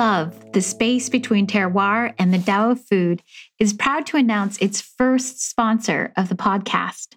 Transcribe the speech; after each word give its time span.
Love, 0.00 0.52
the 0.54 0.62
space 0.62 1.10
between 1.10 1.46
terroir 1.46 2.14
and 2.18 2.32
the 2.32 2.38
Tao 2.38 2.70
of 2.70 2.82
food, 2.86 3.22
is 3.58 3.74
proud 3.74 4.06
to 4.06 4.16
announce 4.16 4.56
its 4.56 4.80
first 4.80 5.42
sponsor 5.42 6.10
of 6.16 6.30
the 6.30 6.34
podcast. 6.34 7.16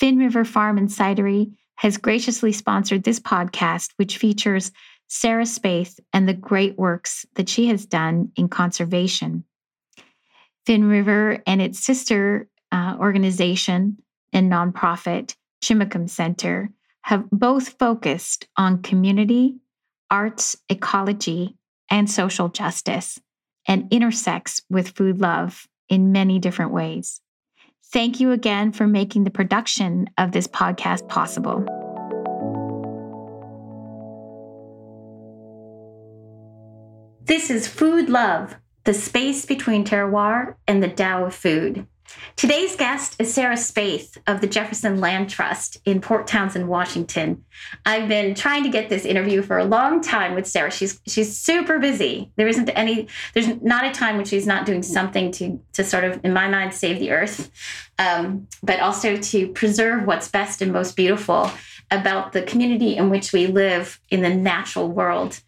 Finnriver 0.00 0.46
Farm 0.46 0.78
and 0.78 0.88
Cidery 0.88 1.52
has 1.74 1.98
graciously 1.98 2.52
sponsored 2.52 3.04
this 3.04 3.20
podcast, 3.20 3.90
which 3.96 4.16
features 4.16 4.72
Sarah 5.08 5.42
Spaeth 5.42 6.00
and 6.14 6.26
the 6.26 6.32
great 6.32 6.78
works 6.78 7.26
that 7.34 7.50
she 7.50 7.66
has 7.66 7.84
done 7.84 8.32
in 8.34 8.48
conservation. 8.48 9.44
Finnriver 10.66 11.42
and 11.46 11.60
its 11.60 11.84
sister 11.84 12.48
uh, 12.72 12.96
organization 12.98 13.98
and 14.32 14.50
nonprofit, 14.50 15.36
Chimacum 15.62 16.08
Center, 16.08 16.70
have 17.02 17.28
both 17.30 17.78
focused 17.78 18.48
on 18.56 18.80
community, 18.80 19.56
arts, 20.10 20.56
ecology, 20.70 21.58
and 21.90 22.10
social 22.10 22.48
justice, 22.48 23.18
and 23.66 23.88
intersects 23.90 24.62
with 24.70 24.90
food 24.90 25.20
love 25.20 25.66
in 25.88 26.12
many 26.12 26.38
different 26.38 26.72
ways. 26.72 27.20
Thank 27.92 28.20
you 28.20 28.32
again 28.32 28.72
for 28.72 28.86
making 28.86 29.24
the 29.24 29.30
production 29.30 30.10
of 30.18 30.32
this 30.32 30.48
podcast 30.48 31.08
possible. 31.08 31.64
This 37.24 37.50
is 37.50 37.66
Food 37.66 38.08
Love, 38.08 38.56
the 38.84 38.94
space 38.94 39.44
between 39.44 39.84
terroir 39.84 40.54
and 40.68 40.82
the 40.82 40.88
Tao 40.88 41.24
of 41.24 41.34
food. 41.34 41.86
Today's 42.36 42.76
guest 42.76 43.16
is 43.18 43.32
Sarah 43.32 43.56
Spaeth 43.56 44.18
of 44.26 44.42
the 44.42 44.46
Jefferson 44.46 45.00
Land 45.00 45.30
Trust 45.30 45.78
in 45.86 46.02
Port 46.02 46.26
Townsend, 46.26 46.68
Washington. 46.68 47.42
I've 47.86 48.08
been 48.08 48.34
trying 48.34 48.62
to 48.64 48.68
get 48.68 48.90
this 48.90 49.06
interview 49.06 49.40
for 49.40 49.56
a 49.56 49.64
long 49.64 50.02
time 50.02 50.34
with 50.34 50.46
Sarah. 50.46 50.70
She's 50.70 51.00
she's 51.06 51.34
super 51.34 51.78
busy. 51.78 52.30
There 52.36 52.46
isn't 52.46 52.68
any 52.68 53.08
there's 53.32 53.48
not 53.62 53.86
a 53.86 53.90
time 53.90 54.16
when 54.16 54.26
she's 54.26 54.46
not 54.46 54.66
doing 54.66 54.82
something 54.82 55.32
to 55.32 55.58
to 55.72 55.82
sort 55.82 56.04
of 56.04 56.22
in 56.24 56.34
my 56.34 56.46
mind 56.46 56.74
save 56.74 56.98
the 56.98 57.10
earth, 57.10 57.50
um, 57.98 58.46
but 58.62 58.80
also 58.80 59.16
to 59.16 59.48
preserve 59.48 60.06
what's 60.06 60.28
best 60.28 60.60
and 60.60 60.74
most 60.74 60.94
beautiful 60.94 61.50
about 61.90 62.32
the 62.32 62.42
community 62.42 62.96
in 62.96 63.08
which 63.08 63.32
we 63.32 63.46
live 63.46 63.98
in 64.10 64.20
the 64.20 64.34
natural 64.34 64.88
world. 64.88 65.40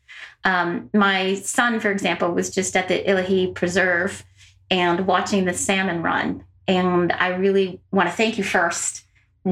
Um, 0.45 0.89
my 0.95 1.35
son, 1.35 1.81
for 1.81 1.91
example, 1.91 2.31
was 2.31 2.49
just 2.49 2.75
at 2.77 2.89
the 2.89 3.05
Illahee 3.05 3.55
Preserve 3.55 4.25
and 4.71 5.07
watching 5.07 5.45
the 5.45 5.53
salmon 5.53 6.03
run 6.03 6.45
and 6.69 7.11
I 7.13 7.29
really 7.29 7.81
want 7.91 8.09
to 8.09 8.15
thank 8.15 8.39
you 8.39 8.45
first, 8.45 9.05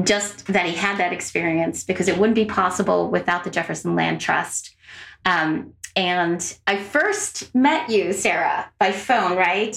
just 0.03 0.45
that 0.47 0.67
he 0.67 0.75
had 0.75 0.99
that 0.99 1.11
experience 1.11 1.83
because 1.83 2.07
it 2.07 2.17
wouldn't 2.17 2.35
be 2.35 2.45
possible 2.45 3.09
without 3.09 3.43
the 3.43 3.49
Jefferson 3.49 3.95
Land 3.95 4.21
Trust. 4.21 4.75
Um, 5.25 5.73
and 5.95 6.57
I 6.67 6.77
first 6.77 7.53
met 7.55 7.89
you, 7.89 8.13
Sarah, 8.13 8.71
by 8.77 8.91
phone, 8.91 9.35
right? 9.35 9.75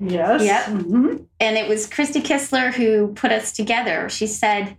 Yes. 0.00 0.42
Yep. 0.42 0.64
Mm-hmm. 0.64 1.16
And 1.38 1.58
it 1.58 1.68
was 1.68 1.86
Christy 1.86 2.22
Kistler 2.22 2.72
who 2.72 3.12
put 3.12 3.30
us 3.30 3.52
together. 3.52 4.08
She 4.08 4.26
said, 4.26 4.76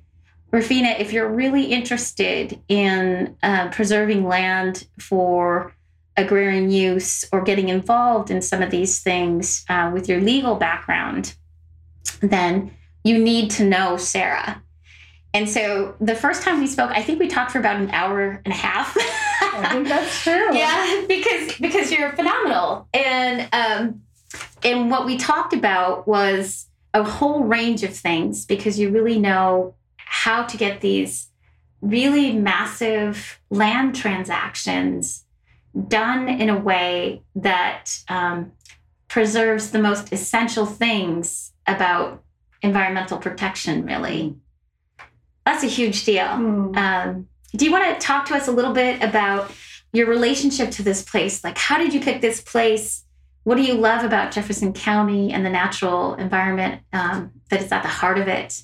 Rafina, 0.51 0.99
if 0.99 1.13
you're 1.13 1.29
really 1.29 1.65
interested 1.65 2.59
in 2.67 3.37
uh, 3.43 3.69
preserving 3.69 4.27
land 4.27 4.87
for 4.99 5.73
agrarian 6.17 6.71
use 6.71 7.25
or 7.31 7.41
getting 7.41 7.69
involved 7.69 8.31
in 8.31 8.41
some 8.41 8.61
of 8.61 8.71
these 8.71 8.99
things 8.99 9.63
uh, 9.69 9.91
with 9.93 10.09
your 10.09 10.19
legal 10.19 10.55
background, 10.55 11.35
then 12.21 12.71
you 13.03 13.17
need 13.17 13.51
to 13.51 13.65
know 13.65 13.97
Sarah. 13.97 14.61
And 15.33 15.49
so 15.49 15.95
the 16.01 16.15
first 16.15 16.43
time 16.43 16.59
we 16.59 16.67
spoke, 16.67 16.91
I 16.91 17.01
think 17.01 17.19
we 17.19 17.27
talked 17.27 17.51
for 17.51 17.59
about 17.59 17.77
an 17.77 17.89
hour 17.91 18.41
and 18.43 18.53
a 18.53 18.57
half. 18.57 18.95
I 19.41 19.69
think 19.71 19.87
that's 19.87 20.23
true. 20.23 20.55
yeah, 20.55 21.05
because 21.07 21.57
because 21.57 21.91
you're 21.91 22.11
phenomenal. 22.11 22.87
And 22.93 23.47
um 23.53 24.01
and 24.63 24.91
what 24.91 25.05
we 25.05 25.17
talked 25.17 25.53
about 25.53 26.07
was 26.07 26.67
a 26.93 27.03
whole 27.03 27.43
range 27.43 27.83
of 27.83 27.95
things 27.95 28.45
because 28.45 28.77
you 28.77 28.89
really 28.89 29.17
know 29.17 29.75
how 29.97 30.43
to 30.43 30.57
get 30.57 30.81
these 30.81 31.29
really 31.81 32.33
massive 32.33 33.39
land 33.49 33.95
transactions 33.95 35.25
done 35.87 36.27
in 36.27 36.49
a 36.49 36.57
way 36.57 37.23
that 37.35 37.85
um, 38.07 38.51
preserves 39.07 39.71
the 39.71 39.79
most 39.79 40.11
essential 40.13 40.65
things 40.65 41.50
about 41.67 42.23
environmental 42.61 43.17
protection, 43.17 43.85
really. 43.85 44.35
That's 45.45 45.63
a 45.63 45.67
huge 45.67 46.05
deal. 46.05 46.25
Mm. 46.25 46.77
Um, 46.77 47.27
do 47.55 47.65
you 47.65 47.71
want 47.71 47.99
to 47.99 48.05
talk 48.05 48.25
to 48.27 48.35
us 48.35 48.47
a 48.47 48.51
little 48.51 48.73
bit 48.73 49.01
about 49.01 49.51
your 49.93 50.07
relationship 50.07 50.71
to 50.71 50.83
this 50.83 51.03
place? 51.03 51.43
Like, 51.43 51.57
how 51.57 51.77
did 51.77 51.93
you 51.93 51.99
pick 51.99 52.21
this 52.21 52.41
place? 52.41 53.03
What 53.43 53.55
do 53.55 53.63
you 53.63 53.73
love 53.73 54.03
about 54.03 54.31
Jefferson 54.31 54.71
County 54.73 55.33
and 55.33 55.45
the 55.45 55.49
natural 55.49 56.13
environment 56.15 56.81
um, 56.93 57.31
that 57.49 57.61
is 57.61 57.71
at 57.71 57.81
the 57.81 57.89
heart 57.89 58.19
of 58.19 58.27
it? 58.27 58.63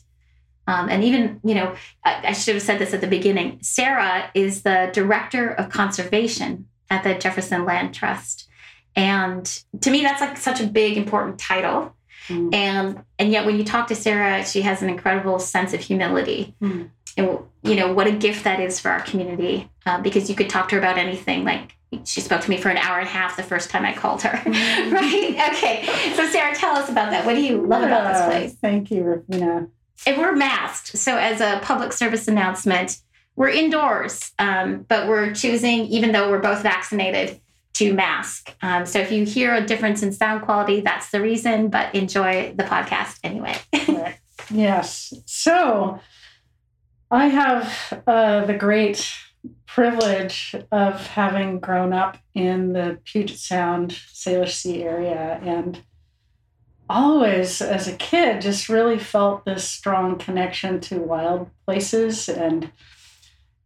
Um, 0.67 0.89
and 0.89 1.03
even, 1.03 1.39
you 1.43 1.55
know, 1.55 1.75
I, 2.03 2.27
I 2.27 2.33
should 2.33 2.55
have 2.55 2.63
said 2.63 2.79
this 2.79 2.93
at 2.93 3.01
the 3.01 3.07
beginning. 3.07 3.59
Sarah 3.61 4.29
is 4.33 4.61
the 4.63 4.89
director 4.93 5.49
of 5.49 5.69
conservation 5.69 6.67
at 6.89 7.03
the 7.03 7.15
Jefferson 7.15 7.65
Land 7.65 7.93
Trust. 7.93 8.47
And 8.95 9.45
to 9.81 9.91
me, 9.91 10.01
that's 10.01 10.21
like 10.21 10.37
such 10.37 10.61
a 10.61 10.67
big, 10.67 10.97
important 10.97 11.39
title. 11.39 11.95
Mm. 12.27 12.53
And 12.53 13.03
and 13.19 13.31
yet 13.31 13.45
when 13.45 13.57
you 13.57 13.63
talk 13.63 13.87
to 13.87 13.95
Sarah, 13.95 14.45
she 14.45 14.61
has 14.61 14.81
an 14.81 14.89
incredible 14.89 15.39
sense 15.39 15.73
of 15.73 15.79
humility. 15.79 16.55
Mm. 16.61 16.89
And 17.17 17.39
you 17.63 17.75
know 17.75 17.93
what 17.93 18.07
a 18.07 18.11
gift 18.11 18.43
that 18.43 18.59
is 18.59 18.79
for 18.79 18.89
our 18.89 19.01
community 19.01 19.69
uh, 19.85 20.01
because 20.01 20.29
you 20.29 20.35
could 20.35 20.49
talk 20.49 20.69
to 20.69 20.75
her 20.75 20.79
about 20.79 20.97
anything. 20.97 21.43
Like 21.43 21.75
she 22.03 22.21
spoke 22.21 22.41
to 22.41 22.49
me 22.49 22.57
for 22.57 22.69
an 22.69 22.77
hour 22.77 22.99
and 22.99 23.07
a 23.07 23.11
half 23.11 23.37
the 23.37 23.43
first 23.43 23.69
time 23.69 23.85
I 23.85 23.93
called 23.93 24.21
her. 24.23 24.37
Mm. 24.37 24.91
right? 24.93 25.53
Okay. 25.53 26.13
So 26.15 26.27
Sarah, 26.27 26.55
tell 26.55 26.75
us 26.75 26.89
about 26.89 27.11
that. 27.11 27.25
What 27.25 27.35
do 27.35 27.41
you 27.41 27.65
love 27.65 27.83
about 27.83 28.13
this 28.13 28.25
place? 28.25 28.59
Thank 28.61 28.91
you, 28.91 29.03
Rafina. 29.03 29.69
And 30.05 30.17
we're 30.17 30.35
masked. 30.35 30.97
So 30.97 31.17
as 31.17 31.41
a 31.41 31.59
public 31.63 31.91
service 31.91 32.27
announcement, 32.27 32.99
we're 33.35 33.49
indoors, 33.49 34.31
um, 34.39 34.85
but 34.87 35.07
we're 35.07 35.33
choosing, 35.33 35.85
even 35.85 36.11
though 36.11 36.29
we're 36.29 36.39
both 36.39 36.63
vaccinated, 36.63 37.39
to 37.77 37.93
mask. 37.93 38.55
Um, 38.61 38.85
so 38.85 38.99
if 38.99 39.11
you 39.11 39.25
hear 39.25 39.53
a 39.53 39.65
difference 39.65 40.01
in 40.01 40.11
sound 40.11 40.41
quality, 40.41 40.81
that's 40.81 41.11
the 41.11 41.21
reason, 41.21 41.69
but 41.69 41.93
enjoy 41.93 42.53
the 42.55 42.63
podcast 42.63 43.19
anyway. 43.23 43.55
yes. 44.49 45.13
So 45.25 45.99
I 47.11 47.27
have 47.27 48.03
uh, 48.07 48.45
the 48.45 48.55
great 48.55 49.11
privilege 49.67 50.55
of 50.71 51.05
having 51.07 51.59
grown 51.59 51.93
up 51.93 52.17
in 52.33 52.73
the 52.73 52.99
Puget 53.05 53.37
Sound, 53.37 53.91
Salish 53.91 54.53
Sea 54.53 54.83
area 54.83 55.39
and 55.43 55.81
always 56.89 57.61
as 57.61 57.87
a 57.87 57.95
kid 57.95 58.41
just 58.41 58.69
really 58.69 58.97
felt 58.97 59.45
this 59.45 59.69
strong 59.69 60.17
connection 60.17 60.79
to 60.79 60.99
wild 60.99 61.49
places 61.65 62.29
and 62.29 62.71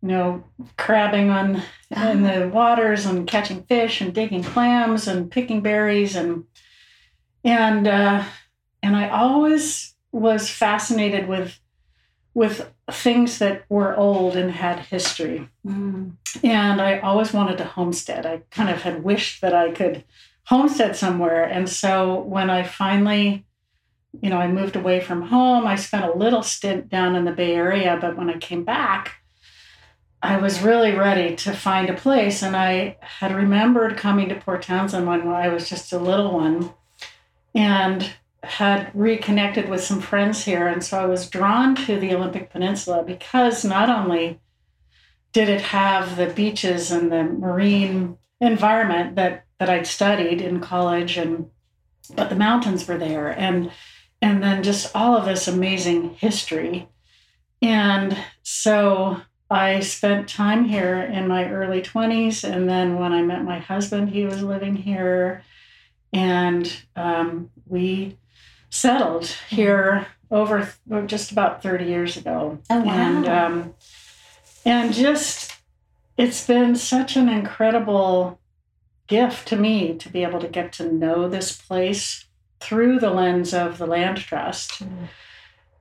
you 0.02 0.08
know, 0.08 0.44
crabbing 0.78 1.30
on 1.30 1.62
in 1.92 2.24
the 2.24 2.50
waters 2.52 3.06
and 3.06 3.28
catching 3.28 3.64
fish 3.64 4.02
and 4.02 4.14
digging 4.14 4.44
clams 4.44 5.08
and 5.08 5.32
picking 5.32 5.62
berries 5.62 6.16
and 6.16 6.46
and 7.44 7.88
uh, 7.88 8.24
and 8.84 8.96
I 8.96 9.10
always 9.10 9.96
was 10.12 10.50
fascinated 10.50 11.28
with 11.28 11.60
with 12.34 12.72
things 12.90 13.40
that 13.40 13.64
were 13.70 13.96
old 13.96 14.36
and 14.36 14.52
had 14.52 14.80
history. 14.80 15.50
Mm. 15.66 16.14
And 16.44 16.82
I 16.82 17.00
always 17.00 17.34
wanted 17.34 17.58
to 17.58 17.66
homestead. 17.66 18.26
I 18.26 18.44
kind 18.52 18.70
of 18.70 18.82
had 18.84 19.04
wished 19.04 19.42
that 19.42 19.54
I 19.54 19.72
could 19.72 20.06
homestead 20.46 20.96
somewhere. 20.96 21.44
And 21.44 21.70
so 21.70 22.22
when 22.22 22.50
I 22.50 22.64
finally, 22.64 23.46
you 24.22 24.30
know, 24.30 24.38
I 24.38 24.48
moved 24.48 24.76
away 24.76 25.02
from 25.02 25.24
home, 25.24 25.68
I 25.68 25.76
spent 25.76 26.06
a 26.06 26.18
little 26.18 26.44
stint 26.44 26.90
down 26.90 27.16
in 27.16 27.26
the 27.26 27.32
Bay 27.32 27.54
Area. 27.54 27.98
But 28.00 28.18
when 28.18 28.30
I 28.30 28.38
came 28.38 28.64
back, 28.64 29.21
I 30.24 30.38
was 30.38 30.62
really 30.62 30.94
ready 30.94 31.36
to 31.38 31.54
find 31.54 31.90
a 31.90 31.96
place. 31.96 32.44
And 32.44 32.56
I 32.56 32.98
had 33.02 33.36
remembered 33.36 33.98
coming 33.98 34.30
to 34.30 34.36
Port 34.36 34.62
Townsend 34.62 35.08
when 35.08 35.28
I 35.28 35.50
was 35.50 35.68
just 35.68 35.92
a 35.92 36.00
little 36.00 36.34
one 36.34 36.72
and 37.56 38.12
had 38.44 38.92
reconnected 38.94 39.70
with 39.70 39.84
some 39.84 40.02
friends 40.02 40.46
here. 40.46 40.68
And 40.68 40.84
so 40.84 41.00
I 41.00 41.06
was 41.06 41.30
drawn 41.30 41.76
to 41.76 42.00
the 42.00 42.14
Olympic 42.14 42.52
Peninsula 42.52 43.04
because 43.04 43.66
not 43.66 43.90
only 43.90 44.40
did 45.32 45.50
it 45.50 45.62
have 45.62 46.18
the 46.18 46.28
beaches 46.28 46.92
and 46.92 47.12
the 47.12 47.24
marine 47.24 48.18
environment 48.40 49.16
that, 49.16 49.46
that 49.60 49.70
I'd 49.70 49.88
studied 49.88 50.42
in 50.42 50.60
college 50.60 51.18
and 51.18 51.50
but 52.16 52.30
the 52.30 52.36
mountains 52.36 52.88
were 52.88 52.98
there 52.98 53.28
and 53.30 53.72
and 54.22 54.44
then 54.44 54.64
just 54.64 54.96
all 54.96 55.16
of 55.16 55.26
this 55.26 55.48
amazing 55.48 56.12
history. 56.16 56.88
And 57.62 58.18
so 58.44 59.22
I 59.52 59.82
spent 59.82 60.30
time 60.30 60.64
here 60.64 61.02
in 61.02 61.28
my 61.28 61.52
early 61.52 61.82
20s. 61.82 62.50
And 62.50 62.70
then 62.70 62.96
when 62.98 63.12
I 63.12 63.22
met 63.22 63.44
my 63.44 63.60
husband, 63.60 64.10
he 64.10 64.26
was 64.26 64.42
living 64.42 64.78
here. 64.78 65.44
And 66.14 66.74
um, 66.96 67.52
we 67.68 68.18
settled 68.70 69.28
here 69.50 70.08
over 70.32 70.74
just 71.06 71.34
about 71.34 71.62
30 71.62 71.86
years 71.86 72.16
ago. 72.16 72.60
Oh, 72.70 72.80
wow. 72.80 72.92
And, 72.94 73.28
um, 73.28 73.74
and 74.66 74.94
just, 74.94 75.54
it's 76.18 76.48
been 76.48 76.76
such 76.78 77.18
an 77.18 77.28
incredible 77.28 78.40
gift 79.08 79.50
to 79.50 79.58
me 79.58 79.98
to 79.98 80.08
be 80.08 80.24
able 80.24 80.40
to 80.40 80.48
get 80.48 80.72
to 80.74 80.90
know 80.90 81.28
this 81.28 81.62
place 81.62 82.26
through 82.62 83.00
the 83.00 83.10
lens 83.10 83.54
of 83.54 83.78
the 83.78 83.86
land 83.86 84.18
trust. 84.18 84.82
Mm. 84.82 85.08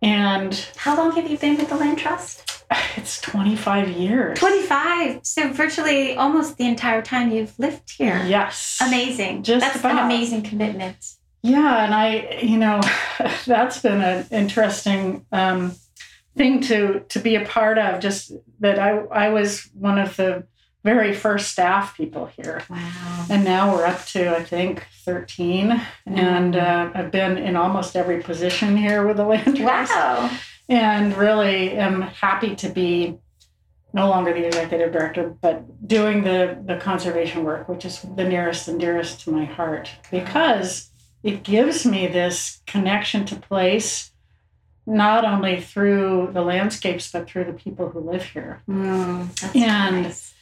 And 0.03 0.67
how 0.77 0.97
long 0.97 1.13
have 1.13 1.31
you 1.31 1.39
been 1.39 1.57
with 1.57 1.69
the 1.69 1.77
land 1.77 1.99
trust? 1.99 2.60
It's 2.97 3.21
25 3.21 3.91
years. 3.91 4.39
25. 4.39 5.21
So 5.25 5.53
virtually 5.53 6.15
almost 6.17 6.57
the 6.57 6.67
entire 6.67 7.03
time 7.03 7.31
you've 7.31 7.59
lived 7.59 7.91
here. 7.91 8.23
Yes. 8.27 8.79
Amazing. 8.81 9.43
Just 9.43 9.65
That's 9.65 9.81
about. 9.81 9.93
an 9.93 9.99
amazing 9.99 10.43
commitment. 10.43 11.15
Yeah, 11.43 11.85
and 11.85 11.95
I, 11.95 12.41
you 12.43 12.59
know, 12.59 12.81
that's 13.47 13.81
been 13.81 14.03
an 14.03 14.27
interesting 14.31 15.25
um, 15.33 15.75
thing 16.37 16.61
to 16.63 17.01
to 17.09 17.19
be 17.19 17.37
a 17.37 17.45
part 17.45 17.79
of. 17.79 18.01
Just 18.01 18.33
that 18.61 18.79
I 18.79 18.99
I 19.11 19.29
was 19.31 19.71
one 19.73 19.99
of 19.99 20.17
the 20.17 20.45
very 20.85 21.15
first 21.15 21.51
staff 21.51 21.97
people 21.97 22.27
here. 22.27 22.63
Wow. 22.69 23.27
And 23.31 23.45
now 23.45 23.75
we're 23.75 23.87
up 23.87 24.05
to 24.07 24.37
I 24.37 24.45
think 24.45 24.87
13, 25.05 25.71
mm-hmm. 25.71 26.15
and 26.15 26.57
uh, 26.57 26.91
I've 26.95 27.11
been 27.11 27.39
in 27.39 27.57
almost 27.57 27.97
every 27.97 28.23
position 28.23 28.77
here 28.77 29.07
with 29.07 29.17
the 29.17 29.25
land 29.33 29.57
trust. 29.57 29.95
Wow. 29.95 30.31
And 30.71 31.17
really 31.17 31.73
am 31.73 32.01
happy 32.01 32.55
to 32.57 32.69
be 32.71 33.19
no 33.93 34.09
longer 34.09 34.33
the 34.33 34.47
executive 34.47 34.93
director, 34.93 35.37
but 35.41 35.87
doing 35.87 36.23
the 36.23 36.59
the 36.65 36.77
conservation 36.77 37.45
work, 37.45 37.69
which 37.69 37.85
is 37.85 38.01
the 38.15 38.25
nearest 38.25 38.69
and 38.69 38.81
dearest 38.81 39.21
to 39.23 39.33
my 39.33 39.45
heart, 39.45 39.91
because 40.11 40.91
it 41.23 41.43
gives 41.43 41.85
me 41.85 42.07
this 42.07 42.63
connection 42.67 43.25
to 43.27 43.37
place 43.37 44.11
not 44.87 45.25
only 45.25 45.61
through 45.61 46.31
the 46.33 46.41
landscapes 46.41 47.11
but 47.13 47.29
through 47.29 47.45
the 47.45 47.53
people 47.53 47.89
who 47.91 48.01
live 48.01 48.25
here 48.25 48.63
mm, 48.69 49.55
and 49.55 50.03
nice. 50.03 50.35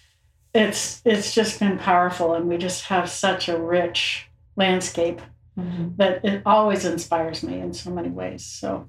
it's 0.55 1.03
it's 1.05 1.35
just 1.35 1.61
been 1.61 1.79
powerful 1.79 2.35
and 2.35 2.49
we 2.49 2.57
just 2.57 2.85
have 2.85 3.11
such 3.11 3.49
a 3.49 3.59
rich 3.59 4.27
landscape 4.57 5.21
mm-hmm. 5.59 5.89
that 5.97 6.25
it 6.25 6.43
always 6.47 6.85
inspires 6.85 7.43
me 7.43 7.61
in 7.61 7.75
so 7.75 7.91
many 7.91 8.09
ways 8.09 8.45
so 8.45 8.89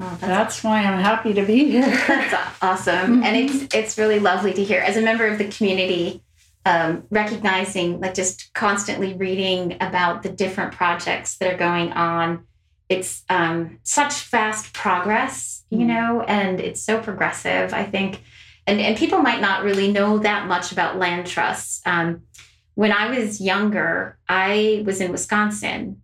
Oh, 0.00 0.08
that's, 0.20 0.20
that's 0.20 0.64
why 0.64 0.82
I'm 0.82 1.00
happy 1.00 1.34
to 1.34 1.44
be 1.44 1.70
here. 1.70 1.90
That's 2.06 2.56
awesome, 2.62 2.94
mm-hmm. 2.94 3.22
and 3.24 3.36
it's 3.36 3.74
it's 3.74 3.98
really 3.98 4.20
lovely 4.20 4.52
to 4.52 4.64
hear. 4.64 4.80
As 4.80 4.96
a 4.96 5.02
member 5.02 5.26
of 5.26 5.38
the 5.38 5.48
community, 5.48 6.22
um, 6.64 7.04
recognizing, 7.10 8.00
like 8.00 8.14
just 8.14 8.52
constantly 8.52 9.14
reading 9.14 9.76
about 9.80 10.22
the 10.22 10.28
different 10.28 10.72
projects 10.72 11.36
that 11.38 11.52
are 11.52 11.56
going 11.56 11.92
on. 11.92 12.44
It's 12.88 13.22
um, 13.28 13.80
such 13.82 14.14
fast 14.14 14.72
progress, 14.72 15.64
you 15.70 15.78
mm-hmm. 15.78 15.88
know, 15.88 16.20
and 16.22 16.60
it's 16.60 16.82
so 16.82 17.00
progressive. 17.00 17.74
I 17.74 17.84
think, 17.84 18.22
and, 18.66 18.80
and 18.80 18.96
people 18.96 19.18
might 19.18 19.40
not 19.40 19.64
really 19.64 19.90
know 19.90 20.18
that 20.18 20.46
much 20.46 20.72
about 20.72 20.98
land 20.98 21.26
trusts. 21.26 21.80
Um, 21.84 22.22
when 22.74 22.92
I 22.92 23.10
was 23.18 23.40
younger, 23.40 24.18
I 24.28 24.84
was 24.86 25.00
in 25.00 25.10
Wisconsin, 25.10 26.00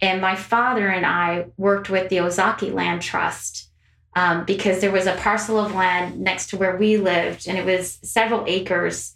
and 0.00 0.20
my 0.20 0.36
father 0.36 0.88
and 0.88 1.04
I 1.04 1.46
worked 1.56 1.90
with 1.90 2.08
the 2.08 2.18
Ozaukee 2.18 2.72
Land 2.72 3.02
Trust 3.02 3.68
um, 4.14 4.44
because 4.44 4.80
there 4.80 4.90
was 4.90 5.06
a 5.06 5.16
parcel 5.16 5.58
of 5.58 5.74
land 5.74 6.18
next 6.18 6.50
to 6.50 6.56
where 6.56 6.76
we 6.76 6.96
lived, 6.96 7.46
and 7.46 7.58
it 7.58 7.64
was 7.64 7.98
several 8.02 8.44
acres 8.46 9.14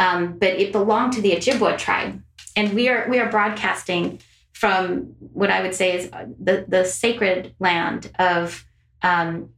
um, 0.00 0.38
but 0.38 0.54
it 0.54 0.72
belonged 0.72 1.12
to 1.12 1.20
the 1.20 1.32
Ojibwa 1.32 1.76
tribe, 1.76 2.22
and 2.56 2.72
we 2.72 2.88
are 2.88 3.06
we 3.08 3.18
are 3.18 3.30
broadcasting 3.30 4.18
from 4.54 5.14
what 5.32 5.50
I 5.50 5.60
would 5.60 5.74
say 5.74 5.94
is 5.94 6.10
the 6.10 6.64
the 6.66 6.84
sacred 6.84 7.54
land 7.60 8.10
of 8.18 8.64
um, 9.02 9.50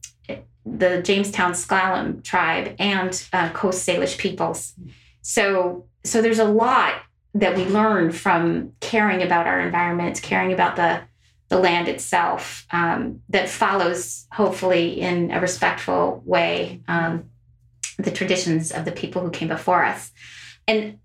the 0.65 1.01
Jamestown 1.01 1.53
S'Klallam 1.53 2.23
tribe 2.23 2.75
and 2.77 3.25
uh, 3.31 3.51
Coast 3.51 3.87
Salish 3.87 4.17
peoples. 4.17 4.73
So 5.21 5.85
so 6.03 6.21
there's 6.21 6.39
a 6.39 6.43
lot 6.43 6.95
that 7.33 7.55
we 7.55 7.65
learn 7.65 8.11
from 8.11 8.73
caring 8.79 9.21
about 9.23 9.47
our 9.47 9.59
environment, 9.59 10.21
caring 10.21 10.53
about 10.53 10.75
the 10.75 11.01
the 11.49 11.59
land 11.59 11.87
itself 11.87 12.65
um, 12.71 13.21
that 13.29 13.47
follows 13.47 14.25
hopefully 14.31 14.99
in 14.99 15.29
a 15.29 15.39
respectful 15.39 16.23
way 16.25 16.81
um, 16.87 17.25
the 17.99 18.09
traditions 18.09 18.71
of 18.71 18.85
the 18.85 18.91
people 18.91 19.21
who 19.21 19.29
came 19.29 19.49
before 19.49 19.85
us. 19.85 20.11
And 20.67 20.97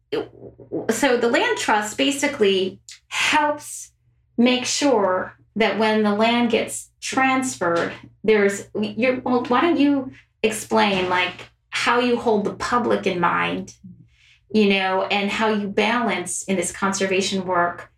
so 0.91 1.19
the 1.19 1.29
land 1.29 1.59
trust 1.59 1.99
basically 1.99 2.81
helps 3.09 3.93
make 4.39 4.65
sure 4.65 5.35
that 5.57 5.79
when 5.79 6.03
the 6.03 6.15
land 6.15 6.51
gets 6.51 6.91
transferred, 7.01 7.93
there's 8.25 8.69
well, 8.73 9.45
why 9.45 9.61
don't 9.61 9.79
you 9.79 10.13
explain 10.43 11.11
like 11.11 11.51
how 11.71 12.01
you 12.01 12.17
hold 12.17 12.45
the 12.45 12.55
public 12.55 13.07
in 13.07 13.21
mind, 13.21 13.75
you 14.51 14.69
know, 14.69 15.03
and 15.05 15.31
how 15.31 15.49
you 15.49 15.69
balance 15.69 16.43
in 16.45 16.57
this 16.57 16.73
conservation 16.73 17.47
work 17.47 17.91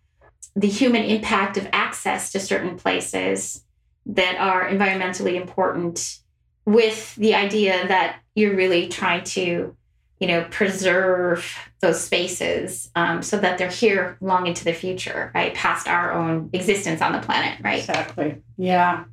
the 0.55 0.67
human 0.67 1.03
impact 1.03 1.57
of 1.57 1.67
access 1.71 2.31
to 2.31 2.39
certain 2.39 2.75
places 2.77 3.63
that 4.05 4.37
are 4.37 4.67
environmentally 4.67 5.39
important 5.39 6.19
with 6.65 7.15
the 7.15 7.35
idea 7.35 7.87
that 7.87 8.19
you're 8.35 8.55
really 8.55 8.87
trying 8.87 9.23
to 9.23 9.75
you 10.19 10.27
know 10.27 10.45
preserve 10.51 11.55
those 11.79 12.03
spaces 12.03 12.91
um, 12.95 13.23
so 13.23 13.37
that 13.37 13.57
they're 13.57 13.69
here 13.69 14.17
long 14.21 14.45
into 14.45 14.63
the 14.63 14.73
future 14.73 15.31
right 15.33 15.53
past 15.55 15.87
our 15.87 16.11
own 16.11 16.49
existence 16.53 17.01
on 17.01 17.11
the 17.11 17.19
planet 17.19 17.59
right? 17.63 17.79
Exactly. 17.79 18.41
Yeah. 18.57 19.05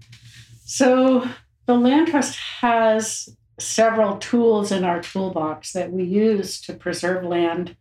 So 0.65 1.27
the 1.67 1.75
land 1.75 2.09
trust 2.09 2.37
has 2.61 3.29
several 3.59 4.19
tools 4.19 4.71
in 4.71 4.85
our 4.85 5.03
toolbox 5.03 5.73
that 5.73 5.93
we 5.93 6.05
use 6.05 6.61
to 6.61 6.73
preserve 6.73 7.25
land 7.25 7.77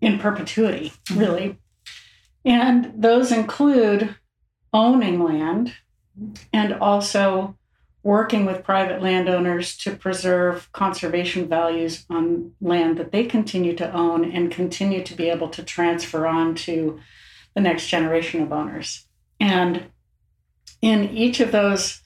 in 0.00 0.18
perpetuity 0.18 0.92
mm-hmm. 1.06 1.18
really 1.18 1.58
and 2.44 2.92
those 2.96 3.30
include 3.30 4.16
owning 4.72 5.22
land 5.22 5.74
and 6.52 6.74
also 6.74 7.56
working 8.02 8.44
with 8.44 8.64
private 8.64 9.00
landowners 9.00 9.76
to 9.76 9.94
preserve 9.94 10.70
conservation 10.72 11.48
values 11.48 12.04
on 12.10 12.52
land 12.60 12.98
that 12.98 13.12
they 13.12 13.24
continue 13.24 13.76
to 13.76 13.92
own 13.92 14.24
and 14.24 14.50
continue 14.50 15.02
to 15.04 15.14
be 15.14 15.30
able 15.30 15.48
to 15.48 15.62
transfer 15.62 16.26
on 16.26 16.54
to 16.54 16.98
the 17.54 17.60
next 17.60 17.86
generation 17.86 18.42
of 18.42 18.52
owners. 18.52 19.06
And 19.38 19.86
in 20.80 21.10
each 21.10 21.38
of 21.38 21.52
those 21.52 22.01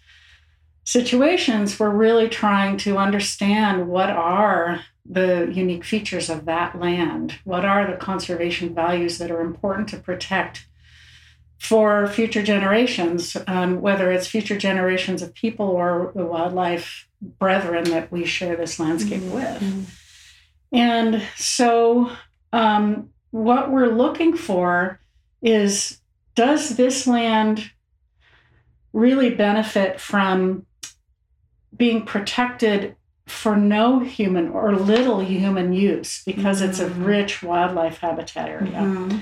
situations, 0.86 1.78
we're 1.78 1.90
really 1.90 2.28
trying 2.28 2.78
to 2.78 2.96
understand 2.96 3.88
what 3.88 4.08
are 4.08 4.80
the 5.04 5.50
unique 5.52 5.84
features 5.84 6.30
of 6.30 6.46
that 6.46 6.78
land, 6.78 7.38
what 7.44 7.64
are 7.64 7.90
the 7.90 7.96
conservation 7.96 8.74
values 8.74 9.18
that 9.18 9.30
are 9.30 9.40
important 9.40 9.88
to 9.88 9.98
protect 9.98 10.66
for 11.58 12.06
future 12.06 12.42
generations, 12.42 13.36
um, 13.46 13.80
whether 13.80 14.12
it's 14.12 14.28
future 14.28 14.56
generations 14.56 15.22
of 15.22 15.34
people 15.34 15.66
or 15.66 16.12
the 16.14 16.24
wildlife 16.24 17.08
brethren 17.20 17.84
that 17.84 18.12
we 18.12 18.24
share 18.24 18.56
this 18.56 18.78
landscape 18.78 19.22
mm-hmm. 19.22 19.34
with. 19.34 19.90
And 20.72 21.22
so, 21.36 22.12
um, 22.52 23.10
what 23.30 23.70
we're 23.70 23.88
looking 23.88 24.36
for 24.36 25.00
is 25.42 26.00
does 26.34 26.76
this 26.76 27.06
land 27.06 27.70
really 28.92 29.34
benefit 29.34 30.00
from 30.00 30.64
being 31.76 32.04
protected 32.04 32.96
for 33.26 33.56
no 33.56 34.00
human 34.00 34.48
or 34.48 34.76
little 34.76 35.20
human 35.20 35.72
use 35.72 36.22
because 36.24 36.60
mm-hmm. 36.60 36.70
it's 36.70 36.80
a 36.80 36.88
mm-hmm. 36.88 37.04
rich 37.04 37.42
wildlife 37.42 37.98
habitat 37.98 38.48
area? 38.48 38.78
Mm-hmm. 38.78 39.18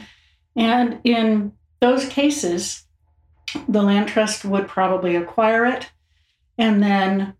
And 0.56 1.00
in 1.04 1.52
those 1.80 2.06
cases, 2.06 2.84
the 3.68 3.82
land 3.82 4.08
trust 4.08 4.44
would 4.44 4.68
probably 4.68 5.16
acquire 5.16 5.64
it 5.64 5.90
and 6.58 6.82
then 6.82 7.34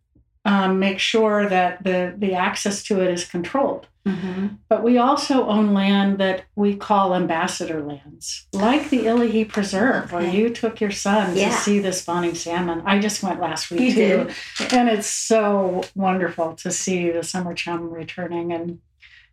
um, 0.45 0.79
make 0.79 0.99
sure 0.99 1.49
that 1.49 1.83
the, 1.85 2.15
the 2.17 2.35
access 2.35 2.83
to 2.85 3.01
it 3.01 3.11
is 3.11 3.25
controlled. 3.25 3.87
Mm-hmm. 4.07 4.49
But 4.69 4.83
we 4.83 4.99
also 4.99 5.47
own 5.47 5.73
land 5.73 6.19
that 6.19 6.45
we 6.57 6.77
call 6.77 7.15
ambassador 7.15 7.83
lands, 7.83 8.47
like 8.53 8.91
the 8.91 9.07
Illahee 9.07 9.49
Preserve, 9.49 10.13
okay. 10.13 10.17
where 10.17 10.35
you 10.35 10.51
took 10.51 10.79
your 10.79 10.91
son 10.91 11.35
yeah. 11.35 11.49
to 11.49 11.55
see 11.55 11.79
the 11.79 11.93
spawning 11.93 12.35
salmon. 12.35 12.83
I 12.85 12.99
just 12.99 13.23
went 13.23 13.41
last 13.41 13.71
week 13.71 13.81
you 13.81 13.95
too, 13.95 14.31
did. 14.59 14.73
and 14.75 14.91
it's 14.91 15.07
so 15.07 15.85
wonderful 15.95 16.55
to 16.57 16.71
see 16.71 17.11
the 17.11 17.23
summer 17.23 17.55
chum 17.55 17.91
returning 17.91 18.53
and 18.53 18.81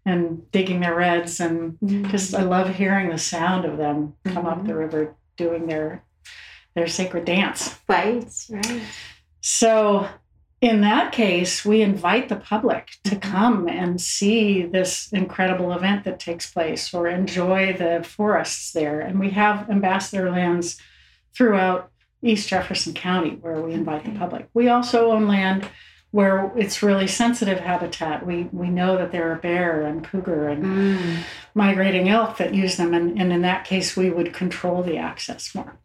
and 0.06 0.50
digging 0.52 0.80
their 0.80 0.96
redds 0.96 1.40
and 1.40 1.78
mm-hmm. 1.80 2.10
just 2.10 2.34
I 2.34 2.42
love 2.42 2.74
hearing 2.74 3.10
the 3.10 3.20
sound 3.20 3.66
of 3.66 3.78
them 3.78 4.16
come 4.24 4.46
mm-hmm. 4.46 4.48
up 4.48 4.66
the 4.66 4.76
river 4.76 5.16
doing 5.36 5.68
their 5.68 6.04
their 6.76 6.88
sacred 6.88 7.26
dance. 7.26 7.78
Right, 7.90 8.26
right. 8.50 8.82
So 9.42 10.08
in 10.62 10.82
that 10.82 11.12
case, 11.12 11.66
we 11.66 11.82
invite 11.82 12.30
the 12.30 12.36
public 12.36 12.92
to 13.04 13.16
mm-hmm. 13.16 13.32
come 13.32 13.68
and 13.68 14.00
see 14.00 14.62
this 14.62 15.12
incredible 15.12 15.74
event 15.74 16.04
that 16.06 16.20
takes 16.20 16.52
place 16.52 16.94
or 16.94 17.08
enjoy 17.08 17.74
the 17.74 18.08
forests 18.08 18.72
there. 18.72 19.02
And 19.02 19.20
we 19.20 19.32
have 19.32 19.70
ambassador 19.70 20.30
lands 20.30 20.80
throughout 21.34 21.92
East 22.22 22.48
Jefferson 22.48 22.94
County 22.94 23.32
where 23.32 23.60
we 23.60 23.74
invite 23.74 24.06
the 24.06 24.12
public. 24.12 24.50
We 24.54 24.70
also 24.70 25.12
own 25.12 25.28
land 25.28 25.68
where 26.12 26.52
it's 26.56 26.84
really 26.84 27.08
sensitive 27.08 27.60
habitat. 27.60 28.26
We 28.26 28.50
we 28.52 28.70
know 28.70 28.98
that 28.98 29.12
there 29.12 29.32
are 29.32 29.36
bear 29.36 29.82
and 29.82 30.04
cougar 30.04 30.50
and 30.50 30.64
Mm. 30.64 31.24
migrating 31.56 32.10
elk 32.10 32.38
that 32.38 32.54
use 32.54 32.76
them, 32.76 32.94
and, 32.94 33.20
and 33.20 33.32
in 33.32 33.42
that 33.42 33.64
case, 33.66 33.96
we 33.96 34.10
would 34.10 34.34
control 34.34 34.84
the 34.84 34.98
access 34.98 35.56
more. 35.56 35.80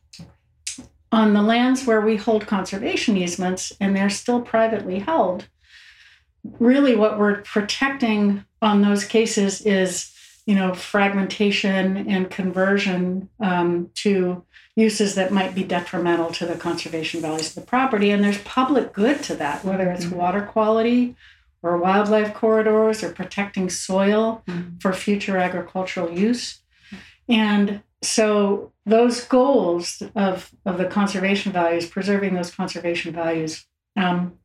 On 1.13 1.35
the 1.35 1.43
lands 1.43 1.87
where 1.87 2.01
we 2.01 2.17
hold 2.17 2.47
conservation 2.47 3.17
easements 3.17 3.73
and 3.81 3.97
they're 3.97 4.11
still 4.11 4.41
privately 4.41 4.99
held, 4.99 5.49
really 6.59 6.95
what 6.97 7.19
we're 7.19 7.43
protecting 7.43 8.45
on 8.61 8.83
those 8.83 9.05
cases 9.05 9.61
is, 9.63 10.13
you 10.47 10.55
know, 10.55 10.75
fragmentation 10.75 12.09
and 12.09 12.31
conversion 12.31 13.29
um, 13.41 13.91
to 13.95 14.45
uses 14.75 15.15
that 15.15 15.33
might 15.33 15.55
be 15.55 15.63
detrimental 15.65 16.31
to 16.31 16.45
the 16.45 16.55
conservation 16.55 17.21
values 17.21 17.49
of 17.49 17.55
the 17.55 17.61
property. 17.69 18.11
And 18.11 18.23
there's 18.23 18.39
public 18.43 18.93
good 18.93 19.23
to 19.25 19.35
that, 19.37 19.65
whether 19.65 19.91
it's 19.91 20.05
Mhm. 20.05 20.13
water 20.13 20.43
quality 20.43 21.17
or 21.63 21.79
wildlife 21.79 22.35
corridors 22.35 23.03
or 23.03 23.11
protecting 23.11 23.71
soil 23.71 24.43
Mm. 24.47 24.81
for 24.83 24.93
future 24.93 25.39
agricultural 25.39 26.11
use. 26.13 26.61
And 27.29 27.81
so 28.07 28.73
those 28.85 29.25
goals 29.25 30.03
of, 30.15 30.53
of 30.65 30.79
the 30.79 30.87
conservation 30.87 31.53
values, 31.53 31.87
preserving 31.87 32.35
those 32.35 32.55
conservation 32.55 33.13
values, 33.13 33.67
um, 33.97 34.39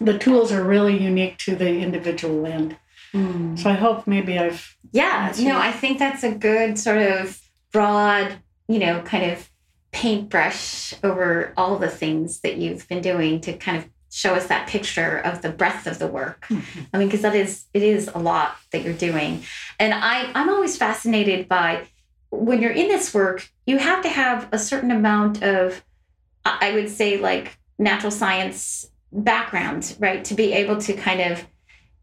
the 0.00 0.18
tools 0.18 0.50
are 0.50 0.64
really 0.64 1.00
unique 1.00 1.38
to 1.38 1.54
the 1.54 1.78
individual 1.78 2.40
land. 2.40 2.76
Mm. 3.12 3.58
So 3.58 3.70
I 3.70 3.74
hope 3.74 4.06
maybe 4.06 4.38
I've 4.38 4.76
Yeah, 4.92 5.32
no. 5.38 5.58
I 5.58 5.70
think 5.70 5.98
that's 5.98 6.24
a 6.24 6.34
good 6.34 6.78
sort 6.78 6.98
of 6.98 7.40
broad, 7.72 8.34
you 8.68 8.78
know, 8.78 9.02
kind 9.02 9.30
of 9.30 9.48
paintbrush 9.92 10.94
over 11.04 11.52
all 11.56 11.78
the 11.78 11.88
things 11.88 12.40
that 12.40 12.56
you've 12.56 12.88
been 12.88 13.00
doing 13.00 13.40
to 13.42 13.52
kind 13.52 13.78
of 13.78 13.88
show 14.10 14.34
us 14.34 14.46
that 14.46 14.68
picture 14.68 15.18
of 15.18 15.42
the 15.42 15.50
breadth 15.50 15.86
of 15.86 15.98
the 16.00 16.08
work. 16.08 16.46
I 16.92 16.98
mean, 16.98 17.08
because 17.08 17.22
that 17.22 17.36
is 17.36 17.66
it 17.72 17.82
is 17.82 18.10
a 18.12 18.18
lot 18.18 18.56
that 18.72 18.82
you're 18.82 18.94
doing, 18.94 19.44
and 19.78 19.94
I 19.94 20.30
I'm 20.34 20.48
always 20.48 20.76
fascinated 20.76 21.48
by 21.48 21.86
when 22.34 22.60
you're 22.60 22.72
in 22.72 22.88
this 22.88 23.12
work, 23.14 23.50
you 23.66 23.78
have 23.78 24.02
to 24.02 24.08
have 24.08 24.48
a 24.52 24.58
certain 24.58 24.90
amount 24.90 25.42
of, 25.42 25.84
I 26.44 26.72
would 26.72 26.88
say, 26.88 27.18
like 27.18 27.58
natural 27.78 28.10
science 28.10 28.86
background, 29.12 29.96
right, 29.98 30.24
to 30.24 30.34
be 30.34 30.52
able 30.52 30.78
to 30.82 30.92
kind 30.94 31.20
of 31.20 31.46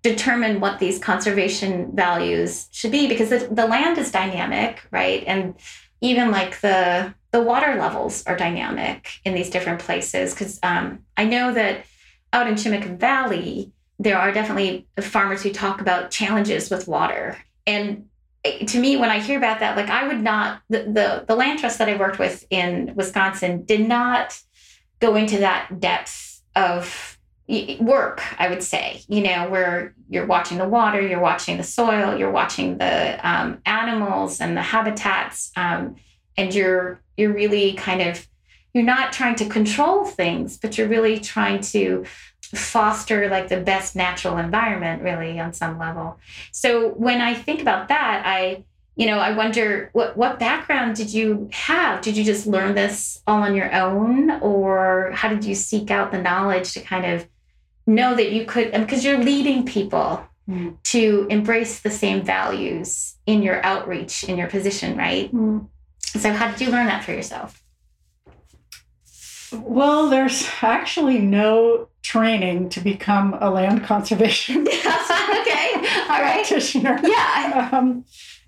determine 0.01 0.59
what 0.59 0.79
these 0.79 0.97
conservation 0.97 1.95
values 1.95 2.67
should 2.71 2.91
be 2.91 3.07
because 3.07 3.29
the, 3.29 3.47
the 3.51 3.67
land 3.67 3.97
is 3.99 4.11
dynamic 4.11 4.81
right? 4.89 5.23
And 5.27 5.53
even 6.01 6.31
like 6.31 6.59
the 6.61 7.13
the 7.29 7.41
water 7.41 7.75
levels 7.75 8.25
are 8.25 8.35
dynamic 8.35 9.19
in 9.23 9.35
these 9.35 9.51
different 9.51 9.79
places 9.79 10.33
because 10.33 10.59
um, 10.63 10.99
i 11.15 11.23
know 11.23 11.53
that 11.53 11.85
out 12.33 12.47
in 12.47 12.55
Chimacum 12.55 12.97
valley 12.97 13.71
there 14.01 14.17
are 14.17 14.31
definitely 14.31 14.87
farmers 14.99 15.43
who 15.43 15.51
talk 15.51 15.79
about 15.79 16.09
challenges 16.09 16.71
with 16.71 16.87
water. 16.87 17.37
And 17.67 18.07
to 18.43 18.79
me 18.79 18.97
when 18.97 19.09
i 19.09 19.19
hear 19.19 19.37
about 19.37 19.59
that 19.59 19.77
like 19.77 19.89
i 19.89 20.07
would 20.07 20.21
not 20.21 20.61
the 20.69 20.79
the, 20.83 21.25
the 21.27 21.35
land 21.35 21.59
trust 21.59 21.77
that 21.77 21.89
i 21.89 21.95
worked 21.95 22.19
with 22.19 22.45
in 22.49 22.93
wisconsin 22.95 23.63
did 23.65 23.87
not 23.87 24.39
go 24.99 25.15
into 25.15 25.39
that 25.39 25.79
depth 25.79 26.41
of 26.55 27.17
work 27.79 28.23
i 28.39 28.47
would 28.49 28.63
say 28.63 29.01
you 29.07 29.21
know 29.21 29.49
where 29.49 29.93
you're 30.09 30.25
watching 30.25 30.57
the 30.57 30.67
water 30.67 31.05
you're 31.05 31.19
watching 31.19 31.57
the 31.57 31.63
soil 31.63 32.17
you're 32.17 32.31
watching 32.31 32.77
the 32.77 33.29
um, 33.29 33.61
animals 33.65 34.39
and 34.39 34.55
the 34.55 34.61
habitats 34.61 35.51
um, 35.55 35.95
and 36.37 36.55
you're 36.55 37.01
you're 37.17 37.33
really 37.33 37.73
kind 37.73 38.01
of 38.01 38.27
you're 38.73 38.83
not 38.83 39.11
trying 39.11 39.35
to 39.35 39.45
control 39.45 40.05
things 40.05 40.57
but 40.57 40.77
you're 40.77 40.87
really 40.87 41.19
trying 41.19 41.59
to 41.59 42.05
foster 42.55 43.29
like 43.29 43.47
the 43.47 43.59
best 43.59 43.95
natural 43.95 44.37
environment 44.37 45.01
really 45.01 45.39
on 45.39 45.53
some 45.53 45.77
level. 45.79 46.17
So 46.51 46.89
when 46.89 47.21
i 47.21 47.33
think 47.33 47.61
about 47.61 47.87
that 47.87 48.23
i 48.25 48.63
you 48.95 49.07
know 49.07 49.17
i 49.19 49.31
wonder 49.35 49.89
what 49.93 50.17
what 50.17 50.39
background 50.39 50.95
did 50.95 51.13
you 51.13 51.49
have? 51.53 52.01
Did 52.01 52.17
you 52.17 52.23
just 52.23 52.45
learn 52.47 52.75
this 52.75 53.21
all 53.25 53.41
on 53.43 53.55
your 53.55 53.73
own 53.73 54.31
or 54.41 55.11
how 55.13 55.29
did 55.29 55.45
you 55.45 55.55
seek 55.55 55.89
out 55.91 56.11
the 56.11 56.21
knowledge 56.21 56.73
to 56.73 56.81
kind 56.81 57.05
of 57.05 57.27
know 57.87 58.15
that 58.15 58.31
you 58.31 58.45
could 58.45 58.71
because 58.71 59.03
you're 59.05 59.17
leading 59.17 59.65
people 59.65 60.25
Mm. 60.49 60.73
to 60.83 61.27
embrace 61.29 61.79
the 61.81 61.91
same 61.91 62.23
values 62.23 63.15
in 63.27 63.43
your 63.43 63.63
outreach 63.63 64.23
in 64.23 64.37
your 64.39 64.47
position 64.47 64.97
right? 64.97 65.29
So 66.19 66.33
how 66.33 66.49
did 66.51 66.59
you 66.61 66.71
learn 66.71 66.87
that 66.87 67.03
for 67.03 67.11
yourself 67.11 67.60
Well, 69.53 70.09
there's 70.09 70.47
actually 70.61 71.19
no 71.19 71.87
training 72.01 72.69
to 72.69 72.81
become 72.81 73.35
a 73.39 73.49
land 73.49 73.83
conservation 73.91 74.67
okay 74.67 75.73
all 76.09 76.21
right 76.21 76.45
practitioner. 76.45 76.99
yeah 77.03 77.69
Um, 77.71 78.05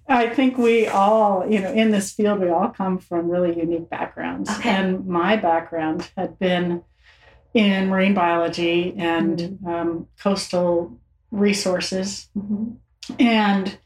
I 0.10 0.28
think 0.28 0.58
we 0.58 0.88
all, 0.88 1.50
you 1.50 1.62
know, 1.62 1.72
in 1.72 1.92
this 1.92 2.12
field, 2.12 2.42
we 2.42 2.50
all 2.50 2.68
come 2.68 2.98
from 2.98 3.30
really 3.30 3.58
unique 3.58 3.90
backgrounds. 3.90 4.50
Okay. 4.50 4.70
And 4.70 5.08
my 5.08 5.38
background 5.38 6.10
had 6.18 6.38
been 6.40 6.84
in 7.54 7.88
marine 7.88 8.14
biology 8.14 8.94
and 8.98 9.40
Mm-hmm. 9.40 9.68
um, 9.68 10.08
coastal 10.22 11.00
resources, 11.32 12.28
Mhm. 12.38 12.76
and 13.20 13.78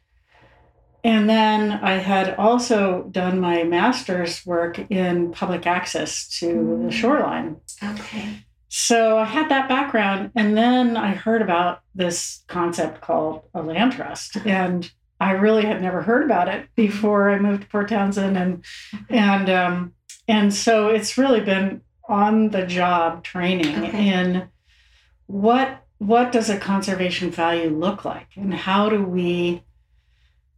and 1.04 1.30
then 1.30 1.72
I 1.72 1.94
had 1.94 2.36
also 2.36 3.04
done 3.12 3.39
my 3.39 3.63
master's 3.63 4.46
work 4.46 4.80
in 4.92 5.32
public 5.32 5.66
access 5.68 6.27
to 6.39 6.48
the 6.84 6.89
Mm. 6.89 6.92
shoreline. 6.92 7.56
okay 7.84 8.44
So 8.70 9.18
I 9.18 9.24
had 9.25 9.48
that 9.50 9.70
background, 9.70 10.32
and 10.36 10.58
then 10.58 10.98
I 10.98 11.12
heard 11.13 11.42
about 11.42 11.80
this 11.96 12.44
concept 12.48 13.00
called 13.01 13.44
a 13.54 13.62
land 13.62 13.94
trust, 13.94 14.36
and 14.46 14.92
I 15.22 15.32
really 15.32 15.66
had 15.66 15.82
never 15.82 16.01
heard 16.01 16.24
about 16.24 16.48
it 16.50 16.68
before 16.75 17.32
I 17.32 17.39
moved 17.39 17.62
to 17.63 17.68
Port 17.70 17.88
Townsend, 17.89 18.38
and 18.38 18.63
and 19.10 19.50
um, 19.50 19.94
and 20.27 20.54
so 20.54 20.89
it's 20.89 21.18
really 21.18 21.39
been 21.42 21.82
on 22.10 22.50
the 22.50 22.66
job 22.68 23.24
training 23.24 23.86
Okay. 23.86 24.10
in 24.10 24.50
what 25.27 25.84
what 26.00 26.32
does 26.32 26.50
a 26.50 26.58
conservation 26.60 27.32
value 27.32 27.70
look 27.70 28.06
like, 28.06 28.27
and 28.36 28.54
how 28.54 28.89
do 28.89 29.01
we 29.04 29.63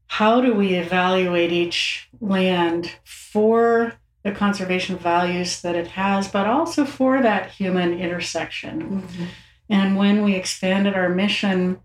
how 0.10 0.42
do 0.42 0.54
we 0.54 0.74
evaluate 0.74 1.52
each 1.52 2.10
land 2.20 2.92
for 3.06 3.94
the 4.24 4.32
conservation 4.32 4.98
values 4.98 5.62
that 5.62 5.76
it 5.76 5.88
has, 5.88 6.28
but 6.28 6.48
also 6.48 6.84
for 6.84 7.22
that 7.22 7.52
human 7.52 7.94
intersection. 7.94 9.04
Mhm. 9.04 9.28
And 9.70 9.98
when 9.98 10.24
we 10.24 10.34
expanded 10.34 10.96
our 10.96 11.10
mission 11.10 11.78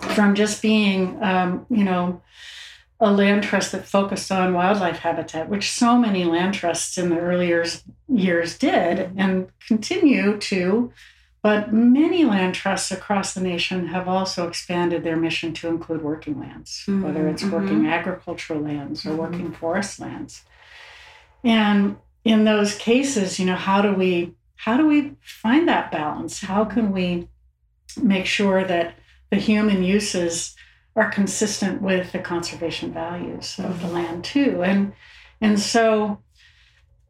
from 0.00 0.34
just 0.34 0.60
being, 0.60 1.16
um, 1.22 1.64
you 1.70 1.84
know, 1.84 2.20
a 2.98 3.10
land 3.10 3.44
trust 3.44 3.72
that 3.72 3.86
focused 3.86 4.30
on 4.32 4.52
wildlife 4.52 4.98
habitat, 4.98 5.48
which 5.48 5.70
so 5.70 5.96
many 5.96 6.24
land 6.24 6.54
trusts 6.54 6.98
in 6.98 7.08
the 7.08 7.18
earlier 7.18 7.64
years 8.08 8.58
did 8.58 9.12
and 9.16 9.48
continue 9.66 10.36
to, 10.38 10.92
but 11.42 11.72
many 11.72 12.24
land 12.24 12.54
trusts 12.54 12.90
across 12.90 13.32
the 13.32 13.40
nation 13.40 13.88
have 13.88 14.06
also 14.06 14.46
expanded 14.46 15.04
their 15.04 15.16
mission 15.16 15.54
to 15.54 15.68
include 15.68 16.02
working 16.02 16.38
lands, 16.38 16.84
whether 16.86 17.20
mm-hmm, 17.20 17.28
it's 17.28 17.44
working 17.44 17.78
mm-hmm. 17.78 17.86
agricultural 17.86 18.60
lands 18.60 19.06
or 19.06 19.10
Mhm. 19.10 19.16
working 19.16 19.46
mm-hmm. 19.46 19.54
forest 19.54 20.00
lands. 20.00 20.44
And 21.42 21.96
in 22.24 22.44
those 22.44 22.74
cases, 22.76 23.38
you 23.38 23.46
know, 23.46 23.56
how 23.56 23.80
do 23.82 23.94
we 23.94 24.34
how 24.56 24.76
do 24.76 24.86
we 24.86 25.12
find 25.22 25.66
that 25.68 25.90
balance? 25.90 26.42
How 26.42 26.66
can 26.66 26.92
we 26.92 27.28
make 28.02 28.26
sure 28.26 28.62
that 28.62 28.94
the 29.30 29.38
human 29.38 29.82
uses 29.82 30.54
are 30.94 31.10
consistent 31.10 31.80
with 31.80 32.12
the 32.12 32.18
conservation 32.18 32.92
values 32.92 33.58
of 33.58 33.80
the 33.80 33.88
land 33.88 34.22
too? 34.24 34.62
And 34.62 34.92
and 35.40 35.58
so 35.58 36.18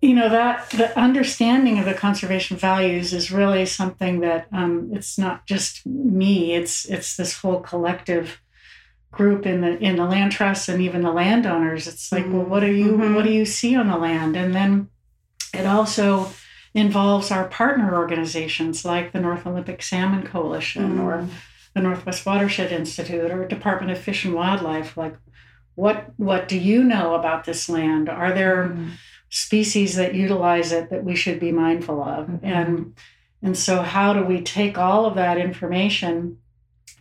you 0.01 0.15
know 0.15 0.29
that 0.31 0.71
the 0.71 0.99
understanding 0.99 1.79
of 1.79 1.85
the 1.85 1.95
conservation 1.95 2.57
values 2.57 3.13
is 3.13 3.31
really 3.31 3.67
something 3.67 4.21
that 4.21 4.47
um, 4.53 4.91
it's 4.93 5.19
not 5.19 5.47
just 5.47 5.85
me 5.87 6.55
it's 6.55 6.85
it's 6.87 7.17
this 7.17 7.39
whole 7.41 7.61
collective 7.61 8.41
group 9.13 9.45
in 9.45 9.61
the 9.61 9.79
in 9.79 9.97
the 9.97 10.05
land 10.05 10.33
trust 10.33 10.69
and 10.69 10.81
even 10.81 11.03
the 11.03 11.13
landowners 11.13 11.87
it's 11.87 12.11
like 12.13 12.25
well 12.29 12.45
what 12.45 12.61
do 12.61 12.73
you 12.73 12.93
Mhm. 12.93 13.15
what 13.15 13.25
do 13.25 13.33
you 13.33 13.45
see 13.45 13.75
on 13.77 13.89
the 13.89 13.97
land 13.99 14.37
and 14.37 14.55
then 14.55 14.89
it 15.53 15.67
also 15.67 16.31
involves 16.75 17.31
our 17.33 17.49
partner 17.49 17.95
organizations 17.97 18.85
like 18.85 19.13
the 19.13 19.21
north 19.21 19.47
olympic 19.47 19.83
salmon 19.83 20.23
coalition 20.27 20.97
Mm. 20.99 21.03
or 21.03 21.27
the 21.75 21.81
northwest 21.83 22.25
watershed 22.25 22.71
institute 22.73 23.31
or 23.31 23.47
department 23.47 23.91
of 23.93 23.99
fish 23.99 24.25
and 24.25 24.35
wildlife 24.35 24.97
like 24.97 25.17
what 25.75 26.13
what 26.17 26.47
do 26.49 26.57
you 26.59 26.85
know 26.85 27.15
about 27.15 27.45
this 27.45 27.69
land 27.69 28.09
are 28.09 28.33
there 28.33 28.69
Mhm. 28.69 28.91
Species 29.31 29.95
that 29.95 30.15
utilize 30.15 30.73
it 30.73 30.91
that 30.91 31.05
we 31.05 31.15
should 31.15 31.39
be 31.41 31.53
mindful 31.53 32.03
of 32.03 32.27
Mhm. 32.27 32.41
and 32.43 32.95
and 33.43 33.57
so 33.57 33.81
how 33.81 34.13
do 34.13 34.23
we 34.23 34.43
take 34.43 34.77
all 34.77 35.07
of 35.07 35.15
that 35.15 35.39
information 35.39 36.37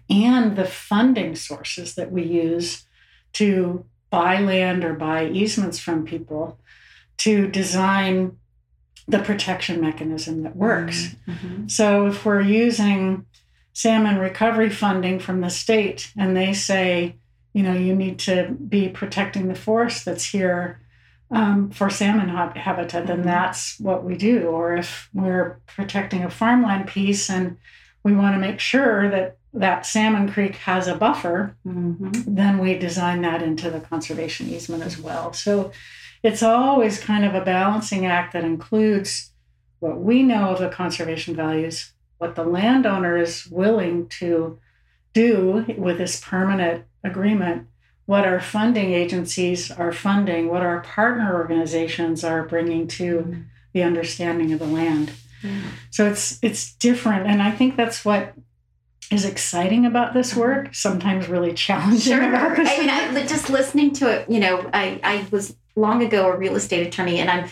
and 0.10 0.56
the 0.56 0.64
funding 0.66 1.36
sources 1.36 1.96
that 1.96 2.12
we 2.14 2.24
use 2.24 2.86
to 3.34 3.84
buy 4.10 4.40
land 4.40 4.86
or 4.86 4.94
buy 4.94 5.28
easements 5.28 5.80
from 5.80 6.06
people 6.06 6.58
to 7.18 7.48
design 7.48 8.38
the 9.08 9.20
protection 9.20 9.82
mechanism 9.82 10.44
that 10.44 10.56
works 10.56 11.16
Mhm. 11.28 11.70
so 11.70 12.06
if 12.08 12.24
we're 12.26 12.42
using 12.42 13.26
salmon 13.74 14.18
recovery 14.18 14.70
funding 14.70 15.20
from 15.20 15.42
the 15.42 15.50
state 15.50 16.12
and 16.18 16.36
they 16.38 16.54
say, 16.54 17.16
you 17.54 17.64
know, 17.64 17.74
you 17.74 17.96
need 17.96 18.20
to 18.20 18.56
be 18.68 18.88
protecting 18.90 19.48
the 19.48 19.56
forest 19.56 20.06
that's 20.06 20.26
here 20.26 20.80
um, 21.32 21.70
for 21.70 21.90
salmon 21.90 22.30
habitat, 22.30 23.08
then 23.08 23.18
mm-hmm. 23.18 23.28
that's 23.28 23.80
what 23.80 24.04
we 24.04 24.16
do. 24.16 24.48
Or 24.48 24.76
if 24.76 25.10
we're 25.14 25.60
protecting 25.68 26.24
a 26.24 26.30
farmland 26.30 26.88
piece 26.88 27.30
and 27.30 27.58
we 28.04 28.14
want 28.14 28.36
to 28.36 28.40
make 28.40 28.60
sure 28.60 29.10
that 29.10 29.38
that 29.54 29.86
Salmon 29.86 30.32
Creek 30.32 30.56
has 30.58 30.88
a 30.88 30.96
buffer, 30.96 31.56
mm-hmm. 31.66 32.12
then 32.36 32.60
we 32.60 32.78
design 32.78 33.22
that 33.22 33.42
into 33.42 33.70
the 33.70 33.80
conservation 33.80 34.48
easement 34.48 34.84
as 34.84 35.00
well. 35.00 35.34
So 35.34 35.72
it's 36.22 36.44
always 36.44 37.00
kind 37.00 37.26
of 37.26 37.34
a 37.34 37.44
balancing 37.44 38.06
act 38.06 38.34
that 38.34 38.44
includes 38.44 39.32
what 39.80 40.00
we 40.00 40.22
know 40.22 40.50
of 40.50 40.60
the 40.60 40.70
conservation 40.70 41.36
values, 41.36 41.94
what 42.18 42.36
the 42.36 42.44
landowner 42.44 43.18
is 43.18 43.48
willing 43.48 44.08
to 44.10 44.60
do 45.14 45.66
with 45.78 45.98
this 45.98 46.22
permanent 46.24 46.86
agreement, 47.04 47.68
what 48.10 48.26
our 48.26 48.40
funding 48.40 48.92
agencies 48.92 49.70
are 49.70 49.92
funding, 49.92 50.48
what 50.48 50.64
our 50.64 50.80
partner 50.80 51.36
organizations 51.36 52.24
are 52.24 52.42
bringing 52.42 52.88
to 52.88 53.20
mm-hmm. 53.20 53.42
the 53.72 53.84
understanding 53.84 54.52
of 54.52 54.58
the 54.58 54.66
land. 54.66 55.12
Mm-hmm. 55.44 55.68
So 55.92 56.08
it's 56.08 56.40
it's 56.42 56.74
different, 56.74 57.28
and 57.28 57.40
I 57.40 57.52
think 57.52 57.76
that's 57.78 58.04
what 58.04 58.34
is 59.12 59.26
exciting 59.26 59.86
about 59.86 60.16
this 60.16 60.32
mm-hmm. 60.32 60.40
work. 60.40 60.74
Sometimes 60.74 61.28
really 61.28 61.54
challenging 61.54 62.18
sure. 62.18 62.28
about 62.28 62.58
this. 62.58 62.68
I 62.68 62.80
mean, 62.80 62.90
I, 62.90 63.28
just 63.28 63.48
listening 63.48 63.94
to 63.98 64.10
it, 64.10 64.28
you 64.28 64.40
know, 64.40 64.68
I 64.74 65.00
I 65.04 65.28
was 65.30 65.56
long 65.76 66.04
ago 66.04 66.32
a 66.32 66.36
real 66.36 66.56
estate 66.56 66.88
attorney, 66.88 67.20
and 67.20 67.30
I'm 67.30 67.48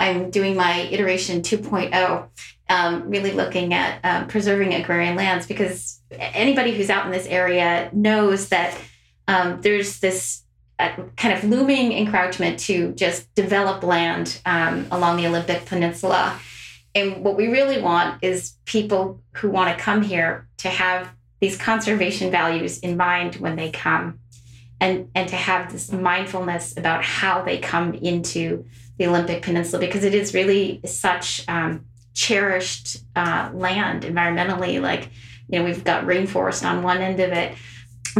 I'm 0.00 0.30
doing 0.30 0.56
my 0.56 0.88
iteration 0.90 1.42
2.0, 1.42 2.28
um, 2.70 3.10
really 3.10 3.32
looking 3.32 3.74
at 3.74 4.02
um, 4.02 4.26
preserving 4.26 4.72
agrarian 4.72 5.16
lands 5.16 5.46
because 5.46 6.00
anybody 6.10 6.74
who's 6.74 6.88
out 6.88 7.04
in 7.04 7.12
this 7.12 7.26
area 7.26 7.90
knows 7.92 8.48
that 8.48 8.74
um, 9.28 9.60
there's 9.60 10.00
this 10.00 10.42
uh, 10.78 10.90
kind 11.16 11.36
of 11.36 11.44
looming 11.44 11.92
encroachment 11.92 12.58
to 12.60 12.92
just 12.92 13.32
develop 13.34 13.82
land 13.82 14.40
um, 14.46 14.86
along 14.90 15.18
the 15.18 15.26
Olympic 15.26 15.66
Peninsula. 15.66 16.38
And 16.94 17.22
what 17.22 17.36
we 17.36 17.48
really 17.48 17.80
want 17.80 18.24
is 18.24 18.54
people 18.64 19.20
who 19.34 19.50
want 19.50 19.76
to 19.76 19.82
come 19.82 20.02
here 20.02 20.48
to 20.58 20.68
have 20.68 21.10
these 21.40 21.56
conservation 21.56 22.30
values 22.30 22.78
in 22.78 22.96
mind 22.96 23.36
when 23.36 23.54
they 23.54 23.70
come 23.70 24.18
and, 24.80 25.08
and 25.14 25.28
to 25.28 25.36
have 25.36 25.70
this 25.70 25.92
mindfulness 25.92 26.76
about 26.76 27.04
how 27.04 27.42
they 27.42 27.58
come 27.58 27.94
into 27.94 28.64
the 28.96 29.06
Olympic 29.06 29.42
Peninsula 29.42 29.80
because 29.80 30.04
it 30.04 30.14
is 30.14 30.34
really 30.34 30.80
such 30.84 31.44
um, 31.48 31.84
cherished 32.14 32.98
uh, 33.14 33.50
land 33.52 34.02
environmentally. 34.02 34.80
Like, 34.80 35.10
you 35.48 35.58
know, 35.58 35.64
we've 35.64 35.84
got 35.84 36.04
rainforest 36.04 36.68
on 36.68 36.82
one 36.82 36.98
end 36.98 37.20
of 37.20 37.30
it 37.32 37.54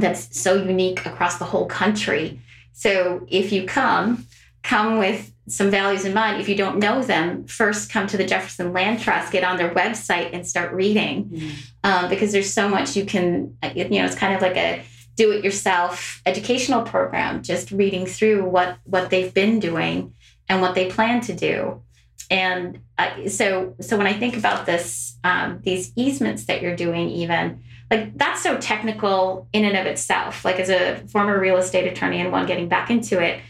that's 0.01 0.39
so 0.39 0.55
unique 0.55 1.05
across 1.07 1.39
the 1.39 1.45
whole 1.45 1.67
country. 1.67 2.41
So 2.73 3.27
if 3.29 3.53
you 3.53 3.67
come, 3.67 4.27
come 4.63 4.99
with 4.99 5.33
some 5.49 5.71
values 5.71 6.05
in 6.05 6.15
mind. 6.15 6.41
If 6.41 6.49
you 6.49 6.55
don't 6.55 6.79
know 6.79 7.03
them, 7.03 7.47
first 7.47 7.91
come 7.91 8.07
to 8.09 8.17
the 8.17 8.27
Jefferson 8.27 8.73
Land 8.73 9.01
Trust, 9.01 9.33
get 9.33 9.45
on 9.45 9.57
their 9.57 9.75
website 9.75 10.31
and 10.33 10.47
start 10.47 10.73
reading 10.73 11.25
mm-hmm. 11.25 11.51
um, 11.85 12.11
because 12.11 12.33
there's 12.33 12.53
so 12.53 12.69
much 12.69 12.97
you 12.97 13.05
can, 13.05 13.57
you 13.75 13.89
know, 13.89 14.05
it's 14.05 14.15
kind 14.15 14.35
of 14.35 14.43
like 14.43 14.57
a 14.57 14.83
do 15.17 15.33
it 15.33 15.43
yourself 15.43 16.23
educational 16.27 16.83
program, 16.83 17.43
just 17.43 17.73
reading 17.73 18.07
through 18.07 18.45
what, 18.45 18.79
what 18.85 19.11
they've 19.11 19.35
been 19.35 19.59
doing 19.59 20.15
and 20.49 20.63
what 20.63 20.77
they 20.77 20.89
plan 20.89 21.21
to 21.23 21.35
do. 21.35 21.83
And 22.31 22.81
uh, 22.99 23.29
so, 23.29 23.75
so 23.81 23.97
when 23.97 24.07
I 24.07 24.13
think 24.13 24.37
about 24.37 24.67
this, 24.67 25.17
um, 25.25 25.61
these 25.65 25.93
easements 25.97 26.45
that 26.45 26.63
you're 26.63 26.77
doing, 26.77 27.09
even 27.09 27.65
like 27.91 28.17
that's 28.17 28.43
so 28.43 28.59
technical 28.59 29.49
in 29.53 29.65
and 29.65 29.77
of 29.77 29.87
itself. 29.87 30.45
Like 30.45 30.61
as 30.61 30.69
a 30.69 30.97
former 31.09 31.39
real 31.39 31.57
estate 31.57 31.91
attorney 31.91 32.21
and 32.21 32.31
one 32.31 32.47
getting 32.47 32.69
back 32.69 32.91
into 32.91 33.23
it, 33.23 33.41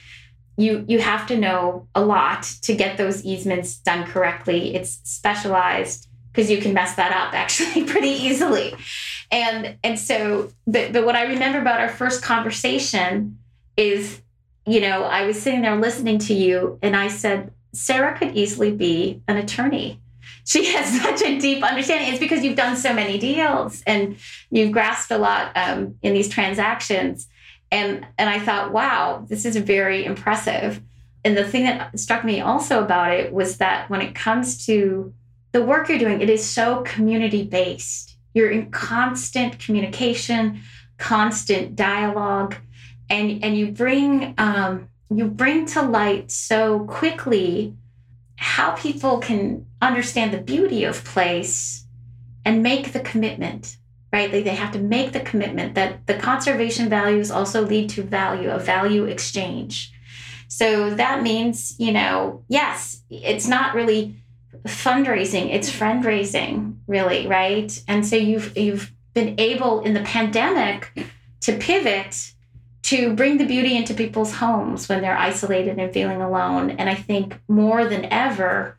you 0.57 0.85
you 0.89 1.01
have 1.01 1.27
to 1.29 1.37
know 1.37 1.89
a 1.95 2.05
lot 2.05 2.43
to 2.63 2.75
get 2.75 2.97
those 2.97 3.25
easements 3.25 3.77
done 3.77 4.07
correctly. 4.07 4.75
It's 4.75 5.01
specialized 5.05 6.09
because 6.33 6.51
you 6.51 6.59
can 6.59 6.75
mess 6.75 6.95
that 6.97 7.13
up 7.13 7.35
actually 7.35 7.85
pretty 7.85 8.11
easily. 8.11 8.75
And 9.31 9.77
and 9.83 9.99
so, 9.99 10.51
but 10.67 10.93
but 10.93 11.05
what 11.05 11.17
I 11.17 11.25
remember 11.25 11.61
about 11.61 11.81
our 11.81 11.89
first 11.89 12.23
conversation 12.23 13.39
is 13.77 14.21
you 14.69 14.83
know, 14.83 15.05
I 15.05 15.27
was 15.27 15.41
sitting 15.41 15.63
there 15.63 15.77
listening 15.77 16.19
to 16.19 16.35
you 16.35 16.79
and 16.83 16.95
I 16.95 17.09
said, 17.09 17.53
Sarah 17.73 18.17
could 18.19 18.37
easily 18.37 18.71
be 18.71 19.23
an 19.27 19.39
attorney. 19.39 19.99
She 20.49 20.73
has 20.73 21.01
such 21.03 21.23
a 21.23 21.39
deep 21.39 21.63
understanding. 21.63 22.11
It's 22.11 22.19
because 22.19 22.43
you've 22.43 22.57
done 22.57 22.77
so 22.77 22.93
many 22.93 23.19
deals 23.19 23.83
and 23.87 24.17
you've 24.51 24.73
grasped 24.73 25.11
a 25.11 25.19
lot 25.19 25.53
um, 25.57 25.97
in 26.03 26.15
these 26.15 26.29
transactions. 26.29 27.29
And, 27.71 28.07
and 28.17 28.31
I 28.31 28.41
thought, 28.41 28.73
wow, 28.73 29.27
this 29.29 29.45
is 29.45 29.57
very 29.57 30.05
impressive. 30.05 30.81
And 31.25 31.37
the 31.37 31.45
thing 31.45 31.65
that 31.65 31.99
struck 31.99 32.25
me 32.25 32.41
also 32.41 32.83
about 32.83 33.13
it 33.13 33.33
was 33.33 33.59
that 33.59 33.91
when 33.91 34.01
it 34.01 34.15
comes 34.15 34.65
to 34.67 35.13
the 35.53 35.63
work 35.63 35.89
you're 35.89 35.99
doing, 35.99 36.23
it 36.23 36.31
is 36.31 36.45
so 36.45 36.83
community 36.83 37.45
based. 37.45 38.17
You're 38.33 38.51
in 38.51 38.71
constant 38.71 39.59
communication, 39.59 40.63
constant 40.97 41.77
dialogue 41.77 42.57
and 43.11 43.43
and 43.43 43.57
you 43.57 43.73
bring 43.73 44.35
um, 44.39 44.89
you 45.15 45.27
bring 45.27 45.67
to 45.67 45.83
light 45.83 46.31
so 46.31 46.81
quickly 46.81 47.75
how 48.39 48.71
people 48.71 49.19
can 49.19 49.67
understand 49.83 50.33
the 50.33 50.39
beauty 50.39 50.85
of 50.85 51.05
place 51.05 51.85
and 52.45 52.63
make 52.63 52.93
the 52.93 53.01
commitment 53.01 53.77
right? 54.11 54.31
They, 54.31 54.43
they 54.43 54.55
have 54.55 54.73
to 54.73 54.79
make 54.79 55.13
the 55.13 55.21
commitment 55.21 55.75
that 55.75 56.07
the 56.07 56.15
conservation 56.15 56.89
values 56.89 57.31
also 57.31 57.67
lead 57.67 57.91
to 57.91 58.03
value 58.03 58.51
a 58.51 58.59
value 58.59 59.05
exchange. 59.05 59.93
So 60.49 60.95
that 60.95 61.23
means 61.23 61.75
you 61.79 61.93
know 61.93 62.43
yes 62.49 63.03
it's 63.11 63.47
not 63.47 63.75
really 63.75 64.17
fundraising 64.67 65.53
it's 65.55 65.71
friend 65.71 66.05
raising 66.05 66.81
really 66.87 67.27
right? 67.27 67.83
And 67.87 68.07
so 68.07 68.17
you've 68.17 68.57
you've 68.57 68.93
been 69.15 69.35
able 69.39 69.81
in 69.81 69.95
the 69.95 70.01
pandemic 70.01 70.99
to 71.41 71.57
pivot 71.57 72.33
to 72.89 73.13
bring 73.13 73.37
the 73.37 73.45
beauty 73.45 73.77
into 73.77 73.93
people's 73.93 74.33
homes 74.33 74.89
when 74.89 75.03
they're 75.03 75.19
isolated 75.19 75.79
and 75.79 75.93
feeling 75.93 76.23
alone. 76.23 76.71
And 76.71 76.89
I 76.89 76.95
think 76.95 77.39
more 77.47 77.85
than 77.85 78.07
ever, 78.07 78.79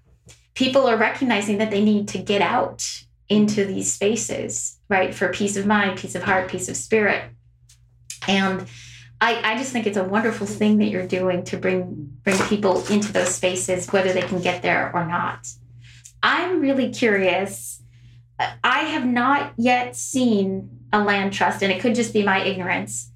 people 0.56 0.88
are 0.88 0.98
recognizing 0.98 1.60
that 1.60 1.70
they 1.70 1.84
need 1.84 2.08
to 2.08 2.18
get 2.18 2.42
out 2.42 3.04
into 3.28 3.66
these 3.66 3.94
spaces, 3.94 4.80
right? 4.90 5.14
For 5.14 5.30
peace 5.30 5.58
of 5.58 5.68
mind, 5.68 6.00
peace 6.00 6.16
of 6.16 6.24
heart, 6.24 6.50
peace 6.50 6.68
of 6.70 6.76
spirit. 6.76 7.24
And 8.28 8.66
I, 9.22 9.54
I 9.54 9.58
just 9.60 9.72
think 9.72 9.86
it's 9.86 9.96
a 9.96 10.04
wonderful 10.04 10.48
thing 10.48 10.80
that 10.80 10.88
you're 10.88 11.06
doing 11.06 11.44
to 11.44 11.58
bring 11.58 12.18
bring 12.24 12.40
people 12.48 12.84
into 12.88 13.14
those 13.14 13.30
spaces, 13.30 13.92
whether 13.92 14.12
they 14.12 14.24
can 14.24 14.42
get 14.42 14.64
there 14.64 14.92
or 14.92 15.06
not. 15.06 15.48
I'm 16.24 16.62
really 16.62 16.90
curious. 16.90 17.84
I 18.64 18.80
have 18.86 19.06
not 19.06 19.54
yet 19.56 19.96
seen 19.96 20.80
a 20.92 21.04
land 21.04 21.32
trust, 21.32 21.62
and 21.62 21.72
it 21.72 21.80
could 21.80 21.94
just 21.94 22.12
be 22.12 22.24
my 22.24 22.44
ignorance 22.44 23.09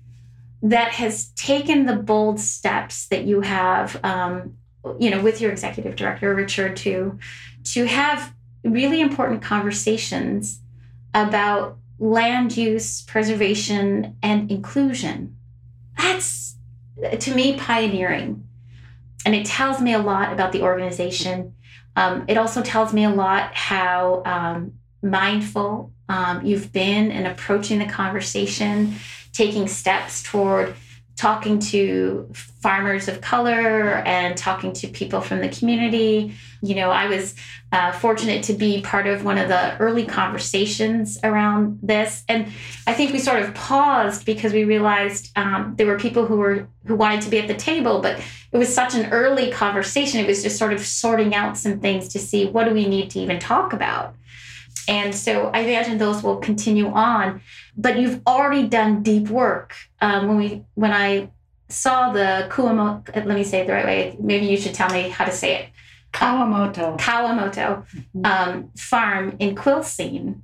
that 0.63 0.93
has 0.93 1.28
taken 1.32 1.86
the 1.86 1.95
bold 1.95 2.39
steps 2.39 3.08
that 3.08 3.26
you 3.26 3.41
have, 3.41 3.99
um, 4.04 4.56
you 4.97 5.10
know, 5.10 5.21
with 5.21 5.41
your 5.41 5.52
executive 5.52 5.95
director 5.95 6.34
Richard 6.34 6.78
to 6.78 7.19
to 7.65 7.86
have 7.86 8.34
really 8.63 9.02
important 9.02 9.41
conversations 9.41 10.62
about 11.13 11.78
land 11.99 12.56
use, 12.56 13.02
preservation, 13.04 14.15
and 14.23 14.49
inclusion. 14.49 15.38
That's 15.97 16.56
to 17.19 17.36
me 17.36 17.58
pioneering, 17.58 18.47
and 19.26 19.36
it 19.36 19.45
tells 19.45 19.82
me 19.82 19.93
a 19.93 19.99
lot 19.99 20.32
about 20.32 20.54
the 20.54 20.62
organization. 20.62 21.56
Um, 21.95 22.23
it 22.28 22.38
also 22.38 22.62
tells 22.62 22.93
me 22.93 23.04
a 23.04 23.10
lot 23.10 23.54
how 23.54 24.23
um, 24.26 24.73
mindful 25.02 25.91
um, 26.08 26.45
you've 26.45 26.71
been 26.71 27.12
in 27.12 27.26
approaching 27.26 27.80
the 27.80 27.86
conversation 27.86 28.95
taking 29.34 29.67
steps 29.67 30.24
toward 30.24 30.76
talking 31.15 31.60
to 31.60 32.28
farmers 32.34 33.08
of 33.08 33.22
color 33.22 34.02
and 34.06 34.36
talking 34.36 34.74
to 34.74 34.88
people 34.88 35.22
from 35.22 35.41
the 35.41 35.50
community. 35.50 36.34
You 36.62 36.76
know, 36.76 36.89
I 36.89 37.08
was 37.08 37.36
uh, 37.72 37.91
fortunate 37.91 38.43
to 38.46 38.54
be 38.54 38.82
part 38.82 39.06
of 39.06 39.24
one 39.24 39.38
of 39.38 39.48
the 39.48 39.78
early 39.78 40.06
conversations 40.06 41.19
around 41.24 41.80
this, 41.84 42.24
and 42.28 42.48
I 42.88 42.93
think 42.93 43.13
we 43.13 43.19
sort 43.19 43.43
of 43.43 43.54
paused 43.54 44.26
because 44.26 44.54
we 44.54 44.63
realized 44.63 45.32
um, 45.38 45.76
there 45.78 45.88
were 45.88 46.00
people 46.00 46.26
who 46.26 46.38
were 46.38 46.67
who 46.86 46.96
wanted 46.96 47.22
to 47.22 47.30
be 47.30 47.39
at 47.39 47.48
the 47.48 47.56
table, 47.56 48.02
but 48.02 48.19
it 48.52 48.58
was 48.58 48.74
such 48.74 48.96
an 48.96 49.12
early 49.12 49.52
conversation. 49.52 50.19
It 50.19 50.28
was 50.28 50.41
just 50.43 50.58
sort 50.58 50.74
of 50.74 50.80
sorting 50.80 51.36
out 51.36 51.58
some 51.58 51.80
things 51.80 52.08
to 52.10 52.19
see 52.19 52.46
what 52.46 52.65
do 52.65 52.74
we 52.74 52.88
need 52.88 53.12
to 53.12 53.19
even 53.19 53.39
talk 53.39 53.74
about. 53.74 54.15
And 54.88 55.13
so 55.15 55.50
I 55.54 55.60
imagine 55.60 55.98
those 55.98 56.24
will 56.24 56.38
continue 56.38 56.88
on 56.88 57.41
but 57.76 57.98
you've 57.98 58.22
already 58.28 58.67
done 58.67 59.04
deep 59.04 59.30
work. 59.30 59.76
Um, 60.02 60.28
when 60.28 60.38
we 60.38 60.63
when 60.76 60.91
I 60.91 61.30
saw 61.69 62.12
the 62.12 62.48
Kuamoto, 62.50 63.15
let 63.15 63.28
me 63.28 63.43
say 63.43 63.62
it 63.62 63.67
the 63.67 63.74
right 63.74 63.86
way. 63.86 64.17
Maybe 64.19 64.46
you 64.46 64.58
should 64.58 64.76
tell 64.76 64.89
me 64.89 65.10
how 65.10 65.26
to 65.26 65.32
say 65.32 65.56
it. 65.56 65.69
Kawamoto. 66.12 66.98
Kawamoto 67.00 67.86
mm-hmm. 67.86 68.26
um, 68.26 68.69
farm 68.78 69.36
in 69.39 69.56
Quilcene. 69.56 70.41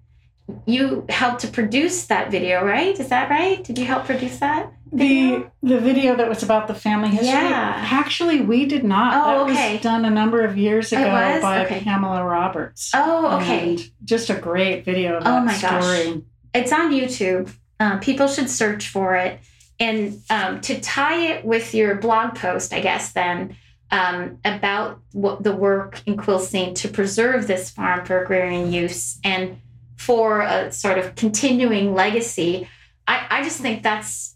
You 0.66 1.06
helped 1.10 1.42
to 1.42 1.48
produce 1.48 2.06
that 2.08 2.32
video, 2.32 2.66
right? 2.66 3.00
Is 3.00 3.10
that 3.10 3.30
right? 3.30 3.64
Did 3.64 3.78
you 3.78 3.86
help 3.86 4.06
produce 4.06 4.40
that? 4.40 4.72
Video? 4.92 5.52
The 5.62 5.76
the 5.76 5.80
video 5.80 6.16
that 6.16 6.28
was 6.28 6.42
about 6.42 6.68
the 6.68 6.74
family 6.74 7.10
history. 7.10 7.28
Yeah. 7.28 7.88
Actually, 7.92 8.42
we 8.42 8.66
did 8.66 8.84
not. 8.84 9.14
Oh, 9.14 9.46
that 9.46 9.52
okay. 9.52 9.74
was 9.74 9.82
done 9.82 10.06
a 10.06 10.10
number 10.10 10.44
of 10.44 10.58
years 10.58 10.92
ago 10.92 11.04
by 11.42 11.66
Okay. 11.66 11.82
Pamela 11.82 12.24
Roberts. 12.24 12.92
Oh, 12.94 13.38
okay. 13.38 13.70
And 13.70 13.92
just 14.04 14.30
a 14.30 14.36
great 14.36 14.86
video 14.86 15.18
of 15.18 15.24
Oh 15.26 15.42
my 15.42 15.60
gosh. 15.60 15.84
story. 15.84 16.24
It's 16.54 16.72
on 16.72 16.92
YouTube. 16.92 17.54
Um, 17.80 18.00
people 18.00 18.28
should 18.28 18.50
search 18.50 18.90
for 18.90 19.16
it. 19.16 19.40
And 19.80 20.22
um, 20.30 20.60
to 20.62 20.80
tie 20.82 21.28
it 21.28 21.46
with 21.46 21.74
your 21.74 21.96
blog 21.96 22.36
post, 22.36 22.74
I 22.74 22.82
guess, 22.82 23.14
then 23.14 23.56
um, 23.92 24.40
about 24.44 25.00
what 25.14 25.44
the 25.44 25.56
work 25.56 26.02
in 26.06 26.18
Quilcene 26.18 26.76
to 26.76 26.88
preserve 26.90 27.48
this 27.48 27.70
farm 27.70 28.06
for 28.06 28.22
agrarian 28.22 28.72
use 28.74 29.20
and 29.24 29.62
for 30.00 30.40
a 30.40 30.72
sort 30.72 30.98
of 30.98 31.14
continuing 31.16 31.94
legacy, 31.94 32.70
I, 33.06 33.28
I 33.30 33.44
just 33.44 33.60
think 33.60 33.84
that's 33.84 34.36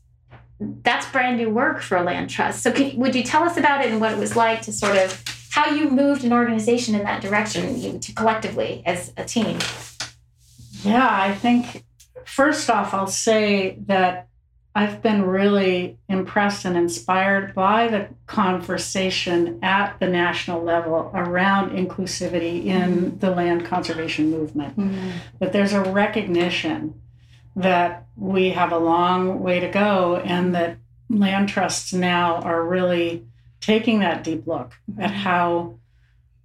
that's 0.59 1.09
brand 1.09 1.37
new 1.37 1.49
work 1.49 1.81
for 1.81 1.97
a 1.97 2.03
land 2.03 2.29
trust. 2.29 2.61
So, 2.61 2.71
can, 2.71 2.97
would 2.97 3.15
you 3.15 3.23
tell 3.23 3.43
us 3.43 3.55
about 3.55 3.83
it 3.83 3.89
and 3.89 4.01
what 4.01 4.11
it 4.11 4.17
was 4.17 4.35
like 4.35 4.61
to 4.63 4.73
sort 4.73 4.97
of 4.97 5.23
how 5.51 5.73
you 5.73 5.89
moved 5.89 6.25
an 6.25 6.33
organization 6.33 6.95
in 6.95 7.03
that 7.03 7.21
direction 7.21 7.79
you, 7.79 7.97
to 7.97 8.13
collectively 8.13 8.83
as 8.85 9.13
a 9.15 9.23
team? 9.23 9.57
Yeah, 10.83 11.07
I 11.09 11.33
think 11.33 11.85
first 12.25 12.69
off, 12.69 12.93
I'll 12.93 13.07
say 13.07 13.77
that 13.85 14.27
I've 14.75 15.03
been 15.03 15.25
really 15.25 15.99
impressed 16.09 16.65
and 16.65 16.75
inspired 16.75 17.53
by 17.53 17.87
the 17.87 18.07
conversation 18.25 19.59
at 19.61 19.99
the 19.99 20.07
national 20.07 20.63
level 20.63 21.11
around 21.13 21.71
inclusivity 21.71 22.65
in 22.65 22.95
mm-hmm. 22.95 23.17
the 23.19 23.29
land 23.29 23.65
conservation 23.65 24.31
movement. 24.31 24.77
Mm-hmm. 24.77 25.11
That 25.39 25.53
there's 25.53 25.73
a 25.73 25.83
recognition 25.83 26.99
that 27.55 28.07
we 28.17 28.49
have 28.49 28.71
a 28.71 28.79
long 28.79 29.41
way 29.41 29.59
to 29.59 29.69
go 29.69 30.17
and 30.17 30.55
that 30.55 30.77
land 31.07 31.49
trusts 31.49 31.93
now 31.93 32.37
are 32.37 32.63
really 32.63 33.27
taking 33.61 33.99
that 33.99 34.23
deep 34.23 34.47
look 34.47 34.73
at 34.97 35.11
mm-hmm. 35.11 35.19
how 35.19 35.75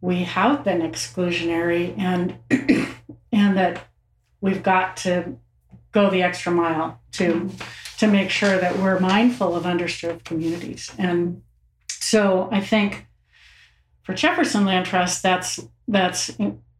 we 0.03 0.25
have 0.25 0.63
been 0.65 0.83
exclusionary 0.83 1.99
and 1.99 2.37
and 3.33 3.57
that 3.57 3.85
we've 4.43 4.63
got 4.63 4.99
to 4.99 5.37
go 5.93 6.11
the 6.11 6.23
extra 6.23 6.53
mile 6.53 7.01
to 7.13 7.51
to 7.99 8.07
make 8.07 8.31
sure 8.31 8.59
that 8.59 8.79
we're 8.79 8.99
mindful 8.99 9.55
of 9.55 9.65
underserved 9.65 10.25
communities. 10.25 10.93
And 10.99 11.43
so 12.01 12.49
i 12.51 12.61
think 12.61 13.07
for 14.03 14.15
jefferson 14.15 14.65
land 14.65 14.87
trust 14.87 15.23
that's 15.23 15.61
that's 15.87 16.37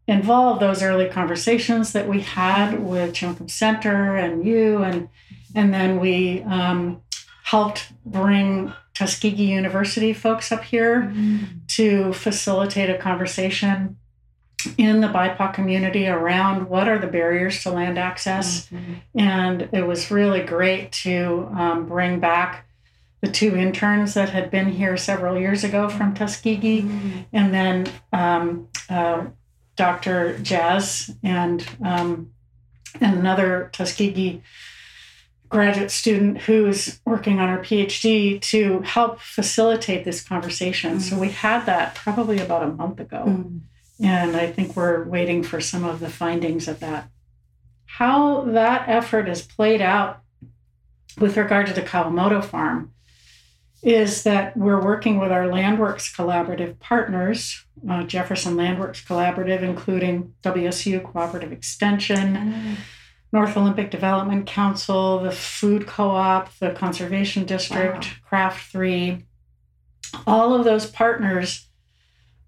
involved 0.07 0.63
those 0.63 0.83
early 0.83 1.09
conversations 1.09 1.93
that 1.93 2.09
we 2.09 2.23
had 2.23 2.83
with 2.83 3.13
Chimacum 3.13 3.51
Center 3.51 4.17
and 4.17 4.47
you 4.47 4.83
and 4.83 5.09
and 5.55 5.73
then 5.73 6.01
we 6.01 6.43
um, 6.43 7.03
helped 7.45 7.93
bring 8.05 8.73
Tuskegee 8.95 9.53
University 9.53 10.13
folks 10.13 10.53
up 10.53 10.63
here 10.63 11.13
to 11.69 12.13
facilitate 12.13 12.91
a 12.91 12.99
conversation 12.99 13.97
in 14.77 15.01
the 15.01 15.09
BIPOC 15.09 15.55
community 15.55 16.09
around 16.09 16.69
what 16.69 16.89
are 16.89 16.99
the 16.99 17.07
barriers 17.07 17.63
to 17.63 17.71
land 17.71 17.99
access. 17.99 18.69
And 19.15 19.69
it 19.73 19.87
was 19.87 20.11
really 20.11 20.43
great 20.43 20.93
to 21.05 21.49
um, 21.55 21.87
bring 21.87 22.19
back 22.21 22.67
the 23.21 23.29
two 23.29 23.57
interns 23.57 24.15
that 24.15 24.31
had 24.31 24.51
been 24.51 24.71
here 24.71 24.97
several 24.97 25.39
years 25.39 25.65
ago 25.65 25.89
from 25.89 26.15
Tuskegee, 26.15 26.81
and 27.33 27.53
then 27.53 27.91
um, 28.13 28.69
uh, 28.89 29.27
Dr. 29.75 30.39
Jazz 30.39 31.15
and 31.23 31.67
um, 31.85 32.31
and 33.01 33.19
another 33.19 33.71
Tuskegee 33.73 34.43
graduate 35.49 35.91
student 35.91 36.43
who's 36.43 37.01
working 37.05 37.41
on 37.41 37.49
her 37.49 37.59
PhD 37.59 38.41
to 38.41 38.81
help 38.83 39.21
facilitate 39.21 40.05
this 40.05 40.23
conversation. 40.23 41.01
So 41.01 41.19
we 41.19 41.31
had 41.31 41.65
that 41.67 41.95
probably 41.95 42.39
about 42.39 42.63
a 42.63 42.69
month 42.69 43.01
ago. 43.01 43.25
And 44.03 44.37
I 44.37 44.47
think 44.51 44.77
we're 44.77 45.05
waiting 45.05 45.43
for 45.43 45.61
some 45.61 45.85
of 45.85 46.01
the 46.01 46.09
findings 46.11 46.69
of 46.69 46.81
that. 46.81 47.09
How 47.87 48.43
that 48.43 48.89
effort 48.89 49.29
is 49.29 49.43
played 49.43 49.81
out 49.81 50.21
with 51.19 51.37
regard 51.37 51.67
to 51.67 51.73
the 51.73 51.83
Kawamoto 51.83 52.45
farm 52.45 52.93
is 53.83 54.25
that 54.25 54.57
we're 54.57 54.83
working 54.83 55.19
with 55.19 55.31
our 55.33 55.45
Landworks 55.45 56.15
collaborative 56.15 56.79
partners, 56.81 57.65
uh, 57.89 58.03
Jefferson 58.05 58.57
Landworks 58.57 59.05
Collaborative, 59.05 59.63
including 59.63 60.35
WSU 60.43 61.03
Cooperative 61.03 61.53
Extension, 61.53 62.77
North 63.33 63.57
Olympic 63.57 63.91
Development 63.91 64.47
Council, 64.47 65.21
the 65.21 65.31
Food 65.31 65.87
Co 65.87 66.11
op, 66.11 66.53
the 66.59 66.71
Conservation 66.71 67.45
District, 67.45 68.05
Wow. 68.05 68.11
Craft 68.29 68.73
3. 68.73 69.25
All 70.27 70.55
of 70.55 70.65
those 70.65 70.91
partners 70.91 71.68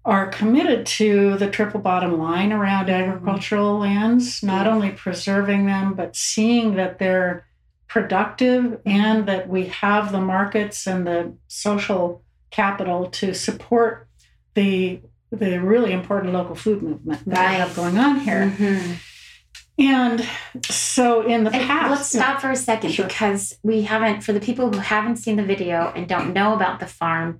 are 0.03 0.27
committed 0.27 0.85
to 0.85 1.37
the 1.37 1.49
triple 1.49 1.79
bottom 1.79 2.17
line 2.17 2.51
around 2.51 2.89
agricultural 2.89 3.77
lands, 3.79 4.41
not 4.41 4.65
only 4.67 4.89
preserving 4.91 5.65
them, 5.67 5.93
but 5.93 6.15
seeing 6.15 6.75
that 6.75 6.97
they're 6.97 7.45
productive 7.87 8.79
and 8.85 9.27
that 9.27 9.47
we 9.47 9.65
have 9.67 10.11
the 10.11 10.19
markets 10.21 10.87
and 10.87 11.05
the 11.05 11.33
social 11.47 12.23
capital 12.49 13.07
to 13.09 13.33
support 13.33 14.07
the 14.55 15.01
the 15.33 15.59
really 15.61 15.93
important 15.93 16.33
local 16.33 16.55
food 16.55 16.81
movement 16.81 17.23
that 17.25 17.51
we 17.51 17.55
have 17.57 17.73
going 17.73 17.97
on 17.97 18.19
here. 18.19 18.53
Mhm. 18.57 18.95
And 19.79 20.27
so 20.65 21.21
in 21.21 21.45
the 21.45 21.51
And 21.51 21.65
past, 21.65 21.89
let's 21.89 22.09
stop 22.09 22.41
for 22.41 22.51
a 22.51 22.55
second 22.55 22.91
Sure. 22.91 23.07
because 23.07 23.57
we 23.63 23.83
haven't, 23.83 24.21
for 24.25 24.33
the 24.33 24.41
people 24.41 24.69
who 24.71 24.79
haven't 24.79 25.15
seen 25.17 25.37
the 25.37 25.43
video 25.43 25.91
and 25.95 26.05
don't 26.05 26.33
know 26.33 26.53
about 26.53 26.81
the 26.81 26.85
farm, 26.85 27.39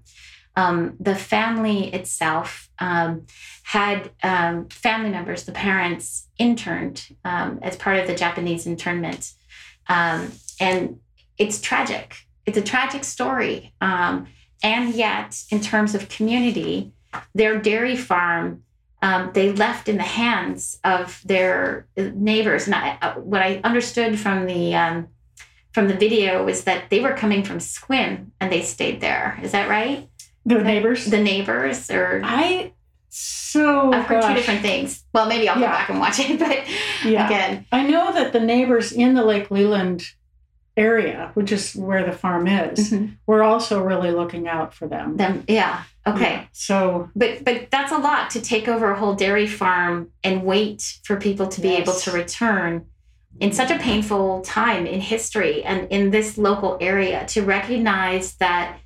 um, 0.56 0.96
the 1.00 1.16
family 1.16 1.94
itself 1.94 2.70
um, 2.80 3.26
had 3.64 4.12
um, 4.24 4.68
family 4.70 5.10
members, 5.10 5.46
the 5.46 5.52
parents, 5.52 6.28
interned 6.38 7.10
um, 7.24 7.60
as 7.62 7.76
part 7.76 7.98
of 7.98 8.08
the 8.08 8.16
Japanese 8.16 8.66
internment. 8.66 9.34
Um, 9.88 10.32
and 10.60 11.00
it's 11.38 11.62
tragic. 11.62 12.16
It's 12.46 12.58
a 12.58 12.62
tragic 12.62 13.04
story. 13.04 13.74
Um, 13.82 14.28
and 14.64 14.94
yet, 14.94 15.44
in 15.50 15.62
terms 15.62 15.96
of 15.96 16.10
community, 16.10 16.92
their 17.34 17.60
dairy 17.60 17.96
farm 17.96 18.64
um, 19.02 19.32
they 19.34 19.52
left 19.52 19.90
in 19.90 19.98
the 19.98 20.04
hands 20.04 20.80
of 20.84 21.22
their 21.26 21.88
neighbors. 21.98 22.68
And 22.68 22.76
I, 22.76 22.98
uh, 23.02 23.14
what 23.16 23.42
I 23.42 23.60
understood 23.64 24.20
from 24.20 24.46
the 24.46 24.76
um, 24.76 25.08
from 25.72 25.88
the 25.88 25.96
video 25.96 26.44
was 26.46 26.66
that 26.66 26.90
they 26.90 27.00
were 27.00 27.14
coming 27.14 27.44
from 27.44 27.58
Sequim 27.58 28.28
and 28.40 28.52
they 28.52 28.62
stayed 28.62 29.00
there. 29.00 29.40
Is 29.42 29.54
that 29.54 29.70
right? 29.70 30.10
The 30.45 30.63
neighbors. 30.63 31.06
The 31.06 31.21
neighbors, 31.21 31.89
or 31.89 32.21
I 32.23 32.73
so 33.10 33.91
I've 33.93 34.06
heard 34.06 34.23
two 34.23 34.34
different 34.34 34.62
things. 34.62 35.04
Well, 35.13 35.25
maybe 35.27 35.49
I'll 35.49 35.56
go 35.56 35.62
back 35.62 35.89
and 35.89 35.99
watch 35.99 36.19
it. 36.19 36.39
But 36.39 36.63
Yeah. 37.04 37.25
again, 37.25 37.65
I 37.71 37.84
know 37.84 38.13
that 38.13 38.32
the 38.34 38.39
neighbors 38.39 38.91
in 38.91 39.13
the 39.15 39.23
Lake 39.25 39.51
Leland 39.51 40.04
area, 40.77 41.32
which 41.34 41.51
is 41.51 41.75
where 41.75 42.06
the 42.06 42.13
farm 42.13 42.47
is, 42.47 42.91
mhm, 42.91 43.17
we're 43.27 43.43
also 43.43 43.84
really 43.84 44.12
looking 44.12 44.47
out 44.47 44.73
for 44.73 44.88
them. 44.88 45.17
them, 45.17 45.43
yeah, 45.47 45.84
okay. 46.08 46.34
Yeah. 46.34 46.45
So 46.54 47.10
But 47.15 47.43
but 47.43 47.69
that's 47.69 47.91
a 47.91 47.97
lot 47.97 48.30
to 48.32 48.41
take 48.41 48.69
over 48.69 48.91
a 48.91 48.97
whole 48.97 49.13
dairy 49.15 49.47
farm 49.47 50.10
and 50.23 50.43
wait 50.43 50.99
for 51.04 51.17
people 51.17 51.47
to 51.47 51.60
be 51.62 51.75
able 51.75 51.93
to 51.93 52.12
return 52.12 52.86
in 53.39 53.51
such 53.51 53.71
a 53.71 53.77
painful 53.80 54.41
time 54.41 54.86
in 54.86 55.01
history 55.01 55.63
and 55.63 55.88
in 55.91 56.12
this 56.12 56.38
local 56.38 56.77
area 56.80 57.25
to 57.27 57.41
recognize 57.41 58.36
that 58.36 58.77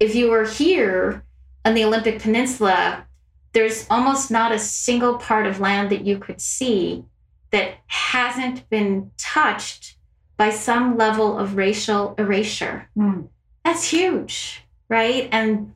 if 0.00 0.14
you 0.14 0.30
were 0.30 0.44
here 0.44 1.22
on 1.64 1.74
the 1.74 1.84
Olympic 1.84 2.20
Peninsula, 2.20 3.06
there's 3.52 3.86
almost 3.90 4.30
not 4.30 4.52
a 4.52 4.58
single 4.58 5.18
part 5.18 5.46
of 5.46 5.60
land 5.60 5.90
that 5.90 6.04
you 6.04 6.18
could 6.18 6.40
see 6.40 7.04
that 7.50 7.74
hasn't 7.86 8.68
been 8.70 9.10
touched 9.18 9.96
by 10.36 10.50
some 10.50 10.96
level 10.96 11.38
of 11.38 11.56
racial 11.56 12.14
erasure 12.16 12.88
mm, 12.96 13.28
that's 13.64 13.88
huge, 13.88 14.62
right? 14.88 15.28
And 15.32 15.74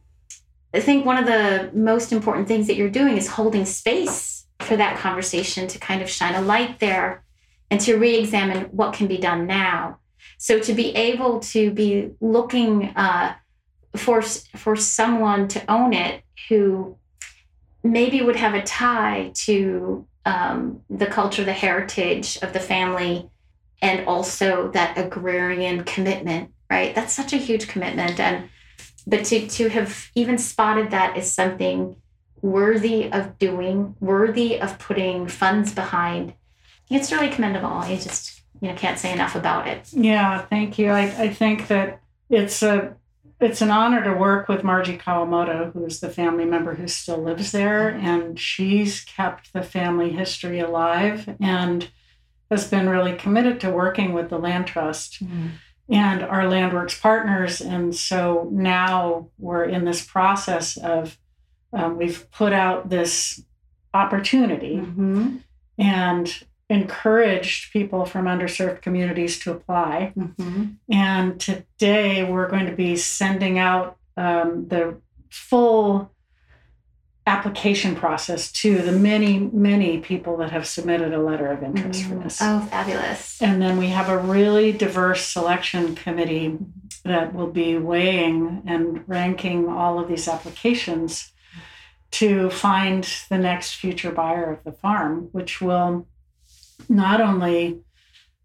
I 0.72 0.80
think 0.80 1.04
one 1.04 1.16
of 1.16 1.26
the 1.26 1.70
most 1.74 2.12
important 2.12 2.48
things 2.48 2.66
that 2.66 2.76
you're 2.76 2.90
doing 2.90 3.16
is 3.16 3.28
holding 3.28 3.64
space 3.64 4.46
for 4.60 4.76
that 4.76 4.98
conversation 4.98 5.68
to 5.68 5.78
kind 5.78 6.02
of 6.02 6.08
shine 6.08 6.34
a 6.34 6.40
light 6.40 6.80
there 6.80 7.22
and 7.70 7.80
to 7.82 7.96
re 7.96 8.16
examine 8.16 8.64
what 8.66 8.94
can 8.94 9.06
be 9.06 9.18
done 9.18 9.46
now. 9.46 9.98
So 10.38 10.58
to 10.60 10.72
be 10.72 10.94
able 10.96 11.40
to 11.40 11.70
be 11.70 12.10
looking 12.20 12.86
uh, 12.96 13.34
for, 13.96 14.22
for 14.22 14.76
someone 14.76 15.48
to 15.48 15.70
own 15.70 15.92
it 15.92 16.22
who 16.48 16.96
maybe 17.82 18.22
would 18.22 18.36
have 18.36 18.54
a 18.54 18.62
tie 18.62 19.30
to 19.34 20.06
um, 20.24 20.80
the 20.88 21.06
culture, 21.06 21.44
the 21.44 21.52
heritage 21.52 22.38
of 22.42 22.52
the 22.52 22.60
family, 22.60 23.28
and 23.82 24.06
also 24.06 24.70
that 24.70 24.96
agrarian 24.96 25.84
commitment 25.84 26.50
right 26.70 26.94
that's 26.94 27.12
such 27.12 27.34
a 27.34 27.36
huge 27.36 27.68
commitment 27.68 28.18
and 28.18 28.48
but 29.06 29.24
to 29.24 29.46
to 29.46 29.68
have 29.68 30.08
even 30.14 30.38
spotted 30.38 30.90
that 30.90 31.14
as 31.18 31.30
something 31.30 31.94
worthy 32.40 33.12
of 33.12 33.36
doing 33.38 33.94
worthy 34.00 34.58
of 34.58 34.78
putting 34.78 35.28
funds 35.28 35.74
behind 35.74 36.32
it's 36.90 37.12
really 37.12 37.28
commendable. 37.28 37.84
You 37.86 37.96
just 37.96 38.42
you 38.60 38.68
know 38.68 38.74
can't 38.74 38.98
say 38.98 39.12
enough 39.12 39.34
about 39.34 39.66
it. 39.66 39.92
Yeah, 39.92 40.42
thank 40.42 40.78
you. 40.78 40.90
I, 40.90 41.02
I 41.02 41.28
think 41.28 41.68
that 41.68 42.00
it's 42.30 42.62
a 42.62 42.96
it's 43.44 43.60
an 43.60 43.70
honor 43.70 44.02
to 44.04 44.12
work 44.12 44.48
with 44.48 44.64
Margie 44.64 44.98
Kawamoto, 44.98 45.72
who's 45.72 46.00
the 46.00 46.08
family 46.08 46.44
member 46.44 46.74
who 46.74 46.88
still 46.88 47.22
lives 47.22 47.52
there, 47.52 47.88
and 47.88 48.38
she's 48.38 49.02
kept 49.04 49.52
the 49.52 49.62
family 49.62 50.10
history 50.10 50.60
alive 50.60 51.36
and 51.40 51.88
has 52.50 52.68
been 52.68 52.88
really 52.88 53.14
committed 53.14 53.60
to 53.60 53.70
working 53.70 54.12
with 54.12 54.30
the 54.30 54.38
land 54.38 54.66
trust 54.66 55.22
Mm-hmm. 55.24 55.46
and 55.88 56.22
our 56.22 56.42
landworks 56.44 56.98
partners 57.00 57.60
and 57.60 57.94
so 57.94 58.48
now 58.52 59.28
we're 59.38 59.64
in 59.64 59.84
this 59.84 60.04
process 60.04 60.76
of 60.78 61.18
um, 61.72 61.96
we've 61.98 62.30
put 62.30 62.52
out 62.52 62.88
this 62.90 63.42
opportunity 63.92 64.76
Mm-hmm. 64.76 65.36
and 65.78 66.44
encouraged 66.70 67.72
people 67.72 68.04
from 68.06 68.24
underserved 68.24 68.80
communities 68.82 69.38
to 69.40 69.50
apply 69.52 70.12
Mm-hmm. 70.16 70.64
and 70.90 71.38
today 71.40 72.24
we're 72.24 72.48
going 72.48 72.66
to 72.66 72.72
be 72.76 72.96
sending 72.96 73.58
out 73.58 73.96
um, 74.16 74.66
the 74.68 74.96
full 75.30 76.10
application 77.26 77.96
process 77.96 78.52
to 78.52 78.78
the 78.82 78.92
many 78.92 79.38
many 79.38 79.98
people 79.98 80.36
that 80.38 80.50
have 80.52 80.66
submitted 80.66 81.12
a 81.14 81.20
letter 81.20 81.46
of 81.48 81.62
interest 81.62 82.04
for 82.04 82.16
this 82.16 82.38
Oh, 82.42 82.60
fabulous. 82.70 83.40
and 83.40 83.60
then 83.62 83.78
we 83.78 83.88
have 83.88 84.08
a 84.08 84.18
really 84.18 84.72
diverse 84.72 85.26
selection 85.26 85.94
committee 85.94 86.58
that 87.04 87.34
will 87.34 87.50
be 87.50 87.76
weighing 87.78 88.62
and 88.66 89.06
ranking 89.08 89.68
all 89.68 89.98
of 89.98 90.08
these 90.08 90.28
applications 90.28 91.32
to 92.10 92.48
find 92.50 93.06
the 93.28 93.38
next 93.38 93.74
future 93.74 94.12
buyer 94.12 94.52
of 94.52 94.62
the 94.64 94.72
farm, 94.72 95.28
which 95.32 95.60
will 95.60 96.06
not 96.88 97.20
only 97.20 97.80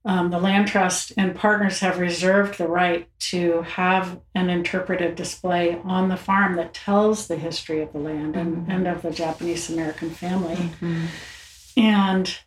um, 0.06 0.32
the 0.32 0.40
land 0.40 0.68
trust 0.68 1.12
and 1.18 1.36
partners 1.36 1.80
have 1.80 2.00
reserved 2.00 2.58
the 2.58 2.68
right 2.68 3.08
to 3.20 3.62
have 3.64 4.20
an 4.34 4.50
interpretive 4.50 5.16
display 5.16 5.78
on 5.84 6.08
the 6.08 6.16
farm 6.18 6.56
that 6.56 6.74
tells 6.74 7.28
the 7.28 7.36
history 7.36 7.82
of 7.82 7.92
the 7.92 8.00
land 8.00 8.36
and, 8.36 8.66
Mhm. 8.68 8.70
and 8.74 8.88
of 8.88 9.02
the 9.02 9.12
Japanese 9.12 9.70
American 9.70 10.10
family 10.10 10.56
Mm-hmm. 10.56 11.06
and 11.78 12.38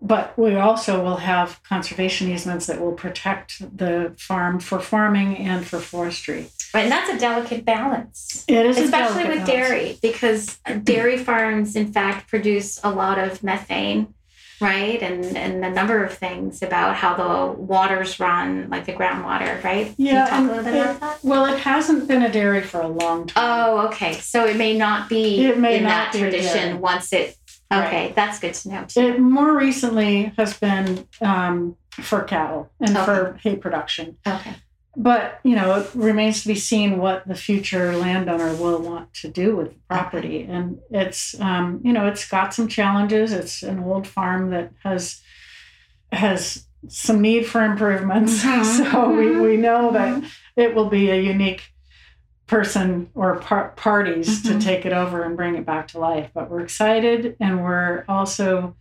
but 0.00 0.38
we 0.38 0.54
also 0.54 1.02
will 1.02 1.16
have 1.16 1.60
conservation 1.64 2.30
easements 2.30 2.66
that 2.66 2.80
will 2.80 2.92
protect 2.92 3.76
the 3.76 4.14
farm 4.16 4.60
for 4.60 4.78
farming 4.78 5.36
and 5.38 5.66
for 5.66 5.80
forestry. 5.80 6.50
Right, 6.72 6.82
and 6.84 6.92
that's 6.92 7.10
a 7.10 7.18
delicate 7.18 7.64
balance. 7.64 8.44
It 8.46 8.64
is 8.64 8.78
a 8.78 8.84
especially 8.84 9.24
with 9.24 9.44
balance. 9.46 9.48
dairy 9.50 9.98
because 10.00 10.58
dairy 10.84 11.18
farms 11.18 11.74
in 11.74 11.92
fact 11.92 12.28
produce 12.28 12.78
a 12.84 12.90
lot 12.90 13.18
of 13.18 13.42
methane 13.42 14.14
right? 14.60 15.00
And 15.02 15.24
and 15.36 15.64
a 15.64 15.70
number 15.70 16.02
of 16.04 16.12
things 16.16 16.62
about 16.62 16.96
how 16.96 17.14
the 17.14 17.52
waters 17.60 18.18
run 18.20 18.68
like 18.70 18.86
the 18.86 18.92
groundwater 18.92 19.62
right? 19.62 19.94
Yeah, 19.96 20.28
Can 20.28 20.42
you 20.44 20.48
talk 20.48 20.56
a 20.56 20.56
little 20.56 20.64
bit 20.64 20.74
it- 20.74 20.96
about 20.96 21.00
that? 21.00 21.18
Well, 21.24 21.44
it 21.46 21.58
hasn't 21.60 22.08
been 22.08 22.22
a 22.22 22.32
dairy 22.32 22.62
for 22.62 22.80
a 22.80 22.88
long 22.88 23.26
time. 23.26 23.44
oh 23.46 23.86
okay. 23.88 24.14
So 24.14 24.44
it 24.46 24.56
may 24.56 24.76
not 24.76 25.08
be 25.08 25.44
It 25.46 25.58
may 25.58 25.76
in 25.78 25.82
not 25.84 26.12
that 26.12 26.18
tradition 26.18 26.80
once 26.80 27.12
it 27.12 27.36
okay 27.72 28.06
Right. 28.06 28.14
that's 28.14 28.38
good 28.40 28.54
to 28.54 28.68
know 28.70 28.84
too. 28.88 29.00
It 29.00 29.18
more 29.20 29.56
recently 29.56 30.32
has 30.38 30.56
been 30.58 31.06
um, 31.20 31.76
for 31.90 32.22
cattle 32.22 32.70
and 32.80 32.96
for 32.98 33.38
hay 33.42 33.56
production. 33.56 34.16
okay 34.26 34.54
But 35.00 35.38
you 35.44 35.54
know, 35.54 35.76
it 35.76 35.90
remains 35.94 36.42
to 36.42 36.48
be 36.48 36.56
seen 36.56 36.98
what 36.98 37.26
the 37.28 37.36
future 37.36 37.96
landowner 37.96 38.52
will 38.56 38.80
want 38.82 39.14
to 39.14 39.28
do 39.28 39.54
with 39.56 39.68
the 39.74 39.78
property. 39.88 40.42
And 40.42 40.80
it's 40.90 41.38
um, 41.40 41.80
you 41.84 41.92
know, 41.92 42.06
it's 42.08 42.28
got 42.28 42.52
some 42.52 42.66
challenges. 42.66 43.32
It's 43.32 43.62
an 43.62 43.78
old 43.78 44.08
farm 44.08 44.50
that 44.50 44.72
has 44.82 45.22
has 46.10 46.66
some 46.88 47.20
need 47.20 47.46
for 47.46 47.64
improvements. 47.64 48.42
Mhm. 48.44 48.64
So 48.92 49.10
we, 49.10 49.40
we 49.40 49.56
know 49.56 49.92
that 49.92 50.16
Mhm. 50.22 50.30
it 50.56 50.74
will 50.74 50.88
be 50.88 51.10
a 51.10 51.20
unique 51.20 51.62
person 52.48 53.10
or 53.14 53.36
par- 53.36 53.74
parties 53.76 54.42
Mhm. 54.42 54.46
to 54.52 54.64
take 54.66 54.84
it 54.84 54.92
over 54.92 55.22
and 55.22 55.36
bring 55.36 55.54
it 55.54 55.64
back 55.66 55.88
to 55.88 55.98
life. 56.00 56.30
But 56.34 56.50
we're 56.50 56.60
excited 56.62 57.36
and 57.40 57.62
we're 57.62 58.04
also 58.08 58.74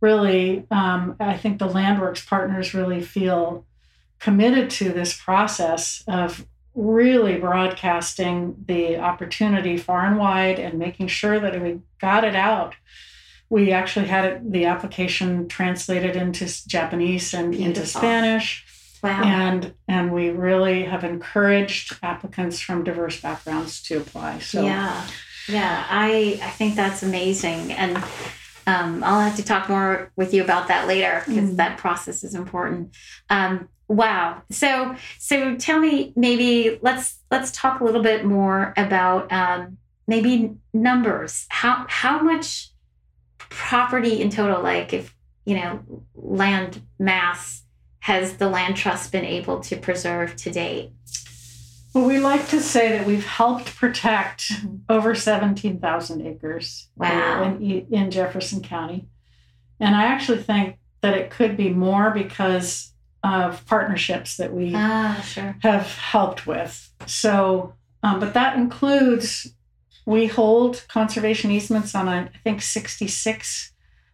really, 0.00 0.64
um, 0.70 1.16
I 1.18 1.36
think 1.36 1.58
the 1.58 1.68
Landworks 1.68 2.24
partners 2.26 2.74
really 2.74 3.00
feel 3.00 3.64
committed 4.18 4.70
to 4.70 4.92
this 4.92 5.16
process 5.16 6.02
of 6.06 6.46
really 6.74 7.36
broadcasting 7.38 8.54
the 8.66 8.98
opportunity 8.98 9.76
far 9.76 10.04
and 10.06 10.18
wide 10.18 10.58
and 10.58 10.78
making 10.78 11.06
sure 11.08 11.40
that 11.40 11.60
we 11.62 11.80
got 12.00 12.22
it 12.24 12.36
out. 12.36 12.74
We 13.48 13.72
actually 13.72 14.06
had 14.06 14.24
it, 14.24 14.52
the 14.52 14.66
application 14.66 15.48
translated 15.48 16.16
into 16.16 16.46
Japanese 16.68 17.32
and 17.32 17.54
into 17.54 17.86
Spanish. 17.86 18.64
Wow. 19.02 19.22
And 19.24 19.74
and 19.86 20.12
we 20.12 20.30
really 20.30 20.84
have 20.84 21.04
encouraged 21.04 21.96
applicants 22.02 22.58
from 22.60 22.82
diverse 22.82 23.20
backgrounds 23.20 23.82
to 23.84 23.98
apply. 23.98 24.40
So 24.40 24.64
yeah. 24.64 25.06
Yeah 25.48 25.86
i 25.88 26.40
i 26.42 26.50
think 26.50 26.74
that's 26.74 27.02
amazing. 27.04 27.72
And 27.72 27.98
um, 28.66 29.04
i'll 29.04 29.20
have 29.20 29.36
to 29.36 29.44
talk 29.44 29.68
more 29.68 30.10
with 30.16 30.34
you 30.34 30.42
about 30.42 30.66
that 30.68 30.88
later 30.88 31.22
because 31.26 31.50
Mm. 31.50 31.56
that 31.56 31.78
process 31.78 32.24
is 32.24 32.34
important. 32.34 32.96
Um, 33.30 33.68
wow 33.88 34.42
so 34.50 34.94
so 35.18 35.56
tell 35.56 35.78
me 35.78 36.12
maybe 36.16 36.78
let's 36.82 37.18
let's 37.30 37.50
talk 37.52 37.80
a 37.80 37.84
little 37.84 38.02
bit 38.02 38.24
more 38.24 38.72
about 38.76 39.30
um, 39.32 39.78
maybe 40.08 40.52
numbers 40.74 41.46
how 41.50 41.86
how 41.88 42.20
much 42.20 42.70
property 43.38 44.20
in 44.20 44.30
total 44.30 44.62
like 44.62 44.92
if 44.92 45.14
you 45.44 45.54
know 45.56 45.80
land 46.14 46.82
mass 46.98 47.62
has 48.00 48.36
the 48.38 48.48
land 48.48 48.76
trust 48.76 49.12
been 49.12 49.24
able 49.24 49.60
to 49.60 49.76
preserve 49.76 50.34
to 50.36 50.50
date 50.50 50.90
well 51.94 52.04
we 52.06 52.18
like 52.18 52.46
to 52.48 52.60
say 52.60 52.90
that 52.98 53.06
we've 53.06 53.26
helped 53.26 53.74
protect 53.76 54.42
Mhm. 54.52 54.80
over 54.88 55.14
17,000 55.14 56.26
acres 56.26 56.88
Wow. 56.96 57.56
in, 57.60 57.86
in 57.90 58.10
Jefferson 58.10 58.62
County 58.62 59.06
and 59.80 59.94
I 59.94 60.04
actually 60.06 60.42
think 60.42 60.76
that 61.02 61.14
it 61.16 61.30
could 61.30 61.56
be 61.56 61.70
more 61.70 62.10
because 62.10 62.92
of 63.26 63.64
partnerships 63.66 64.36
that 64.36 64.52
we 64.52 64.72
ah 64.74 65.20
sure 65.24 65.56
have 65.62 65.86
helped 66.14 66.46
with. 66.46 66.72
So, 67.06 67.74
um, 68.02 68.20
but 68.20 68.34
that 68.34 68.56
includes 68.56 69.52
we 70.06 70.26
hold 70.28 70.84
conservation 70.88 71.50
easements 71.50 71.94
on 71.94 72.08
I 72.08 72.28
think 72.44 72.62
66 72.62 73.72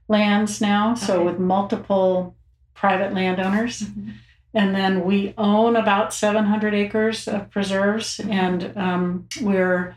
lands 0.08 0.60
now, 0.60 0.94
so 0.94 1.16
Okay. 1.16 1.24
with 1.24 1.38
multiple 1.38 2.34
private 2.74 3.12
landowners. 3.14 3.82
Mhm. 3.82 4.12
And 4.54 4.74
then 4.74 5.04
we 5.04 5.32
own 5.38 5.76
about 5.76 6.12
700 6.12 6.74
acres 6.74 7.26
of 7.28 7.50
preserves, 7.50 8.20
and 8.20 8.58
um, 8.76 9.26
we're 9.40 9.94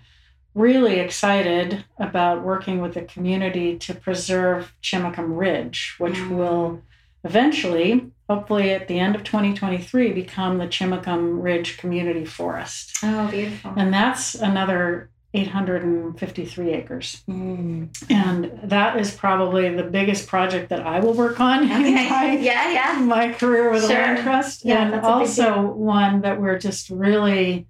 really 0.54 1.00
excited 1.00 1.84
about 2.00 2.42
working 2.42 2.80
with 2.82 2.94
the 2.94 3.02
community 3.02 3.78
to 3.86 3.94
preserve 3.94 4.74
Chimacum 4.82 5.38
Ridge, 5.38 5.96
which 5.98 6.16
Mm. 6.16 6.30
will 6.38 6.82
eventually, 7.26 8.12
hopefully 8.30 8.72
at 8.72 8.88
the 8.88 9.00
end 9.00 9.16
of 9.16 9.24
2023, 9.24 10.12
become 10.14 10.58
the 10.58 10.68
Chimacum 10.68 11.42
Ridge 11.44 11.78
Community 11.78 12.26
Forest. 12.26 12.98
oh 13.04 13.28
beautiful 13.30 13.74
And 13.78 13.94
that's 13.94 14.36
another 14.36 15.10
853 15.34 16.72
acres. 16.72 17.22
Mm. 17.30 17.90
And 18.10 18.58
that 18.64 18.98
is 18.98 19.14
probably 19.14 19.74
the 19.76 19.84
biggest 19.84 20.28
project 20.28 20.70
that 20.70 20.80
I 20.86 21.02
will 21.02 21.14
work 21.14 21.40
on 21.42 21.64
in 21.64 21.72
Okay. 21.72 22.10
my 22.10 22.38
Yeah, 22.40 22.72
yeah. 22.72 23.00
my 23.00 23.34
career 23.34 23.70
with 23.70 23.82
the 23.82 23.90
Sure. 23.90 23.98
land 23.98 24.24
trust 24.24 24.64
Yeah, 24.66 24.84
and 24.84 24.94
that's 24.94 25.06
a 25.06 25.10
big 25.10 25.12
also 25.20 25.62
one 25.74 26.22
that 26.22 26.40
we're 26.42 26.58
just 26.58 26.90
really 26.90 27.68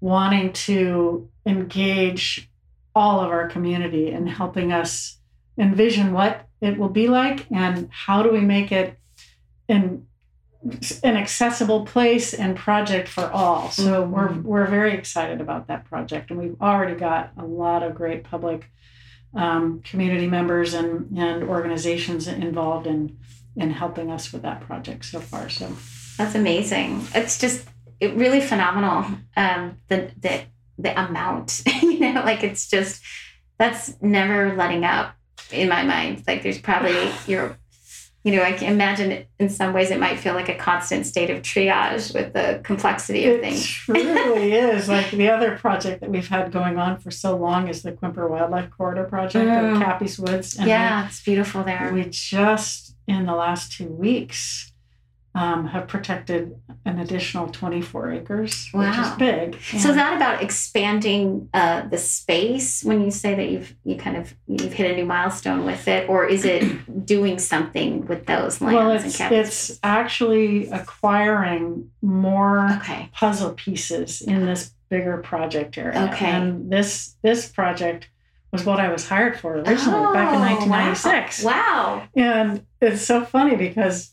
wanting 0.00 0.52
to 0.52 1.28
engage 1.46 2.48
all 2.94 3.20
of 3.20 3.30
our 3.30 3.48
community 3.48 4.10
in 4.10 4.26
helping 4.26 4.72
us 4.72 5.18
envision 5.58 6.12
what 6.12 6.46
it 6.60 6.78
will 6.78 6.88
be 6.88 7.08
like 7.08 7.46
and 7.50 7.88
how 7.90 8.22
do 8.22 8.30
we 8.30 8.40
make 8.40 8.70
it 8.70 8.96
in 9.72 10.06
an 11.02 11.16
accessible 11.16 11.84
place 11.84 12.32
and 12.34 12.56
project 12.56 13.08
for 13.08 13.26
all 13.40 13.70
so 13.70 14.04
Mhm. 14.04 14.10
we're 14.14 14.32
we're 14.50 14.66
very 14.78 14.92
excited 15.00 15.40
about 15.40 15.66
that 15.68 15.84
project 15.90 16.30
and 16.30 16.38
we've 16.38 16.60
already 16.60 16.94
got 16.94 17.32
a 17.36 17.44
lot 17.44 17.82
of 17.82 17.94
great 17.94 18.22
public 18.22 18.60
um, 19.34 19.80
community 19.90 20.26
members 20.28 20.74
and, 20.74 20.90
and 21.18 21.42
organizations 21.44 22.28
involved 22.28 22.86
in 22.86 23.16
in 23.56 23.70
helping 23.70 24.10
us 24.10 24.32
with 24.32 24.42
that 24.42 24.60
project 24.62 25.04
so 25.04 25.20
far. 25.20 25.48
So 25.48 25.66
That's 26.18 26.34
amazing. 26.34 27.06
It's 27.14 27.38
just 27.38 27.66
it 28.00 28.14
really 28.14 28.40
phenomenal. 28.40 28.98
Um, 29.36 29.78
the 29.88 29.98
the 30.20 30.34
the 30.78 30.92
amount, 31.06 31.62
you 31.82 32.00
know, 32.00 32.22
like 32.24 32.42
it's 32.44 32.68
just 32.68 33.02
that's 33.58 33.84
never 34.02 34.54
letting 34.54 34.84
up 34.84 35.14
in 35.50 35.68
my 35.68 35.82
mind. 35.84 36.22
Like 36.26 36.42
there's 36.42 36.58
probably 36.60 37.10
you're, 37.26 37.56
you 38.24 38.36
know, 38.36 38.42
I 38.42 38.52
can 38.52 38.72
imagine 38.72 39.24
in 39.40 39.48
some 39.48 39.72
ways 39.72 39.90
it 39.90 39.98
might 39.98 40.18
feel 40.18 40.34
like 40.34 40.48
a 40.48 40.54
constant 40.54 41.06
state 41.06 41.28
of 41.30 41.42
triage 41.42 42.14
with 42.14 42.32
the 42.32 42.60
complexity 42.62 43.26
of 43.26 43.34
it 43.36 43.40
things. 43.42 43.66
truly 43.84 44.52
is. 44.54 44.88
Like 44.88 45.10
the 45.10 45.28
other 45.28 45.56
project 45.56 46.00
that 46.00 46.10
we've 46.10 46.28
had 46.28 46.52
going 46.52 46.78
on 46.78 46.98
for 46.98 47.10
so 47.10 47.36
long 47.36 47.68
is 47.68 47.82
the 47.82 47.92
Quimper 47.92 48.28
Wildlife 48.30 48.70
Corridor 48.70 49.04
project 49.04 49.46
Mm. 49.48 49.76
of 49.76 49.82
Cappy's 49.82 50.18
Woods. 50.18 50.56
And 50.56 50.68
Yeah, 50.68 51.06
it's 51.06 51.22
beautiful 51.22 51.64
there. 51.64 51.90
we, 51.92 52.02
we 52.02 52.08
just 52.10 52.94
in 53.08 53.26
the 53.26 53.34
last 53.34 53.72
two 53.72 53.86
weeks 53.88 54.71
um, 55.34 55.66
have 55.68 55.88
protected 55.88 56.54
an 56.84 56.98
additional 56.98 57.48
24 57.48 58.12
acres, 58.12 58.68
which 58.72 58.86
is 58.88 58.96
Wow. 58.96 59.16
big. 59.18 59.56
So 59.62 59.88
is 59.90 59.96
that 59.96 60.14
about 60.14 60.42
expanding 60.42 61.48
uh, 61.54 61.88
the 61.88 61.96
space 61.96 62.84
when 62.84 63.02
you 63.02 63.10
say 63.10 63.34
that 63.34 63.48
you've 63.48 63.74
you 63.84 63.96
kind 63.96 64.16
of 64.16 64.34
you've 64.46 64.72
hit 64.74 64.90
a 64.90 64.94
new 64.96 65.06
milestone 65.06 65.64
with 65.64 65.88
it, 65.88 66.08
or 66.08 66.26
is 66.26 66.44
it 66.44 66.62
doing 67.06 67.38
something 67.38 68.06
with 68.06 68.26
those 68.26 68.60
lands 68.60 68.74
well, 68.74 68.90
and 68.90 69.04
it's, 69.06 69.20
it's 69.70 69.78
actually 69.82 70.68
acquiring 70.68 71.90
more 72.02 72.70
okay. 72.76 73.08
puzzle 73.12 73.52
pieces 73.52 74.20
in 74.20 74.44
this 74.46 74.72
bigger 74.90 75.16
project 75.18 75.78
area. 75.78 76.10
Okay. 76.12 76.26
And 76.26 76.70
this 76.70 77.16
this 77.22 77.48
project 77.48 78.10
was 78.52 78.64
what 78.66 78.78
I 78.78 78.92
was 78.92 79.08
hired 79.08 79.40
for 79.40 79.54
originally 79.54 80.12
back 80.12 80.34
in 80.34 80.40
Oh, 80.40 80.68
1996. 80.68 81.42
Wow. 81.42 81.52
wow. 81.52 82.08
And 82.14 82.66
it's 82.82 83.00
so 83.00 83.24
funny 83.24 83.56
because, 83.56 84.12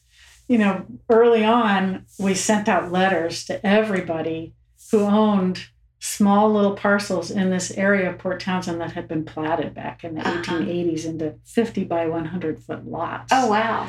you 0.49 0.57
know, 0.57 0.85
early 1.09 1.45
on, 1.45 2.05
we 2.19 2.33
sent 2.33 2.67
out 2.67 2.91
letters 2.91 3.45
to 3.45 3.65
everybody 3.65 4.53
who 4.91 4.99
owned 5.01 5.67
small 5.99 6.51
little 6.51 6.75
parcels 6.75 7.29
in 7.29 7.49
this 7.49 7.71
area 7.71 8.09
of 8.09 8.17
Port 8.17 8.39
Townsend 8.39 8.81
that 8.81 8.93
had 8.93 9.07
been 9.07 9.23
platted 9.25 9.73
back 9.73 10.03
in 10.03 10.15
the 10.15 10.21
Uh-huh. 10.27 10.41
1880s 10.59 11.05
into 11.05 11.35
50 11.45 11.83
by 11.85 12.07
100 12.07 12.61
foot 12.63 12.85
lots. 12.87 13.31
Oh 13.31 13.47
wow. 13.47 13.87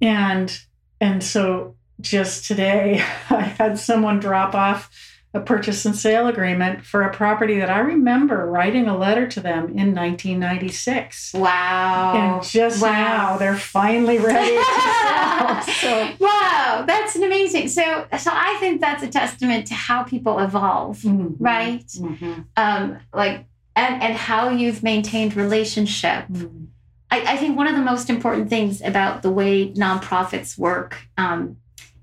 And 0.00 0.54
and 1.00 1.22
so 1.22 1.76
just 2.00 2.46
today 2.46 3.00
I 3.30 3.40
had 3.42 3.78
someone 3.78 4.18
drop 4.18 4.54
off 4.54 4.90
a 5.34 5.40
purchase 5.40 5.86
and 5.86 5.96
sale 5.96 6.26
agreement 6.26 6.84
for 6.84 7.02
a 7.02 7.12
property 7.12 7.58
that 7.58 7.70
I 7.70 7.78
remember 7.78 8.44
writing 8.50 8.86
a 8.86 8.96
letter 8.96 9.26
to 9.28 9.40
them 9.40 9.64
in 9.70 9.94
1996. 9.94 11.32
Wow. 11.34 12.12
And 12.14 12.42
just 12.44 12.82
wow. 12.82 12.90
now 12.90 13.36
they're 13.38 13.56
finally 13.56 14.18
ready 14.18 14.54
to 14.56 14.64
sell. 15.02 15.62
So 15.62 16.12
wow, 16.20 16.84
that's 16.86 17.16
an 17.16 17.22
amazing. 17.24 17.68
So, 17.68 18.06
so 18.18 18.30
I 18.32 18.56
think 18.60 18.80
that's 18.80 19.02
a 19.02 19.08
testament 19.08 19.66
to 19.68 19.74
how 19.74 20.02
people 20.02 20.38
evolve, 20.38 20.98
Mhm. 20.98 21.36
right? 21.38 21.86
Mhm. 21.86 22.44
Um, 22.56 22.98
like, 23.14 23.46
and 23.74 24.02
and 24.02 24.14
how 24.14 24.50
you've 24.50 24.82
maintained 24.82 25.34
relationship. 25.34 26.26
Mhm. 26.30 26.66
I, 27.10 27.34
I 27.34 27.36
think 27.38 27.56
one 27.56 27.66
of 27.66 27.74
the 27.74 27.82
most 27.82 28.10
important 28.10 28.50
things 28.50 28.82
about 28.82 29.22
the 29.22 29.30
way 29.30 29.72
nonprofits 29.72 30.58
work, 30.58 30.96
um, 31.16 31.56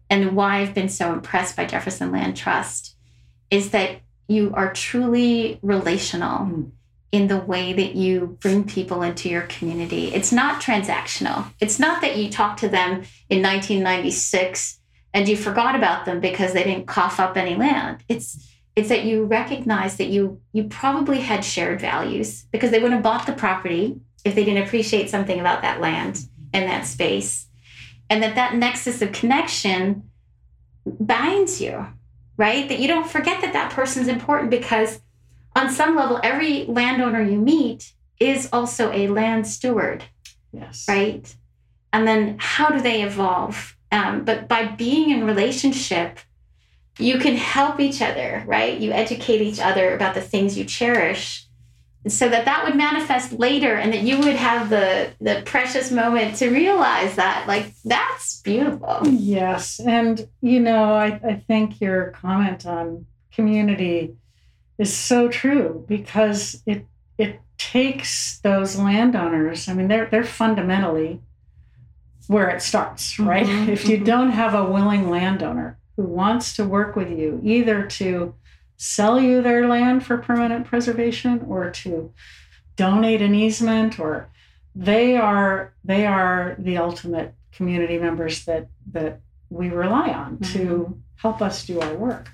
and 0.09 0.35
why 0.35 0.57
I've 0.61 0.73
been 0.73 0.89
so 0.89 1.13
impressed 1.13 1.55
by 1.55 1.65
Jefferson 1.65 2.11
Land 2.11 2.35
Trust, 2.37 2.95
is 3.51 3.71
that 3.71 4.01
you 4.27 4.53
are 4.53 4.71
truly 4.73 5.59
relational 5.61 6.39
Mm. 6.45 6.71
in 7.11 7.27
the 7.27 7.39
way 7.39 7.73
that 7.73 7.95
you 7.95 8.37
bring 8.39 8.63
people 8.63 9.01
into 9.01 9.29
your 9.29 9.41
community. 9.41 10.13
It's 10.13 10.31
not 10.31 10.61
transactional. 10.61 11.51
It's 11.59 11.79
not 11.79 12.01
that 12.01 12.17
you 12.17 12.29
talked 12.29 12.59
to 12.59 12.69
them 12.69 13.01
in 13.29 13.41
1996 13.41 14.79
and 15.13 15.27
you 15.27 15.35
forgot 15.35 15.75
about 15.75 16.05
them 16.05 16.19
because 16.19 16.53
they 16.53 16.63
didn't 16.63 16.85
cough 16.85 17.19
up 17.19 17.35
any 17.35 17.55
land. 17.55 18.03
It's 18.07 18.45
it's 18.75 18.89
that 18.89 19.03
you 19.03 19.25
recognize 19.25 19.97
that 19.97 20.09
you 20.09 20.39
you 20.53 20.65
probably 20.65 21.19
had 21.21 21.43
shared 21.43 21.81
values 21.81 22.45
because 22.51 22.69
they 22.69 22.77
wouldn't 22.77 23.01
have 23.01 23.03
bought 23.03 23.25
the 23.25 23.33
property 23.33 23.99
if 24.23 24.35
they 24.35 24.45
didn't 24.45 24.63
appreciate 24.63 25.09
something 25.09 25.39
about 25.39 25.63
that 25.63 25.81
land 25.81 26.19
and 26.53 26.69
that 26.69 26.85
space. 26.85 27.47
And 28.09 28.21
that 28.21 28.35
that 28.35 28.55
nexus 28.55 29.01
of 29.01 29.11
connection 29.11 30.03
binds 30.85 31.59
you, 31.59 31.87
right? 32.39 32.69
That 32.69 32.79
you 32.79 32.87
don't 32.87 33.07
forget 33.07 33.41
that 33.41 33.51
that 33.53 33.71
person's 33.73 34.07
important 34.07 34.49
because 34.49 35.01
on 35.57 35.69
some 35.69 35.95
level, 35.95 36.21
every 36.23 36.63
landowner 36.65 37.21
you 37.21 37.37
meet 37.37 37.91
is 38.17 38.47
also 38.53 38.91
a 38.93 39.09
land 39.09 39.45
steward, 39.45 40.05
Yes. 40.53 40.85
right? 40.87 41.35
And 41.91 42.07
then 42.07 42.37
how 42.39 42.69
do 42.69 42.79
they 42.81 43.03
evolve? 43.03 43.75
Um, 43.91 44.23
but 44.23 44.47
by 44.47 44.65
being 44.65 45.09
in 45.09 45.25
relationship, 45.25 46.19
you 46.97 47.17
can 47.19 47.35
help 47.35 47.79
each 47.81 48.01
other, 48.01 48.43
right? 48.47 48.79
You 48.79 48.91
educate 48.93 49.41
each 49.41 49.59
other 49.59 49.93
about 49.93 50.13
the 50.13 50.21
things 50.21 50.57
you 50.57 50.63
cherish. 50.63 51.45
So 52.09 52.27
that 52.29 52.45
that 52.45 52.63
would 52.65 52.75
manifest 52.75 53.33
later, 53.33 53.75
and 53.75 53.93
that 53.93 54.01
you 54.03 54.19
would 54.19 54.35
have 54.35 54.69
the 54.69 55.13
the 55.21 55.41
precious 55.45 55.91
moment 55.91 56.35
to 56.37 56.49
realize 56.49 57.15
that, 57.15 57.47
like 57.47 57.73
that's 57.85 58.41
beautiful. 58.41 59.01
Yes. 59.07 59.79
And, 59.79 60.27
you 60.41 60.59
know, 60.59 60.93
I, 60.93 61.19
I 61.23 61.43
think 61.47 61.79
your 61.81 62.11
comment 62.11 62.65
on 62.65 63.05
community 63.31 64.15
is 64.77 64.93
so 64.95 65.27
true 65.29 65.85
because 65.87 66.61
it 66.65 66.85
it 67.17 67.41
takes 67.57 68.39
those 68.39 68.77
landowners, 68.77 69.67
I 69.67 69.73
mean, 69.73 69.87
they're 69.87 70.07
they're 70.07 70.23
fundamentally 70.23 71.21
where 72.27 72.49
it 72.49 72.61
starts, 72.61 73.17
right? 73.19 73.45
Mhm, 73.45 73.67
If 73.69 73.87
you 73.87 73.97
mhm. 73.97 74.05
don't 74.05 74.31
have 74.31 74.53
a 74.53 74.63
willing 74.63 75.09
landowner 75.09 75.77
who 75.97 76.03
wants 76.03 76.55
to 76.55 76.63
work 76.63 76.95
with 76.95 77.09
you, 77.09 77.39
either 77.43 77.83
to 77.85 78.35
sell 78.79 79.19
you 79.19 79.41
their 79.41 79.67
land 79.67 80.05
for 80.05 80.17
permanent 80.17 80.65
preservation 80.65 81.45
or 81.47 81.69
to 81.69 82.13
donate 82.77 83.21
an 83.21 83.35
easement 83.35 83.99
or 83.99 84.29
they 84.73 85.17
are 85.17 85.73
they 85.83 86.05
are 86.05 86.55
the 86.57 86.77
ultimate 86.77 87.35
community 87.51 87.97
members 87.99 88.45
that 88.45 88.69
that 88.89 89.19
we 89.49 89.67
rely 89.67 90.09
on 90.09 90.39
to 90.39 90.59
mm-hmm. 90.59 90.93
help 91.17 91.41
us 91.41 91.65
do 91.65 91.81
our 91.81 91.93
work. 91.93 92.29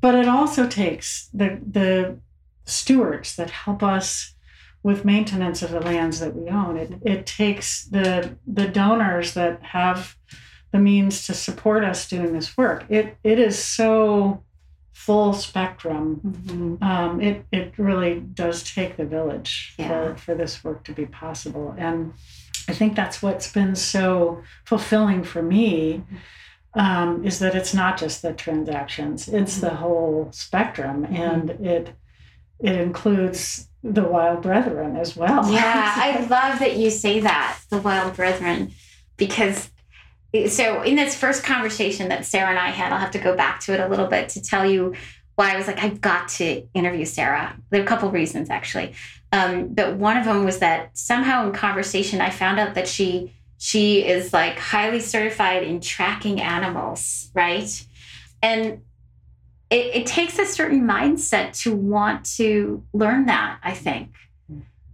But 0.00 0.16
it 0.16 0.26
also 0.26 0.66
takes 0.66 1.28
the 1.32 1.60
the 1.64 2.18
stewards 2.64 3.36
that 3.36 3.50
help 3.50 3.82
us 3.82 4.34
with 4.82 5.04
maintenance 5.04 5.62
of 5.62 5.70
the 5.70 5.80
lands 5.80 6.18
that 6.18 6.34
we 6.34 6.48
own. 6.48 6.76
It 6.76 6.94
it 7.02 7.26
takes 7.26 7.84
the 7.84 8.36
the 8.44 8.66
donors 8.66 9.34
that 9.34 9.62
have 9.62 10.16
the 10.72 10.80
means 10.80 11.26
to 11.26 11.34
support 11.34 11.84
us 11.84 12.08
doing 12.08 12.32
this 12.32 12.56
work. 12.56 12.86
It 12.88 13.18
it 13.22 13.38
is 13.38 13.62
so 13.62 14.42
full 15.06 15.32
spectrum 15.32 16.78
um, 16.82 17.20
it 17.22 17.44
it 17.52 17.72
really 17.78 18.20
does 18.20 18.62
take 18.62 18.96
the 18.98 19.04
village 19.04 19.74
Yeah. 19.78 19.88
for, 19.88 20.16
for 20.18 20.34
this 20.34 20.62
work 20.62 20.84
to 20.84 20.92
be 20.92 21.06
possible, 21.06 21.74
and 21.78 22.12
I 22.68 22.74
think 22.74 22.94
that's 22.96 23.22
what's 23.22 23.50
been 23.50 23.74
so 23.74 24.42
fulfilling 24.66 25.24
for 25.24 25.42
me. 25.42 26.02
Um, 26.74 27.24
is 27.24 27.38
that 27.40 27.54
it's 27.56 27.74
not 27.74 27.98
just 27.98 28.20
the 28.22 28.32
transactions; 28.32 29.26
it's 29.26 29.58
the 29.58 29.74
whole 29.82 30.28
spectrum, 30.32 31.04
and 31.06 31.50
it 31.50 31.94
it 32.60 32.76
includes 32.76 33.68
the 33.82 34.04
wild 34.04 34.42
brethren 34.42 34.96
as 34.96 35.16
well. 35.16 35.50
Yeah, 35.50 35.92
I 35.96 36.20
love 36.36 36.58
that 36.58 36.76
you 36.76 36.90
say 36.90 37.20
that, 37.20 37.58
the 37.70 37.78
wild 37.80 38.14
brethren, 38.16 38.72
because 39.16 39.69
so 40.48 40.82
in 40.82 40.96
this 40.96 41.16
first 41.16 41.44
conversation 41.44 42.08
that 42.08 42.24
Sarah 42.24 42.50
and 42.50 42.58
I 42.58 42.68
had, 42.68 42.92
I'll 42.92 42.98
have 42.98 43.10
to 43.12 43.18
go 43.18 43.36
back 43.36 43.60
to 43.60 43.74
it 43.74 43.80
a 43.80 43.88
little 43.88 44.06
bit 44.06 44.28
to 44.30 44.42
tell 44.42 44.64
you 44.64 44.94
why 45.34 45.54
I 45.54 45.56
was 45.56 45.66
like, 45.66 45.82
I've 45.82 46.00
got 46.00 46.28
to 46.28 46.66
interview 46.74 47.04
Sarah. 47.04 47.56
There 47.70 47.80
are 47.80 47.84
a 47.84 47.86
couple 47.86 48.10
reasons 48.10 48.50
actually. 48.50 48.94
Um, 49.32 49.68
but 49.68 49.96
one 49.96 50.16
of 50.16 50.24
them 50.24 50.44
was 50.44 50.58
that 50.58 50.96
somehow 50.96 51.46
in 51.46 51.52
conversation, 51.52 52.20
I 52.20 52.30
found 52.30 52.60
out 52.60 52.74
that 52.74 52.88
she 52.88 53.34
she 53.58 54.06
is 54.06 54.32
like 54.32 54.58
highly 54.58 55.00
certified 55.00 55.62
in 55.62 55.80
tracking 55.80 56.40
animals, 56.40 57.30
right? 57.34 57.86
And 58.42 58.80
it, 59.68 59.94
it 59.94 60.06
takes 60.06 60.38
a 60.38 60.46
certain 60.46 60.82
mindset 60.82 61.58
to 61.62 61.74
want 61.74 62.24
to 62.36 62.82
learn 62.92 63.26
that, 63.26 63.58
I 63.62 63.72
think. 63.72 64.14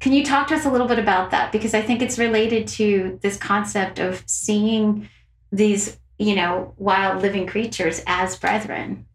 Can 0.00 0.12
you 0.12 0.24
talk 0.24 0.48
to 0.48 0.54
us 0.54 0.66
a 0.66 0.70
little 0.70 0.88
bit 0.88 0.98
about 0.98 1.30
that? 1.30 1.52
Because 1.52 1.74
I 1.74 1.82
think 1.82 2.02
it's 2.02 2.18
related 2.18 2.66
to 2.68 3.18
this 3.22 3.36
concept 3.36 3.98
of 3.98 4.22
seeing 4.26 5.08
these, 5.52 5.98
you 6.18 6.34
know, 6.34 6.74
wild 6.76 7.22
living 7.22 7.46
creatures 7.46 8.02
as 8.06 8.36
brethren. 8.36 9.06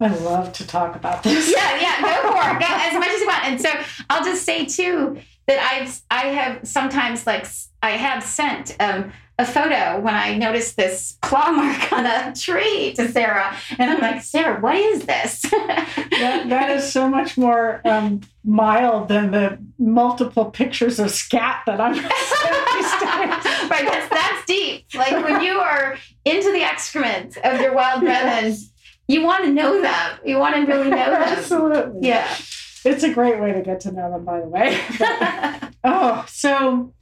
I 0.00 0.08
love 0.08 0.52
to 0.54 0.66
talk 0.66 0.94
about 0.94 1.22
this. 1.22 1.50
Yeah, 1.50 1.80
yeah, 1.80 2.00
go 2.00 2.30
for 2.30 2.56
it. 2.56 2.60
Go 2.60 2.66
as 2.68 2.94
much 2.94 3.08
as 3.08 3.20
you 3.20 3.26
want. 3.26 3.44
And 3.44 3.60
so 3.60 3.70
I'll 4.08 4.24
just 4.24 4.44
say 4.44 4.64
too 4.64 5.18
that 5.48 5.58
I've 5.60 6.00
I 6.10 6.28
have 6.28 6.66
sometimes 6.66 7.26
like 7.26 7.46
I 7.82 7.90
have 7.90 8.22
sent 8.22 8.76
um, 8.80 9.12
a 9.38 9.46
photo 9.46 10.00
when 10.00 10.14
I 10.14 10.36
noticed 10.36 10.76
this 10.76 11.16
claw 11.22 11.50
mark 11.52 11.92
on 11.92 12.06
a 12.06 12.34
tree 12.34 12.92
to 12.94 13.08
Sarah, 13.08 13.56
and 13.78 13.90
I'm 13.90 14.00
like, 14.00 14.22
Sarah, 14.22 14.60
what 14.60 14.76
is 14.76 15.06
this? 15.06 15.44
That, 16.18 16.48
that 16.48 16.70
is 16.70 16.90
so 16.92 17.08
much 17.08 17.38
more 17.38 17.80
um, 17.84 18.22
mild 18.42 19.06
than 19.06 19.30
the 19.30 19.56
multiple 19.78 20.46
pictures 20.46 20.98
of 20.98 21.12
scat 21.12 21.62
that 21.66 21.80
I'm 21.80 21.92
right, 23.70 23.88
that's 23.88 24.08
that's 24.08 24.44
deep. 24.46 24.86
Like 24.94 25.12
when 25.22 25.42
you 25.42 25.52
are 25.60 25.96
into 26.24 26.50
the 26.50 26.62
excrement 26.62 27.36
of 27.36 27.60
your 27.60 27.72
wild 27.72 28.00
brethren, 28.00 28.56
you 29.06 29.22
want 29.22 29.44
to 29.44 29.52
know 29.52 29.80
them. 29.80 30.18
You 30.24 30.38
want 30.38 30.56
to 30.56 30.62
really 30.62 30.90
know 30.90 31.10
them. 31.10 31.22
Absolutely. 31.22 32.08
Yeah. 32.08 32.28
It's 32.84 33.04
a 33.04 33.12
great 33.12 33.40
way 33.40 33.52
to 33.52 33.62
get 33.62 33.80
to 33.80 33.92
know 33.92 34.10
them, 34.10 34.24
by 34.24 34.40
the 34.40 34.48
way. 34.48 34.80
oh, 35.84 36.24
so 36.28 36.92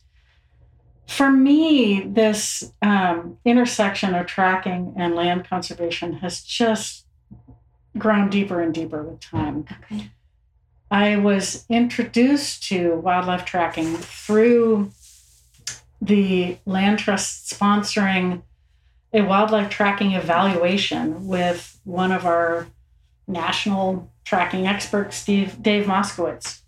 for 1.06 1.30
me, 1.30 2.00
this 2.00 2.72
um, 2.82 3.38
intersection 3.44 4.14
of 4.14 4.26
tracking 4.26 4.94
and 4.96 5.14
land 5.14 5.48
conservation 5.48 6.14
has 6.14 6.42
just 6.42 7.06
grown 7.96 8.28
deeper 8.28 8.60
and 8.60 8.74
deeper 8.74 9.02
with 9.02 9.20
time. 9.20 9.66
okay. 9.84 10.10
I 10.90 11.16
was 11.16 11.64
introduced 11.68 12.62
to 12.68 12.96
wildlife 12.96 13.44
tracking 13.44 13.96
through 13.96 14.92
the 16.00 16.58
land 16.64 16.98
trust 16.98 17.50
sponsoring 17.52 18.42
a 19.12 19.22
wildlife 19.22 19.70
tracking 19.70 20.12
evaluation 20.12 21.26
with 21.26 21.80
one 21.84 22.12
of 22.12 22.26
our 22.26 22.66
national 23.26 24.10
tracking 24.24 24.66
experts, 24.66 25.16
Steve, 25.16 25.62
Dave 25.62 25.86
Moskowitz. 25.86 26.60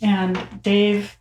And 0.00 0.62
Dave 0.62 1.17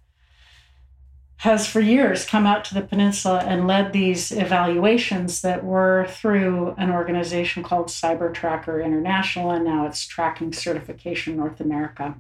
has 1.38 1.68
for 1.68 1.80
years 1.80 2.26
come 2.26 2.48
out 2.48 2.66
to 2.66 2.74
the 2.74 2.82
peninsula 2.82 3.44
and 3.46 3.68
led 3.68 3.94
these 3.94 4.32
evaluations 4.32 5.42
that 5.42 5.64
were 5.64 6.08
through 6.10 6.74
an 6.78 6.90
organization 6.90 7.62
called 7.62 7.88
Cyber 7.88 8.34
Tracker 8.34 8.82
International, 8.82 9.52
and 9.52 9.64
now 9.64 9.86
it's 9.86 10.06
Tracking 10.06 10.52
Certification 10.52 11.38
North 11.38 11.60
America. 11.60 12.16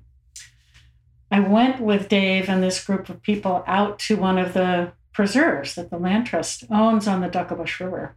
I 1.31 1.39
went 1.39 1.81
with 1.81 2.09
Dave 2.09 2.47
and 2.47 2.63
this 2.63 2.83
group 2.83 3.09
of 3.09 3.21
people 3.21 3.63
out 3.65 3.99
to 3.99 4.15
one 4.15 4.37
of 4.37 4.53
the 4.53 4.93
preserves 5.13 5.73
that 5.75 5.89
the 5.89 5.97
Land 5.97 6.27
Trust 6.27 6.65
owns 6.69 7.07
on 7.07 7.21
the 7.21 7.27
Duckabush 7.27 7.79
River. 7.79 8.15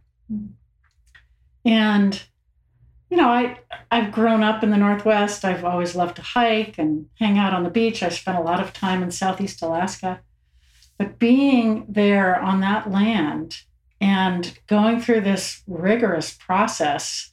And 1.65 2.21
you 3.09 3.17
know, 3.17 3.27
I 3.27 3.57
I've 3.89 4.11
grown 4.13 4.41
up 4.43 4.63
in 4.63 4.69
the 4.69 4.77
Northwest. 4.77 5.43
I've 5.43 5.65
always 5.65 5.95
loved 5.95 6.15
to 6.17 6.21
hike 6.21 6.77
and 6.77 7.07
hang 7.19 7.37
out 7.37 7.53
on 7.53 7.63
the 7.63 7.69
beach. 7.69 8.01
I 8.01 8.09
spent 8.09 8.37
a 8.37 8.41
lot 8.41 8.61
of 8.61 8.71
time 8.71 9.03
in 9.03 9.11
Southeast 9.11 9.61
Alaska. 9.61 10.21
But 11.01 11.17
being 11.17 11.87
there 11.89 12.39
on 12.39 12.61
that 12.61 12.91
land 12.91 13.63
and 13.99 14.55
going 14.67 15.01
through 15.01 15.21
this 15.21 15.63
rigorous 15.65 16.31
process 16.31 17.31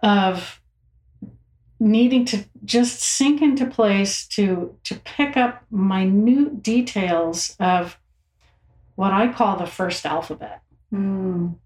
of 0.00 0.62
needing 1.78 2.24
to 2.24 2.46
just 2.64 3.02
sink 3.02 3.42
into 3.42 3.66
place 3.66 4.26
to 4.28 4.78
to 4.84 4.94
pick 5.00 5.36
up 5.36 5.62
minute 5.70 6.62
details 6.62 7.54
of 7.60 7.98
what 8.94 9.12
I 9.12 9.30
call 9.30 9.58
the 9.58 9.66
first 9.66 10.06
alphabet. 10.06 10.62
Mm. 10.90 11.56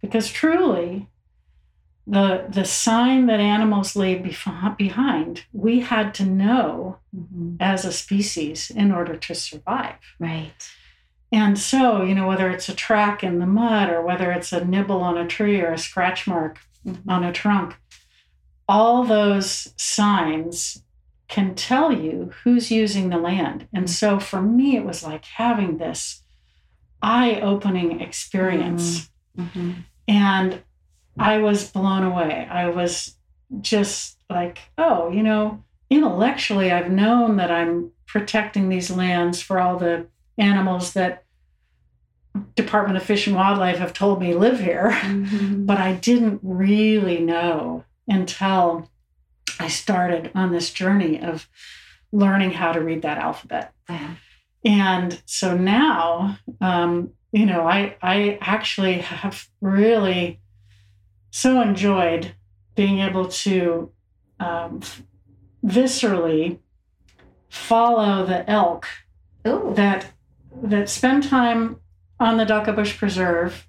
Because 0.00 0.28
truly, 0.28 1.08
the 2.06 2.44
the 2.48 2.64
sign 2.64 3.26
that 3.26 3.40
animals 3.40 3.96
leave 3.96 4.18
bef- 4.22 4.76
behind, 4.76 5.44
we 5.52 5.80
had 5.80 6.14
to 6.14 6.24
know 6.24 6.98
Mhm. 7.14 7.56
as 7.60 7.84
a 7.84 7.92
species 7.92 8.70
in 8.70 8.92
order 8.92 9.16
to 9.16 9.34
survive. 9.34 9.96
Right. 10.20 10.70
And 11.32 11.58
so, 11.58 12.02
you 12.02 12.14
know, 12.14 12.28
whether 12.28 12.48
it's 12.50 12.68
a 12.68 12.74
track 12.74 13.24
in 13.24 13.40
the 13.40 13.46
mud 13.46 13.90
or 13.90 14.00
whether 14.02 14.30
it's 14.30 14.52
a 14.52 14.64
nibble 14.64 15.00
on 15.00 15.18
a 15.18 15.26
tree 15.26 15.60
or 15.60 15.72
a 15.72 15.78
scratch 15.78 16.26
mark 16.28 16.60
Mhm. 16.86 17.00
on 17.08 17.24
a 17.24 17.32
trunk, 17.32 17.76
all 18.68 19.02
those 19.04 19.74
signs 19.76 20.82
can 21.28 21.56
tell 21.56 21.90
you 21.92 22.30
who's 22.44 22.70
using 22.70 23.08
the 23.08 23.18
land. 23.18 23.66
And 23.72 23.90
so 23.90 24.20
for 24.20 24.40
me, 24.40 24.76
it 24.76 24.84
was 24.84 25.02
like 25.02 25.24
having 25.24 25.78
this 25.78 26.22
eye 27.02 27.40
opening 27.40 28.00
experience. 28.00 29.10
Mhm. 29.36 29.84
And 30.06 30.62
I 31.18 31.38
was 31.38 31.70
blown 31.70 32.02
away. 32.04 32.46
I 32.50 32.68
was 32.68 33.16
just 33.60 34.22
like, 34.28 34.58
oh, 34.76 35.10
you 35.10 35.22
know, 35.22 35.62
intellectually, 35.90 36.70
I've 36.70 36.90
known 36.90 37.36
that 37.36 37.50
I'm 37.50 37.92
protecting 38.06 38.68
these 38.68 38.90
lands 38.90 39.40
for 39.40 39.58
all 39.60 39.78
the 39.78 40.06
animals 40.38 40.92
that 40.92 41.24
Department 42.54 42.98
of 42.98 43.02
Fish 43.02 43.26
and 43.26 43.36
Wildlife 43.36 43.78
have 43.78 43.92
told 43.92 44.20
me 44.20 44.34
live 44.34 44.60
here. 44.60 44.90
Mhm. 44.90 45.66
But 45.66 45.78
I 45.78 45.94
didn't 45.94 46.40
really 46.42 47.20
know 47.20 47.84
until 48.08 48.90
I 49.58 49.68
started 49.68 50.30
on 50.34 50.52
this 50.52 50.70
journey 50.70 51.20
of 51.20 51.48
learning 52.12 52.52
how 52.52 52.72
to 52.72 52.80
read 52.80 53.02
that 53.02 53.18
alphabet. 53.18 53.72
And 54.64 55.22
so 55.26 55.56
now, 55.56 56.38
um, 56.60 57.10
you 57.32 57.46
know, 57.46 57.66
I 57.66 57.96
I 58.02 58.38
actually 58.40 58.98
have 58.98 59.48
really 59.60 60.40
so 61.36 61.60
enjoyed 61.60 62.32
being 62.76 63.00
able 63.00 63.28
to 63.28 63.90
um, 64.40 64.80
viscerally 65.62 66.58
follow 67.50 68.24
the 68.24 68.48
elk 68.50 68.86
Ooh. 69.46 69.74
that 69.76 70.12
that 70.62 70.88
spend 70.88 71.24
time 71.24 71.76
on 72.18 72.38
the 72.38 72.46
Duckabush 72.46 72.96
Preserve. 72.96 73.68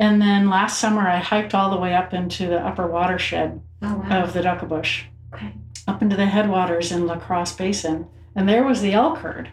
And 0.00 0.20
then 0.20 0.50
last 0.50 0.80
summer, 0.80 1.08
I 1.08 1.18
hiked 1.18 1.54
all 1.54 1.70
the 1.70 1.76
way 1.76 1.94
up 1.94 2.12
into 2.12 2.48
the 2.48 2.58
upper 2.58 2.88
watershed 2.88 3.60
oh, 3.80 3.94
wow. 3.98 4.24
of 4.24 4.32
the 4.32 4.42
Duckabush, 4.42 5.04
okay. 5.32 5.52
up 5.86 6.02
into 6.02 6.16
the 6.16 6.26
headwaters 6.26 6.90
in 6.90 7.06
La 7.06 7.16
Crosse 7.16 7.54
Basin. 7.54 8.08
And 8.34 8.48
there 8.48 8.64
was 8.64 8.82
the 8.82 8.94
elk 8.94 9.18
herd 9.18 9.52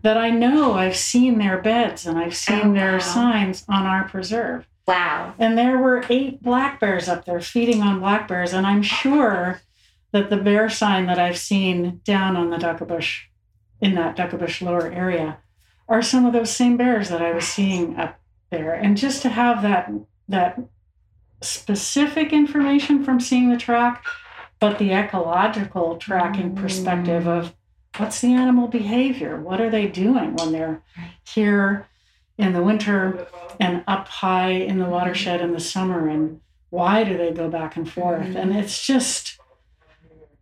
that 0.00 0.16
I 0.16 0.30
know 0.30 0.72
I've 0.72 0.96
seen 0.96 1.38
their 1.38 1.58
beds 1.60 2.06
and 2.06 2.18
I've 2.18 2.34
seen 2.34 2.70
Oh, 2.70 2.72
their 2.72 2.92
wow. 2.92 2.98
signs 2.98 3.64
on 3.68 3.84
our 3.84 4.08
preserve. 4.08 4.66
Wow. 4.92 5.34
And 5.38 5.56
there 5.56 5.78
were 5.78 6.04
eight 6.10 6.42
black 6.42 6.78
bears 6.78 7.08
up 7.08 7.24
there 7.24 7.40
feeding 7.40 7.80
on 7.80 8.00
black 8.00 8.28
bears. 8.28 8.52
And 8.52 8.66
I'm 8.66 8.82
sure 8.82 9.62
that 10.12 10.28
the 10.28 10.36
bear 10.36 10.68
sign 10.68 11.06
that 11.06 11.18
I've 11.18 11.38
seen 11.38 12.02
down 12.04 12.36
on 12.36 12.50
the 12.50 12.58
Duckabush, 12.58 13.22
in 13.80 13.94
that 13.94 14.16
Duckabush 14.16 14.60
lower 14.60 14.92
area, 14.92 15.38
are 15.88 16.02
some 16.02 16.26
of 16.26 16.34
those 16.34 16.50
same 16.50 16.76
bears 16.76 17.08
that 17.08 17.22
I 17.22 17.32
was 17.32 17.46
seeing 17.46 17.96
up 17.96 18.20
there. 18.50 18.74
And 18.74 18.98
just 18.98 19.22
to 19.22 19.30
have 19.30 19.62
that 19.62 19.90
that 20.28 20.60
specific 21.40 22.32
information 22.32 23.02
from 23.02 23.18
seeing 23.18 23.50
the 23.50 23.56
track, 23.56 24.04
but 24.60 24.78
the 24.78 24.92
ecological 24.92 25.96
tracking 25.96 26.54
perspective 26.54 27.24
mm. 27.24 27.38
of 27.38 27.54
what's 27.96 28.20
the 28.20 28.34
animal 28.34 28.68
behavior? 28.68 29.40
What 29.40 29.60
are 29.60 29.70
they 29.70 29.88
doing 29.88 30.36
when 30.36 30.52
they're 30.52 30.82
here 31.26 31.88
in 32.38 32.52
the 32.52 32.62
winter 32.62 33.26
and 33.60 33.84
up 33.86 34.08
high 34.08 34.50
in 34.50 34.78
the 34.78 34.86
watershed 34.88 35.40
in 35.40 35.52
the 35.52 35.60
summer? 35.60 36.08
And 36.08 36.40
why 36.70 37.04
do 37.04 37.16
they 37.16 37.32
go 37.32 37.48
back 37.48 37.76
and 37.76 37.90
forth? 37.90 38.34
And 38.34 38.54
it's 38.56 38.84
just, 38.86 39.38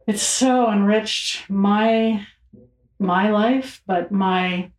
it's 0.06 0.22
so 0.22 0.70
enriched 0.70 1.48
my 1.50 2.26
my 3.02 3.30
life, 3.30 3.82
but 3.86 4.12
my 4.12 4.70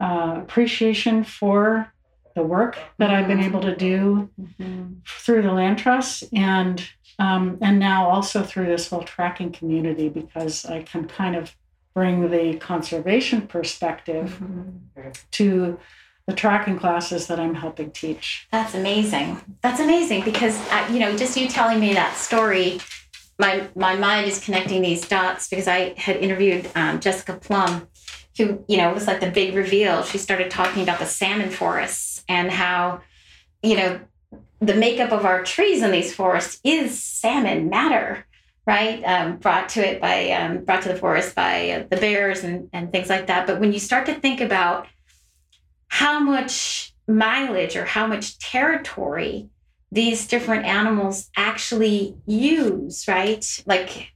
uh, 0.00 0.38
appreciation 0.42 1.24
for 1.24 1.92
the 2.34 2.42
work 2.42 2.78
that 2.98 3.10
I've 3.10 3.26
been 3.28 3.40
able 3.40 3.60
to 3.60 3.76
do 3.76 4.30
Mhm. 4.40 5.00
through 5.06 5.42
the 5.42 5.52
land 5.52 5.78
trust 5.78 6.24
and 6.32 6.82
um, 7.18 7.58
and 7.60 7.78
now 7.80 8.08
also 8.08 8.42
through 8.44 8.66
this 8.66 8.88
whole 8.90 9.02
tracking 9.02 9.50
community 9.50 10.08
because 10.08 10.64
I 10.64 10.84
can 10.84 11.06
kind 11.08 11.34
of 11.36 11.54
bring 11.94 12.30
the 12.30 12.56
conservation 12.58 13.42
perspective 13.48 14.38
Mhm. 14.40 15.14
to 15.32 15.78
the 16.28 16.34
tracking 16.34 16.78
classes 16.78 17.26
that 17.26 17.40
I'm 17.40 17.54
helping 17.54 17.90
teach. 17.90 18.46
That's 18.52 18.74
amazing. 18.74 19.40
That's 19.62 19.80
amazing 19.80 20.24
because 20.24 20.60
uh, 20.70 20.86
you 20.92 21.00
know, 21.00 21.16
just 21.16 21.38
you 21.38 21.48
telling 21.48 21.80
me 21.80 21.94
that 21.94 22.14
story, 22.16 22.80
my 23.38 23.66
my 23.74 23.96
mind 23.96 24.26
is 24.26 24.38
connecting 24.44 24.82
these 24.82 25.08
dots 25.08 25.48
because 25.48 25.66
I 25.66 25.94
had 25.96 26.16
interviewed 26.16 26.70
um, 26.74 27.00
Jessica 27.00 27.32
Plumb, 27.32 27.88
who 28.36 28.62
you 28.68 28.76
know 28.76 28.92
was 28.92 29.06
like 29.06 29.20
the 29.20 29.30
big 29.30 29.54
reveal. 29.54 30.02
She 30.02 30.18
started 30.18 30.50
talking 30.50 30.82
about 30.82 30.98
the 30.98 31.06
salmon 31.06 31.48
forests 31.48 32.22
and 32.28 32.50
how, 32.52 33.00
you 33.62 33.76
know, 33.78 33.98
the 34.60 34.74
makeup 34.74 35.12
of 35.12 35.24
our 35.24 35.42
trees 35.42 35.82
in 35.82 35.92
these 35.92 36.14
forests 36.14 36.60
is 36.62 37.02
salmon 37.02 37.70
matter, 37.70 38.26
right? 38.66 39.02
Um, 39.02 39.38
brought 39.38 39.70
to 39.70 39.80
it 39.80 39.98
by 39.98 40.30
um, 40.32 40.62
brought 40.66 40.82
to 40.82 40.90
the 40.90 40.96
forest 40.96 41.34
by 41.34 41.70
uh, 41.70 41.86
the 41.88 41.96
bears 41.96 42.44
and 42.44 42.68
and 42.74 42.92
things 42.92 43.08
like 43.08 43.28
that. 43.28 43.46
But 43.46 43.60
when 43.60 43.72
you 43.72 43.78
start 43.78 44.04
to 44.06 44.14
think 44.14 44.42
about 44.42 44.88
how 45.98 46.20
much 46.20 46.94
mileage 47.08 47.74
or 47.74 47.84
how 47.84 48.06
much 48.06 48.38
territory 48.38 49.48
these 49.90 50.28
different 50.28 50.64
animals 50.64 51.28
actually 51.36 52.14
use, 52.24 53.08
right? 53.08 53.44
Like 53.66 54.12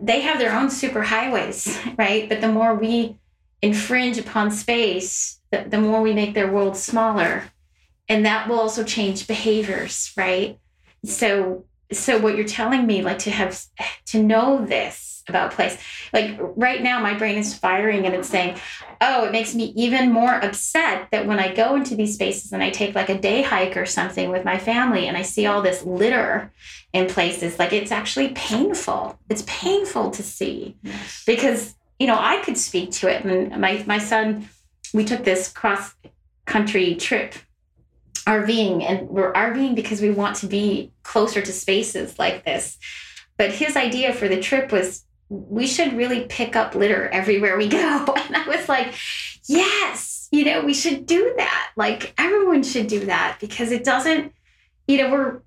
they 0.00 0.20
have 0.22 0.38
their 0.38 0.56
own 0.58 0.70
super 0.70 1.02
highways, 1.02 1.78
right? 1.98 2.26
But 2.26 2.40
the 2.40 2.48
more 2.48 2.74
we 2.74 3.18
infringe 3.60 4.16
upon 4.16 4.50
space, 4.50 5.38
the, 5.50 5.66
the 5.68 5.78
more 5.78 6.00
we 6.00 6.14
make 6.14 6.32
their 6.32 6.50
world 6.50 6.74
smaller. 6.74 7.42
And 8.08 8.24
that 8.24 8.48
will 8.48 8.58
also 8.58 8.82
change 8.82 9.26
behaviors, 9.26 10.14
right? 10.16 10.58
So 11.04 11.66
so 11.92 12.18
what 12.18 12.36
you're 12.36 12.46
telling 12.46 12.86
me, 12.86 13.02
like 13.02 13.20
to 13.20 13.30
have 13.30 13.64
to 14.06 14.22
know 14.22 14.64
this 14.64 15.22
about 15.28 15.52
place, 15.52 15.76
like 16.12 16.36
right 16.38 16.82
now 16.82 17.00
my 17.00 17.14
brain 17.14 17.36
is 17.36 17.56
firing 17.56 18.06
and 18.06 18.14
it's 18.14 18.28
saying, 18.28 18.56
oh, 19.00 19.24
it 19.24 19.32
makes 19.32 19.54
me 19.54 19.72
even 19.76 20.12
more 20.12 20.34
upset 20.34 21.08
that 21.10 21.26
when 21.26 21.38
I 21.38 21.54
go 21.54 21.74
into 21.74 21.96
these 21.96 22.14
spaces 22.14 22.52
and 22.52 22.62
I 22.62 22.70
take 22.70 22.94
like 22.94 23.08
a 23.08 23.18
day 23.18 23.42
hike 23.42 23.76
or 23.76 23.86
something 23.86 24.30
with 24.30 24.44
my 24.44 24.58
family 24.58 25.06
and 25.06 25.16
I 25.16 25.22
see 25.22 25.46
all 25.46 25.62
this 25.62 25.84
litter 25.84 26.52
in 26.92 27.08
places, 27.08 27.58
like 27.58 27.72
it's 27.72 27.92
actually 27.92 28.28
painful. 28.28 29.18
It's 29.28 29.44
painful 29.46 30.10
to 30.12 30.22
see 30.22 30.76
because, 31.26 31.74
you 31.98 32.06
know, 32.06 32.18
I 32.18 32.42
could 32.42 32.56
speak 32.56 32.92
to 32.92 33.08
it. 33.08 33.24
And 33.24 33.60
my, 33.60 33.82
my 33.86 33.98
son, 33.98 34.48
we 34.94 35.04
took 35.04 35.24
this 35.24 35.52
cross 35.52 35.94
country 36.46 36.94
trip 36.94 37.34
RVing 38.24 38.82
and 38.82 39.08
we're 39.08 39.32
RVing 39.32 39.74
because 39.74 40.00
we 40.00 40.10
want 40.10 40.36
to 40.36 40.46
be 40.46 40.92
closer 41.02 41.40
to 41.42 41.52
spaces 41.52 42.18
like 42.18 42.44
this. 42.44 42.78
But 43.36 43.52
his 43.52 43.76
idea 43.76 44.12
for 44.12 44.28
the 44.28 44.40
trip 44.40 44.72
was 44.72 45.04
we 45.28 45.66
should 45.66 45.96
really 45.96 46.26
pick 46.28 46.56
up 46.56 46.74
litter 46.74 47.08
everywhere 47.08 47.56
we 47.56 47.68
go. 47.68 48.14
And 48.16 48.36
I 48.36 48.46
was 48.46 48.68
like, 48.68 48.94
yes, 49.46 50.28
you 50.30 50.44
know, 50.44 50.64
we 50.64 50.74
should 50.74 51.06
do 51.06 51.34
that. 51.36 51.72
Like 51.76 52.14
everyone 52.18 52.62
should 52.62 52.86
do 52.86 53.06
that 53.06 53.38
because 53.40 53.70
it 53.70 53.84
doesn't, 53.84 54.32
you 54.86 54.98
know, 54.98 55.10
we're 55.10 55.40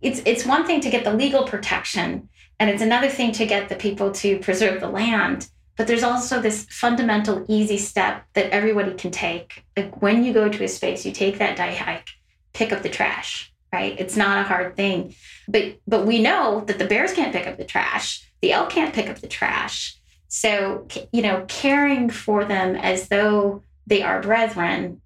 it's 0.00 0.22
it's 0.24 0.46
one 0.46 0.66
thing 0.66 0.80
to 0.80 0.90
get 0.90 1.04
the 1.04 1.12
legal 1.12 1.44
protection 1.44 2.28
and 2.58 2.70
it's 2.70 2.82
another 2.82 3.08
thing 3.08 3.32
to 3.32 3.46
get 3.46 3.68
the 3.68 3.74
people 3.74 4.12
to 4.12 4.38
preserve 4.38 4.80
the 4.80 4.88
land. 4.88 5.48
But 5.76 5.86
there's 5.86 6.02
also 6.02 6.40
this 6.40 6.66
fundamental 6.70 7.44
easy 7.48 7.78
step 7.78 8.24
that 8.32 8.50
everybody 8.50 8.94
can 8.94 9.10
take. 9.10 9.64
Like 9.76 10.00
when 10.00 10.24
you 10.24 10.32
go 10.32 10.48
to 10.48 10.64
a 10.64 10.68
space, 10.68 11.04
you 11.04 11.12
take 11.12 11.38
that 11.38 11.56
day 11.56 11.74
hike, 11.74 12.08
pick 12.52 12.72
up 12.72 12.82
the 12.82 12.88
trash, 12.88 13.52
right? 13.72 13.98
It's 13.98 14.16
not 14.16 14.38
a 14.38 14.48
hard 14.48 14.74
thing. 14.76 15.14
But 15.48 15.78
but 15.86 16.06
we 16.06 16.20
know 16.20 16.64
that 16.66 16.78
the 16.78 16.86
bears 16.86 17.12
can't 17.12 17.32
pick 17.32 17.46
up 17.46 17.58
the 17.58 17.64
trash. 17.64 18.28
The 18.40 18.52
elk 18.52 18.70
can't 18.70 18.94
pick 18.94 19.08
up 19.08 19.18
the 19.18 19.28
trash. 19.28 19.98
So, 20.28 20.86
you 21.12 21.22
know, 21.22 21.44
caring 21.48 22.10
for 22.10 22.44
them 22.44 22.74
as 22.76 23.08
though 23.08 23.62
they 23.86 24.02
are 24.02 24.20
brethren 24.20 25.00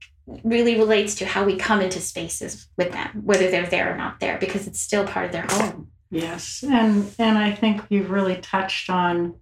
really 0.44 0.78
relates 0.78 1.16
to 1.16 1.26
how 1.26 1.44
we 1.44 1.56
come 1.56 1.80
into 1.80 2.00
spaces 2.00 2.68
with 2.76 2.92
them, 2.92 3.22
whether 3.24 3.50
they're 3.50 3.66
there 3.66 3.92
or 3.92 3.96
not 3.96 4.20
there, 4.20 4.38
because 4.38 4.66
it's 4.66 4.80
still 4.80 5.04
part 5.04 5.26
of 5.26 5.32
their 5.32 5.46
home. 5.48 5.88
Yes. 6.10 6.62
And 6.62 7.12
and 7.18 7.38
I 7.38 7.52
think 7.52 7.82
you've 7.88 8.10
really 8.10 8.36
touched 8.36 8.90
on 8.90 9.34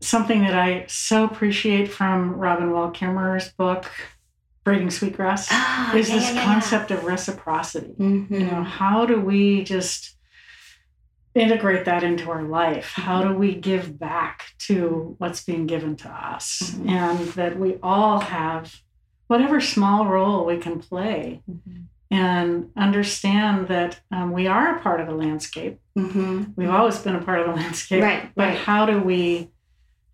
something 0.00 0.42
that 0.42 0.54
I 0.54 0.86
so 0.88 1.24
appreciate 1.24 1.90
from 1.90 2.34
Robin 2.34 2.70
Wall 2.70 2.90
Kimmerer's 2.90 3.50
book, 3.52 3.90
Braiding 4.64 4.90
Sweetgrass, 4.90 5.48
oh, 5.50 5.92
is 5.96 6.08
yeah, 6.08 6.14
this 6.16 6.24
yeah, 6.28 6.34
yeah, 6.34 6.44
concept 6.44 6.90
of 6.90 7.04
reciprocity. 7.04 7.94
Mm-hmm. 7.98 8.34
You 8.34 8.46
know, 8.46 8.62
how 8.62 9.06
do 9.06 9.20
we 9.20 9.64
just 9.64 10.16
integrate 11.34 11.84
that 11.84 12.02
into 12.02 12.30
our 12.30 12.42
life? 12.42 12.92
How 12.94 13.22
do 13.22 13.32
we 13.34 13.54
give 13.54 13.98
back 13.98 14.52
to 14.60 15.14
what's 15.18 15.44
being 15.44 15.66
given 15.66 15.96
to 15.96 16.08
us? 16.08 16.60
Mm-hmm. 16.74 16.88
And 16.88 17.28
that 17.30 17.58
we 17.58 17.76
all 17.82 18.20
have 18.20 18.82
whatever 19.28 19.60
small 19.60 20.06
role 20.06 20.44
we 20.44 20.58
can 20.58 20.80
play 20.80 21.42
Mm-hmm. 21.50 21.82
and 22.10 22.70
understand 22.76 23.68
that 23.68 24.00
um, 24.10 24.32
we 24.32 24.46
are 24.46 24.76
a 24.76 24.80
part 24.80 25.00
of 25.00 25.06
the 25.06 25.14
landscape. 25.14 25.78
Mm-hmm. 25.96 26.44
We've 26.56 26.70
always 26.70 26.98
been 26.98 27.14
a 27.14 27.22
part 27.22 27.40
of 27.40 27.46
the 27.48 27.52
landscape. 27.62 28.02
Right, 28.02 28.30
But 28.34 28.48
right. 28.48 28.58
how 28.58 28.86
do 28.86 29.00
we 29.00 29.50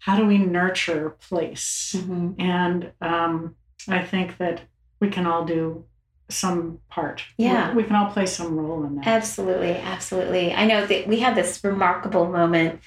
how 0.04 0.16
do 0.16 0.26
we 0.26 0.36
nurture 0.38 1.16
place? 1.28 1.94
Mm-hmm. 1.96 2.40
And 2.40 2.92
um, 3.00 3.56
I 3.88 4.02
think 4.02 4.36
that 4.36 4.62
we 5.00 5.08
can 5.08 5.26
all 5.26 5.44
do 5.44 5.84
some 6.28 6.78
part. 6.90 7.24
Yeah. 7.38 7.70
We, 7.70 7.82
we 7.82 7.84
can 7.84 7.96
all 7.96 8.10
play 8.10 8.26
some 8.26 8.54
role 8.56 8.84
in 8.84 8.96
that. 8.96 9.06
Absolutely, 9.06 9.76
absolutely. 9.76 10.52
I 10.52 10.66
know 10.66 10.86
that 10.86 11.06
we 11.06 11.20
had 11.20 11.34
this 11.34 11.62
remarkable 11.64 12.30
moment 12.30 12.80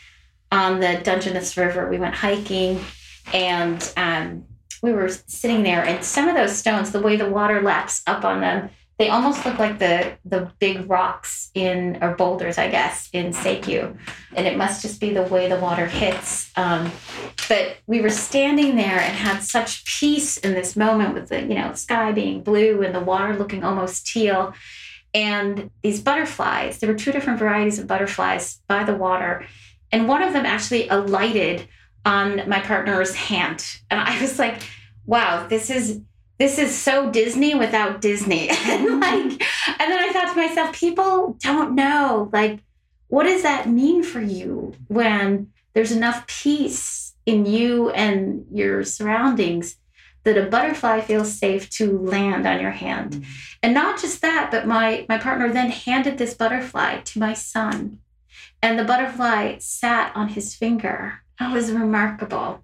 on 0.51 0.79
the 0.79 1.01
Dungeness 1.03 1.57
River. 1.57 1.89
We 1.89 1.97
went 1.97 2.15
hiking 2.15 2.79
and 3.33 3.93
um, 3.97 4.45
we 4.81 4.91
were 4.93 5.09
sitting 5.09 5.63
there, 5.63 5.83
and 5.83 6.03
some 6.03 6.27
of 6.27 6.35
those 6.35 6.55
stones, 6.55 6.91
the 6.91 7.01
way 7.01 7.15
the 7.15 7.29
water 7.29 7.61
laps 7.61 8.03
up 8.05 8.23
on 8.23 8.41
them, 8.41 8.69
they 8.99 9.09
almost 9.09 9.45
look 9.45 9.59
like 9.59 9.79
the 9.79 10.13
the 10.25 10.51
big 10.59 10.89
rocks 10.89 11.51
in 11.53 11.97
or 12.01 12.15
boulders, 12.15 12.57
I 12.57 12.69
guess, 12.69 13.09
in 13.13 13.27
Seikyu. 13.31 13.97
And 14.33 14.47
it 14.47 14.57
must 14.57 14.81
just 14.81 14.99
be 14.99 15.13
the 15.13 15.23
way 15.23 15.49
the 15.49 15.59
water 15.59 15.87
hits. 15.87 16.46
Um, 16.57 16.91
but 17.47 17.77
we 17.85 18.01
were 18.01 18.09
standing 18.09 18.75
there 18.75 18.99
and 18.99 19.15
had 19.15 19.43
such 19.43 19.85
peace 19.85 20.37
in 20.37 20.53
this 20.53 20.75
moment 20.75 21.13
with 21.13 21.29
the 21.29 21.41
you 21.41 21.53
know 21.53 21.73
sky 21.73 22.11
being 22.11 22.41
blue 22.41 22.81
and 22.81 22.93
the 22.93 22.99
water 22.99 23.37
looking 23.37 23.63
almost 23.63 24.07
teal. 24.07 24.53
And 25.13 25.69
these 25.83 26.01
butterflies 26.01 26.79
there 26.79 26.91
were 26.91 26.97
two 26.97 27.11
different 27.11 27.39
varieties 27.39 27.79
of 27.79 27.87
butterflies 27.87 28.59
by 28.67 28.83
the 28.83 28.95
water. 28.95 29.45
And 29.91 30.07
one 30.07 30.21
of 30.21 30.33
them 30.33 30.45
actually 30.45 30.89
alighted 30.89 31.67
on 32.05 32.49
my 32.49 32.59
partner's 32.59 33.13
hand. 33.13 33.65
And 33.89 33.99
i 33.99 34.19
was 34.19 34.39
like 34.39 34.61
wow 35.05 35.45
this 35.47 35.69
is 35.69 36.01
this 36.39 36.59
is 36.59 36.75
so 36.75 37.11
disney 37.11 37.53
without 37.53 38.01
disney. 38.01 38.49
And 38.65 38.99
like 38.99 39.43
and 39.79 39.91
then 39.91 39.99
i 39.99 40.11
thought 40.11 40.33
to 40.33 40.35
myself 40.35 40.75
people 40.75 41.37
don't 41.39 41.75
know 41.75 42.29
like 42.33 42.59
what 43.09 43.23
does 43.23 43.43
that 43.43 43.69
mean 43.69 44.03
for 44.03 44.19
you 44.19 44.73
when 44.87 45.51
there's 45.77 45.91
enough 45.91 46.25
peace 46.25 47.13
in 47.27 47.45
you 47.45 47.91
and 47.91 48.47
your 48.51 48.83
surroundings 48.83 49.75
that 50.23 50.35
a 50.35 50.49
butterfly 50.49 51.01
feels 51.01 51.31
safe 51.31 51.69
to 51.69 51.99
land 51.99 52.47
on 52.47 52.59
your 52.59 52.71
hand. 52.71 53.11
Mm. 53.11 53.25
And 53.61 53.73
not 53.75 54.01
just 54.01 54.23
that 54.23 54.49
but 54.49 54.65
my 54.65 55.05
my 55.07 55.19
partner 55.19 55.53
then 55.53 55.69
handed 55.69 56.17
this 56.17 56.33
butterfly 56.33 57.01
to 57.01 57.19
my 57.19 57.35
son 57.35 57.99
and 58.63 58.79
the 58.79 58.85
butterfly 58.85 59.57
sat 59.59 60.11
on 60.15 60.29
his 60.29 60.55
finger. 60.55 61.21
That 61.39 61.53
was 61.53 61.71
remarkable. 61.71 62.63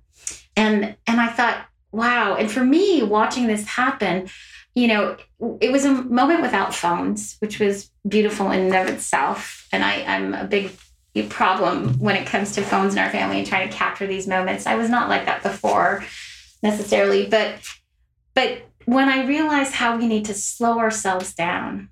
And 0.55 0.95
and 1.05 1.21
i 1.21 1.27
thought 1.27 1.67
wow. 1.91 2.33
And 2.33 2.51
for 2.51 2.65
me 2.65 3.03
watching 3.03 3.45
this 3.45 3.67
happen 3.67 4.27
you 4.73 4.87
know 4.87 5.17
it 5.61 5.71
was 5.71 5.85
a 5.85 5.91
moment 5.91 6.41
without 6.41 6.73
phones 6.73 7.35
which 7.41 7.59
was 7.59 7.91
beautiful 8.07 8.49
in 8.49 8.73
and 8.73 8.75
of 8.75 8.91
itself. 8.91 9.67
And 9.71 9.83
i 9.83 10.03
i'm 10.07 10.33
a 10.33 10.45
big 10.45 10.71
problem 11.21 11.99
when 11.99 12.15
it 12.15 12.25
comes 12.25 12.53
to 12.53 12.63
phones 12.63 12.93
in 12.93 12.99
our 12.99 13.09
family 13.11 13.37
and 13.37 13.45
trying 13.45 13.69
to 13.69 13.75
capture 13.75 14.07
these 14.07 14.27
moments 14.27 14.65
i 14.65 14.75
was 14.75 14.89
not 14.89 15.09
like 15.09 15.25
that 15.25 15.43
before 15.43 16.03
necessarily 16.63 17.27
but 17.27 17.55
but 18.33 18.63
when 18.85 19.09
I 19.09 19.25
realized 19.25 19.73
how 19.73 19.97
we 19.97 20.07
need 20.07 20.25
to 20.25 20.33
slow 20.33 20.79
ourselves 20.79 21.33
down 21.33 21.89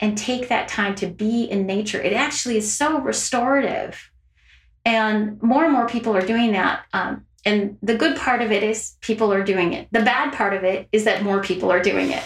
and 0.00 0.18
take 0.18 0.48
that 0.48 0.68
time 0.68 0.94
to 0.96 1.06
be 1.06 1.44
in 1.44 1.66
nature, 1.66 2.00
it 2.00 2.12
actually 2.12 2.56
is 2.56 2.72
so 2.72 3.00
restorative. 3.00 4.10
And 4.84 5.42
more 5.42 5.64
and 5.64 5.72
more 5.72 5.88
people 5.88 6.16
are 6.16 6.26
doing 6.26 6.52
that. 6.52 6.84
Um, 6.92 7.24
and 7.46 7.78
the 7.82 7.96
good 7.96 8.16
part 8.16 8.42
of 8.42 8.52
it 8.52 8.62
is 8.62 8.96
people 9.00 9.32
are 9.32 9.42
doing 9.42 9.72
it. 9.72 9.88
The 9.92 10.02
bad 10.02 10.34
part 10.34 10.54
of 10.54 10.64
it 10.64 10.88
is 10.92 11.04
that 11.04 11.22
more 11.22 11.42
people 11.42 11.70
are 11.70 11.80
doing 11.80 12.10
it. 12.10 12.24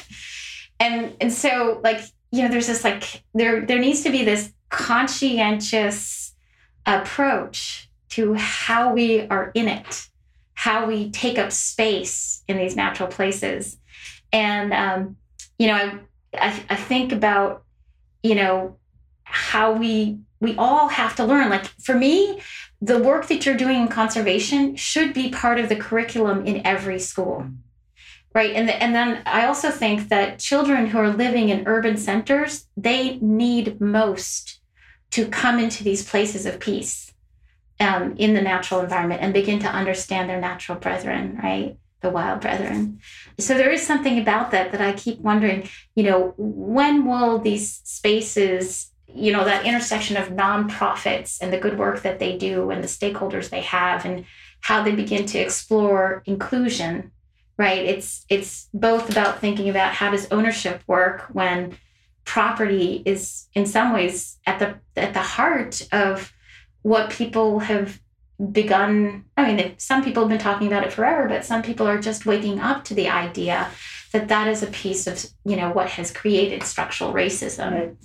And 0.80 1.14
and 1.20 1.32
so 1.32 1.80
like 1.82 2.01
you 2.30 2.42
know, 2.42 2.49
there's 2.49 2.66
this 2.66 2.84
like 2.84 3.22
there 3.34 3.66
there 3.66 3.78
needs 3.78 4.03
to 4.03 4.11
be 4.11 4.24
this 4.24 4.53
conscientious 4.70 6.28
approach 6.97 7.89
to 8.11 8.34
how 8.34 8.93
we 8.93 9.26
are 9.28 9.51
in 9.55 9.68
it, 9.68 10.09
how 10.55 10.86
we 10.86 11.11
take 11.11 11.39
up 11.39 11.53
space 11.53 12.43
in 12.49 12.57
these 12.57 12.74
natural 12.74 13.09
places. 13.09 13.76
And 14.32 14.72
um, 14.72 15.16
you 15.59 15.66
know 15.66 15.74
I, 15.74 15.99
I 16.34 16.64
i 16.70 16.76
think 16.76 17.12
about 17.12 17.64
you 18.22 18.34
know 18.34 18.76
how 19.24 19.72
we 19.72 20.18
we 20.41 20.55
all 20.57 20.89
have 20.89 21.16
to 21.16 21.24
learn. 21.24 21.51
Like 21.51 21.66
for 21.66 21.95
me 21.95 22.41
the 22.80 22.99
work 22.99 23.26
that 23.26 23.45
you're 23.45 23.57
doing 23.57 23.82
in 23.82 23.89
conservation 23.89 24.76
should 24.76 25.12
be 25.12 25.30
part 25.30 25.59
of 25.59 25.68
the 25.68 25.76
curriculum 25.76 26.47
in 26.47 26.64
every 26.64 27.01
school. 27.01 27.47
Right? 28.34 28.55
And, 28.55 28.68
the, 28.68 28.80
and 28.80 28.95
then 28.95 29.22
i 29.26 29.47
also 29.47 29.70
think 29.70 30.11
that 30.11 30.39
children 30.39 30.86
who 30.89 30.99
are 30.99 31.11
living 31.11 31.49
in 31.49 31.66
urban 31.66 31.97
centers 31.97 32.66
they 32.76 33.16
need 33.16 33.80
most 33.80 34.57
to 35.11 35.26
come 35.26 35.59
into 35.59 35.84
these 35.84 36.09
places 36.09 36.46
of 36.46 36.61
peace 36.61 37.12
um, 37.80 38.14
in 38.16 38.34
the 38.34 38.42
natural 38.42 38.80
environment 38.80 39.22
and 39.22 39.32
begin 39.32 39.59
to 39.61 39.68
understand 39.68 40.28
their 40.28 40.40
natural 40.40 40.78
brethren 40.78 41.38
right 41.42 41.78
the 42.00 42.11
wild 42.11 42.40
brethren. 42.40 43.00
So 43.38 43.54
there 43.54 43.70
is 43.70 43.84
something 43.84 44.18
about 44.18 44.50
that 44.52 44.72
that 44.72 44.80
I 44.80 44.92
keep 44.92 45.18
wondering, 45.18 45.68
you 45.94 46.04
know, 46.04 46.34
when 46.36 47.06
will 47.06 47.38
these 47.38 47.80
spaces, 47.84 48.92
you 49.12 49.32
know, 49.32 49.44
that 49.44 49.66
intersection 49.66 50.16
of 50.16 50.28
nonprofits 50.28 51.38
and 51.40 51.52
the 51.52 51.59
good 51.59 51.78
work 51.78 52.02
that 52.02 52.18
they 52.18 52.36
do 52.38 52.70
and 52.70 52.82
the 52.82 52.88
stakeholders 52.88 53.50
they 53.50 53.62
have 53.62 54.04
and 54.04 54.24
how 54.61 54.82
they 54.82 54.92
begin 54.92 55.26
to 55.26 55.38
explore 55.38 56.22
inclusion, 56.26 57.11
right? 57.56 57.84
It's 57.84 58.24
it's 58.28 58.68
both 58.72 59.11
about 59.11 59.40
thinking 59.40 59.68
about 59.68 59.94
how 59.94 60.11
does 60.11 60.28
ownership 60.30 60.82
work 60.86 61.26
when 61.32 61.76
property 62.29 63.03
is 63.07 63.47
in 63.55 63.64
some 63.64 63.95
ways 63.95 64.39
at 64.47 64.59
the 64.59 64.74
at 65.01 65.14
the 65.14 65.20
heart 65.20 65.89
of 65.93 66.31
what 66.83 67.09
people 67.09 67.61
have 67.61 68.01
begun. 68.53 69.24
I 69.35 69.51
mean 69.51 69.74
some 69.79 70.05
people 70.05 70.24
have 70.24 70.29
been 70.29 70.39
talking 70.39 70.66
about 70.66 70.85
it 70.85 70.93
forever 70.93 71.26
but 71.26 71.47
some 71.47 71.62
people 71.62 71.89
are 71.89 71.99
just 71.99 72.26
waking 72.26 72.61
up 72.61 72.85
to 72.85 72.95
the 72.95 73.09
idea 73.09 73.70
that 74.12 74.29
that 74.29 74.47
is 74.47 74.62
a 74.62 74.66
piece 74.66 75.07
of 75.07 75.24
you 75.47 75.57
know 75.57 75.70
what 75.70 75.89
has 75.89 76.12
created 76.12 76.62
structural 76.64 77.14
racism. 77.14 77.72
Right. 77.72 77.97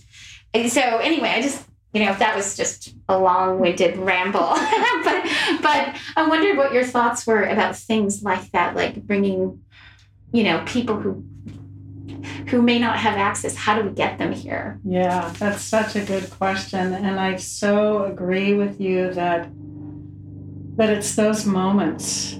and 0.53 0.71
so 0.71 0.81
anyway 0.81 1.29
i 1.29 1.41
just 1.41 1.65
you 1.93 2.03
know 2.03 2.11
if 2.11 2.19
that 2.19 2.33
was 2.33 2.55
just 2.55 2.95
a 3.09 3.19
long-winded 3.19 3.97
ramble. 3.97 4.55
But 5.03 5.19
but 5.61 5.97
i 6.15 6.25
wondered 6.29 6.55
what 6.55 6.71
your 6.71 6.85
thoughts 6.85 7.27
were 7.27 7.43
about 7.43 7.75
things 7.75 8.23
like 8.23 8.49
that 8.53 8.73
like 8.73 9.03
bringing 9.03 9.61
you 10.31 10.43
know 10.43 10.63
people 10.65 10.95
who 10.95 11.25
who 12.53 12.61
may 12.61 12.77
not 12.77 12.99
have 12.99 13.17
access 13.17 13.55
how 13.55 13.73
do 13.75 13.89
we 13.89 13.95
get 13.95 14.19
them 14.19 14.31
here 14.31 14.79
Yeah, 14.85 15.33
that's 15.39 15.63
such 15.63 15.95
a 15.95 16.05
good 16.05 16.29
question. 16.29 16.93
And 16.93 17.19
I 17.19 17.37
so 17.37 18.03
agree 18.03 18.53
with 18.53 18.79
you 18.79 19.11
that 19.13 19.49
that 20.77 20.89
it's 20.91 21.15
those 21.15 21.45
moments, 21.47 22.39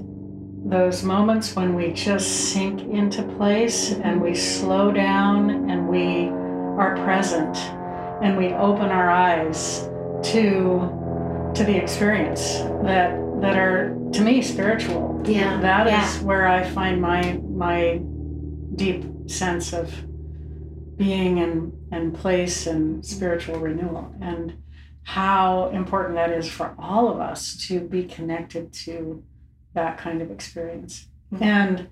those 0.66 1.04
moments 1.04 1.56
when 1.56 1.74
we 1.74 1.94
just 1.94 2.52
sink 2.52 2.82
into 2.82 3.24
place 3.38 3.92
and 3.92 4.22
we 4.22 4.36
slow 4.36 4.92
down 4.92 5.70
and 5.70 5.88
we 5.88 6.30
are 6.82 6.96
present 7.04 7.58
and 8.24 8.38
we 8.38 8.54
open 8.54 8.90
our 8.90 9.10
eyes 9.10 9.90
to 10.32 11.52
to 11.56 11.64
the 11.64 11.76
experience 11.76 12.60
that 12.84 13.18
that 13.42 13.58
are 13.58 13.98
to 14.14 14.22
me 14.22 14.44
spiritual. 14.44 15.24
Yeah. 15.26 15.60
That 15.60 15.88
is 15.88 15.94
yeah. 15.94 16.28
where 16.28 16.48
I 16.48 16.70
find 16.70 17.02
my 17.02 17.40
my 17.50 18.00
deep 18.76 19.13
sense 19.34 19.74
of 19.74 19.94
being 20.98 21.40
and 21.40 21.74
and 21.92 22.14
place 22.14 22.68
and 22.68 23.06
spiritual 23.06 23.60
renewal 23.60 24.14
and 24.22 24.58
how 25.04 25.70
important 25.70 26.16
that 26.16 26.32
is 26.32 26.50
for 26.50 26.74
all 26.80 27.10
of 27.10 27.20
us 27.20 27.58
to 27.68 27.80
be 27.80 28.04
connected 28.04 28.72
to 28.72 29.24
that 29.74 29.98
kind 29.98 30.22
of 30.22 30.32
experience. 30.32 31.08
Mm-hmm. 31.34 31.44
And 31.44 31.90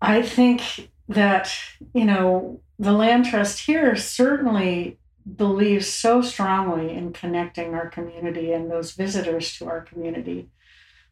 I 0.00 0.22
think 0.22 0.90
that, 1.08 1.52
you 1.94 2.04
know, 2.04 2.60
the 2.78 2.92
land 2.92 3.26
trust 3.26 3.66
here 3.66 3.96
certainly 3.96 4.98
believes 5.36 5.88
so 5.88 6.22
strongly 6.22 6.92
in 6.92 7.12
connecting 7.12 7.74
our 7.74 7.88
community 7.88 8.52
and 8.52 8.70
those 8.70 8.92
visitors 8.92 9.56
to 9.58 9.66
our 9.66 9.80
community 9.80 10.48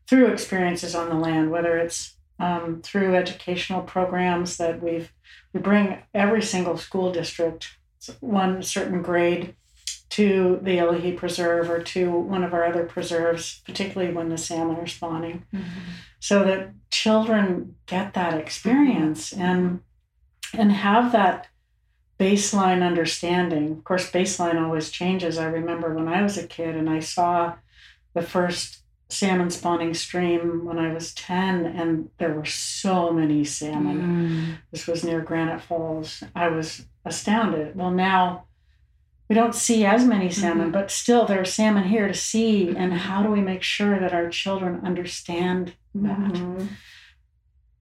through 0.07 0.27
experiences 0.27 0.95
on 0.95 1.09
the 1.09 1.15
land, 1.17 1.51
whether 1.51 1.77
it's 1.77 2.17
um, 2.39 2.81
through 2.83 3.15
educational 3.15 3.83
programs 3.83 4.57
that 4.57 4.83
we've 4.83 5.13
we 5.53 5.61
bring 5.61 6.03
every 6.13 6.43
single 6.43 6.77
school 6.77 7.13
district 7.13 7.77
one 8.21 8.63
certain 8.63 9.03
grade 9.03 9.55
to 10.11 10.61
the 10.63 10.79
Ali'i 10.79 11.17
Preserve 11.17 11.71
or 11.71 11.83
to 11.83 12.11
one 12.11 12.45
of 12.45 12.55
our 12.55 12.65
other 12.65 12.85
preserves, 12.85 13.63
particularly 13.65 14.13
when 14.13 14.29
the 14.29 14.39
salmon 14.39 14.77
are 14.77 14.87
spawning, 14.87 15.45
mm-hmm. 15.53 15.81
so 16.21 16.45
that 16.45 16.71
children 16.91 17.75
get 17.87 18.15
that 18.15 18.35
experience 18.35 19.33
and 19.33 19.81
and 20.57 20.71
have 20.71 21.11
that 21.13 21.49
baseline 22.19 22.83
understanding. 22.83 23.73
Of 23.73 23.85
course, 23.85 24.11
baseline 24.11 24.61
always 24.61 24.91
changes. 24.91 25.37
I 25.37 25.47
remember 25.47 25.93
when 25.93 26.07
I 26.07 26.23
was 26.23 26.39
a 26.39 26.47
kid 26.47 26.77
and 26.77 26.89
I 26.89 27.01
saw 27.01 27.55
the 28.15 28.23
first 28.23 28.84
salmon 29.09 29.51
spawning 29.51 29.95
stream 29.95 30.65
when 30.65 30.79
I 30.79 30.93
was 30.93 31.15
10, 31.15 31.67
and 31.67 32.11
there 32.19 32.35
were 32.35 32.45
so 32.45 33.13
many 33.13 33.45
salmon. 33.45 34.01
Mm. 34.01 34.57
This 34.71 34.87
was 34.87 35.05
near 35.05 35.21
Granite 35.21 35.63
Falls. 35.63 36.23
I 36.35 36.49
was 36.49 36.87
astounded. 37.05 37.77
Well, 37.77 37.91
now 37.91 38.45
we 39.29 39.35
don't 39.35 39.55
see 39.55 39.85
as 39.85 40.05
many 40.05 40.31
salmon, 40.31 40.67
mm-hmm. 40.67 40.73
but 40.73 40.91
still 40.91 41.27
there 41.27 41.41
are 41.41 41.47
salmon 41.47 41.85
here 41.85 42.09
to 42.09 42.15
see. 42.15 42.69
And 42.69 42.93
how 42.93 43.23
do 43.23 43.31
we 43.31 43.41
make 43.41 43.63
sure 43.63 43.99
that 43.99 44.13
our 44.13 44.29
children 44.29 44.81
understand 44.85 45.75
that? 45.95 46.19
Mm-hmm. 46.19 46.67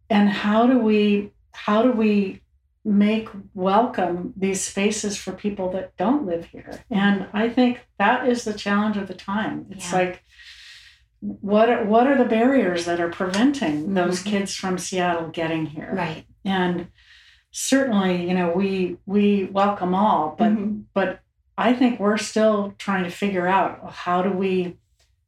And 0.10 0.30
how 0.30 0.68
do 0.68 0.80
we 0.80 1.32
how 1.52 1.84
do 1.84 1.92
we 1.92 2.42
make 2.86 3.30
welcome 3.54 4.34
these 4.36 4.62
spaces 4.62 5.16
for 5.18 5.32
people 5.32 5.72
that 5.72 5.96
don't 5.98 6.26
live 6.26 6.46
here? 6.46 6.84
And 6.90 7.28
I 7.34 7.50
think 7.50 7.82
that 8.00 8.28
is 8.28 8.44
the 8.44 8.54
challenge 8.54 8.98
of 8.98 9.08
the 9.08 9.14
time. 9.14 9.68
It's 9.70 9.92
yeah. 9.92 10.00
like 10.00 10.24
what 11.24 11.70
are, 11.70 11.86
what 11.86 12.06
are 12.06 12.18
the 12.18 12.26
barriers 12.26 12.84
that 12.86 13.00
are 13.00 13.10
preventing 13.10 13.84
mm-hmm. 13.84 13.94
those 13.94 14.22
kids 14.22 14.54
from 14.54 14.78
Seattle 14.78 15.30
getting 15.30 15.66
here? 15.66 15.92
Right. 15.94 16.26
And 16.44 16.90
certainly, 17.52 18.28
you 18.28 18.34
know, 18.34 18.52
we 18.52 18.98
we 19.06 19.46
welcome 19.46 19.96
all, 19.96 20.36
but 20.38 20.52
mm-hmm. 20.52 20.82
but 20.94 21.22
I 21.58 21.74
think 21.74 22.00
we're 22.00 22.18
still 22.18 22.74
trying 22.78 23.06
to 23.06 23.10
figure 23.10 23.48
out 23.48 23.94
how 23.94 24.22
do 24.22 24.32
we 24.32 24.78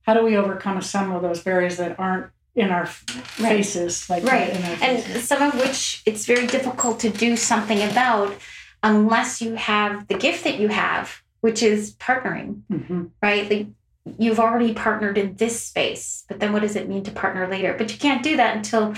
how 0.01 0.13
do 0.13 0.23
we 0.23 0.35
overcome 0.35 0.81
some 0.81 1.11
of 1.13 1.21
those 1.21 1.41
barriers 1.41 1.77
that 1.77 1.97
aren't 1.97 2.31
in 2.55 2.71
our 2.71 2.85
faces 2.85 4.07
right. 4.09 4.23
like 4.23 4.31
right 4.31 4.81
and 4.81 5.21
some 5.21 5.41
of 5.41 5.53
which 5.59 6.01
it's 6.05 6.25
very 6.25 6.47
difficult 6.47 7.01
to 7.01 7.09
do 7.09 7.35
something 7.35 7.81
about 7.81 8.33
unless 8.81 9.41
you 9.41 9.55
have 9.55 10.07
the 10.07 10.13
gift 10.13 10.45
that 10.45 10.57
you 10.57 10.69
have 10.69 11.21
which 11.41 11.61
is 11.61 11.95
partnering 11.95 12.61
mm-hmm. 12.71 13.05
right 13.21 13.51
like 13.51 13.67
you've 14.17 14.39
already 14.39 14.73
partnered 14.73 15.17
in 15.17 15.35
this 15.35 15.61
space 15.61 16.25
but 16.27 16.39
then 16.39 16.53
what 16.53 16.61
does 16.61 16.75
it 16.75 16.89
mean 16.89 17.03
to 17.03 17.11
partner 17.11 17.47
later? 17.47 17.75
But 17.77 17.91
you 17.91 17.97
can't 17.97 18.23
do 18.23 18.37
that 18.37 18.55
until 18.55 18.93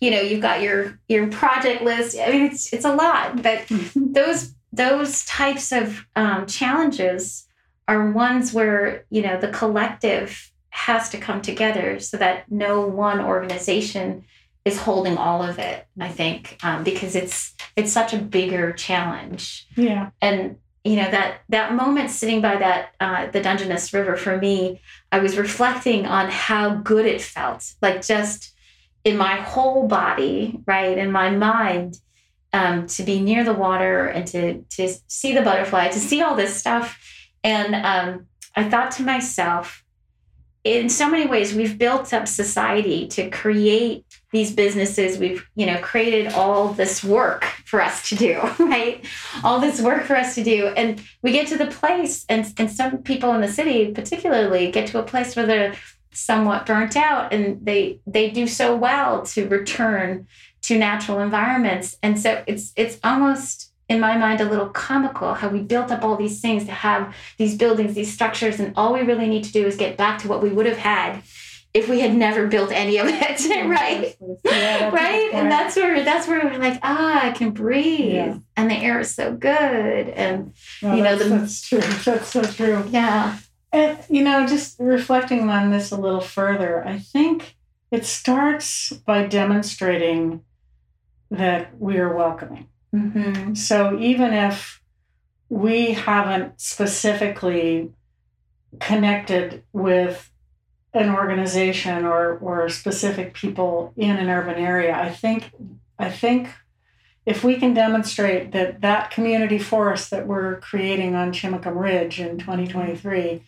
you 0.00 0.10
know 0.10 0.20
you've 0.20 0.42
got 0.42 0.62
your 0.62 0.98
your 1.08 1.28
project 1.28 1.82
list. 1.82 2.18
I 2.18 2.30
mean 2.30 2.46
it's 2.46 2.72
it's 2.72 2.84
a 2.84 2.94
lot 2.94 3.42
but 3.42 3.64
those 3.94 4.54
those 4.72 5.24
types 5.24 5.72
of 5.72 6.06
um, 6.14 6.46
challenges 6.46 7.46
are 7.88 8.10
ones 8.10 8.52
where 8.52 9.04
you 9.10 9.22
know 9.22 9.40
the 9.40 9.48
collective 9.48 10.50
has 10.70 11.08
to 11.10 11.18
come 11.18 11.42
together 11.42 11.98
so 11.98 12.16
that 12.16 12.50
no 12.50 12.86
one 12.86 13.20
organization 13.20 14.24
is 14.64 14.78
holding 14.78 15.16
all 15.16 15.42
of 15.42 15.58
it 15.58 15.86
i 15.98 16.06
think 16.06 16.56
um, 16.62 16.84
because 16.84 17.16
it's 17.16 17.54
it's 17.76 17.92
such 17.92 18.12
a 18.12 18.18
bigger 18.18 18.72
challenge. 18.72 19.66
Yeah. 19.76 20.10
And 20.20 20.56
you 20.84 20.96
know 20.96 21.10
that 21.10 21.42
that 21.48 21.74
moment 21.74 22.10
sitting 22.10 22.40
by 22.40 22.56
that 22.56 22.94
uh, 23.00 23.26
the 23.30 23.40
dungeness 23.40 23.92
river 23.92 24.16
for 24.16 24.38
me 24.38 24.80
i 25.12 25.18
was 25.18 25.36
reflecting 25.36 26.06
on 26.06 26.30
how 26.30 26.74
good 26.74 27.04
it 27.06 27.20
felt 27.20 27.74
like 27.82 28.00
just 28.02 28.54
in 29.04 29.16
my 29.16 29.36
whole 29.36 29.86
body 29.86 30.58
right 30.66 30.96
in 30.96 31.12
my 31.12 31.30
mind 31.30 31.98
um, 32.52 32.86
to 32.88 33.02
be 33.02 33.20
near 33.20 33.44
the 33.44 33.52
water 33.52 34.06
and 34.06 34.26
to 34.28 34.62
to 34.62 34.94
see 35.06 35.32
the 35.32 35.42
butterfly, 35.42 35.88
to 35.88 35.98
see 35.98 36.22
all 36.22 36.34
this 36.34 36.54
stuff. 36.54 36.98
And 37.44 37.74
um, 37.74 38.26
I 38.56 38.68
thought 38.68 38.90
to 38.92 39.02
myself, 39.02 39.84
in 40.64 40.88
so 40.88 41.08
many 41.08 41.26
ways, 41.26 41.54
we've 41.54 41.78
built 41.78 42.12
up 42.12 42.28
society 42.28 43.06
to 43.08 43.30
create 43.30 44.19
these 44.32 44.52
businesses. 44.52 45.18
We've 45.18 45.46
you 45.54 45.66
know 45.66 45.78
created 45.78 46.32
all 46.32 46.68
this 46.68 47.02
work 47.02 47.44
for 47.64 47.80
us 47.80 48.08
to 48.10 48.14
do, 48.14 48.40
right? 48.58 49.04
All 49.42 49.60
this 49.60 49.80
work 49.80 50.04
for 50.04 50.16
us 50.16 50.34
to 50.36 50.44
do, 50.44 50.68
and 50.68 51.02
we 51.22 51.32
get 51.32 51.48
to 51.48 51.56
the 51.56 51.66
place, 51.66 52.24
and 52.28 52.52
and 52.58 52.70
some 52.70 52.98
people 52.98 53.32
in 53.34 53.40
the 53.40 53.48
city, 53.48 53.92
particularly, 53.92 54.70
get 54.70 54.88
to 54.88 54.98
a 54.98 55.02
place 55.02 55.36
where 55.36 55.46
they're 55.46 55.74
somewhat 56.12 56.66
burnt 56.66 56.96
out, 56.96 57.32
and 57.32 57.64
they 57.64 58.00
they 58.06 58.30
do 58.30 58.46
so 58.46 58.76
well 58.76 59.22
to 59.22 59.48
return 59.48 60.26
to 60.62 60.78
natural 60.78 61.20
environments. 61.20 61.96
And 62.02 62.18
so 62.18 62.42
it's 62.46 62.72
it's 62.76 62.98
almost 63.02 63.72
in 63.88 63.98
my 63.98 64.16
mind 64.16 64.40
a 64.40 64.48
little 64.48 64.68
comical 64.68 65.34
how 65.34 65.48
we 65.48 65.60
built 65.60 65.90
up 65.90 66.04
all 66.04 66.16
these 66.16 66.40
things 66.40 66.64
to 66.64 66.70
have 66.70 67.12
these 67.38 67.56
buildings, 67.56 67.94
these 67.94 68.12
structures, 68.12 68.60
and 68.60 68.72
all 68.76 68.92
we 68.92 69.00
really 69.00 69.28
need 69.28 69.44
to 69.44 69.52
do 69.52 69.66
is 69.66 69.76
get 69.76 69.96
back 69.96 70.20
to 70.20 70.28
what 70.28 70.42
we 70.42 70.50
would 70.50 70.66
have 70.66 70.78
had 70.78 71.22
if 71.72 71.88
we 71.88 72.00
had 72.00 72.14
never 72.14 72.46
built 72.46 72.72
any 72.72 72.98
of 72.98 73.06
it, 73.08 73.66
right? 73.66 74.16
Yeah, 74.44 74.90
right? 74.90 75.30
And 75.32 75.50
that's 75.50 75.76
where 75.76 76.02
that's 76.04 76.26
where 76.26 76.44
we're 76.44 76.58
like, 76.58 76.80
ah, 76.82 77.26
I 77.26 77.30
can 77.30 77.50
breathe. 77.50 78.14
Yeah. 78.14 78.38
And 78.56 78.70
the 78.70 78.74
air 78.74 79.00
is 79.00 79.14
so 79.14 79.34
good. 79.34 80.08
And 80.08 80.52
no, 80.82 80.96
you 80.96 81.02
know, 81.02 81.16
that's, 81.16 81.28
the, 81.28 81.36
that's 81.36 81.68
true. 81.68 82.12
That's 82.12 82.28
so 82.28 82.42
true. 82.42 82.84
Yeah. 82.88 83.38
And 83.72 83.98
you 84.08 84.24
know, 84.24 84.46
just 84.46 84.76
reflecting 84.80 85.48
on 85.48 85.70
this 85.70 85.92
a 85.92 85.96
little 85.96 86.20
further, 86.20 86.84
I 86.84 86.98
think 86.98 87.56
it 87.90 88.04
starts 88.04 88.92
by 88.92 89.26
demonstrating 89.26 90.42
that 91.30 91.78
we 91.78 91.98
are 91.98 92.14
welcoming. 92.14 92.66
Mm-hmm. 92.94 93.54
So 93.54 93.98
even 93.98 94.32
if 94.32 94.82
we 95.48 95.92
haven't 95.92 96.60
specifically 96.60 97.92
connected 98.78 99.64
with 99.72 100.29
an 100.92 101.08
organization 101.10 102.04
or 102.04 102.36
or 102.38 102.68
specific 102.68 103.34
people 103.34 103.92
in 103.96 104.16
an 104.16 104.28
urban 104.28 104.56
area, 104.56 104.94
I 104.94 105.10
think 105.10 105.52
I 105.98 106.10
think 106.10 106.48
if 107.26 107.44
we 107.44 107.56
can 107.56 107.74
demonstrate 107.74 108.52
that 108.52 108.80
that 108.80 109.10
community 109.10 109.58
forest 109.58 110.10
that 110.10 110.26
we're 110.26 110.60
creating 110.60 111.14
on 111.14 111.32
Chimacum 111.32 111.80
Ridge 111.80 112.18
in 112.20 112.38
2023 112.38 113.42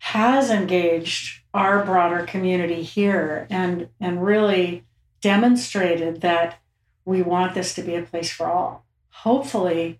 has 0.00 0.50
engaged 0.50 1.40
our 1.52 1.84
broader 1.84 2.24
community 2.24 2.82
here 2.82 3.46
and 3.50 3.88
and 4.00 4.24
really 4.24 4.84
demonstrated 5.20 6.20
that 6.20 6.60
we 7.04 7.22
want 7.22 7.54
this 7.54 7.74
to 7.74 7.82
be 7.82 7.94
a 7.94 8.02
place 8.02 8.30
for 8.30 8.46
all. 8.46 8.84
Hopefully, 9.10 9.98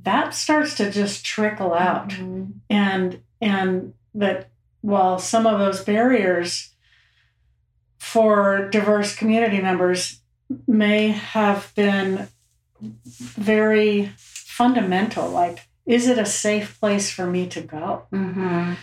that 0.00 0.34
starts 0.34 0.74
to 0.76 0.90
just 0.90 1.24
trickle 1.24 1.72
out, 1.72 2.10
mm-hmm. 2.10 2.50
and 2.68 3.22
and 3.40 3.94
that 4.14 4.47
while 4.80 5.18
some 5.18 5.46
of 5.46 5.58
those 5.58 5.84
barriers 5.84 6.74
for 7.98 8.68
diverse 8.70 9.14
community 9.14 9.60
members 9.60 10.20
may 10.66 11.08
have 11.08 11.72
been 11.74 12.28
very 12.80 14.12
fundamental, 14.16 15.28
like 15.30 15.60
is 15.86 16.06
it 16.06 16.18
a 16.18 16.26
safe 16.26 16.78
place 16.80 17.10
for 17.10 17.26
me 17.26 17.46
to 17.48 17.60
go? 17.60 18.04
Mm-hmm. 18.12 18.74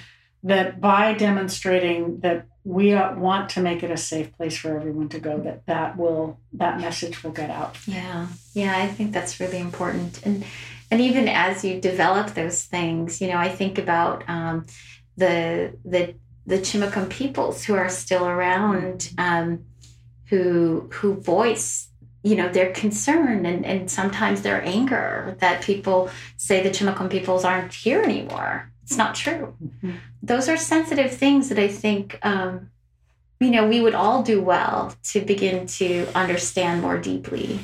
That 0.43 0.79
by 0.79 1.13
demonstrating 1.13 2.19
that 2.19 2.45
we 2.65 2.95
want 2.95 3.49
to 3.51 3.61
make 3.61 3.83
it 3.83 3.91
a 3.91 3.97
safe 3.97 4.35
place 4.35 4.57
for 4.57 4.75
everyone 4.75 5.07
to 5.07 5.19
go 5.19 5.37
that 5.37 5.65
that 5.67 5.95
will 5.95 6.39
that 6.51 6.81
message 6.81 7.23
will 7.23 7.31
get 7.31 7.51
out 7.51 7.77
yeah 7.87 8.27
yeah 8.53 8.75
i 8.75 8.87
think 8.87 9.13
that's 9.13 9.39
really 9.39 9.59
important 9.59 10.19
and 10.23 10.43
and 10.89 10.99
even 10.99 11.27
as 11.27 11.63
you 11.63 11.79
develop 11.79 12.33
those 12.33 12.63
things 12.63 13.21
you 13.21 13.27
know 13.27 13.37
i 13.37 13.47
think 13.47 13.77
about 13.77 14.27
um, 14.27 14.65
the 15.17 15.75
the 15.83 16.15
the 16.45 16.57
chimacum 16.59 17.09
peoples 17.09 17.63
who 17.63 17.75
are 17.75 17.89
still 17.89 18.25
around 18.27 19.11
um, 19.17 19.65
who 20.25 20.89
who 20.93 21.15
voice 21.15 21.89
you 22.23 22.35
know 22.35 22.49
their 22.49 22.71
concern 22.71 23.45
and, 23.45 23.65
and 23.65 23.89
sometimes 23.89 24.41
their 24.41 24.63
anger 24.63 25.35
that 25.39 25.61
people 25.61 26.09
say 26.37 26.61
the 26.61 26.69
chimacum 26.69 27.09
peoples 27.09 27.45
aren't 27.45 27.73
here 27.73 28.01
anymore 28.01 28.71
it's 28.83 28.97
not 28.97 29.15
true. 29.15 29.55
Mm-hmm. 29.63 29.93
Those 30.21 30.47
are 30.47 30.57
sensitive 30.57 31.11
things 31.11 31.49
that 31.49 31.57
I 31.57 31.67
think 31.67 32.19
um, 32.21 32.69
you 33.39 33.51
know, 33.51 33.67
we 33.67 33.81
would 33.81 33.95
all 33.95 34.23
do 34.23 34.41
well 34.41 34.95
to 35.11 35.21
begin 35.21 35.67
to 35.67 36.07
understand 36.15 36.81
more 36.81 36.97
deeply 36.97 37.59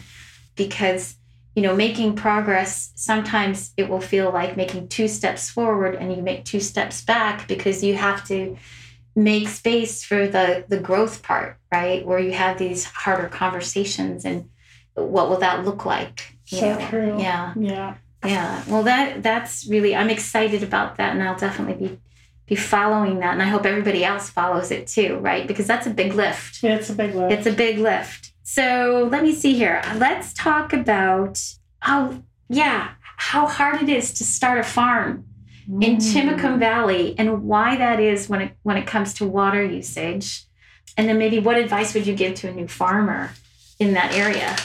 because, 0.55 1.15
you 1.55 1.61
know, 1.61 1.75
making 1.75 2.15
progress, 2.15 2.91
sometimes 2.95 3.73
it 3.75 3.89
will 3.89 4.01
feel 4.01 4.31
like 4.31 4.55
making 4.55 4.87
two 4.87 5.07
steps 5.07 5.49
forward 5.49 5.95
and 5.95 6.15
you 6.15 6.21
make 6.21 6.45
two 6.45 6.61
steps 6.61 7.03
back 7.03 7.47
because 7.47 7.83
you 7.83 7.95
have 7.95 8.25
to 8.27 8.57
make 9.15 9.49
space 9.49 10.03
for 10.03 10.27
the 10.27 10.63
the 10.69 10.79
growth 10.79 11.21
part, 11.21 11.57
right? 11.71 12.05
Where 12.05 12.19
you 12.19 12.31
have 12.31 12.57
these 12.57 12.85
harder 12.85 13.27
conversations 13.27 14.23
and 14.23 14.49
what 14.93 15.29
will 15.29 15.39
that 15.39 15.65
look 15.65 15.85
like? 15.85 16.37
So 16.45 16.77
know? 16.77 16.87
true. 16.89 17.19
Yeah. 17.19 17.53
Yeah. 17.57 17.95
Yeah. 18.23 18.63
Well 18.67 18.83
that 18.83 19.21
that's 19.21 19.67
really 19.67 19.95
I'm 19.95 20.09
excited 20.09 20.63
about 20.63 20.95
that 20.97 21.13
and 21.13 21.21
I'll 21.21 21.37
definitely 21.37 21.87
be 21.87 21.99
be 22.45 22.55
following 22.55 23.19
that 23.19 23.33
and 23.33 23.41
I 23.41 23.47
hope 23.47 23.65
everybody 23.65 24.05
else 24.05 24.29
follows 24.29 24.71
it 24.71 24.87
too, 24.87 25.17
right? 25.17 25.45
Because 25.45 25.67
that's 25.67 25.87
a 25.87 25.89
big 25.89 26.13
lift. 26.13 26.63
Yeah, 26.63 26.75
It's 26.75 26.89
a 26.89 26.95
big 26.95 27.13
lift. 27.13 27.33
It's 27.33 27.47
a 27.47 27.51
big 27.51 27.77
lift. 27.77 28.30
So 28.53 29.07
let 29.09 29.23
me 29.23 29.33
see 29.33 29.53
here. 29.53 29.81
Let's 29.95 30.33
talk 30.33 30.73
about 30.73 31.41
oh 31.87 32.21
yeah, 32.49 32.89
how 33.15 33.47
hard 33.47 33.81
it 33.81 33.87
is 33.87 34.11
to 34.15 34.25
start 34.25 34.59
a 34.59 34.63
farm 34.63 35.25
in 35.79 35.97
Mm. 35.97 36.01
Chimacum 36.01 36.59
Valley 36.59 37.15
and 37.17 37.43
why 37.43 37.77
that 37.77 38.01
is 38.01 38.27
when 38.27 38.41
it 38.41 38.51
when 38.63 38.75
it 38.75 38.85
comes 38.85 39.13
to 39.15 39.25
water 39.25 39.63
usage. 39.63 40.43
And 40.97 41.07
then 41.07 41.17
maybe 41.17 41.39
what 41.39 41.55
advice 41.55 41.93
would 41.93 42.05
you 42.05 42.13
give 42.13 42.33
to 42.35 42.49
a 42.49 42.51
new 42.51 42.67
farmer 42.67 43.31
in 43.79 43.93
that 43.93 44.13
area? 44.13 44.57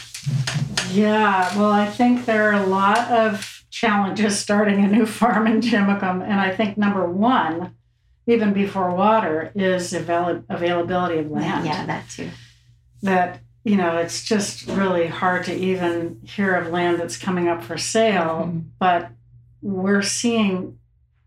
Yeah, 0.91 1.57
well, 1.57 1.71
I 1.71 1.87
think 1.87 2.25
there 2.25 2.51
are 2.51 2.61
a 2.61 2.67
lot 2.67 3.09
of 3.13 3.65
challenges 3.71 4.37
starting 4.37 4.83
a 4.85 4.89
new 4.89 5.07
farm 5.21 5.47
in 5.47 5.61
Chimacum. 5.61 6.23
And 6.25 6.41
I 6.41 6.53
think 6.53 6.77
number 6.77 7.09
one, 7.09 7.77
even 8.27 8.53
before 8.53 8.93
water, 8.93 9.53
is 9.55 9.93
avail- 9.93 10.43
availability 10.49 11.19
of 11.19 11.31
land. 11.31 11.67
Yeah, 11.67 11.87
that 11.87 12.11
too. 12.11 12.31
That, 13.03 13.41
you 13.67 13.77
know, 13.77 13.97
it's 13.97 14.23
just 14.23 14.69
really 14.69 15.09
hard 15.09 15.45
to 15.45 15.53
even 15.53 16.21
hear 16.25 16.55
of 16.55 16.69
land 16.69 17.01
that's 17.01 17.17
coming 17.19 17.49
up 17.49 17.65
for 17.65 17.77
sale. 17.77 18.49
Mhm. 18.53 18.65
But 18.79 19.11
we're 19.61 20.03
seeing 20.03 20.79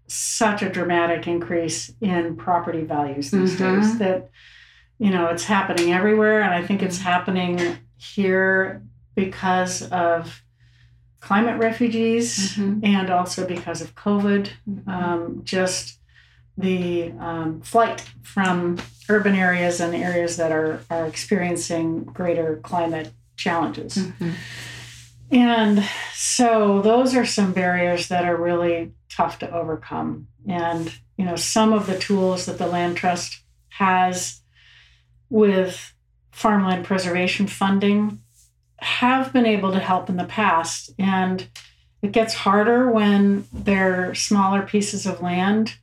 such 0.07 0.61
a 0.61 0.69
dramatic 0.69 1.27
increase 1.27 1.91
in 1.99 2.37
property 2.37 2.83
values 2.85 3.29
these 3.31 3.55
Mhm. 3.55 3.59
days 3.81 3.97
that, 3.99 4.29
you 4.99 5.09
know, 5.11 5.25
it's 5.27 5.43
happening 5.43 5.91
everywhere. 5.91 6.41
And 6.41 6.53
I 6.53 6.65
think 6.65 6.81
it's 6.81 7.01
happening 7.01 7.59
here 7.97 8.83
because 9.15 9.81
of 9.91 10.41
climate 11.19 11.59
refugees 11.59 12.55
Mhm. 12.55 12.79
and 12.85 13.09
also 13.09 13.45
because 13.45 13.81
of 13.81 13.95
COVID, 13.95 14.51
Mm-hmm. 14.65 14.89
um, 14.89 15.41
just 15.43 15.99
the 16.57 17.11
um, 17.19 17.59
flight 17.61 17.99
from 18.23 18.77
urban 19.09 19.35
areas 19.35 19.79
and 19.79 19.95
areas 19.95 20.37
that 20.37 20.51
are, 20.51 20.81
are 20.89 21.05
experiencing 21.05 22.03
greater 22.03 22.57
climate 22.63 23.11
challenges. 23.35 23.95
Mhm. 23.97 24.33
And 25.31 25.83
so 26.13 26.81
those 26.81 27.15
are 27.15 27.25
some 27.25 27.53
barriers 27.53 28.07
that 28.07 28.25
are 28.25 28.35
really 28.35 28.93
tough 29.09 29.39
to 29.39 29.51
overcome. 29.51 30.27
And, 30.47 30.93
you 31.17 31.25
know, 31.25 31.35
some 31.35 31.73
of 31.73 31.87
the 31.87 31.99
tools 31.99 32.45
that 32.45 32.57
the 32.57 32.67
Land 32.67 32.97
Trust 32.97 33.41
has 33.69 34.41
with 35.29 35.93
farmland 36.31 36.85
preservation 36.85 37.47
funding 37.47 38.19
have 38.77 39.33
been 39.33 39.45
able 39.45 39.71
to 39.71 39.79
help 39.79 40.09
in 40.09 40.17
the 40.17 40.23
past. 40.23 40.91
And 40.97 41.47
it 42.01 42.11
gets 42.11 42.33
harder 42.33 42.89
when 42.89 43.45
they're 43.51 44.15
smaller 44.15 44.61
pieces 44.61 45.05
of 45.05 45.21
land 45.21 45.75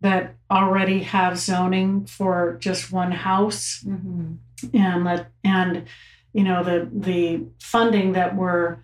that 0.00 0.34
already 0.50 1.00
have 1.02 1.38
zoning 1.38 2.04
for 2.06 2.56
just 2.60 2.92
one 2.92 3.12
house 3.12 3.84
Mhm. 3.86 4.36
and 4.74 5.04
let 5.04 5.30
and 5.42 5.84
you 6.32 6.44
know 6.44 6.62
the 6.62 6.88
the 6.92 7.44
funding 7.60 8.12
that 8.12 8.36
we're 8.36 8.78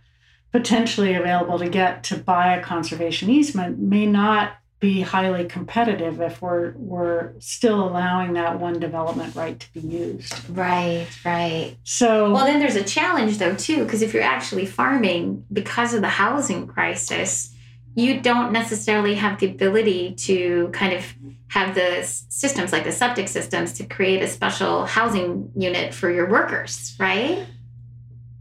potentially 0.52 1.14
available 1.14 1.58
to 1.58 1.68
get 1.68 2.02
to 2.04 2.16
buy 2.16 2.54
a 2.56 2.62
conservation 2.62 3.30
easement 3.30 3.78
may 3.78 4.06
not 4.06 4.52
be 4.80 5.02
highly 5.02 5.44
competitive 5.44 6.20
if 6.20 6.42
we're 6.42 6.72
we're 6.76 7.30
still 7.38 7.86
allowing 7.88 8.32
that 8.32 8.58
one 8.58 8.80
development 8.80 9.34
right 9.36 9.60
to 9.60 9.72
be 9.72 9.80
used. 9.80 10.34
Right, 10.50 11.06
right. 11.24 11.76
So 11.84 12.32
Well, 12.32 12.46
then 12.46 12.58
there's 12.58 12.74
a 12.74 12.82
challenge 12.82 13.38
though 13.38 13.54
too, 13.54 13.84
because 13.84 14.02
if 14.02 14.12
you're 14.12 14.24
actually 14.24 14.66
farming 14.66 15.44
because 15.52 15.94
of 15.94 16.00
the 16.00 16.08
housing 16.08 16.66
crisis, 16.66 17.51
you 17.94 18.20
don't 18.20 18.52
necessarily 18.52 19.14
have 19.14 19.38
the 19.38 19.46
ability 19.46 20.14
to 20.14 20.70
kind 20.72 20.94
of 20.94 21.04
have 21.48 21.74
the 21.74 22.02
systems 22.02 22.72
like 22.72 22.84
the 22.84 22.92
septic 22.92 23.28
systems 23.28 23.74
to 23.74 23.84
create 23.84 24.22
a 24.22 24.28
special 24.28 24.86
housing 24.86 25.50
unit 25.54 25.92
for 25.92 26.10
your 26.10 26.30
workers, 26.30 26.96
right? 26.98 27.46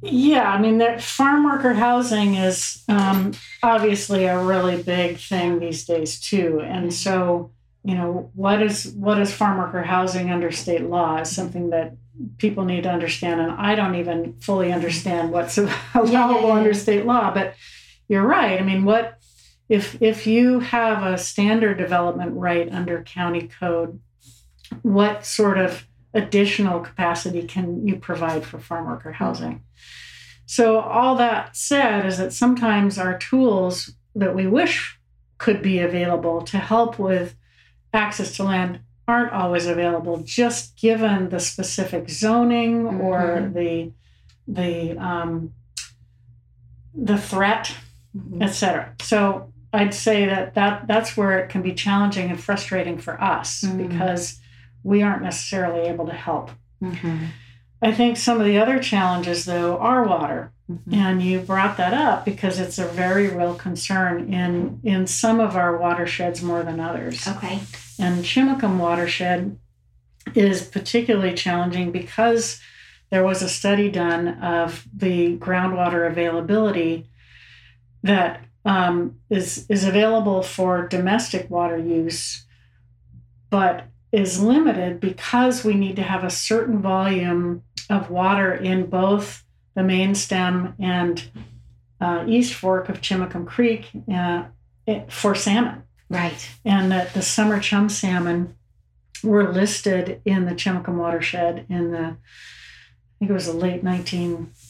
Yeah, 0.02 0.50
I 0.50 0.60
mean, 0.60 0.80
that 0.80 1.04
farm 1.04 1.44
worker 1.44 1.74
housing 1.74 2.36
is 2.36 2.84
um, 2.88 3.34
obviously 3.62 4.26
a 4.26 4.42
really 4.42 4.82
big 4.82 5.18
thing 5.18 5.60
these 5.60 5.86
days 5.86 6.20
too. 6.20 6.62
And 6.62 6.92
so, 6.92 7.52
you 7.84 7.94
know, 7.94 8.32
what 8.34 8.64
is 8.64 8.88
what 8.94 9.20
is 9.20 9.32
farm 9.32 9.60
worker 9.60 9.84
housing 9.84 10.32
under 10.32 10.52
state 10.52 10.84
law 10.84 11.18
is 11.18 11.30
something 11.30 11.70
that 11.70 11.94
people 12.40 12.66
need 12.66 12.84
to 12.84 12.90
understand. 12.90 13.42
And 13.42 13.52
I 13.52 13.76
don't 13.76 13.96
even 13.96 14.34
fully 14.40 14.72
understand 14.72 15.32
what's 15.32 15.58
allowable 15.94 16.50
yeah. 16.50 16.56
under 16.56 16.74
state 16.74 17.06
law. 17.06 17.32
But 17.32 17.56
you're 18.08 18.26
right. 18.26 18.60
I 18.60 18.64
mean, 18.64 18.86
what 18.86 19.21
if 19.72 20.02
if 20.02 20.28
you 20.28 20.60
have 20.60 21.02
a 21.04 21.18
standard 21.18 21.78
development 21.78 22.34
right 22.36 22.70
under 22.72 23.02
county 23.04 23.48
code? 23.60 24.00
What 24.82 25.26
sort 25.26 25.58
of 25.58 25.88
additional 26.14 26.82
capacity 26.82 27.44
can 27.48 27.88
you 27.88 27.96
provide 27.96 28.44
for 28.44 28.60
farm 28.60 28.86
worker 28.88 29.14
housing? 29.14 29.64
So, 30.46 30.80
all 30.82 31.16
that 31.16 31.56
said 31.56 32.06
is 32.06 32.18
that 32.18 32.34
sometimes 32.34 32.98
our 32.98 33.18
tools 33.18 33.94
that 34.14 34.36
we 34.36 34.46
wish 34.46 35.00
could 35.38 35.62
be 35.62 35.80
available 35.80 36.42
to 36.42 36.58
help 36.58 37.00
with 37.00 37.36
access 37.94 38.36
to 38.36 38.44
land 38.44 38.82
aren't 39.08 39.32
always 39.32 39.66
available, 39.68 40.18
just 40.26 40.78
given 40.78 41.30
the 41.30 41.40
specific 41.40 42.10
zoning 42.10 42.86
or 42.88 43.20
Mhm. 43.22 43.54
the 43.54 43.92
the 44.48 44.98
um, 44.98 45.54
the 46.94 47.18
threat, 47.18 47.74
etc. 48.42 48.94
So, 49.02 49.54
I'd 49.74 49.94
say 49.94 50.26
that, 50.26 50.56
that 50.56 50.88
that's 50.88 51.16
where 51.16 51.40
it 51.40 51.50
can 51.50 51.62
be 51.62 51.74
challenging 51.74 52.30
and 52.30 52.40
frustrating 52.40 52.98
for 52.98 53.22
us 53.22 53.62
Mhm. 53.64 53.88
because 53.90 54.40
we 54.84 55.02
aren't 55.02 55.24
necessarily 55.24 55.88
able 55.88 56.08
to 56.08 56.14
help. 56.14 56.52
Mhm. 56.84 57.28
I 57.82 57.92
think 57.92 58.18
some 58.18 58.40
of 58.40 58.46
the 58.46 58.58
other 58.60 58.80
challenges, 58.80 59.46
though, 59.46 59.78
are 59.78 60.04
water. 60.04 60.52
Mhm. 60.70 60.94
And 60.94 61.22
you 61.22 61.40
brought 61.40 61.78
that 61.78 61.94
up 61.94 62.26
because 62.26 62.60
it's 62.60 62.78
a 62.80 62.86
very 62.88 63.28
real 63.28 63.56
concern 63.56 64.34
in, 64.34 64.80
in 64.84 65.08
some 65.08 65.40
of 65.40 65.56
our 65.56 65.78
watersheds 65.78 66.42
more 66.42 66.64
than 66.64 66.80
others. 66.80 67.28
Okay. 67.28 67.60
And 68.00 68.24
Chimacum 68.24 68.78
watershed 68.78 69.58
is 70.36 70.62
particularly 70.64 71.34
challenging 71.34 71.92
because 71.92 72.60
there 73.10 73.24
was 73.24 73.42
a 73.42 73.50
study 73.50 73.90
done 73.90 74.28
of 74.40 74.86
the 74.96 75.38
groundwater 75.38 76.08
availability 76.08 77.10
that 78.04 78.42
um, 78.66 79.20
is 79.30 79.66
is 79.70 79.84
available 79.84 80.44
for 80.44 80.88
domestic 80.88 81.50
water 81.50 81.78
use, 81.78 82.46
but 83.50 83.86
is 84.12 84.42
limited 84.42 85.00
because 85.00 85.64
we 85.64 85.74
need 85.74 85.96
to 85.96 86.04
have 86.04 86.24
a 86.24 86.30
certain 86.30 86.82
volume 86.82 87.64
of 87.90 88.10
water 88.10 88.54
in 88.54 88.86
both 88.88 89.44
the 89.76 89.84
main 89.84 90.14
stem 90.16 90.76
and 90.80 91.30
uh, 92.00 92.26
east 92.28 92.54
fork 92.54 92.90
of 92.90 93.02
Chimacum 93.02 93.48
Creek 93.48 93.90
uh, 94.14 94.44
for 95.08 95.36
salmon 95.36 95.84
Right. 96.10 96.50
and 96.66 96.92
that 96.92 97.14
the 97.14 97.22
summer 97.22 97.60
chum 97.62 97.88
salmon 97.88 98.56
were 99.24 99.52
listed 99.52 100.22
in 100.26 100.46
the 100.46 100.52
Chimacum 100.52 100.96
watershed 100.96 101.66
in 101.70 101.92
the 101.92 102.00
I 102.00 103.20
think 103.20 103.32
it 103.32 103.34
was 103.34 103.46
the 103.46 103.54
late 103.54 103.84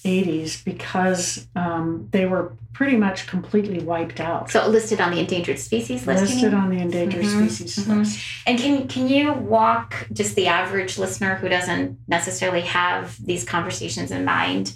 1980s 0.04 0.64
because 0.64 1.48
um, 1.56 2.08
they 2.12 2.26
were 2.26 2.54
pretty 2.74 2.98
much 2.98 3.28
completely 3.28 3.80
wiped 3.80 4.20
out. 4.20 4.50
So 4.50 4.68
listed 4.68 5.00
on 5.02 5.12
the 5.12 5.20
endangered 5.20 5.60
species 5.60 6.08
list. 6.08 6.22
listed 6.24 6.54
on 6.54 6.70
the 6.70 6.78
endangered 6.82 7.24
Mhm, 7.24 7.50
species 7.50 7.86
mhm. 7.86 8.00
list. 8.00 8.20
And 8.48 8.58
can 8.60 8.88
can 8.88 9.08
you 9.08 9.34
walk 9.34 10.08
just 10.14 10.36
the 10.36 10.48
average 10.48 10.98
listener 10.98 11.36
who 11.36 11.50
doesn't 11.50 11.98
necessarily 12.08 12.62
have 12.62 13.18
these 13.24 13.44
conversations 13.44 14.12
in 14.12 14.26
mind? 14.26 14.74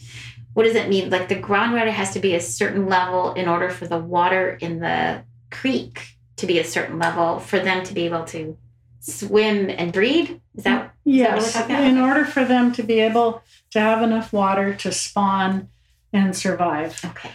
What 0.53 0.63
does 0.63 0.75
it 0.75 0.89
mean? 0.89 1.09
Like 1.09 1.27
the 1.29 1.35
groundwater 1.35 1.91
has 1.91 2.11
to 2.11 2.19
be 2.19 2.35
a 2.35 2.41
certain 2.41 2.87
level 2.87 3.33
in 3.33 3.47
order 3.47 3.69
for 3.69 3.87
the 3.87 3.97
water 3.99 4.57
in 4.61 4.79
the 4.79 5.23
creek 5.51 6.09
to 6.37 6.45
be 6.45 6.59
a 6.59 6.63
certain 6.63 6.99
level 6.99 7.39
for 7.39 7.59
them 7.59 7.83
to 7.85 7.93
be 7.93 8.05
able 8.05 8.25
to 8.25 8.57
swim 8.99 9.69
and 9.69 9.91
breed. 9.93 10.41
Is 10.55 10.63
that 10.63 10.81
that 10.81 10.91
Yes, 11.05 11.53
talking 11.53 11.75
about? 11.75 11.87
in 11.87 11.97
order 11.99 12.25
for 12.25 12.43
them 12.45 12.71
to 12.73 12.83
be 12.83 12.99
able 12.99 13.41
to 13.75 13.81
have 13.81 14.01
enough 14.01 14.31
water 14.31 14.73
to 14.73 14.91
spawn 14.91 15.67
and 16.13 16.35
survive. 16.35 16.99
okay? 17.03 17.31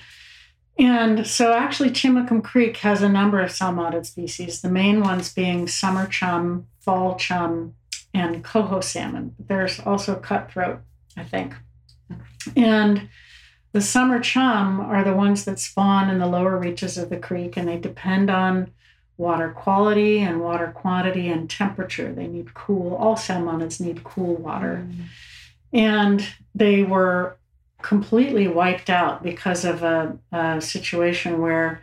And 0.78 1.26
so, 1.26 1.52
actually, 1.52 1.90
Chimacum 1.90 2.42
Creek 2.42 2.78
has 2.78 3.02
a 3.02 3.08
number 3.10 3.40
of 3.40 3.50
salmonid 3.50 4.06
species, 4.06 4.62
the 4.62 4.70
main 4.70 5.00
ones 5.00 5.32
being 5.32 5.68
summer 5.68 6.06
chum, 6.06 6.66
fall 6.80 7.16
chum, 7.16 7.74
and 8.14 8.42
coho 8.42 8.80
salmon. 8.80 9.34
There's 9.38 9.78
also 9.80 10.14
cutthroat, 10.14 10.80
I 11.14 11.24
think. 11.24 11.54
And 12.56 13.10
the 13.72 13.82
summer 13.82 14.18
chum 14.18 14.80
are 14.80 15.04
the 15.04 15.12
ones 15.14 15.44
that 15.44 15.60
spawn 15.60 16.08
in 16.08 16.18
the 16.18 16.26
lower 16.26 16.56
reaches 16.56 16.96
of 16.96 17.10
the 17.10 17.18
creek, 17.18 17.58
and 17.58 17.68
they 17.68 17.76
depend 17.76 18.30
on 18.30 18.70
water 19.18 19.50
quality 19.50 20.20
and 20.20 20.40
water 20.40 20.72
quantity 20.74 21.28
and 21.28 21.50
temperature. 21.50 22.10
They 22.10 22.26
need 22.26 22.54
cool, 22.54 22.96
all 22.96 23.16
salmonids 23.16 23.78
need 23.78 24.02
cool 24.02 24.36
water. 24.36 24.86
Mm. 24.88 25.04
And 25.72 26.26
they 26.54 26.82
were 26.82 27.36
completely 27.82 28.48
wiped 28.48 28.90
out 28.90 29.22
because 29.22 29.64
of 29.64 29.82
a, 29.82 30.18
a 30.32 30.60
situation 30.60 31.40
where 31.40 31.82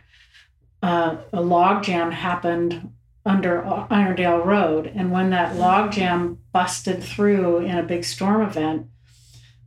uh, 0.82 1.16
a 1.32 1.40
log 1.40 1.82
jam 1.82 2.10
happened 2.10 2.92
under 3.26 3.62
Irondale 3.62 4.44
Road. 4.44 4.86
And 4.94 5.10
when 5.10 5.30
that 5.30 5.56
log 5.56 5.92
jam 5.92 6.38
busted 6.52 7.02
through 7.02 7.58
in 7.58 7.76
a 7.76 7.82
big 7.82 8.04
storm 8.04 8.42
event, 8.42 8.86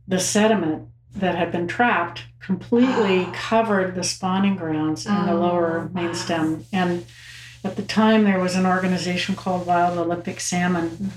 the 0.08 0.18
sediment 0.18 0.88
that 1.14 1.36
had 1.36 1.52
been 1.52 1.68
trapped 1.68 2.24
completely 2.40 3.20
oh. 3.20 3.32
covered 3.34 3.94
the 3.94 4.02
spawning 4.02 4.56
grounds 4.56 5.06
in 5.06 5.14
oh, 5.14 5.26
the 5.26 5.34
lower 5.34 5.90
main 5.92 6.14
stem. 6.14 6.64
And 6.72 7.06
at 7.64 7.76
the 7.76 7.82
time, 7.82 8.24
there 8.24 8.40
was 8.40 8.56
an 8.56 8.66
organization 8.66 9.36
called 9.36 9.66
Wild 9.66 9.96
Olympic 9.96 10.40
Salmon. 10.40 11.12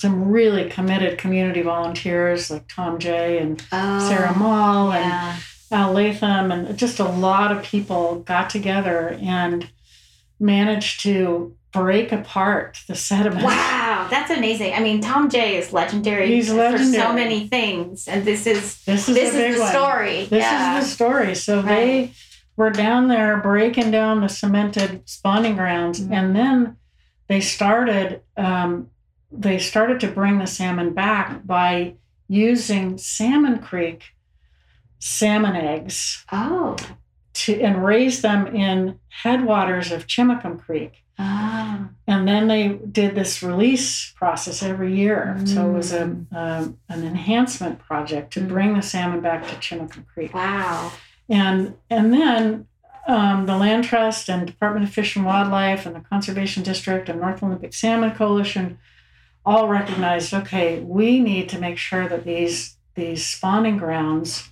Some 0.00 0.28
really 0.28 0.70
committed 0.70 1.18
community 1.18 1.62
volunteers 1.62 2.50
like 2.50 2.68
Tom 2.68 2.98
Jay 2.98 3.38
and 3.38 3.62
oh, 3.72 4.08
Sarah 4.08 4.36
Mall 4.36 4.92
yeah. 4.92 5.34
and 5.34 5.42
Al 5.72 5.92
Latham, 5.92 6.52
and 6.52 6.78
just 6.78 6.98
a 6.98 7.04
lot 7.04 7.52
of 7.52 7.64
people 7.64 8.20
got 8.20 8.48
together 8.48 9.18
and 9.20 9.70
managed 10.38 11.00
to 11.00 11.54
break 11.72 12.12
apart 12.12 12.78
the 12.88 12.94
sediment. 12.94 13.44
Wow, 13.44 14.06
that's 14.10 14.30
amazing. 14.30 14.72
I 14.72 14.80
mean, 14.80 15.00
Tom 15.00 15.28
Jay 15.28 15.56
is 15.56 15.72
legendary, 15.72 16.28
He's 16.28 16.50
legendary. 16.50 16.78
for 16.78 16.98
so 16.98 17.12
many 17.12 17.48
things, 17.48 18.08
and 18.08 18.24
this 18.24 18.46
is 18.46 18.82
this 18.84 19.08
is, 19.08 19.14
this 19.14 19.34
is 19.34 19.58
the 19.58 19.68
story. 19.68 20.24
This 20.24 20.42
yeah. 20.42 20.78
is 20.78 20.84
the 20.84 20.90
story. 20.90 21.34
So 21.34 21.56
right. 21.56 21.66
they 21.66 22.12
were 22.56 22.70
down 22.70 23.08
there 23.08 23.36
breaking 23.36 23.90
down 23.90 24.20
the 24.20 24.28
cemented 24.28 25.08
spawning 25.08 25.56
grounds, 25.56 26.00
mm-hmm. 26.00 26.12
and 26.12 26.36
then 26.36 26.76
they 27.28 27.40
started 27.40 28.22
um, 28.36 28.90
they 29.30 29.58
started 29.58 30.00
to 30.00 30.08
bring 30.08 30.38
the 30.38 30.46
salmon 30.46 30.94
back 30.94 31.46
by 31.46 31.94
using 32.28 32.98
Salmon 32.98 33.58
Creek 33.58 34.14
salmon 34.98 35.56
eggs. 35.56 36.24
Oh. 36.32 36.76
To, 37.34 37.60
and 37.60 37.84
raise 37.84 38.22
them 38.22 38.48
in 38.48 38.98
headwaters 39.22 39.92
of 39.92 40.06
Chimacum 40.06 40.60
Creek. 40.60 41.04
Ah. 41.18 41.88
And 42.06 42.26
then 42.26 42.48
they 42.48 42.68
did 42.68 43.14
this 43.14 43.42
release 43.42 44.12
process 44.12 44.62
every 44.62 44.96
year. 44.96 45.36
Mm. 45.38 45.48
So 45.48 45.68
it 45.68 45.72
was 45.72 45.92
a, 45.92 46.06
mm. 46.06 46.26
a, 46.32 46.74
an 46.88 47.04
enhancement 47.04 47.78
project 47.80 48.32
to 48.34 48.40
bring 48.40 48.74
the 48.74 48.82
salmon 48.82 49.20
back 49.20 49.46
to 49.46 49.54
Chimacum 49.56 50.06
Creek. 50.06 50.34
Wow. 50.34 50.92
And 51.28 51.76
and 51.90 52.12
then 52.12 52.66
um, 53.06 53.46
the 53.46 53.56
Land 53.56 53.84
Trust 53.84 54.28
and 54.28 54.46
Department 54.46 54.86
of 54.86 54.92
Fish 54.92 55.16
and 55.16 55.24
Wildlife 55.24 55.86
and 55.86 55.94
the 55.94 56.00
Conservation 56.00 56.62
District 56.62 57.08
and 57.08 57.20
North 57.20 57.42
Olympic 57.42 57.72
Salmon 57.72 58.12
Coalition 58.12 58.78
all 59.48 59.66
recognized, 59.66 60.34
okay, 60.34 60.80
we 60.80 61.20
need 61.20 61.48
to 61.48 61.58
make 61.58 61.78
sure 61.78 62.06
that 62.06 62.24
these 62.24 62.76
these 62.94 63.24
spawning 63.24 63.78
grounds 63.78 64.50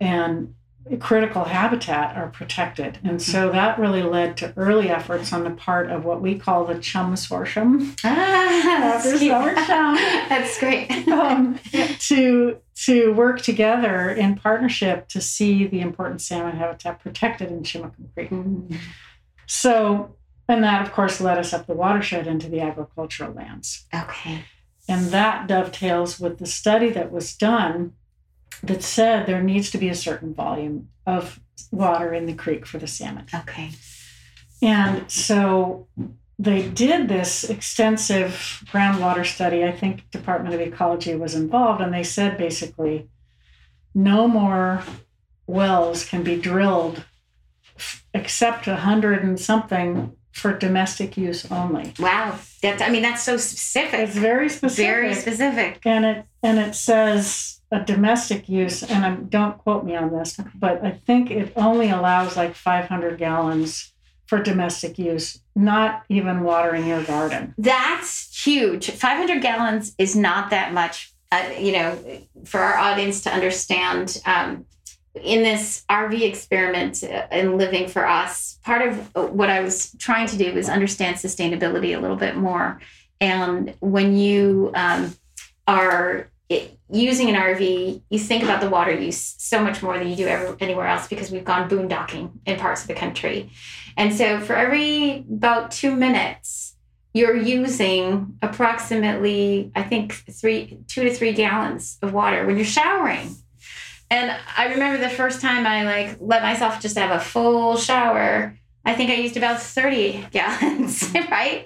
and 0.00 0.54
critical 1.00 1.44
habitat 1.44 2.16
are 2.16 2.28
protected. 2.28 2.98
And 3.02 3.20
so 3.20 3.46
mm-hmm. 3.46 3.56
that 3.56 3.78
really 3.78 4.02
led 4.02 4.36
to 4.38 4.52
early 4.56 4.88
efforts 4.88 5.32
on 5.32 5.42
the 5.44 5.50
part 5.50 5.90
of 5.90 6.04
what 6.04 6.20
we 6.20 6.38
call 6.38 6.64
the 6.64 6.78
chum 6.78 7.14
consortium. 7.14 7.98
Ah, 8.04 8.92
that's, 8.94 9.20
that's 10.28 10.58
great. 10.60 11.08
um, 11.08 11.58
to 11.98 12.58
to 12.84 13.12
work 13.14 13.42
together 13.42 14.10
in 14.10 14.36
partnership 14.36 15.08
to 15.08 15.20
see 15.20 15.66
the 15.66 15.80
important 15.80 16.20
salmon 16.20 16.56
habitat 16.56 17.00
protected 17.00 17.50
in 17.50 17.64
Chimacum 17.64 18.14
Creek. 18.14 18.30
Mm-hmm. 18.30 18.76
So, 19.46 20.14
and 20.48 20.64
that 20.64 20.84
of 20.84 20.92
course 20.92 21.20
led 21.20 21.38
us 21.38 21.52
up 21.52 21.66
the 21.66 21.74
watershed 21.74 22.26
into 22.26 22.48
the 22.48 22.60
agricultural 22.60 23.32
lands. 23.32 23.86
Okay. 23.94 24.44
And 24.88 25.08
that 25.08 25.46
dovetails 25.46 26.18
with 26.18 26.38
the 26.38 26.46
study 26.46 26.88
that 26.90 27.12
was 27.12 27.36
done 27.36 27.92
that 28.62 28.82
said 28.82 29.26
there 29.26 29.42
needs 29.42 29.70
to 29.70 29.78
be 29.78 29.88
a 29.88 29.94
certain 29.94 30.34
volume 30.34 30.88
of 31.06 31.40
water 31.70 32.14
in 32.14 32.26
the 32.26 32.34
creek 32.34 32.66
for 32.66 32.78
the 32.78 32.86
salmon. 32.86 33.26
Okay. 33.34 33.70
And 34.62 35.10
so 35.10 35.86
they 36.38 36.68
did 36.68 37.08
this 37.08 37.44
extensive 37.44 38.64
groundwater 38.72 39.26
study. 39.26 39.64
I 39.64 39.72
think 39.72 40.10
Department 40.10 40.54
of 40.54 40.60
Ecology 40.60 41.14
was 41.14 41.34
involved, 41.34 41.80
and 41.80 41.92
they 41.92 42.04
said 42.04 42.38
basically 42.38 43.08
no 43.94 44.26
more 44.26 44.82
wells 45.46 46.04
can 46.04 46.22
be 46.22 46.40
drilled 46.40 47.04
except 48.14 48.66
a 48.66 48.76
hundred 48.76 49.22
and 49.22 49.38
something 49.38 50.16
for 50.32 50.56
domestic 50.56 51.16
use 51.16 51.50
only. 51.50 51.92
Wow, 51.98 52.38
that's 52.62 52.82
I 52.82 52.90
mean 52.90 53.02
that's 53.02 53.22
so 53.22 53.36
specific. 53.36 54.00
It's 54.00 54.16
very 54.16 54.48
specific. 54.48 54.84
Very 54.84 55.14
specific. 55.14 55.80
And 55.84 56.04
it 56.04 56.26
and 56.42 56.58
it 56.58 56.74
says 56.74 57.60
a 57.70 57.80
domestic 57.80 58.48
use, 58.48 58.82
and 58.82 59.04
I 59.04 59.14
don't 59.14 59.58
quote 59.58 59.84
me 59.84 59.94
on 59.94 60.12
this, 60.12 60.38
but 60.54 60.84
I 60.84 60.92
think 60.92 61.30
it 61.30 61.52
only 61.56 61.90
allows 61.90 62.36
like 62.36 62.54
500 62.54 63.18
gallons 63.18 63.92
for 64.26 64.42
domestic 64.42 64.98
use, 64.98 65.40
not 65.56 66.04
even 66.08 66.42
watering 66.42 66.86
your 66.86 67.02
garden. 67.02 67.54
That's 67.58 68.44
huge. 68.44 68.90
500 68.90 69.42
gallons 69.42 69.94
is 69.98 70.14
not 70.14 70.50
that 70.50 70.72
much. 70.72 71.12
Uh, 71.30 71.50
you 71.58 71.72
know, 71.72 71.98
for 72.44 72.60
our 72.60 72.78
audience 72.78 73.22
to 73.22 73.30
understand, 73.30 74.20
um, 74.24 74.64
in 75.14 75.42
this 75.42 75.84
RV 75.90 76.20
experiment 76.22 77.02
and 77.02 77.58
living 77.58 77.88
for 77.88 78.06
us, 78.06 78.58
part 78.64 78.86
of 78.86 79.14
what 79.14 79.50
I 79.50 79.60
was 79.60 79.94
trying 79.98 80.26
to 80.28 80.36
do 80.36 80.52
was 80.54 80.68
understand 80.68 81.16
sustainability 81.16 81.96
a 81.96 82.00
little 82.00 82.16
bit 82.16 82.36
more. 82.36 82.80
And 83.20 83.74
when 83.80 84.16
you 84.16 84.70
um, 84.74 85.14
are 85.66 86.30
using 86.90 87.28
an 87.28 87.34
RV, 87.34 88.02
you 88.08 88.18
think 88.18 88.42
about 88.42 88.60
the 88.60 88.70
water 88.70 88.92
use 88.92 89.34
so 89.38 89.62
much 89.62 89.82
more 89.82 89.98
than 89.98 90.08
you 90.08 90.16
do 90.16 90.26
ever, 90.26 90.56
anywhere 90.60 90.86
else 90.86 91.06
because 91.08 91.30
we've 91.30 91.44
gone 91.44 91.68
boondocking 91.68 92.30
in 92.46 92.58
parts 92.58 92.82
of 92.82 92.88
the 92.88 92.94
country. 92.94 93.50
And 93.96 94.14
so 94.14 94.40
for 94.40 94.54
every 94.54 95.24
about 95.30 95.70
two 95.70 95.94
minutes, 95.94 96.76
you're 97.12 97.36
using 97.36 98.38
approximately, 98.42 99.72
I 99.74 99.82
think, 99.82 100.12
three, 100.12 100.78
two 100.86 101.04
to 101.04 101.12
three 101.12 101.32
gallons 101.32 101.98
of 102.00 102.12
water 102.12 102.46
when 102.46 102.56
you're 102.56 102.64
showering. 102.64 103.34
And 104.10 104.34
I 104.56 104.68
remember 104.68 104.98
the 104.98 105.10
first 105.10 105.40
time 105.40 105.66
I 105.66 105.84
like 105.84 106.16
let 106.20 106.42
myself 106.42 106.80
just 106.80 106.96
have 106.96 107.10
a 107.10 107.20
full 107.20 107.76
shower 107.76 108.58
I 108.88 108.94
think 108.94 109.10
I 109.10 109.16
used 109.16 109.36
about 109.36 109.60
30 109.60 110.28
gallons, 110.32 111.12
right? 111.30 111.62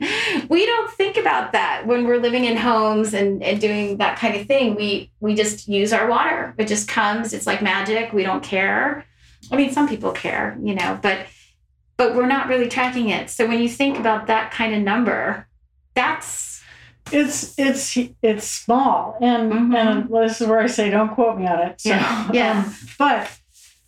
We 0.48 0.66
don't 0.66 0.90
think 0.90 1.16
about 1.16 1.52
that 1.52 1.86
when 1.86 2.04
we're 2.04 2.18
living 2.18 2.46
in 2.46 2.56
homes 2.56 3.14
and, 3.14 3.44
and 3.44 3.60
doing 3.60 3.98
that 3.98 4.18
kind 4.18 4.34
of 4.34 4.48
thing. 4.48 4.74
We 4.74 5.12
we 5.20 5.36
just 5.36 5.68
use 5.68 5.92
our 5.92 6.08
water. 6.08 6.52
It 6.58 6.66
just 6.66 6.88
comes, 6.88 7.32
it's 7.32 7.46
like 7.46 7.62
magic. 7.62 8.12
We 8.12 8.24
don't 8.24 8.42
care. 8.42 9.06
I 9.52 9.56
mean, 9.56 9.70
some 9.70 9.88
people 9.88 10.10
care, 10.10 10.58
you 10.64 10.74
know, 10.74 10.98
but 11.00 11.26
but 11.96 12.16
we're 12.16 12.26
not 12.26 12.48
really 12.48 12.68
tracking 12.68 13.10
it. 13.10 13.30
So 13.30 13.46
when 13.46 13.62
you 13.62 13.68
think 13.68 14.00
about 14.00 14.26
that 14.26 14.50
kind 14.50 14.74
of 14.74 14.82
number, 14.82 15.46
that's 15.94 16.51
it's 17.10 17.58
it's 17.58 17.96
it's 18.22 18.46
small 18.46 19.16
and 19.20 19.52
mm-hmm. 19.52 19.74
and 19.74 20.08
this 20.08 20.40
is 20.40 20.46
where 20.46 20.60
I 20.60 20.66
say 20.66 20.90
don't 20.90 21.14
quote 21.14 21.38
me 21.38 21.46
on 21.46 21.60
it. 21.60 21.80
So, 21.80 21.90
yeah. 21.90 22.30
yeah. 22.32 22.64
Um, 22.64 22.74
but 22.98 23.30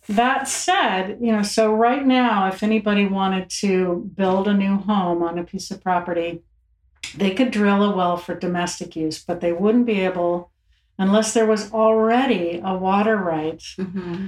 that 0.07 0.47
said, 0.47 1.17
you 1.19 1.31
know, 1.31 1.41
so 1.41 1.73
right 1.73 2.05
now, 2.05 2.47
if 2.47 2.61
anybody 2.61 3.05
wanted 3.05 3.49
to 3.61 4.11
build 4.15 4.47
a 4.47 4.53
new 4.53 4.77
home 4.77 5.23
on 5.23 5.39
a 5.39 5.43
piece 5.43 5.71
of 5.71 5.81
property, 5.81 6.43
they 7.15 7.31
could 7.31 7.51
drill 7.51 7.83
a 7.83 7.95
well 7.95 8.17
for 8.17 8.35
domestic 8.35 8.95
use, 8.95 9.23
but 9.23 9.41
they 9.41 9.51
wouldn't 9.51 9.85
be 9.85 10.01
able, 10.01 10.51
unless 10.99 11.33
there 11.33 11.45
was 11.45 11.71
already 11.71 12.61
a 12.63 12.75
water 12.75 13.17
right 13.17 13.57
mm-hmm. 13.57 14.27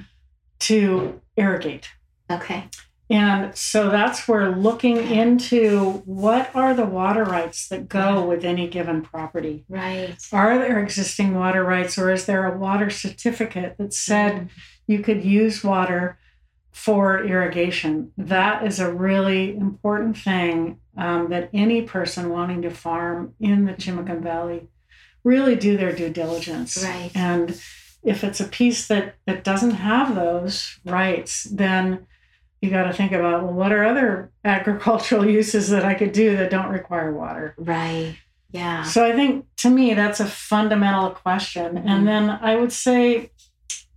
to 0.60 1.22
irrigate. 1.36 1.90
Okay. 2.30 2.70
And 3.10 3.56
so 3.56 3.90
that's 3.90 4.28
where 4.28 4.52
looking 4.52 4.98
into 4.98 6.02
what 6.06 6.54
are 6.54 6.74
the 6.74 6.86
water 6.86 7.24
rights 7.24 7.70
that 7.70 7.88
go 7.88 8.26
with 8.28 8.44
any 8.44 8.68
given 8.68 9.02
property. 9.02 9.64
Right. 9.70 10.18
Are 10.34 10.58
there 10.58 10.80
existing 10.80 11.36
water 11.36 11.64
rights 11.64 11.98
or 11.98 12.12
is 12.12 12.26
there 12.26 12.46
a 12.46 12.58
water 12.58 12.90
certificate 12.90 13.78
that 13.78 13.94
said 13.94 14.34
mm-hmm 14.34 14.48
you 14.88 15.00
could 15.00 15.24
use 15.24 15.64
water 15.64 16.18
for 16.72 17.24
irrigation. 17.24 18.12
That 18.18 18.66
is 18.66 18.80
a 18.80 18.92
really 18.92 19.56
important 19.56 20.18
thing 20.18 20.80
um, 20.96 21.30
that 21.30 21.50
any 21.54 21.82
person 21.82 22.30
wanting 22.30 22.62
to 22.62 22.70
farm 22.70 23.34
in 23.40 23.66
the 23.66 23.74
Chimacum 23.74 24.22
Valley 24.22 24.70
really 25.24 25.56
do 25.56 25.76
their 25.76 25.94
due 25.94 26.10
diligence. 26.10 26.84
Right. 26.84 27.12
And 27.14 27.62
if 28.04 28.24
it's 28.24 28.40
a 28.40 28.48
piece 28.48 28.88
that 28.88 29.16
that 29.26 29.44
doesn't 29.44 29.72
have 29.72 30.16
those 30.16 30.80
rights, 30.86 31.44
then 31.44 32.08
you 32.62 32.70
got 32.70 32.84
to 32.84 32.94
think 32.94 33.12
about 33.12 33.44
well, 33.44 33.54
what 33.54 33.72
are 33.72 33.84
other 33.86 34.32
agricultural 34.46 35.28
uses 35.28 35.70
that 35.70 35.86
I 35.86 35.94
could 35.94 36.12
do 36.12 36.36
that 36.38 36.50
don't 36.50 36.70
require 36.70 37.14
water? 37.14 37.54
Right. 37.58 38.16
Yeah. 38.52 38.84
So 38.84 39.06
I 39.06 39.14
think 39.14 39.46
to 39.58 39.70
me 39.70 39.94
that's 39.94 40.20
a 40.20 40.26
fundamental 40.26 41.12
question. 41.12 41.76
Mhm. 41.76 41.84
And 41.86 42.08
then 42.08 42.30
I 42.30 42.56
would 42.56 42.72
say 42.72 43.32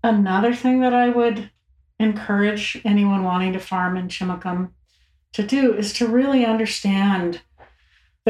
another 0.02 0.54
thing 0.54 0.80
that 0.80 0.94
I 0.94 1.08
would 1.08 1.50
encourage 1.98 2.80
anyone 2.84 3.24
wanting 3.24 3.52
to 3.52 3.60
farm 3.60 3.96
in 3.96 4.08
Chimacum 4.08 4.70
to 5.32 5.42
do 5.42 5.74
is 5.74 5.92
to 5.94 6.08
really 6.08 6.44
understand 6.44 7.42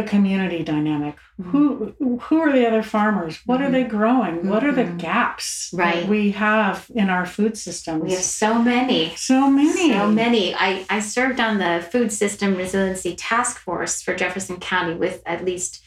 the 0.01 0.09
community 0.09 0.63
dynamic. 0.63 1.17
Mhm. 1.41 1.51
Who 1.51 1.95
who 2.21 2.41
are 2.41 2.53
the 2.53 2.67
other 2.67 2.83
farmers? 2.83 3.41
What 3.47 3.61
are 3.63 3.69
Mhm. 3.69 3.73
they 3.73 3.85
growing? 3.85 4.49
What 4.49 4.65
are 4.65 4.73
the 4.73 4.85
Mhm. 4.85 4.99
gaps 4.99 5.71
Right. 5.73 6.01
that 6.01 6.09
we 6.09 6.33
have 6.33 6.87
in 6.95 7.11
our 7.11 7.27
food 7.27 7.57
systems? 7.57 8.03
We 8.03 8.13
have 8.13 8.23
so 8.23 8.63
many. 8.63 9.13
so 9.17 9.51
many. 9.51 9.91
So 9.93 10.07
many. 10.09 10.55
I, 10.55 10.85
I 10.91 11.01
served 11.01 11.41
on 11.41 11.59
the 11.59 11.85
Food 11.93 12.13
System 12.13 12.57
Resiliency 12.57 13.15
Task 13.17 13.59
Force 13.59 14.03
for 14.03 14.15
Jefferson 14.15 14.57
County 14.59 14.95
with 14.95 15.23
at 15.27 15.45
least 15.45 15.83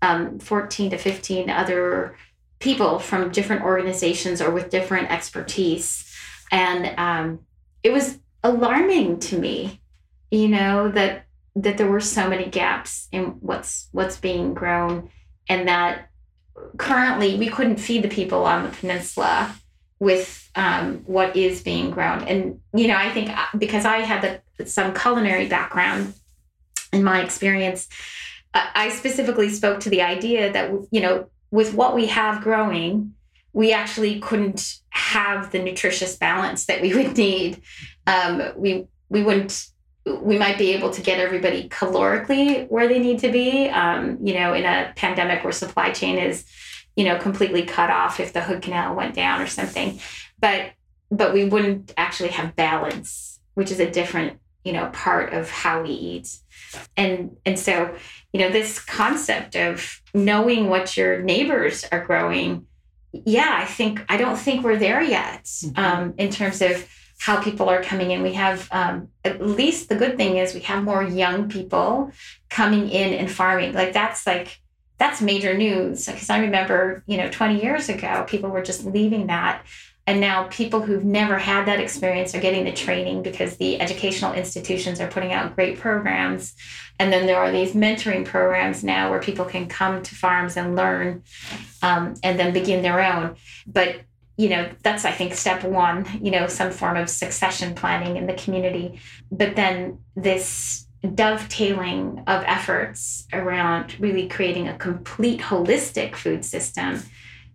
um, 0.00 0.38
14 0.38 0.90
to 0.90 0.96
15 0.98 1.50
other 1.50 2.16
people 2.60 3.00
from 3.00 3.30
different 3.32 3.62
organizations 3.62 4.40
or 4.40 4.50
with 4.52 4.70
different 4.70 5.10
expertise. 5.10 6.04
And 6.52 6.94
um, 6.98 7.40
it 7.82 7.92
was 7.92 8.18
alarming 8.44 9.18
to 9.20 9.38
me, 9.38 9.80
you 10.30 10.48
know, 10.48 10.88
that 10.90 11.24
that 11.62 11.76
there 11.76 11.90
were 11.90 12.00
so 12.00 12.28
many 12.28 12.46
gaps 12.46 13.08
in 13.12 13.24
what's 13.40 13.88
what's 13.92 14.16
being 14.16 14.54
grown 14.54 15.10
and 15.48 15.68
that 15.68 16.08
currently 16.76 17.36
we 17.36 17.48
couldn't 17.48 17.78
feed 17.78 18.02
the 18.02 18.08
people 18.08 18.44
on 18.44 18.64
the 18.64 18.70
peninsula 18.70 19.54
with 19.98 20.50
um, 20.54 21.02
what 21.06 21.36
is 21.36 21.62
being 21.62 21.90
grown. 21.90 22.22
And, 22.22 22.60
you 22.72 22.88
know, 22.88 22.96
I 22.96 23.10
think 23.10 23.30
uh, 23.30 23.46
because 23.56 23.84
I 23.84 23.98
had 23.98 24.40
the, 24.56 24.66
some 24.66 24.94
culinary 24.94 25.48
background 25.48 26.14
in 26.92 27.02
my 27.02 27.22
experience, 27.22 27.88
I 28.54 28.70
I 28.74 28.88
specifically 28.90 29.50
spoke 29.50 29.80
to 29.80 29.90
the 29.90 30.02
idea 30.02 30.52
that, 30.52 30.70
you 30.90 31.00
know, 31.00 31.28
with 31.50 31.74
what 31.74 31.94
we 31.94 32.06
have 32.06 32.42
growing, 32.42 33.14
we 33.52 33.72
actually 33.72 34.20
couldn't 34.20 34.80
have 34.90 35.50
the 35.52 35.58
nutritious 35.58 36.16
balance 36.16 36.66
that 36.66 36.80
we 36.80 36.94
would 36.94 37.16
need. 37.16 37.62
Um, 38.06 38.42
we 38.56 38.86
we 39.08 39.22
wouldn't. 39.22 39.66
We 40.16 40.38
might 40.38 40.58
be 40.58 40.72
able 40.72 40.90
to 40.90 41.00
get 41.02 41.18
everybody 41.20 41.68
calorically 41.68 42.68
where 42.68 42.88
they 42.88 42.98
need 42.98 43.18
to 43.20 43.30
be. 43.30 43.68
Um, 43.68 44.18
you 44.24 44.34
know, 44.34 44.54
in 44.54 44.64
a 44.64 44.92
pandemic 44.96 45.44
where 45.44 45.52
supply 45.52 45.90
chain 45.90 46.18
is, 46.18 46.44
you 46.96 47.04
know, 47.04 47.18
completely 47.18 47.62
cut 47.62 47.90
off 47.90 48.20
if 48.20 48.32
the 48.32 48.40
Hood 48.42 48.62
Canal 48.62 48.94
went 48.94 49.14
down 49.14 49.40
or 49.40 49.46
something, 49.46 50.00
but 50.40 50.72
but 51.10 51.32
we 51.32 51.44
wouldn't 51.44 51.94
actually 51.96 52.28
have 52.30 52.54
balance, 52.56 53.40
which 53.54 53.70
is 53.70 53.80
a 53.80 53.90
different 53.90 54.38
you 54.64 54.72
know 54.72 54.90
part 54.92 55.32
of 55.32 55.50
how 55.50 55.82
we 55.82 55.90
eat, 55.90 56.36
and 56.96 57.36
and 57.46 57.58
so 57.58 57.94
you 58.32 58.40
know 58.40 58.50
this 58.50 58.78
concept 58.78 59.56
of 59.56 60.02
knowing 60.12 60.68
what 60.68 60.96
your 60.96 61.22
neighbors 61.22 61.84
are 61.90 62.04
growing 62.04 62.66
yeah 63.12 63.56
i 63.62 63.64
think 63.64 64.04
i 64.10 64.16
don't 64.18 64.36
think 64.36 64.62
we're 64.62 64.76
there 64.76 65.02
yet 65.02 65.44
Mhm. 65.44 65.78
um, 65.78 66.14
in 66.18 66.30
terms 66.30 66.60
of 66.60 66.86
how 67.18 67.40
people 67.42 67.68
are 67.68 67.82
coming 67.82 68.10
in. 68.10 68.22
We 68.22 68.34
have 68.34 68.68
um, 68.70 69.08
at 69.24 69.44
least 69.44 69.88
the 69.88 69.96
good 69.96 70.16
thing 70.16 70.36
is 70.36 70.54
we 70.54 70.60
have 70.60 70.84
more 70.84 71.02
young 71.02 71.48
people 71.48 72.12
coming 72.48 72.88
in 72.88 73.12
and 73.12 73.30
farming. 73.30 73.74
Like 73.74 73.92
that's 73.92 74.26
like 74.26 74.60
that's 74.98 75.20
major 75.20 75.56
news. 75.56 76.06
Because 76.06 76.30
i 76.30 76.38
remember 76.38 77.02
you 77.06 77.16
know 77.16 77.28
20 77.30 77.62
years 77.62 77.88
ago 77.88 78.24
people 78.28 78.50
were 78.50 78.62
just 78.62 78.84
leaving 78.84 79.26
that. 79.26 79.64
And 80.08 80.20
now 80.20 80.44
people 80.44 80.80
who've 80.80 81.04
never 81.04 81.36
had 81.36 81.66
that 81.66 81.80
experience 81.80 82.34
are 82.34 82.40
getting 82.40 82.64
the 82.64 82.72
training 82.72 83.22
because 83.22 83.58
the 83.58 83.78
educational 83.78 84.32
institutions 84.32 85.02
are 85.02 85.06
putting 85.06 85.34
out 85.34 85.54
great 85.54 85.78
programs. 85.78 86.54
And 86.98 87.12
then 87.12 87.26
there 87.26 87.38
are 87.38 87.52
these 87.52 87.74
mentoring 87.74 88.24
programs 88.24 88.82
now 88.82 89.10
where 89.10 89.20
people 89.20 89.44
can 89.44 89.68
come 89.68 90.02
to 90.02 90.14
farms 90.14 90.56
and 90.56 90.74
learn 90.74 91.24
um, 91.82 92.14
and 92.22 92.38
then 92.38 92.54
begin 92.54 92.80
their 92.80 93.04
own. 93.04 93.36
But, 93.66 94.00
you 94.38 94.48
know, 94.48 94.70
that's, 94.84 95.04
I 95.04 95.10
think, 95.10 95.34
step 95.34 95.64
one, 95.64 96.06
you 96.22 96.30
know, 96.30 96.46
some 96.46 96.70
form 96.70 96.96
of 96.96 97.10
succession 97.10 97.74
planning 97.74 98.16
in 98.16 98.26
the 98.26 98.34
community. 98.34 99.00
But 99.32 99.56
then 99.56 99.98
this 100.14 100.86
dovetailing 101.14 102.22
of 102.26 102.42
efforts 102.46 103.26
around 103.32 103.98
really 104.00 104.28
creating 104.28 104.68
a 104.68 104.76
complete 104.78 105.40
holistic 105.40 106.14
food 106.16 106.44
system 106.44 107.02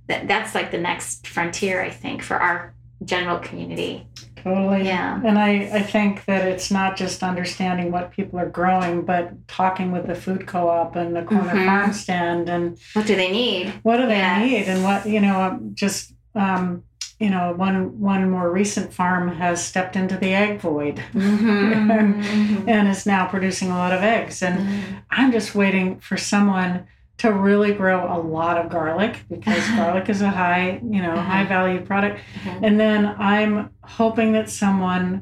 that 0.08 0.28
that's 0.28 0.54
like 0.56 0.72
the 0.72 0.78
next 0.78 1.28
frontier 1.28 1.82
i 1.82 1.90
think 1.90 2.24
for 2.24 2.38
our 2.38 2.74
general 3.04 3.40
community 3.40 4.08
Totally. 4.44 4.84
Yeah. 4.86 5.22
And 5.24 5.40
I, 5.40 5.52
I 5.74 5.82
think 5.84 6.26
that 6.26 6.46
it's 6.46 6.70
not 6.70 6.98
just 6.98 7.24
understanding 7.24 7.94
what 7.94 8.12
people 8.12 8.38
are 8.40 8.50
growing, 8.50 9.04
but 9.06 9.48
talking 9.48 9.94
with 9.94 10.06
the 10.06 10.16
food 10.16 10.46
co 10.48 10.68
op 10.68 10.98
and 10.98 11.16
the 11.16 11.22
corner 11.24 11.54
Mhm. 11.54 11.66
farm 11.66 11.94
stand 11.94 12.50
and 12.50 12.78
what 12.92 13.08
do 13.08 13.16
they 13.16 13.32
need 13.32 13.70
what 13.84 13.96
do 13.98 14.06
they 14.06 14.18
Yes. 14.18 14.42
need 14.46 14.64
and 14.68 14.84
what, 14.84 15.08
you 15.08 15.22
know, 15.22 15.60
just, 15.74 16.13
um, 16.36 16.84
you 17.20 17.30
know, 17.30 17.54
one 17.56 18.00
one 18.00 18.30
more 18.30 18.52
recent 18.52 18.92
farm 18.94 19.28
has 19.30 19.64
stepped 19.64 19.96
into 19.96 20.18
the 20.18 20.34
egg 20.34 20.60
void 20.60 21.02
Mhm. 21.14 22.68
and 22.68 22.88
is 22.88 23.06
now 23.06 23.26
producing 23.28 23.70
a 23.72 23.78
lot 23.78 23.94
of 23.94 24.02
eggs. 24.02 24.42
And 24.42 24.60
Mhm. 24.60 24.84
I'm 25.12 25.32
just 25.32 25.56
waiting 25.56 26.00
for 26.00 26.18
someone 26.18 26.86
to 27.20 27.32
really 27.32 27.74
grow 27.74 28.12
a 28.12 28.20
lot 28.20 28.58
of 28.58 28.70
garlic 28.72 29.24
because 29.30 29.64
garlic 29.78 30.10
is 30.10 30.22
a 30.22 30.30
high, 30.30 30.82
you 30.84 31.02
know, 31.02 31.12
Uh-huh. 31.14 31.22
high 31.22 31.46
value 31.46 31.80
product. 31.82 32.20
And 32.62 32.80
then 32.80 33.16
I'm 33.20 33.70
hoping 33.84 34.34
that 34.34 34.50
someone 34.50 35.22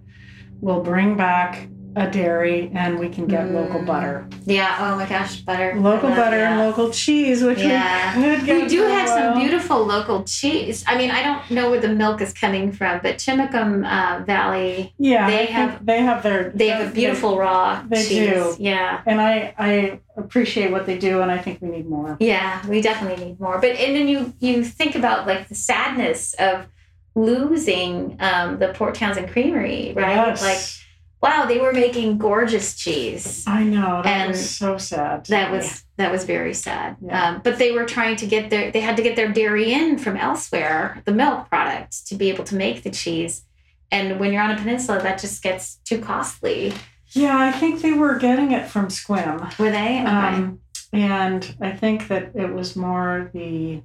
will 0.62 0.82
bring 0.82 1.16
back 1.18 1.68
a 1.96 2.10
dairy 2.10 2.72
and 2.74 2.98
we 3.00 3.10
can 3.10 3.26
get 3.28 3.52
local 3.52 3.82
Mm. 3.82 3.86
butter. 3.86 4.26
yeah 4.46 4.78
oh 4.80 4.96
my 4.96 5.06
gosh 5.06 5.42
butter 5.42 5.74
Local 5.78 6.10
butter 6.10 6.38
and 6.38 6.60
local 6.60 6.90
cheese, 6.92 7.44
which 7.44 7.60
Yeah. 7.60 8.16
we 8.18 8.36
could 8.38 8.46
get. 8.46 8.62
We 8.64 8.68
do 8.70 8.84
have 8.84 9.08
some 9.10 9.40
beautiful 9.40 9.80
local 9.86 10.24
cheese. 10.24 10.84
I 10.88 10.98
mean, 10.98 11.12
I 11.12 11.22
don't 11.22 11.42
know 11.52 11.70
where 11.70 11.82
the 11.82 11.90
milk 12.04 12.22
is 12.22 12.32
coming 12.34 12.72
from, 12.72 13.00
but 13.04 13.18
Chimacum 13.18 13.70
uh, 13.86 14.24
Valley, 14.24 14.94
Yeah, 14.98 15.30
they 15.30 15.46
have- 15.48 15.86
they 15.86 16.00
have 16.02 16.24
their 16.24 16.52
they 16.56 16.70
have 16.70 16.88
a 16.88 16.92
beautiful 16.94 17.38
raw 17.38 17.84
they 17.90 18.04
cheese. 18.08 18.30
do. 18.30 18.56
Yeah. 18.60 19.02
and 19.06 19.20
I 19.20 19.54
I 19.58 20.00
appreciate 20.16 20.72
what 20.72 20.86
they 20.86 20.98
do, 20.98 21.22
and 21.22 21.30
I 21.32 21.40
think 21.40 21.62
we 21.62 21.70
need 21.70 21.88
more. 21.90 22.16
Yeah, 22.20 22.66
we 22.68 22.82
definitely 22.82 23.26
need 23.26 23.40
more. 23.40 23.60
But 23.60 23.72
and 23.84 23.92
then 23.96 24.08
you 24.08 24.34
you 24.40 24.64
think 24.64 24.96
about 24.96 25.28
like 25.28 25.50
the 25.50 25.56
sadness 25.56 26.36
of 26.36 26.68
losing 27.16 28.16
um, 28.20 28.58
the 28.60 28.70
Port 28.70 28.96
Townsend 28.96 29.30
Creamery, 29.30 29.94
right? 29.96 30.16
Yes. 30.16 30.42
Like, 30.42 30.81
wow, 31.22 31.46
they 31.46 31.60
were 31.60 31.72
making 31.72 32.18
gorgeous 32.18 32.76
cheese. 32.76 33.44
I 33.48 33.64
know 33.64 34.02
that 34.04 34.22
and 34.22 34.32
was 34.32 34.50
so 34.50 34.78
sad. 34.78 35.26
That 35.28 35.52
was 35.52 35.84
that 35.98 36.12
was 36.12 36.24
very 36.26 36.54
sad. 36.54 36.98
Yeah. 37.02 37.30
Um, 37.30 37.42
but 37.44 37.58
they 37.60 37.72
were 37.72 37.86
trying 37.86 38.16
to 38.18 38.28
get 38.28 38.50
their 38.50 38.72
they 38.72 38.82
had 38.82 38.98
to 38.98 39.04
get 39.04 39.16
their 39.16 39.32
dairy 39.32 39.72
in 39.72 39.98
from 39.98 40.18
elsewhere, 40.18 41.02
the 41.06 41.14
milk 41.14 41.50
product, 41.50 42.08
to 42.08 42.16
be 42.16 42.30
able 42.30 42.44
to 42.46 42.56
make 42.56 42.84
the 42.84 42.92
cheese. 42.92 43.44
And 43.92 44.20
when 44.20 44.32
you're 44.32 44.42
on 44.42 44.52
a 44.52 44.56
peninsula, 44.58 45.02
that 45.02 45.20
just 45.20 45.44
gets 45.44 45.76
too 45.84 46.00
costly. 46.00 46.74
yeah. 47.10 47.38
I 47.38 47.52
think 47.52 47.82
they 47.82 47.94
were 47.94 48.18
getting 48.18 48.52
it 48.54 48.68
from 48.70 48.88
Sequim. 48.88 49.58
Were 49.60 49.70
they? 49.70 50.00
Okay. 50.00 50.08
Um, 50.08 50.60
and 50.94 51.56
I 51.62 51.72
think 51.72 52.08
that 52.08 52.32
it 52.36 52.54
was 52.54 52.76
more 52.76 53.30
the 53.34 53.82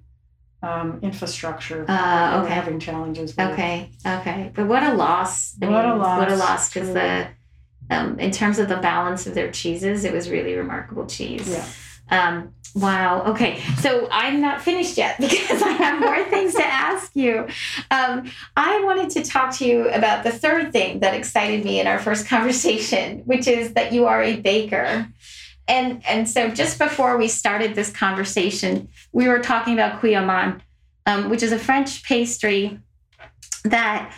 um, 0.67 0.99
infrastructure 1.03 1.85
Uh, 1.89 2.43
okay. 2.45 2.55
having 2.55 2.79
challenges 2.81 3.37
with. 3.37 3.47
Okay, 3.51 3.91
okay, 4.07 4.51
but 4.55 4.67
what 4.67 4.83
a 4.83 4.95
loss! 4.95 5.55
I 5.63 5.67
What 5.69 5.85
a 5.85 5.89
mean, 5.91 5.99
What 5.99 6.29
a 6.29 6.37
loss, 6.37 6.41
loss! 6.49 6.75
Because 6.75 6.93
the, 6.95 7.29
um, 7.91 8.19
in 8.19 8.31
terms 8.31 8.59
of 8.59 8.69
the 8.69 8.77
balance 8.79 9.27
of 9.27 9.35
their 9.35 9.51
cheeses, 9.51 10.05
it 10.05 10.13
was 10.13 10.31
really 10.31 10.55
remarkable 10.55 11.07
cheese. 11.07 11.49
Yeah. 11.49 11.67
Um, 12.09 12.53
wow. 12.75 13.23
Okay. 13.33 13.61
So 13.79 14.07
I'm 14.11 14.41
not 14.41 14.61
finished 14.63 14.97
yet 14.97 15.17
because 15.21 15.63
I 15.63 15.71
have 15.71 16.01
more 16.01 16.23
things 16.25 16.55
to 16.55 16.65
ask 16.65 17.11
you. 17.15 17.47
Um, 17.91 18.31
I 18.57 18.83
wanted 18.85 19.11
to 19.11 19.23
talk 19.25 19.55
to 19.57 19.67
you 19.67 19.89
about 19.91 20.23
the 20.25 20.31
third 20.31 20.73
thing 20.73 21.01
that 21.01 21.15
excited 21.15 21.65
me 21.65 21.81
in 21.81 21.87
our 21.87 21.99
first 21.99 22.27
conversation, 22.35 23.21
which 23.25 23.47
is 23.49 23.73
that 23.75 23.93
you 23.93 24.07
are 24.07 24.23
a 24.23 24.37
baker. 24.37 25.09
And 25.69 26.05
and 26.07 26.29
so 26.29 26.49
just 26.49 26.79
before 26.79 27.17
we 27.17 27.29
started 27.29 27.75
this 27.75 27.91
conversation, 27.91 28.89
we 29.13 29.29
were 29.29 29.41
talking 29.41 29.75
about 29.75 30.01
kouign-amann, 30.01 30.61
um, 31.07 31.29
which 31.29 31.43
is 31.43 31.53
a 31.53 31.59
French 31.59 32.05
pastry 32.05 32.79
that 33.65 34.15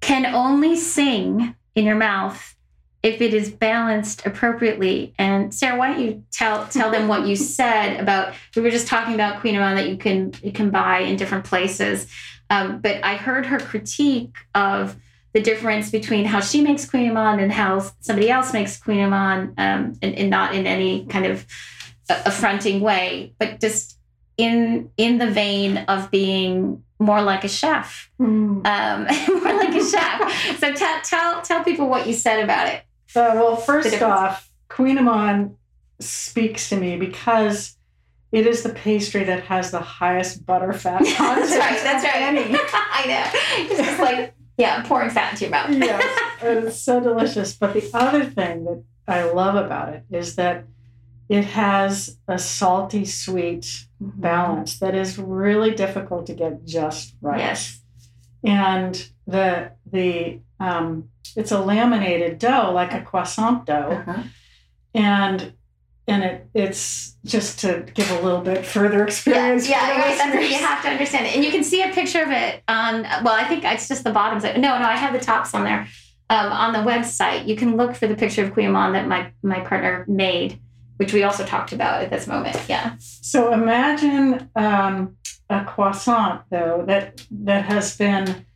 can 0.00 0.26
only 0.26 0.76
sing 0.76 1.54
in 1.74 1.84
your 1.84 1.96
mouth 1.96 2.56
if 3.02 3.20
it 3.20 3.32
is 3.32 3.48
balanced 3.48 4.26
appropriately. 4.26 5.14
And 5.18 5.54
Sarah, 5.54 5.78
why 5.78 5.92
don't 5.92 6.00
you 6.00 6.24
tell 6.32 6.66
tell 6.66 6.90
them 6.90 7.06
what 7.06 7.26
you 7.26 7.36
said 7.58 8.00
about? 8.00 8.34
We 8.56 8.62
were 8.62 8.70
just 8.70 8.88
talking 8.88 9.14
about 9.14 9.40
kouign-amann 9.40 9.76
that 9.76 9.88
you 9.88 9.96
can 9.96 10.32
you 10.42 10.52
can 10.52 10.70
buy 10.70 11.00
in 11.00 11.16
different 11.16 11.44
places, 11.44 12.08
um, 12.50 12.80
but 12.80 13.04
I 13.04 13.16
heard 13.16 13.46
her 13.46 13.58
critique 13.60 14.34
of 14.54 14.96
the 15.34 15.40
difference 15.40 15.90
between 15.90 16.24
how 16.24 16.40
she 16.40 16.62
makes 16.62 16.86
kouign-amann 16.86 17.40
and 17.42 17.52
how 17.52 17.80
somebody 18.00 18.30
else 18.30 18.52
makes 18.52 18.80
kouign-amann, 18.80 19.54
um, 19.58 19.94
and, 20.02 20.14
and 20.14 20.30
not 20.30 20.54
in 20.54 20.66
any 20.66 21.04
kind 21.06 21.26
of 21.26 21.46
affronting 22.08 22.80
way, 22.80 23.34
but 23.38 23.60
just 23.60 23.98
in 24.36 24.90
in 24.96 25.18
the 25.18 25.30
vein 25.30 25.78
of 25.88 26.10
being 26.10 26.82
more 27.00 27.20
like 27.22 27.44
a 27.44 27.48
chef, 27.48 28.10
Mm. 28.20 28.66
um, 28.66 29.42
more 29.44 29.54
like 29.54 29.74
a 29.74 29.84
chef. 29.84 30.58
So 30.58 30.72
tell 30.72 31.00
tell 31.02 31.42
tell 31.42 31.64
people 31.64 31.88
what 31.88 32.06
you 32.06 32.12
said 32.14 32.42
about 32.42 32.68
it. 32.68 32.82
Uh, 33.14 33.32
well, 33.34 33.56
first 33.56 34.00
off, 34.02 34.50
kouign-amann 34.70 35.54
speaks 36.00 36.68
to 36.70 36.76
me 36.76 36.96
because 36.96 37.76
it 38.30 38.46
is 38.46 38.62
the 38.62 38.68
pastry 38.70 39.24
that 39.24 39.44
has 39.44 39.70
the 39.70 39.80
highest 39.80 40.44
butter 40.46 40.72
fat 40.72 40.98
content. 41.16 41.16
that's 41.18 41.56
right. 41.56 41.82
That's 41.82 42.04
right. 42.04 42.22
any. 42.22 42.40
I 42.72 43.04
know. 43.06 43.30
It's 43.70 43.76
just 43.80 44.00
like 44.00 44.34
yeah, 44.58 44.82
pouring 44.82 45.08
fat 45.10 45.32
into 45.32 45.44
your 45.44 45.50
mouth. 45.52 45.70
yes, 45.70 46.20
it's 46.42 46.76
so 46.80 47.00
delicious. 47.00 47.54
But 47.54 47.72
the 47.74 47.88
other 47.94 48.24
thing 48.24 48.64
that 48.64 48.82
I 49.06 49.22
love 49.30 49.54
about 49.56 49.88
it 49.94 50.04
is 50.10 50.36
that 50.36 50.64
it 51.30 51.44
has 51.44 52.18
a 52.26 52.38
salty 52.38 53.04
sweet 53.04 53.86
balance 54.00 54.78
that 54.80 54.94
is 54.94 55.18
really 55.18 55.74
difficult 55.74 56.26
to 56.26 56.34
get 56.34 56.64
just 56.66 57.14
right. 57.22 57.38
Yes. 57.40 57.80
And 58.44 59.08
the 59.26 59.72
the 59.90 60.40
um, 60.60 61.08
it's 61.36 61.52
a 61.52 61.60
laminated 61.60 62.38
dough 62.38 62.72
like 62.72 62.92
a 62.94 63.02
croissant 63.02 63.64
dough, 63.66 64.02
Uh-huh. 64.06 64.22
and 64.94 65.52
and 66.08 66.24
it 66.24 66.46
it's 66.54 67.16
just 67.24 67.60
to 67.60 67.84
give 67.94 68.10
a 68.10 68.20
little 68.20 68.40
bit 68.40 68.64
further 68.64 68.98
Yeah, 68.98 69.04
experience. 69.04 69.68
yeah, 69.68 69.92
the 69.94 70.00
right. 70.00 70.18
That's 70.18 70.50
you 70.50 70.58
have 70.58 70.82
to 70.82 70.88
understand 70.88 71.26
it, 71.26 71.36
and 71.36 71.44
you 71.44 71.50
can 71.50 71.62
see 71.62 71.82
a 71.82 71.92
picture 71.92 72.22
of 72.22 72.30
it 72.30 72.62
on. 72.66 73.02
Well, 73.02 73.34
I 73.34 73.44
think 73.44 73.64
it's 73.64 73.86
just 73.86 74.04
the 74.04 74.10
bottoms. 74.10 74.42
No, 74.42 74.52
no, 74.56 74.70
I 74.72 74.96
have 74.96 75.12
the 75.12 75.20
tops 75.20 75.54
on 75.54 75.64
there. 75.64 75.86
Um, 76.30 76.52
on 76.52 76.72
the 76.72 76.80
website, 76.80 77.46
you 77.46 77.56
can 77.56 77.76
look 77.76 77.94
for 77.94 78.06
the 78.06 78.14
picture 78.16 78.44
of 78.44 78.52
Queen 78.52 78.72
that 78.72 79.06
my 79.06 79.30
my 79.42 79.60
partner 79.60 80.04
made, 80.08 80.58
which 80.96 81.12
we 81.12 81.22
also 81.22 81.44
talked 81.44 81.72
about 81.72 82.02
at 82.02 82.10
this 82.10 82.26
moment. 82.26 82.56
Yeah. 82.68 82.96
So 82.98 83.52
imagine 83.52 84.50
um, 84.56 85.16
a 85.50 85.64
croissant 85.64 86.42
though 86.50 86.84
that 86.86 87.24
that 87.30 87.66
has 87.66 87.96
been 87.96 88.46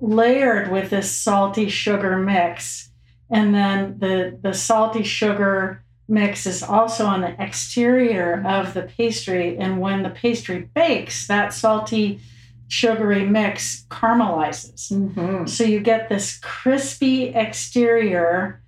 layered 0.00 0.70
with 0.70 0.90
this 0.90 1.10
salty 1.10 1.68
sugar 1.68 2.18
mix, 2.18 2.90
and 3.30 3.54
then 3.54 3.98
the 3.98 4.38
the 4.42 4.52
salty 4.52 5.02
sugar 5.04 5.84
mix 6.08 6.46
is 6.46 6.62
also 6.62 7.04
on 7.06 7.20
the 7.20 7.40
exterior 7.40 8.42
of 8.46 8.74
the 8.74 8.82
pastry. 8.82 9.56
And 9.58 9.80
when 9.80 10.02
the 10.02 10.10
pastry 10.10 10.68
bakes, 10.74 11.26
that 11.26 11.52
salty 11.52 12.20
sugary 12.68 13.24
mix 13.24 13.86
caramelizes. 13.90 14.92
Mm-hmm. 14.92 15.46
So 15.46 15.64
you 15.64 15.80
get 15.80 16.08
this 16.08 16.38
crispy 16.38 17.28
exterior, 17.28 18.62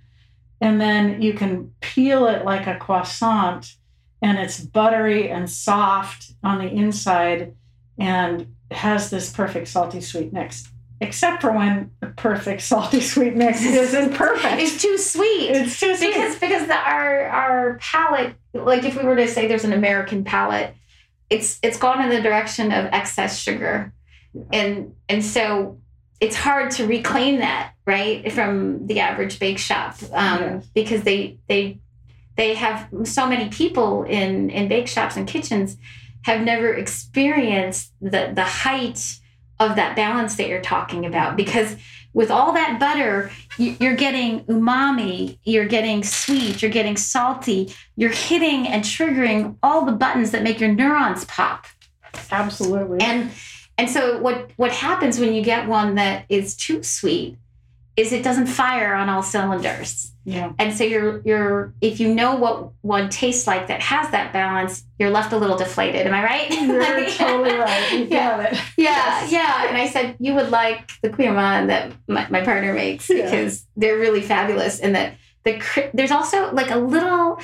and 0.60 0.80
then 0.80 1.22
you 1.22 1.34
can 1.34 1.72
peel 1.80 2.26
it 2.26 2.44
like 2.44 2.66
a 2.66 2.78
croissant, 2.78 3.76
and 4.22 4.38
it's 4.38 4.60
buttery 4.60 5.30
and 5.30 5.48
soft 5.48 6.32
on 6.42 6.58
the 6.58 6.68
inside 6.68 7.54
and 7.98 8.54
has 8.70 9.10
this 9.10 9.32
perfect 9.32 9.68
salty 9.68 10.00
sweet 10.00 10.32
mix. 10.32 10.68
Except 11.02 11.40
for 11.40 11.50
when 11.52 11.90
the 12.00 12.08
perfect 12.08 12.60
salty 12.62 13.00
sweet 13.12 13.34
mix 13.34 13.62
isn't 13.64 14.14
perfect. 14.14 14.60
It's 14.60 14.80
too 14.82 14.98
sweet. 14.98 15.50
It's 15.50 15.80
too 15.80 15.96
sweet. 15.96 16.08
because 16.14 16.38
because 16.38 16.66
the, 16.66 16.74
our 16.76 17.24
our 17.26 17.78
palate 17.80 18.34
like 18.52 18.84
if 18.84 18.96
we 18.96 19.04
were 19.04 19.16
to 19.16 19.28
say 19.28 19.46
there's 19.46 19.64
an 19.64 19.72
american 19.72 20.24
palate 20.24 20.74
it's 21.30 21.58
it's 21.62 21.78
gone 21.78 22.02
in 22.02 22.10
the 22.10 22.20
direction 22.20 22.72
of 22.72 22.86
excess 22.86 23.38
sugar 23.38 23.92
and 24.52 24.92
and 25.08 25.24
so 25.24 25.78
it's 26.20 26.36
hard 26.36 26.70
to 26.72 26.86
reclaim 26.86 27.38
that 27.38 27.72
right 27.86 28.30
from 28.32 28.86
the 28.88 28.98
average 29.00 29.38
bake 29.38 29.58
shop 29.58 29.94
um, 30.12 30.40
Yes. 30.40 30.66
because 30.74 31.02
they 31.04 31.38
they 31.48 31.78
they 32.36 32.54
have 32.54 32.88
so 33.04 33.26
many 33.26 33.48
people 33.48 34.02
in 34.02 34.50
in 34.50 34.68
bake 34.68 34.88
shops 34.88 35.16
and 35.16 35.26
kitchens 35.28 35.76
have 36.24 36.42
never 36.42 36.74
experienced 36.74 37.92
the 38.00 38.32
the 38.34 38.44
height 38.44 39.16
of 39.60 39.76
that 39.76 39.94
balance 39.94 40.34
that 40.36 40.48
you're 40.48 40.60
talking 40.60 41.06
about 41.06 41.36
because 41.36 41.76
with 42.12 42.30
all 42.30 42.52
that 42.54 42.80
butter 42.80 43.30
you- 43.58 43.76
you're 43.78 43.94
getting 43.94 44.40
umami 44.46 45.38
you're 45.44 45.66
getting 45.66 46.02
sweet 46.02 46.60
you're 46.62 46.70
getting 46.70 46.96
salty 46.96 47.72
you're 47.94 48.10
hitting 48.10 48.66
and 48.66 48.82
triggering 48.82 49.54
all 49.62 49.84
the 49.84 49.92
buttons 49.92 50.32
that 50.32 50.42
make 50.42 50.58
your 50.58 50.72
neurons 50.72 51.24
pop 51.26 51.66
Absolutely. 52.32 52.98
and 53.00 53.30
and 53.78 53.88
so 53.88 54.18
what 54.18 54.50
what 54.56 54.72
happens 54.72 55.20
when 55.20 55.32
you 55.34 55.42
get 55.42 55.68
one 55.68 55.94
that 55.94 56.24
is 56.28 56.56
too 56.56 56.82
sweet 56.82 57.36
is 57.96 58.12
it 58.12 58.24
doesn't 58.24 58.46
fire 58.46 58.94
on 58.94 59.08
all 59.08 59.22
cylinders 59.22 60.09
yeah. 60.24 60.52
and 60.58 60.74
so 60.76 60.84
you're 60.84 61.20
you're 61.24 61.72
if 61.80 61.98
you 62.00 62.12
know 62.14 62.34
what 62.36 62.70
one 62.82 63.08
tastes 63.08 63.46
like 63.46 63.68
that 63.68 63.80
has 63.80 64.10
that 64.10 64.32
balance 64.32 64.84
you're 64.98 65.10
left 65.10 65.32
a 65.32 65.36
little 65.36 65.56
deflated 65.56 66.06
am 66.06 66.12
i 66.14 66.22
right 66.22 66.50
You're 66.60 66.80
Like- 66.82 67.14
totally 67.16 67.56
right. 67.56 67.92
You 67.92 68.06
yeah 68.10 68.40
it. 68.42 68.52
yeah, 68.54 68.60
Yes. 68.76 69.32
yeah. 69.32 69.68
And 69.68 69.76
I 69.76 69.88
said, 69.88 70.16
you 70.20 70.34
would 70.34 70.50
like 70.50 70.90
the 71.02 71.08
Queen 71.10 71.34
that 71.34 71.92
my, 72.08 72.28
my 72.28 72.42
partner 72.42 72.72
makes 72.74 73.08
Yeah. 73.08 73.24
because 73.24 73.66
they're 73.76 73.98
really 73.98 74.20
fabulous. 74.20 74.78
And 74.80 74.94
that 74.94 75.14
the 75.44 75.90
there's 75.94 76.10
also 76.10 76.52
like 76.52 76.70
a 76.70 76.76
little, 76.76 77.40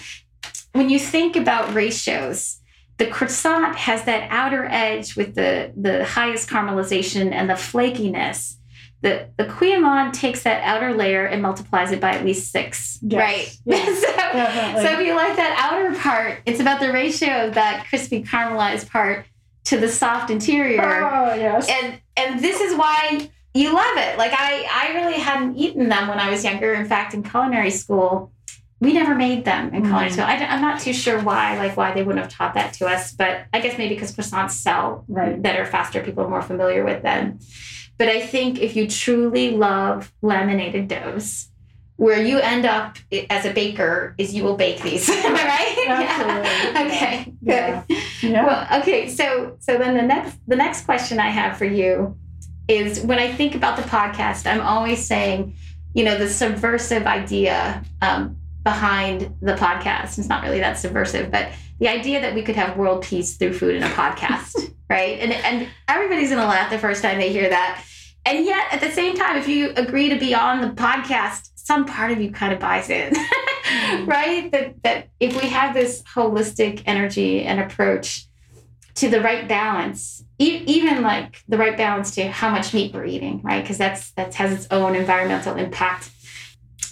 when 0.73 0.91
you 0.91 0.99
think 0.99 1.35
about 1.37 1.73
ratios, 1.75 2.61
the 2.99 3.07
croissant 3.07 3.77
has 3.77 4.05
that 4.05 4.29
outer 4.31 4.65
edge 4.67 5.17
with 5.17 5.35
the, 5.35 5.73
the 5.77 6.05
highest 6.05 6.49
caramelization 6.51 7.33
and 7.33 7.49
the 7.49 7.55
flakiness. 7.55 8.57
The, 9.03 9.29
the 9.37 9.45
Queen 9.45 9.85
takes 10.13 10.43
that 10.45 10.63
outer 10.65 10.95
layer 10.95 11.27
and 11.27 11.43
multiplies 11.43 11.93
it 11.93 12.01
by 12.01 12.13
at 12.13 12.25
least 12.25 12.51
six, 12.51 12.99
Yes. 13.03 13.19
right? 13.21 13.59
Yes. 13.65 14.01
so, 14.81 14.83
so 14.83 14.99
if 15.01 15.07
you 15.07 15.15
like 15.15 15.37
that 15.37 15.55
outer 15.59 15.95
part, 15.99 16.41
it's 16.47 16.61
about 16.61 16.81
the 16.81 16.93
ratio 16.93 17.47
of 17.47 17.55
that 17.55 17.87
crispy 17.89 18.23
caramelized 18.23 18.89
part 18.91 19.27
to 19.65 19.79
the 19.79 19.89
soft 19.89 20.31
interior. 20.31 20.83
oh, 20.83 21.35
yes. 21.35 21.69
And 21.69 22.01
and 22.17 22.41
this 22.41 22.61
is 22.61 22.75
why 22.77 23.31
you 23.53 23.75
love 23.75 23.97
it. 23.99 24.17
Like 24.19 24.33
I 24.35 24.67
I 24.73 24.95
really 24.95 25.19
hadn't 25.21 25.57
eaten 25.57 25.89
them 25.89 26.09
when 26.09 26.19
I 26.19 26.31
was 26.31 26.43
younger. 26.45 26.73
In 26.73 26.87
fact, 26.87 27.15
in 27.15 27.23
culinary 27.23 27.71
school, 27.71 28.33
we 28.81 28.93
never 28.93 29.15
made 29.15 29.45
them 29.45 29.75
in 29.75 29.83
culinary 29.83 30.09
Mm. 30.11 30.13
school. 30.13 30.25
I, 30.25 30.35
am 30.35 30.61
not 30.63 30.81
too 30.81 30.93
sure 30.93 31.21
why, 31.21 31.57
like 31.59 31.77
why 31.77 31.93
they 31.93 32.03
wouldn't 32.03 32.25
have 32.25 32.33
taught 32.33 32.55
that 32.55 32.73
to 32.75 32.87
us. 32.87 33.13
But 33.13 33.45
I 33.53 33.61
guess 33.61 33.77
maybe 33.79 33.95
because 33.95 34.13
croissants 34.15 34.53
sell 34.53 35.05
Right. 35.09 35.41
better, 35.41 35.65
faster. 35.67 36.03
People 36.03 36.25
are 36.25 36.29
more 36.31 36.43
familiar 36.43 36.85
with 36.85 37.03
them. 37.03 37.39
But 37.99 38.09
I 38.09 38.27
think 38.27 38.61
if 38.61 38.77
you 38.77 38.89
truly 38.89 39.51
love 39.51 40.13
laminated 40.23 40.89
doughs, 40.89 41.49
where 41.97 42.23
you 42.23 42.39
end 42.39 42.67
up 42.67 42.99
as 43.31 43.47
a 43.47 43.53
baker 43.53 44.15
is 44.19 44.35
you 44.35 44.45
will 44.45 44.57
bake 44.57 44.83
these. 44.83 45.09
Am 45.11 45.35
I 45.35 45.45
right? 45.45 45.87
Absolutely. 45.89 46.73
Yeah. 46.73 46.87
Okay. 46.87 47.25
Good. 47.25 47.85
Yeah. 47.89 48.03
Yeah. 48.23 48.47
Well, 48.47 48.81
okay. 48.83 49.09
So, 49.09 49.57
so 49.61 49.79
then 49.79 49.95
the 49.95 50.03
next 50.03 50.39
the 50.47 50.57
next 50.57 50.85
question 50.85 51.19
I 51.19 51.29
have 51.29 51.57
for 51.57 51.65
you 51.65 52.17
is 52.69 53.01
when 53.01 53.19
I 53.19 53.33
think 53.33 53.55
about 53.55 53.77
the 53.77 53.83
podcast, 53.85 54.51
I'm 54.51 54.61
always 54.61 55.07
saying, 55.07 55.55
you 55.95 56.05
know, 56.05 56.19
the 56.19 56.29
subversive 56.29 57.07
idea 57.07 57.83
um, 58.03 58.37
behind 58.65 59.35
the 59.41 59.55
podcast. 59.55 60.19
It's 60.19 60.29
not 60.29 60.43
really 60.43 60.59
that 60.59 60.79
subversive, 60.79 61.31
but 61.31 61.51
the 61.79 61.89
idea 61.89 62.21
that 62.21 62.35
we 62.35 62.43
could 62.43 62.57
have 62.57 62.77
world 62.77 63.03
peace 63.03 63.37
through 63.37 63.53
food 63.53 63.75
in 63.75 63.83
a 63.83 63.89
podcast, 63.89 64.73
right? 64.91 65.19
And 65.21 65.33
and 65.33 65.69
everybody's 65.89 66.31
gonna 66.31 66.47
laugh 66.47 66.71
the 66.71 66.79
first 66.79 67.03
time 67.03 67.19
they 67.19 67.33
hear 67.33 67.49
that. 67.49 67.85
And 68.25 68.45
yet, 68.45 68.67
at 68.73 68.81
the 68.81 68.91
same 68.91 69.15
time, 69.15 69.37
if 69.37 69.47
you 69.47 69.71
agree 69.77 70.09
to 70.09 70.19
be 70.19 70.35
on 70.35 70.61
the 70.61 70.69
podcast, 70.69 71.51
some 71.55 71.85
part 71.85 72.11
of 72.11 72.21
you 72.21 72.33
kind 72.33 72.53
of 72.53 72.59
buys 72.59 72.91
in, 72.91 73.13
right? 74.05 74.51
That 74.51 74.83
that 74.83 75.09
if 75.21 75.41
we 75.41 75.49
have 75.49 75.75
this 75.75 76.03
holistic 76.03 76.83
energy 76.87 77.43
and 77.43 77.61
approach 77.61 78.27
to 78.97 79.09
the 79.11 79.21
right 79.21 79.47
balance, 79.47 80.25
e- 80.39 80.65
even 80.67 81.03
like 81.03 81.43
the 81.49 81.59
right 81.59 81.77
balance 81.77 82.15
to 82.15 82.29
how 82.29 82.51
much 82.51 82.73
meat 82.73 82.95
we're 82.95 83.05
eating, 83.05 83.43
right? 83.43 83.63
Because 83.63 83.79
that's 83.79 84.11
that 84.13 84.35
has 84.35 84.53
its 84.53 84.67
own 84.71 84.97
environmental 84.97 85.57
impact. 85.57 86.11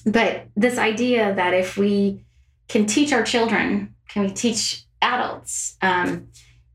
But 0.06 0.48
this 0.54 0.76
idea 0.78 1.34
that 1.34 1.54
if 1.54 1.78
we 1.78 2.24
can 2.68 2.86
teach 2.86 3.12
our 3.12 3.22
children, 3.22 3.93
can 4.14 4.22
we 4.22 4.30
teach 4.30 4.84
adults, 5.02 5.76
um, 5.82 6.28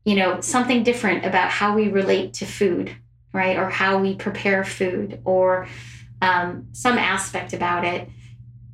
you 0.04 0.14
know, 0.14 0.42
something 0.42 0.82
different 0.82 1.24
about 1.24 1.50
how 1.50 1.74
we 1.74 1.88
relate 1.88 2.34
to 2.34 2.44
food, 2.46 2.94
right? 3.32 3.56
Or 3.56 3.70
how 3.70 3.98
we 3.98 4.14
prepare 4.14 4.62
food, 4.62 5.22
or 5.24 5.66
um, 6.20 6.68
some 6.72 6.98
aspect 6.98 7.54
about 7.54 7.86
it. 7.86 8.08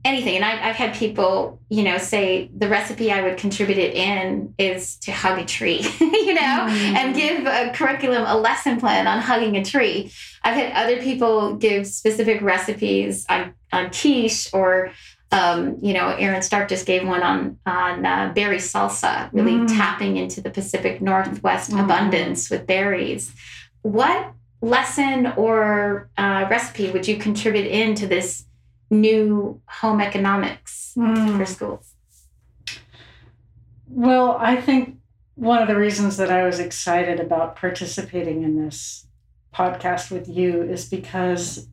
Anything. 0.04 0.36
And 0.36 0.44
I've, 0.44 0.60
I've 0.62 0.76
had 0.76 0.94
people, 0.94 1.60
you 1.68 1.84
know, 1.84 1.98
say 1.98 2.50
the 2.56 2.68
recipe 2.68 3.10
I 3.10 3.22
would 3.22 3.38
contribute 3.38 3.78
it 3.78 3.94
in 3.94 4.54
is 4.58 4.96
to 4.98 5.12
hug 5.12 5.38
a 5.38 5.44
tree, 5.44 5.84
you 6.00 6.34
know, 6.34 6.66
and 6.68 7.14
give 7.14 7.46
a 7.46 7.72
curriculum, 7.72 8.24
a 8.26 8.36
lesson 8.36 8.78
plan 8.78 9.06
on 9.06 9.20
hugging 9.20 9.56
a 9.56 9.64
tree. 9.64 10.12
I've 10.42 10.54
had 10.54 10.72
other 10.72 11.00
people 11.00 11.54
give 11.54 11.86
specific 11.86 12.40
recipes 12.40 13.26
on, 13.28 13.54
on 13.72 13.90
quiche 13.90 14.52
or 14.52 14.92
um, 15.36 15.76
you 15.82 15.92
know, 15.92 16.08
Aaron 16.24 16.42
Stark 16.42 16.68
just 16.68 16.86
gave 16.86 17.06
one 17.06 17.22
on 17.22 17.58
on 17.66 18.06
uh, 18.06 18.32
berry 18.34 18.58
salsa, 18.58 19.12
really 19.32 19.52
Mm. 19.58 19.68
tapping 19.78 20.16
into 20.16 20.40
the 20.40 20.50
Pacific 20.50 20.94
Northwest 21.02 21.70
Mm. 21.70 21.84
abundance 21.84 22.50
with 22.50 22.66
berries. 22.66 23.32
What 23.82 24.32
lesson 24.62 25.18
or 25.36 26.08
uh, 26.16 26.46
recipe 26.50 26.90
would 26.92 27.06
you 27.06 27.16
contribute 27.16 27.66
into 27.66 28.06
this 28.06 28.28
new 28.90 29.60
home 29.80 30.00
economics 30.00 30.92
Mm. 30.96 31.36
for 31.38 31.46
schools? 31.46 31.86
Well, 33.88 34.36
I 34.40 34.56
think 34.66 34.96
one 35.34 35.60
of 35.62 35.68
the 35.68 35.76
reasons 35.76 36.16
that 36.16 36.30
I 36.30 36.44
was 36.44 36.58
excited 36.58 37.20
about 37.20 37.56
participating 37.56 38.42
in 38.42 38.52
this 38.64 39.06
podcast 39.54 40.10
with 40.10 40.28
you 40.28 40.62
is 40.62 40.84
because 40.88 41.68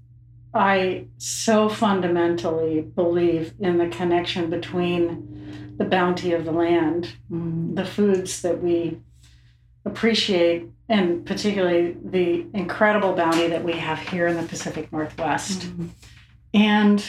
I 0.53 1.05
so 1.17 1.67
fundamentally 1.69 2.81
believe 2.81 3.53
in 3.59 3.77
the 3.77 3.87
connection 3.87 4.49
between 4.49 5.73
the 5.77 5.85
bounty 5.85 6.33
of 6.33 6.45
the 6.45 6.51
land, 6.51 7.13
Mm. 7.31 7.75
the 7.75 7.85
foods 7.85 8.41
that 8.43 8.61
we 8.61 8.99
appreciate, 9.85 10.67
and 10.87 11.25
particularly 11.25 11.97
the 12.03 12.45
incredible 12.53 13.13
bounty 13.13 13.47
that 13.47 13.63
we 13.63 13.73
have 13.73 13.99
here 13.99 14.27
in 14.27 14.37
the 14.37 14.43
Pacific 14.43 14.91
Northwest, 14.91 15.61
Mm. 15.77 15.89
and 16.53 17.05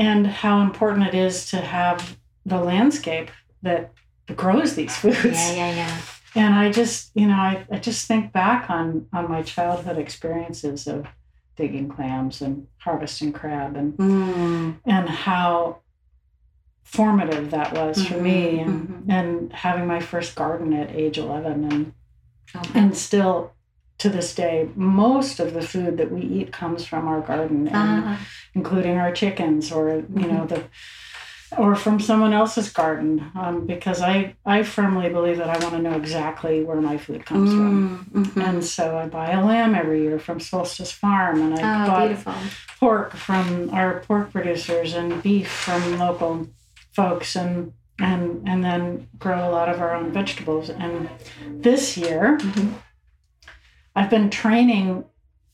and 0.00 0.28
how 0.28 0.60
important 0.62 1.08
it 1.08 1.14
is 1.14 1.50
to 1.50 1.56
have 1.56 2.16
the 2.46 2.58
landscape 2.60 3.32
that 3.62 3.90
grows 4.36 4.76
these 4.76 4.96
foods. 4.96 5.16
Yeah, 5.24 5.52
yeah, 5.56 5.74
yeah. 5.74 5.96
And 6.36 6.54
I 6.54 6.70
just, 6.70 7.10
you 7.16 7.26
know, 7.26 7.34
I, 7.34 7.66
I 7.72 7.78
just 7.78 8.06
think 8.06 8.32
back 8.32 8.70
on 8.70 9.06
on 9.12 9.28
my 9.28 9.42
childhood 9.42 9.98
experiences 9.98 10.86
of 10.86 11.06
digging 11.58 11.88
clams 11.88 12.40
and 12.40 12.66
harvesting 12.78 13.32
crab 13.32 13.74
and 13.76 13.96
Mm. 13.98 14.76
and 14.86 15.08
how 15.08 15.78
formative 16.84 17.50
that 17.50 17.72
was 17.74 18.06
for 18.06 18.16
me 18.18 18.60
and, 18.60 18.88
Mhm, 18.88 19.12
and 19.12 19.52
having 19.52 19.86
my 19.86 20.00
first 20.00 20.34
garden 20.36 20.72
at 20.72 20.90
age 20.92 21.18
11 21.18 21.64
and 21.70 21.92
Oh, 22.54 22.62
and 22.74 22.96
still 22.96 23.52
to 23.98 24.08
this 24.08 24.34
day 24.34 24.70
most 24.74 25.38
of 25.38 25.52
the 25.52 25.60
food 25.60 25.98
that 25.98 26.10
we 26.10 26.22
eat 26.22 26.50
comes 26.50 26.86
from 26.86 27.06
our 27.06 27.20
garden 27.20 27.66
and 27.68 28.04
Ah, 28.06 28.18
including 28.54 28.96
our 28.96 29.12
chickens 29.12 29.70
or 29.70 29.88
you 30.20 30.26
know 30.32 30.46
the 30.46 30.62
or 31.56 31.74
from 31.74 31.98
someone 31.98 32.32
else's 32.34 32.70
garden 32.70 33.30
um, 33.34 33.66
because 33.66 34.02
I, 34.02 34.34
I 34.44 34.62
firmly 34.62 35.08
believe 35.08 35.38
that 35.38 35.48
I 35.48 35.58
want 35.64 35.74
to 35.76 35.82
know 35.82 35.96
exactly 35.96 36.62
where 36.62 36.80
my 36.80 36.98
food 36.98 37.24
comes 37.24 37.50
from. 37.54 38.06
mm, 38.12 38.24
mhm. 38.26 38.42
And 38.46 38.64
so 38.64 38.98
I 38.98 39.06
buy 39.06 39.30
a 39.30 39.44
lamb 39.44 39.74
every 39.74 40.02
year 40.02 40.18
from 40.18 40.40
Solstice 40.40 40.92
Farm, 40.92 41.40
and 41.40 41.54
I 41.58 41.84
Oh, 41.84 41.86
bought 41.88 42.06
beautiful. 42.08 42.34
pork 42.78 43.14
from 43.14 43.70
our 43.72 44.00
pork 44.00 44.30
producers 44.30 44.92
and 44.94 45.22
beef 45.22 45.48
from 45.50 45.98
local 45.98 46.48
folks, 46.92 47.34
and 47.36 47.72
and 48.00 48.46
and 48.48 48.62
then 48.62 49.08
grow 49.18 49.48
a 49.48 49.50
lot 49.50 49.68
of 49.68 49.80
our 49.80 49.94
own 49.94 50.12
vegetables. 50.12 50.68
And 50.70 51.08
this 51.62 51.96
year, 51.96 52.38
Mhm. 52.40 52.74
I've 53.96 54.10
been 54.10 54.30
training 54.30 55.04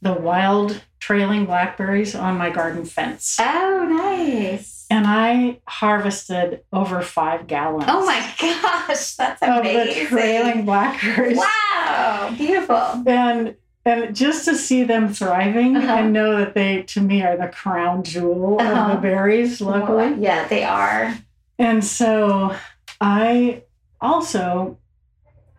the 0.03 0.13
wild 0.13 0.83
trailing 1.01 1.47
blackberries 1.47 2.15
on 2.15 2.37
my 2.37 2.51
garden 2.51 2.85
fence, 2.85 3.37
Oh, 3.41 3.87
nice. 3.89 4.74
And 4.95 5.07
I 5.09 5.61
harvested 5.67 6.63
over 6.73 7.03
five 7.03 7.47
gallons. 7.49 7.87
Oh 7.89 8.07
my 8.07 8.21
gosh, 8.41 9.15
that's 9.17 9.43
Of 9.43 9.65
the 9.65 10.07
trailing 10.09 10.65
blackberries. 10.65 11.37
Wow, 11.39 12.33
beautiful. 12.37 13.03
and 13.07 13.57
and 13.87 14.17
just 14.17 14.47
to 14.47 14.55
see 14.57 14.83
them 14.85 15.13
thriving 15.13 15.77
Uh-huh. 15.77 15.93
and 15.99 16.13
know 16.13 16.37
that 16.39 16.55
they 16.55 16.83
to 16.95 17.01
me 17.01 17.23
are 17.23 17.37
the 17.37 17.49
crown 17.49 18.03
jewel 18.05 18.61
of 18.61 18.67
Uh-huh. 18.67 18.95
the 18.95 19.01
berries 19.01 19.61
locally 19.61 20.15
Yeah, 20.19 20.47
they 20.49 20.63
are. 20.65 21.15
and 21.59 21.85
so 21.85 22.55
i 23.01 23.63
also 24.01 24.79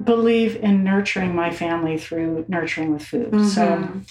believe 0.03 0.55
in 0.55 0.83
nurturing 0.83 1.35
my 1.35 1.51
family 1.51 1.97
through 1.97 2.45
nurturing 2.47 2.93
with 2.93 3.05
food 3.05 3.31
so 3.45 3.63
Mhm. 3.67 4.09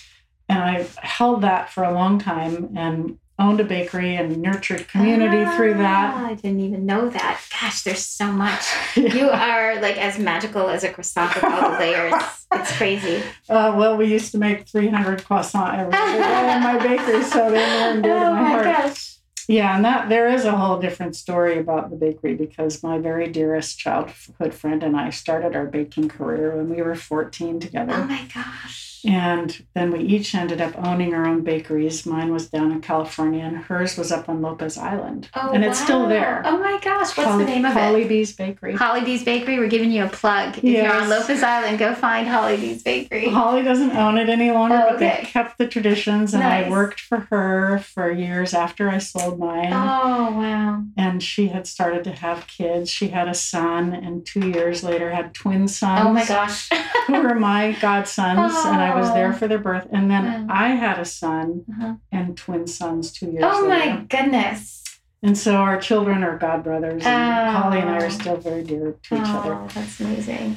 and 0.49 0.63
i've 0.63 0.95
held 0.97 1.43
that 1.43 1.71
for 1.71 1.83
a 1.85 1.93
long 1.93 2.19
time 2.19 2.71
and 2.77 3.19
owned 3.39 3.59
a 3.61 3.65
bakery 3.65 4.15
and 4.17 4.37
nurtured 4.41 4.87
community 4.89 5.45
through 5.57 5.75
that 5.75 6.15
Ah, 6.15 6.27
I 6.27 6.35
didn't 6.35 6.61
even 6.61 6.87
know 6.87 7.09
that. 7.09 7.41
Gosh, 7.61 7.83
there's 7.83 8.05
so 8.07 8.31
much. 8.31 8.65
You 8.97 9.29
are 9.31 9.81
like 9.81 9.99
as 9.99 10.19
magical 10.19 10.69
as 10.69 10.85
a 10.85 10.91
croissant 10.93 11.35
with 11.35 11.45
all 11.45 11.73
the 11.73 11.79
layers. 11.85 12.15
It's 12.53 12.77
crazy. 12.77 13.23
uh, 13.49 13.75
well 13.77 13.97
we 13.97 14.07
used 14.07 14.31
to 14.33 14.39
make 14.39 14.69
300 14.69 15.25
croissants 15.25 15.79
every 15.79 15.93
day 15.93 16.55
in 16.55 16.63
my 16.63 16.79
bakery 16.79 17.23
so 17.25 17.49
near 17.49 17.59
and 17.59 18.03
dear 18.03 18.21
to 18.21 18.27
Oh 18.27 18.35
my 18.35 18.41
my 18.43 18.49
heart 18.51 18.65
gosh. 18.65 19.11
Yeah, 19.47 19.77
and 19.77 19.85
that 19.85 20.09
there 20.09 20.29
is 20.29 20.45
a 20.47 20.57
whole 20.57 20.79
different 20.79 21.15
story 21.17 21.59
about 21.59 21.91
the 21.91 21.97
bakery 21.97 22.35
because 22.35 22.83
my 22.83 22.99
very 22.99 23.29
dearest 23.29 23.79
childhood 23.79 24.55
friend 24.55 24.83
and 24.83 24.97
I 24.97 25.11
started 25.11 25.55
our 25.55 25.67
baking 25.67 26.09
career 26.09 26.57
when 26.57 26.71
we 26.75 26.81
were 26.81 26.95
14 26.95 27.61
together. 27.61 27.93
Oh 27.95 28.05
my 28.05 28.25
gosh. 28.33 28.94
And 29.07 29.65
then 29.75 29.91
we 29.91 30.01
each 30.01 30.35
ended 30.35 30.61
up 30.61 30.75
owning 30.79 31.15
our 31.15 31.27
own 31.27 31.43
bakeries. 31.43 32.07
Mine 32.07 32.33
was 32.33 32.49
down 32.49 32.73
in 32.73 32.81
California 32.81 33.45
and 33.45 33.57
hers 33.57 33.97
was 33.99 34.11
up 34.13 34.29
on 34.29 34.41
Lopez 34.43 34.79
Island. 34.79 35.29
Oh, 35.35 35.51
and 35.53 35.65
it's 35.65 35.81
still 35.81 36.09
there. 36.09 36.43
Oh 36.45 36.59
my 36.59 36.79
gosh. 36.83 37.17
What's 37.17 37.29
Holly, 37.29 37.45
the 37.45 37.51
name 37.51 37.65
of 37.65 37.73
Holly 37.73 38.03
it? 38.03 38.09
B's 38.09 38.33
Bakery. 38.33 38.75
Holly 38.75 39.03
B's 39.03 39.25
Bakery. 39.25 39.59
We're 39.59 39.69
giving 39.69 39.91
you 39.91 40.05
a 40.05 40.09
plug. 40.09 40.59
If 40.59 40.65
you're 40.65 40.93
on 40.93 41.09
Lopez 41.09 41.43
Island, 41.43 41.79
go 41.79 41.95
find 41.95 42.27
Holly 42.27 42.57
B's 42.57 42.83
Bakery. 42.83 43.29
Holly 43.29 43.63
doesn't 43.63 43.93
own 43.93 44.19
it 44.19 44.29
any 44.29 44.51
longer, 44.51 44.77
Oh, 44.85 44.91
but 44.91 44.99
they 44.99 45.21
kept 45.25 45.59
the 45.59 45.67
traditions. 45.67 46.33
And 46.35 46.43
Nice. 46.43 46.67
I 46.67 46.71
worked 46.71 47.01
for 47.01 47.21
her 47.31 47.79
for 47.79 48.11
years 48.11 48.55
after 48.55 48.89
I 48.91 48.99
sold 48.99 49.39
mine. 49.39 49.73
Oh 49.73 50.33
wow. 50.33 50.83
and 50.97 51.23
she 51.23 51.49
had 51.49 51.67
started 51.67 52.05
to 52.05 52.13
have 52.13 52.47
kids. 52.47 52.91
She 52.91 53.09
had 53.09 53.29
a 53.29 53.35
son, 53.35 53.93
and 53.93 54.25
two 54.27 54.49
years 54.51 54.83
later 54.83 55.11
had 55.11 55.35
twin 55.35 55.69
sons. 55.69 56.01
Oh 56.07 56.13
my 56.13 56.25
gosh. 56.25 56.69
who 57.07 57.21
were 57.23 57.35
my 57.35 57.73
godsons, 57.81 58.55
and 58.65 58.81
I 58.81 58.94
was 59.01 59.13
there 59.13 59.33
for 59.33 59.47
their 59.49 59.59
birth. 59.59 59.87
And 59.93 60.11
then. 60.11 60.49
I 60.51 60.69
had 60.69 60.99
a 60.99 61.05
son 61.05 61.65
Uh-huh. 61.71 61.95
and 62.13 62.37
twin 62.37 62.67
sons 62.67 63.13
two 63.13 63.27
years 63.31 63.45
Oh 63.47 63.67
later. 63.67 63.95
my 63.95 64.01
goodness. 64.09 64.83
And 65.23 65.37
so 65.39 65.57
our 65.57 65.81
children 65.81 66.23
are 66.23 66.39
godbrothers, 66.39 67.03
and 67.05 67.49
Oh. 67.49 67.61
Holly 67.61 67.79
and 67.81 67.89
I 67.89 67.97
are 68.05 68.11
still 68.11 68.37
very 68.37 68.63
dear 68.63 68.95
to 69.05 69.15
each 69.15 69.21
other. 69.25 69.55
Oh, 69.55 69.69
that's 69.75 69.99
amazing. 70.01 70.57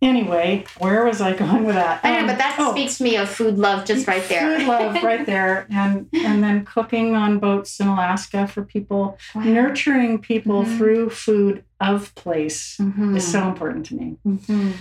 Anyway, 0.00 0.64
where 0.78 1.04
was 1.04 1.20
I 1.20 1.32
going 1.36 1.64
with 1.64 1.74
that? 1.74 2.00
I 2.04 2.12
know, 2.12 2.18
Um, 2.20 2.26
but 2.28 2.38
that 2.38 2.54
oh, 2.60 2.70
speaks 2.72 2.98
to 2.98 3.04
me 3.04 3.16
of 3.16 3.28
food 3.28 3.58
love 3.58 3.84
just 3.84 4.06
right 4.06 4.22
there. 4.28 4.58
Food 4.58 4.68
love 4.68 5.02
right 5.02 5.26
there, 5.26 5.66
and 5.70 6.08
and 6.12 6.42
then 6.42 6.64
cooking 6.64 7.16
on 7.16 7.38
boats 7.40 7.80
in 7.80 7.88
Alaska 7.88 8.46
for 8.46 8.62
people, 8.62 9.18
Wow. 9.34 9.42
nurturing 9.42 10.18
people 10.20 10.62
Mhm. 10.64 10.76
through 10.78 11.10
food 11.10 11.64
of 11.80 12.14
place 12.14 12.76
Mhm. 12.80 13.16
is 13.16 13.26
so 13.26 13.48
important 13.48 13.86
to 13.86 13.96
me. 13.96 14.16
Mhm. 14.26 14.72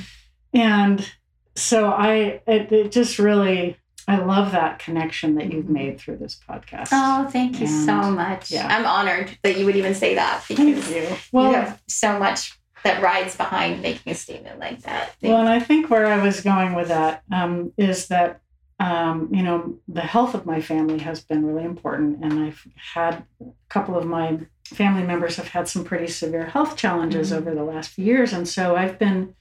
And 0.53 1.11
so 1.57 1.89
I, 1.91 2.41
it, 2.47 2.71
it 2.71 2.91
just 2.91 3.19
really, 3.19 3.77
I 4.07 4.17
love 4.17 4.51
that 4.53 4.79
connection 4.79 5.35
that 5.35 5.51
you've 5.51 5.65
Mhm. 5.65 5.69
made 5.69 5.99
through 5.99 6.17
this 6.17 6.39
podcast. 6.47 6.89
Oh, 6.91 7.27
thank 7.29 7.59
you 7.59 7.67
so 7.67 8.09
much. 8.11 8.51
yeah. 8.51 8.67
I'm 8.67 8.85
honored 8.85 9.37
that 9.43 9.57
you 9.57 9.65
would 9.65 9.75
even 9.75 9.95
say 9.95 10.15
that 10.15 10.43
thank 10.43 10.59
because 10.75 10.89
you. 10.89 11.01
you 11.01 11.15
Well, 11.31 11.51
have 11.51 11.81
so 11.87 12.17
much 12.17 12.57
that 12.83 13.01
rides 13.01 13.35
behind 13.35 13.81
making 13.81 14.11
a 14.13 14.15
statement 14.15 14.59
like 14.59 14.81
that. 14.83 15.15
Thank 15.19 15.31
well, 15.33 15.41
and 15.41 15.49
I 15.49 15.59
think 15.59 15.89
where 15.89 16.05
I 16.05 16.23
was 16.23 16.41
going 16.41 16.73
with 16.75 16.87
that 16.89 17.23
um, 17.31 17.73
is 17.77 18.07
that, 18.07 18.39
um, 18.79 19.29
you 19.33 19.41
know, 19.43 19.79
the 19.87 20.01
health 20.01 20.35
of 20.35 20.45
my 20.45 20.61
family 20.61 20.99
has 20.99 21.19
been 21.21 21.43
really 21.45 21.65
important. 21.65 22.23
And 22.23 22.39
I've 22.45 22.65
had 22.93 23.23
a 23.41 23.45
couple 23.67 23.97
of 23.97 24.05
my 24.05 24.39
family 24.65 25.03
members 25.03 25.35
have 25.37 25.47
had 25.49 25.67
some 25.67 25.83
pretty 25.83 26.07
severe 26.07 26.45
health 26.45 26.77
challenges 26.77 27.31
Mhm. 27.31 27.37
over 27.37 27.55
the 27.55 27.63
last 27.63 27.89
few 27.89 28.05
years. 28.05 28.31
And 28.31 28.47
so 28.47 28.75
I've 28.75 28.99
been 28.99 29.33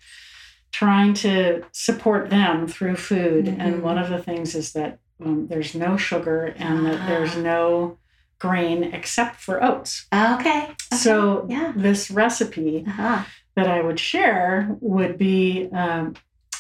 trying 0.81 1.15
to 1.15 1.63
support 1.73 2.29
them 2.29 2.67
through 2.67 2.97
food. 2.97 3.45
Mhm. 3.47 3.57
And 3.61 3.83
one 3.83 3.99
of 3.99 4.09
the 4.11 4.23
things 4.29 4.55
is 4.55 4.73
that 4.73 4.99
um, 5.25 5.47
there's 5.49 5.75
no 5.75 5.97
sugar 5.97 6.55
and 6.59 6.85
that 6.87 7.01
there's 7.09 7.35
Ah. 7.37 7.41
no 7.41 7.97
grain 8.39 8.85
except 8.99 9.37
for 9.41 9.65
oats. 9.65 10.07
Okay. 10.13 10.35
okay. 10.35 10.75
So 11.05 11.47
yeah. 11.49 11.73
this 11.75 12.11
recipe 12.11 12.85
Uh-huh. 12.87 13.21
that 13.55 13.69
I 13.77 13.81
would 13.81 13.99
share 13.99 14.77
would 14.81 15.17
be 15.17 15.71
um, 15.73 16.15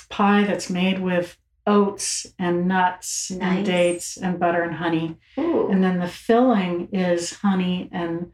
pie 0.09 0.44
that's 0.44 0.70
made 0.70 0.98
with 1.01 1.36
oats 1.66 2.26
and 2.38 2.66
nuts 2.66 3.30
Nice. 3.30 3.43
and 3.43 3.66
dates 3.66 4.16
and 4.16 4.38
butter 4.40 4.62
and 4.62 4.76
honey. 4.76 5.16
Ooh. 5.38 5.68
And 5.70 5.84
then 5.84 5.98
the 5.98 6.09
filling 6.09 6.88
is 6.93 7.34
honey 7.47 7.90
and 7.93 8.32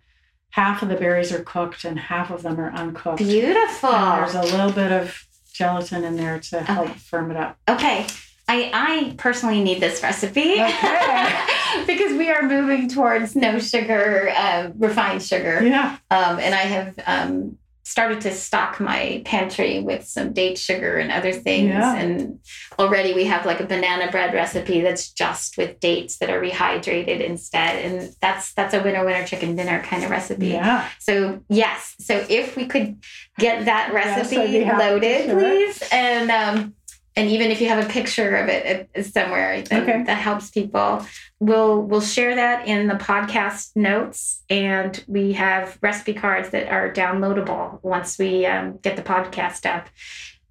half 0.51 0.83
of 0.83 0.89
the 0.91 0.95
berries 1.05 1.33
are 1.33 1.43
cooked 1.43 1.85
and 1.85 1.99
half 1.99 2.31
of 2.31 2.43
them 2.43 2.61
are 2.61 2.71
uncooked. 2.73 3.19
Beautiful. 3.19 3.89
And 3.91 4.21
there's 4.23 4.35
a 4.35 4.43
little 4.57 4.71
bit 4.71 4.93
of 4.93 5.27
gelatin 5.63 6.05
in 6.05 6.17
there 6.17 6.39
to 6.41 6.61
help 6.63 6.89
Okay. 6.91 6.99
firm 6.99 7.31
it 7.31 7.37
up. 7.37 7.57
Okay. 7.69 8.07
I, 8.49 8.71
I 8.75 9.15
personally 9.19 9.63
need 9.63 9.81
this 9.81 10.03
recipe 10.03 10.61
Okay. 10.61 11.41
because 11.87 12.13
we 12.19 12.29
are 12.31 12.43
moving 12.43 12.89
towards 12.89 13.35
no 13.37 13.59
sugar, 13.59 14.33
um, 14.37 14.73
refined 14.79 15.23
sugar. 15.23 15.63
Yeah. 15.65 15.97
Um, 16.11 16.39
and 16.39 16.55
I 16.55 16.65
have 16.77 16.95
um, 17.07 17.57
started 17.85 18.21
to 18.21 18.33
stock 18.33 18.79
my 18.79 19.23
pantry 19.25 19.81
with 19.81 20.05
some 20.05 20.33
date 20.33 20.57
sugar 20.57 20.99
and 20.99 21.11
other 21.11 21.33
things. 21.33 21.69
Yeah. 21.69 21.97
And 21.97 22.39
already 22.79 23.13
we 23.13 23.25
have 23.25 23.45
like 23.45 23.61
a 23.61 23.67
banana 23.67 24.11
bread 24.11 24.33
recipe 24.35 24.81
that's 24.81 25.11
just 25.11 25.59
with 25.59 25.81
dates 25.81 26.19
that 26.19 26.31
are 26.31 26.41
rehydrated 26.41 27.21
instead. 27.21 27.85
And 27.85 28.15
that's 28.21 28.53
that's 28.55 28.75
a 28.75 28.83
winner 28.83 29.05
winner 29.05 29.27
chicken 29.27 29.57
dinner 29.57 29.83
kind 29.83 30.05
of 30.05 30.11
recipe. 30.11 30.49
Yeah. 30.49 30.89
So 31.01 31.43
yes, 31.49 31.97
so 31.99 32.25
if 32.29 32.57
we 32.57 32.67
could 32.67 33.03
get 33.39 33.65
that 33.65 33.93
recipe 33.93 34.65
to 34.65 34.77
loaded, 34.77 35.31
please, 35.31 35.83
and 35.91 36.31
um, 36.31 36.75
and 37.17 37.29
even 37.31 37.51
if 37.51 37.61
you 37.61 37.69
have 37.69 37.85
a 37.85 37.89
picture 37.89 38.37
of 38.37 38.49
it 38.49 38.89
uh, 38.97 39.03
somewhere, 39.03 39.63
then 39.63 39.83
Okay. 39.83 40.03
that 40.05 40.15
helps 40.19 40.51
people. 40.51 41.05
We'll 41.41 41.83
we'll 41.83 42.01
share 42.01 42.35
that 42.37 42.67
in 42.67 42.89
the 42.89 42.95
podcast 42.95 43.77
notes, 43.77 44.43
and 44.49 45.03
we 45.07 45.33
have 45.33 45.77
recipe 45.83 46.15
cards 46.15 46.51
that 46.51 46.69
are 46.69 46.93
downloadable 46.93 47.83
once 47.83 48.19
we 48.19 48.47
um, 48.47 48.79
get 48.83 48.97
the 48.97 49.03
podcast 49.03 49.67
up. 49.67 49.89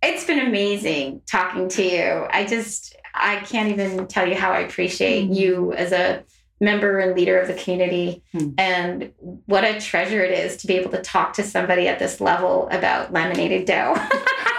It's 0.03 0.25
been 0.25 0.39
amazing 0.39 1.21
talking 1.29 1.69
to 1.69 1.83
you. 1.83 2.27
I 2.29 2.45
just 2.45 2.95
I 3.13 3.37
can't 3.37 3.69
even 3.69 4.07
tell 4.07 4.27
you 4.27 4.35
how 4.35 4.51
I 4.51 4.59
appreciate 4.61 5.29
Mhm. 5.29 5.35
you 5.35 5.73
as 5.73 5.91
a 5.91 6.23
member 6.59 6.99
and 6.99 7.15
leader 7.15 7.39
of 7.39 7.47
the 7.47 7.55
community. 7.55 8.21
Hmm. 8.33 8.49
And 8.57 9.11
what 9.47 9.63
a 9.63 9.79
treasure 9.81 10.23
it 10.23 10.31
is 10.31 10.57
to 10.57 10.67
be 10.67 10.75
able 10.75 10.91
to 10.91 11.01
talk 11.01 11.33
to 11.33 11.43
somebody 11.43 11.87
at 11.87 11.97
this 11.97 12.21
level 12.21 12.67
about 12.71 13.11
laminated 13.11 13.65
dough. 13.65 13.95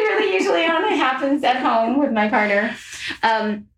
really 0.00 0.34
usually 0.34 0.64
only 0.64 0.96
happens 0.96 1.44
at 1.44 1.56
home 1.56 1.98
with 1.98 2.12
my 2.12 2.28
partner. 2.28 2.74
Um, 3.22 3.68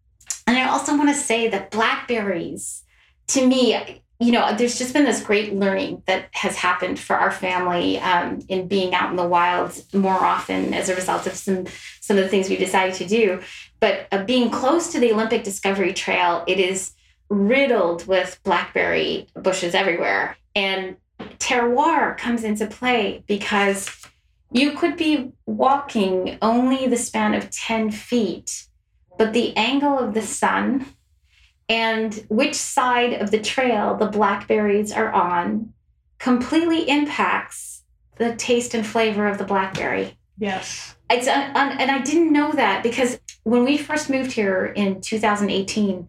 and 0.47 0.57
I 0.57 0.69
also 0.69 0.97
want 0.97 1.11
to 1.11 1.15
say 1.15 1.49
that 1.49 1.70
blackberries, 1.70 2.82
to 3.28 3.47
me, 3.47 4.03
you 4.20 4.32
know, 4.32 4.55
there's 4.57 4.78
just 4.78 4.93
been 4.93 5.05
this 5.05 5.23
great 5.23 5.55
learning 5.55 6.03
that 6.07 6.28
has 6.32 6.57
happened 6.57 6.99
for 6.99 7.15
our 7.15 7.31
family 7.31 7.99
um, 8.01 8.40
in 8.49 8.66
being 8.66 8.93
out 8.95 9.11
in 9.11 9.16
the 9.16 9.27
wild 9.27 9.81
more 9.93 10.12
often 10.12 10.74
as 10.74 10.89
a 10.89 10.95
result 10.95 11.27
of 11.27 11.35
some 11.35 11.66
some 12.01 12.16
of 12.16 12.24
the 12.24 12.28
things 12.28 12.49
we 12.49 12.57
decided 12.57 12.95
to 12.97 13.07
do. 13.07 13.40
But 13.78 14.09
uh, 14.11 14.24
being 14.24 14.51
close 14.51 14.90
to 14.93 14.99
the 14.99 15.12
Olympic 15.12 15.45
Discovery 15.45 15.93
Trail, 15.93 16.43
it 16.49 16.59
is 16.59 16.93
riddled 17.28 18.07
with 18.07 18.40
blackberry 18.43 19.28
bushes 19.35 19.74
everywhere, 19.74 20.36
and 20.57 20.97
terroir 21.39 22.16
comes 22.16 22.43
into 22.43 22.66
play 22.66 23.23
because 23.27 24.07
you 24.51 24.73
could 24.73 24.97
be 24.97 25.33
walking 25.47 26.39
only 26.41 26.87
the 26.87 26.97
span 26.97 27.35
of 27.35 27.51
ten 27.51 27.91
feet, 27.91 28.66
but 29.19 29.33
the 29.33 29.57
angle 29.57 29.99
of 29.99 30.15
the 30.15 30.23
sun 30.23 30.87
and 31.69 32.25
which 32.29 32.55
side 32.55 33.15
of 33.15 33.31
the 33.31 33.41
trail 33.41 33.95
the 33.95 34.07
blackberries 34.07 34.91
are 34.91 35.12
on 35.12 35.73
completely 36.19 36.89
impacts 36.89 37.83
the 38.16 38.35
taste 38.37 38.75
and 38.75 38.87
flavor 38.87 39.27
of 39.27 39.39
the 39.39 39.45
blackberry. 39.45 40.16
Yes. 40.39 40.97
It's 41.11 41.29
un, 41.29 41.57
un, 41.57 41.79
and 41.79 41.91
I 41.91 42.01
didn't 42.01 42.33
know 42.33 42.53
that 42.53 42.83
because 42.83 43.20
when 43.45 43.65
we 43.65 43.77
first 43.77 44.11
moved 44.11 44.33
here 44.33 44.66
in 44.66 45.01
2018, 45.01 46.09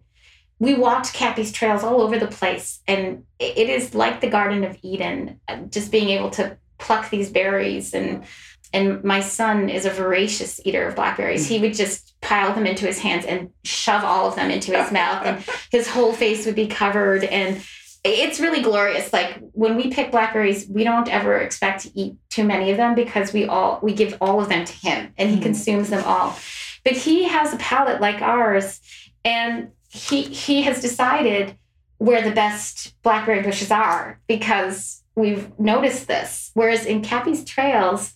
we 0.58 0.74
walked 0.74 1.14
Cappy's 1.14 1.52
trails 1.52 1.82
all 1.82 2.02
over 2.02 2.18
the 2.18 2.26
place, 2.26 2.80
and 2.86 3.24
it 3.38 3.56
it 3.56 3.70
is 3.70 3.94
like 3.94 4.20
the 4.20 4.28
Garden 4.28 4.62
of 4.62 4.78
Eden, 4.82 5.40
uh, 5.48 5.56
just 5.70 5.90
being 5.90 6.10
able 6.10 6.28
to 6.30 6.58
pluck 6.80 7.10
these 7.10 7.30
berries 7.30 7.94
and 7.94 8.24
and 8.72 9.02
my 9.02 9.20
son 9.20 9.68
is 9.68 9.84
a 9.84 9.90
voracious 9.90 10.60
eater 10.64 10.86
of 10.86 10.94
blackberries. 10.94 11.48
He 11.48 11.58
would 11.58 11.74
just 11.74 12.14
pile 12.20 12.54
them 12.54 12.66
into 12.66 12.86
his 12.86 13.00
hands 13.00 13.24
and 13.24 13.50
shove 13.64 14.04
all 14.04 14.28
of 14.28 14.36
them 14.36 14.48
into 14.48 14.70
his 14.76 14.92
mouth, 15.00 15.26
and 15.26 15.44
his 15.72 15.88
whole 15.88 16.12
face 16.12 16.46
would 16.46 16.54
be 16.54 16.68
covered. 16.68 17.24
And 17.24 17.60
it's 18.04 18.38
really 18.38 18.62
glorious. 18.62 19.12
Like 19.12 19.40
when 19.52 19.74
we 19.76 19.90
pick 19.90 20.12
blackberries, 20.12 20.68
we 20.68 20.84
don't 20.84 21.08
ever 21.08 21.36
expect 21.38 21.82
to 21.82 21.98
eat 21.98 22.14
too 22.28 22.44
many 22.44 22.70
of 22.70 22.76
them 22.76 22.94
because 22.94 23.32
we 23.32 23.44
all 23.46 23.80
we 23.82 23.92
give 23.92 24.16
all 24.20 24.40
of 24.40 24.48
them 24.48 24.64
to 24.64 24.72
him, 24.72 25.12
and 25.18 25.30
he 25.30 25.36
Mhm. 25.38 25.42
consumes 25.42 25.90
them 25.90 26.04
all. 26.06 26.38
But 26.84 26.92
he 26.92 27.24
has 27.24 27.52
a 27.52 27.56
palate 27.56 28.00
like 28.00 28.22
ours, 28.22 28.80
and 29.24 29.70
he 29.88 30.22
he 30.22 30.62
has 30.62 30.80
decided 30.80 31.56
where 31.98 32.22
the 32.22 32.30
best 32.30 32.94
blackberry 33.02 33.42
bushes 33.42 33.72
are 33.72 34.20
because 34.28 34.99
we've 35.14 35.58
noticed 35.58 36.08
this. 36.08 36.50
Whereas 36.54 36.86
in 36.86 37.02
Cappy's 37.02 37.44
trails, 37.44 38.14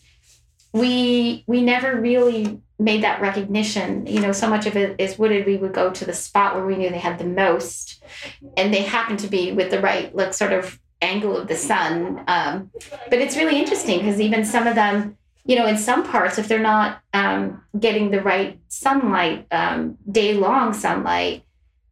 we 0.73 1.45
we 1.47 1.63
never 1.63 2.01
really 2.01 2.61
made 2.79 3.03
that 3.05 3.21
recognition. 3.21 4.07
You 4.07 4.21
know, 4.21 4.33
so 4.33 4.49
much 4.49 4.67
of 4.67 4.77
it 4.77 4.97
is 4.99 5.19
wooded. 5.19 5.47
We 5.47 5.57
would 5.57 5.73
go 5.73 5.91
to 5.91 6.05
the 6.05 6.13
spot 6.13 6.55
where 6.55 6.67
we 6.67 6.77
knew 6.77 6.91
they 6.91 6.99
had 6.99 7.19
the 7.19 7.25
most, 7.25 8.03
and 8.57 8.75
they 8.75 8.83
happened 8.83 9.21
to 9.21 9.29
be 9.29 9.53
with 9.53 9.71
the 9.71 9.81
right 9.81 10.15
like 10.15 10.35
sort 10.35 10.53
of 10.53 10.79
angle 11.01 11.37
of 11.37 11.49
the 11.49 11.57
sun. 11.57 12.25
Um, 12.27 12.71
but 13.11 13.19
it's 13.21 13.37
really 13.37 13.59
interesting 13.59 13.99
because 13.99 14.21
even 14.21 14.45
some 14.45 14.67
of 14.67 14.75
them, 14.75 15.17
you 15.45 15.57
know, 15.57 15.67
in 15.67 15.77
some 15.77 16.05
parts, 16.05 16.39
if 16.39 16.49
they're 16.49 16.59
not 16.59 17.03
um, 17.13 17.63
getting 17.79 18.11
the 18.11 18.23
right 18.23 18.59
sunlight, 18.69 19.47
um, 19.51 19.99
day 20.11 20.35
long 20.35 20.73
sunlight. 20.73 21.45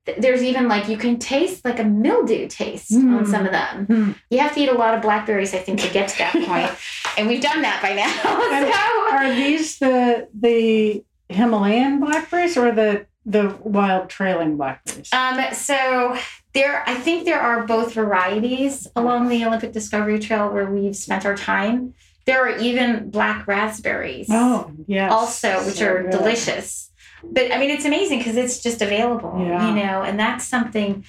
Th- 0.07 0.19
There's 0.19 0.43
even 0.43 0.69
like 0.69 0.89
you 0.89 0.97
can 0.97 1.19
taste 1.19 1.65
like 1.65 1.79
a 1.79 1.85
mildew 1.85 2.49
taste 2.49 2.93
on 2.93 3.25
Mm. 3.25 3.27
some 3.31 3.47
of 3.47 3.53
them. 3.53 3.87
Hmm. 3.87 4.13
You 4.31 4.39
have 4.41 4.55
to 4.55 4.61
eat 4.61 4.69
a 4.69 4.75
lot 4.75 4.95
of 4.95 5.03
blackberries, 5.03 5.55
I 5.55 5.59
think, 5.59 5.81
to 5.81 5.89
get 5.91 6.09
to 6.09 6.19
that 6.19 6.33
point. 6.47 6.71
And 7.19 7.29
we've 7.29 7.43
done 7.43 7.63
that 7.63 7.81
by 7.83 7.95
now. 7.95 8.11
so. 8.73 9.17
Are 9.17 9.35
these 9.35 9.79
the 9.79 10.29
the 10.39 11.05
Himalayan 11.29 12.01
blackberries 12.01 12.57
or 12.57 12.73
the 12.73 13.07
the 13.27 13.57
wild 13.63 14.09
trailing 14.11 14.57
blackberries? 14.57 15.11
Um, 15.13 15.41
so 15.55 16.17
there, 16.55 16.83
I 16.89 16.95
think 16.95 17.25
there 17.25 17.41
are 17.41 17.65
both 17.67 17.95
varieties 17.95 18.87
along 18.97 19.29
the 19.29 19.45
Olympic 19.45 19.73
Discovery 19.73 20.19
Trail 20.19 20.51
where 20.53 20.67
we've 20.67 20.97
spent 20.97 21.25
our 21.25 21.37
time. 21.37 21.95
There 22.27 22.41
are 22.47 22.57
even 22.59 23.11
black 23.11 23.47
raspberries 23.49 24.29
oh, 24.31 24.71
yes. 24.87 25.11
also, 25.13 25.65
which 25.67 25.77
So 25.77 25.87
are 25.89 26.03
good. 26.03 26.11
delicious. 26.13 26.91
But 27.25 27.53
I 27.53 27.59
mean, 27.59 27.71
it's 27.71 27.85
amazing 27.85 28.19
because 28.19 28.37
it's 28.37 28.61
just 28.63 28.83
available, 28.83 29.35
Yeah. 29.39 29.69
you 29.69 29.75
know, 29.77 30.03
and 30.03 30.19
that's 30.19 30.47
something 30.47 31.05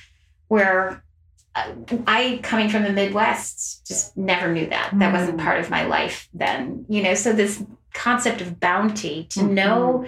where 0.48 1.03
uh, 1.56 1.72
I, 2.07 2.40
coming 2.41 2.68
from 2.68 2.81
the 2.81 2.91
Midwest, 2.91 3.85
just 3.85 4.18
never 4.18 4.52
knew 4.52 4.65
that. 4.68 4.90
That 4.98 5.14
wasn't 5.14 5.38
Mm. 5.38 5.44
part 5.44 5.60
of 5.60 5.69
my 5.69 5.85
life 5.85 6.27
then, 6.34 6.84
you 6.90 7.03
know. 7.03 7.14
So 7.14 7.31
this 7.31 7.64
concept 7.94 8.41
of 8.41 8.60
bounty 8.60 9.26
to 9.30 9.41
Mhm. 9.41 9.49
know 9.52 10.06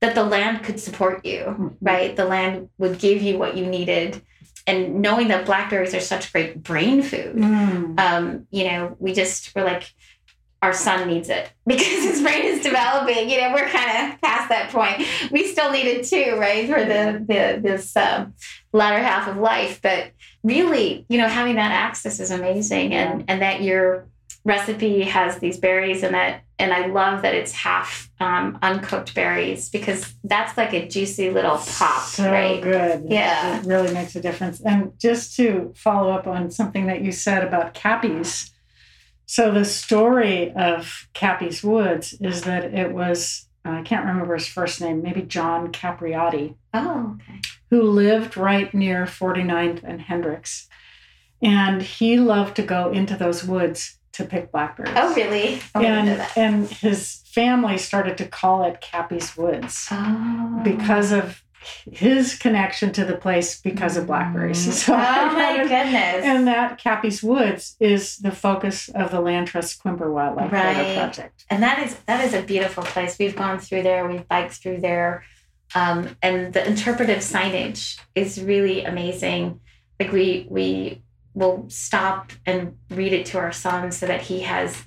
that 0.00 0.16
the 0.16 0.24
land 0.24 0.64
could 0.64 0.80
support 0.80 1.24
you, 1.24 1.44
Mhm. 1.56 1.74
right? 1.80 2.16
The 2.16 2.24
land 2.24 2.70
would 2.78 2.98
give 2.98 3.22
you 3.22 3.38
what 3.38 3.56
you 3.56 3.64
needed. 3.66 4.22
And 4.66 5.00
knowing 5.00 5.28
that 5.28 5.46
blackberries 5.46 5.94
are 5.94 6.00
such 6.00 6.32
great 6.32 6.64
brain 6.64 7.00
food, 7.02 7.36
Mm. 7.36 8.00
um, 8.00 8.46
you 8.50 8.64
know, 8.64 8.96
we 8.98 9.12
just 9.12 9.54
were 9.54 9.62
like, 9.62 9.84
our 10.62 10.72
son 10.72 11.08
needs 11.08 11.28
it 11.28 11.50
because 11.66 11.86
his 11.86 12.22
brain 12.22 12.44
is 12.44 12.62
developing. 12.62 13.30
You 13.30 13.40
know, 13.40 13.52
we're 13.52 13.68
kind 13.68 14.12
of 14.12 14.20
past 14.20 14.48
that 14.48 14.70
point. 14.70 15.06
We 15.30 15.46
still 15.46 15.70
need 15.70 15.86
it 15.86 16.06
too, 16.06 16.36
right, 16.38 16.68
for 16.68 16.84
the 16.84 17.24
the 17.26 17.60
this 17.60 17.96
um, 17.96 18.34
latter 18.72 18.98
half 19.02 19.28
of 19.28 19.36
life. 19.36 19.80
But 19.82 20.10
really, 20.42 21.06
you 21.08 21.18
know, 21.18 21.28
having 21.28 21.56
that 21.56 21.72
access 21.72 22.20
is 22.20 22.30
amazing, 22.30 22.94
and 22.94 23.24
and 23.28 23.42
that 23.42 23.62
your 23.62 24.08
recipe 24.48 25.02
has 25.02 25.38
these 25.38 25.58
berries 25.58 26.02
in 26.02 26.14
it. 26.14 26.40
And 26.58 26.72
I 26.72 26.86
love 26.86 27.22
that 27.22 27.34
it's 27.34 27.52
half 27.52 28.10
um, 28.18 28.58
uncooked 28.62 29.14
berries 29.14 29.68
because 29.68 30.14
that's 30.24 30.56
like 30.56 30.72
a 30.72 30.88
juicy 30.88 31.30
little 31.30 31.58
pop, 31.58 32.02
so 32.02 32.32
right? 32.32 32.60
good. 32.60 33.04
Yeah. 33.08 33.60
It 33.60 33.66
really 33.66 33.92
makes 33.92 34.16
a 34.16 34.20
difference. 34.20 34.60
And 34.60 34.98
just 34.98 35.36
to 35.36 35.72
follow 35.76 36.10
up 36.10 36.26
on 36.26 36.50
something 36.50 36.86
that 36.86 37.02
you 37.02 37.12
said 37.12 37.44
about 37.44 37.74
Cappy's. 37.74 38.50
So 39.30 39.50
the 39.52 39.66
story 39.66 40.52
of 40.54 41.06
Cappy's 41.12 41.62
Woods 41.62 42.14
is 42.18 42.42
that 42.42 42.64
it 42.72 42.92
was 42.92 43.46
I 43.62 43.82
can't 43.82 44.06
remember 44.06 44.32
his 44.34 44.48
first 44.48 44.80
name, 44.80 45.02
maybe 45.02 45.20
John 45.20 45.70
Capriati, 45.70 46.54
Oh, 46.72 47.16
okay. 47.20 47.40
who 47.70 47.82
lived 47.82 48.38
right 48.38 48.72
near 48.72 49.04
49th 49.04 49.82
and 49.84 50.00
Hendricks. 50.00 50.66
And 51.42 51.82
he 51.82 52.16
loved 52.18 52.56
to 52.56 52.62
go 52.62 52.90
into 52.90 53.14
those 53.16 53.44
woods 53.44 53.98
to 54.12 54.24
pick 54.24 54.50
blackberries. 54.50 54.94
Oh, 54.96 55.14
really? 55.14 55.60
Oh, 55.74 55.80
I 55.80 55.82
didn't 55.82 56.06
know 56.06 56.26
and 56.36 56.54
and 56.62 56.68
his 56.70 57.16
family 57.26 57.76
started 57.76 58.16
to 58.18 58.26
call 58.26 58.64
it 58.64 58.80
Cappy's 58.80 59.36
Woods 59.36 59.88
Oh. 59.90 60.60
because 60.64 61.12
of 61.12 61.42
his 61.90 62.34
connection 62.36 62.92
to 62.92 63.04
the 63.04 63.16
place 63.16 63.60
because 63.60 63.96
of 63.96 64.06
blackberries. 64.06 64.66
So 64.84 64.94
oh 64.94 64.96
my 64.96 65.58
goodness. 65.58 66.24
and 66.24 66.46
that 66.46 66.78
Cappy's 66.78 67.22
Woods 67.22 67.76
is 67.80 68.18
the 68.18 68.30
focus 68.32 68.88
of 68.90 69.10
the 69.10 69.20
Land 69.20 69.48
Trust 69.48 69.82
Quimper 69.82 70.12
Wildlife 70.12 70.52
Right. 70.52 70.96
project. 70.96 71.44
and 71.50 71.62
that 71.62 71.78
is 71.80 71.94
that 72.06 72.24
is 72.24 72.34
a 72.34 72.42
beautiful 72.42 72.82
place. 72.84 73.18
We've 73.18 73.36
gone 73.36 73.58
through 73.58 73.82
there. 73.82 74.06
We've 74.08 74.26
biked 74.28 74.54
through 74.54 74.80
there, 74.80 75.24
um, 75.74 76.16
and 76.22 76.52
the 76.52 76.66
interpretive 76.66 77.18
signage 77.18 77.98
is 78.14 78.42
really 78.42 78.84
amazing. 78.84 79.60
Like 80.00 80.12
we 80.12 80.46
we 80.48 81.02
will 81.34 81.66
stop 81.68 82.32
and 82.46 82.76
read 82.90 83.12
it 83.12 83.26
to 83.26 83.38
our 83.38 83.52
son 83.52 83.92
so 83.92 84.06
that 84.06 84.22
he 84.22 84.40
has 84.40 84.82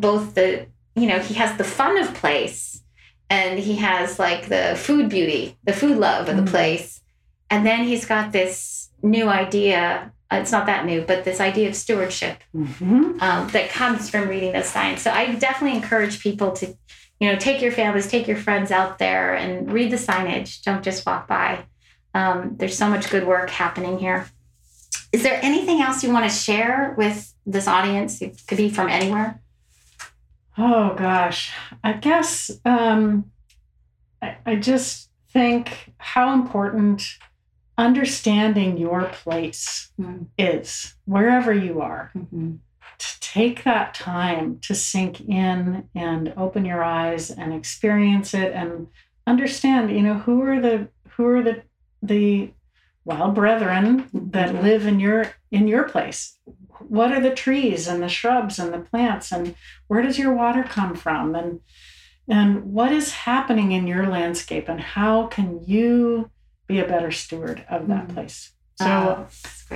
both 0.00 0.34
the 0.34 0.66
you 0.94 1.06
know 1.06 1.18
he 1.18 1.34
has 1.34 1.56
the 1.58 1.64
fun 1.64 1.96
of 1.98 2.12
place, 2.14 2.81
and 3.32 3.58
he 3.58 3.76
has 3.76 4.18
like 4.18 4.48
the 4.50 4.74
food 4.76 5.08
beauty, 5.08 5.56
the 5.64 5.72
food 5.72 5.96
love 5.96 6.28
of 6.28 6.36
the 6.36 6.42
Mm. 6.42 6.48
place, 6.54 7.00
and 7.48 7.64
then 7.66 7.84
he's 7.84 8.04
got 8.04 8.30
this 8.32 8.90
new 9.02 9.26
idea. 9.28 10.12
uh, 10.30 10.36
It's 10.42 10.52
not 10.52 10.66
that 10.66 10.84
new, 10.84 11.00
but 11.10 11.24
this 11.24 11.40
idea 11.40 11.68
of 11.70 11.74
stewardship 11.74 12.36
Mhm. 12.54 13.20
um, 13.22 13.48
that 13.54 13.70
comes 13.70 14.10
from 14.10 14.28
reading 14.28 14.52
the 14.52 14.62
science. 14.62 15.00
So 15.02 15.10
I 15.10 15.24
definitely 15.46 15.76
encourage 15.78 16.22
people 16.22 16.50
to, 16.58 16.66
you 17.20 17.26
know, 17.32 17.36
take 17.38 17.60
your 17.62 17.72
families, 17.72 18.06
take 18.10 18.26
your 18.28 18.36
friends 18.46 18.70
out 18.70 18.98
there 18.98 19.34
and 19.34 19.72
read 19.72 19.90
the 19.90 19.96
signage. 20.08 20.62
Don't 20.62 20.82
just 20.84 21.04
walk 21.06 21.26
by. 21.26 21.50
Um, 22.14 22.56
there's 22.58 22.76
so 22.76 22.88
much 22.94 23.08
good 23.10 23.26
work 23.26 23.48
happening 23.50 23.98
here. 23.98 24.26
Is 25.12 25.22
there 25.22 25.38
anything 25.42 25.80
else 25.82 26.02
you 26.04 26.10
want 26.12 26.26
to 26.30 26.34
share 26.46 26.94
with 26.98 27.32
this 27.54 27.66
audience? 27.66 28.20
It 28.22 28.40
could 28.46 28.58
be 28.58 28.70
from 28.70 28.88
anywhere. 28.88 29.40
Oh 30.58 30.94
gosh, 30.94 31.52
I 31.82 31.94
guess 31.94 32.50
um, 32.64 33.30
I, 34.20 34.36
I 34.44 34.56
just 34.56 35.10
think 35.30 35.92
how 35.98 36.34
important 36.34 37.02
understanding 37.78 38.76
your 38.76 39.04
place 39.04 39.90
Mm. 40.00 40.26
is 40.38 40.94
wherever 41.04 41.52
you 41.52 41.80
are. 41.80 42.10
Mm-hmm. 42.16 42.54
to 42.98 43.20
take 43.20 43.64
that 43.64 43.94
time 43.94 44.58
to 44.62 44.74
sink 44.74 45.20
in 45.22 45.88
and 45.94 46.32
open 46.36 46.64
your 46.64 46.82
eyes 46.84 47.30
and 47.30 47.52
experience 47.52 48.32
it 48.32 48.52
and 48.52 48.86
understand 49.26 49.90
you 49.90 50.02
know 50.02 50.14
who 50.18 50.42
are 50.42 50.60
the 50.60 50.88
who 51.10 51.26
are 51.26 51.42
the 51.42 51.62
the 52.02 52.50
well 53.04 53.30
brethren 53.32 54.08
that 54.12 54.54
live 54.62 54.86
in 54.86 55.00
your 55.00 55.26
in 55.50 55.66
your 55.68 55.84
place 55.84 56.38
what 56.88 57.12
are 57.12 57.20
the 57.20 57.34
trees 57.34 57.86
and 57.88 58.02
the 58.02 58.08
shrubs 58.08 58.58
and 58.58 58.72
the 58.72 58.78
plants 58.78 59.32
and 59.32 59.54
where 59.88 60.02
does 60.02 60.18
your 60.18 60.32
water 60.34 60.62
come 60.64 60.94
from 60.94 61.34
and 61.34 61.60
and 62.28 62.62
what 62.64 62.92
is 62.92 63.12
happening 63.12 63.72
in 63.72 63.86
your 63.86 64.06
landscape 64.06 64.68
and 64.68 64.80
how 64.80 65.26
can 65.26 65.60
you 65.66 66.30
be 66.68 66.78
a 66.78 66.86
better 66.86 67.10
steward 67.10 67.64
of 67.68 67.88
that 67.88 68.08
Mm. 68.08 68.14
place 68.14 68.52
so 68.80 68.86
Oh. 68.86 69.26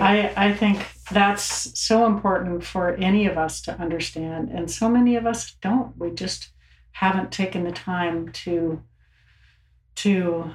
I, 0.01 0.33
I 0.37 0.53
think 0.55 0.87
that's 1.13 1.79
so 1.79 2.07
important 2.07 2.65
for 2.65 2.95
any 2.97 3.27
of 3.27 3.39
us 3.39 3.61
to 3.63 3.79
understand. 3.81 4.51
And 4.51 4.71
so 4.71 4.89
many 4.89 5.17
of 5.17 5.27
us 5.27 5.55
don't. 5.63 5.97
We 5.97 6.11
just 6.11 6.51
haven't 6.93 7.31
taken 7.31 7.65
the 7.65 7.73
time 7.73 8.31
to 8.45 8.83
to 9.97 10.51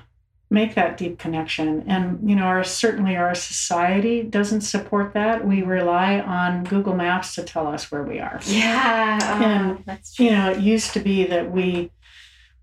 make 0.52 0.76
that 0.76 0.98
deep 0.98 1.18
connection. 1.18 1.84
And 1.88 2.30
you 2.30 2.36
know, 2.36 2.44
our 2.44 2.64
certainly 2.64 3.16
our 3.16 3.34
society 3.34 4.22
doesn't 4.22 4.62
support 4.62 5.14
that. 5.14 5.48
We 5.48 5.62
rely 5.64 6.20
on 6.20 6.66
Google 6.66 6.94
Maps 6.94 7.34
to 7.36 7.44
tell 7.44 7.66
us 7.68 7.90
where 7.92 8.04
we 8.04 8.20
are. 8.20 8.40
yeah, 8.46 9.18
oh, 9.24 9.44
And, 9.44 9.84
that's 9.86 10.14
true. 10.14 10.26
You 10.26 10.32
know, 10.34 10.52
it 10.52 10.60
used 10.60 10.92
to 10.94 11.00
be 11.00 11.26
that 11.26 11.52
we 11.52 11.92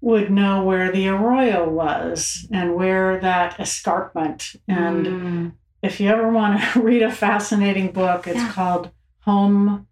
would 0.01 0.31
know 0.31 0.63
where 0.63 0.93
the 0.93 1.09
arroyo 1.09 1.69
was 1.69 2.47
and 2.53 2.75
where 2.77 3.19
that 3.21 3.59
escarpment 3.59 4.55
and 4.69 5.07
Mm. 5.07 5.53
if 5.83 5.99
you 5.99 6.09
ever 6.09 6.31
want 6.31 6.61
to 6.61 6.81
read 6.89 7.03
a 7.03 7.11
fascinating 7.11 7.91
book, 7.91 8.27
it's 8.29 8.37
Yeah. 8.37 8.53
called 8.53 8.91
Home, 9.23 9.87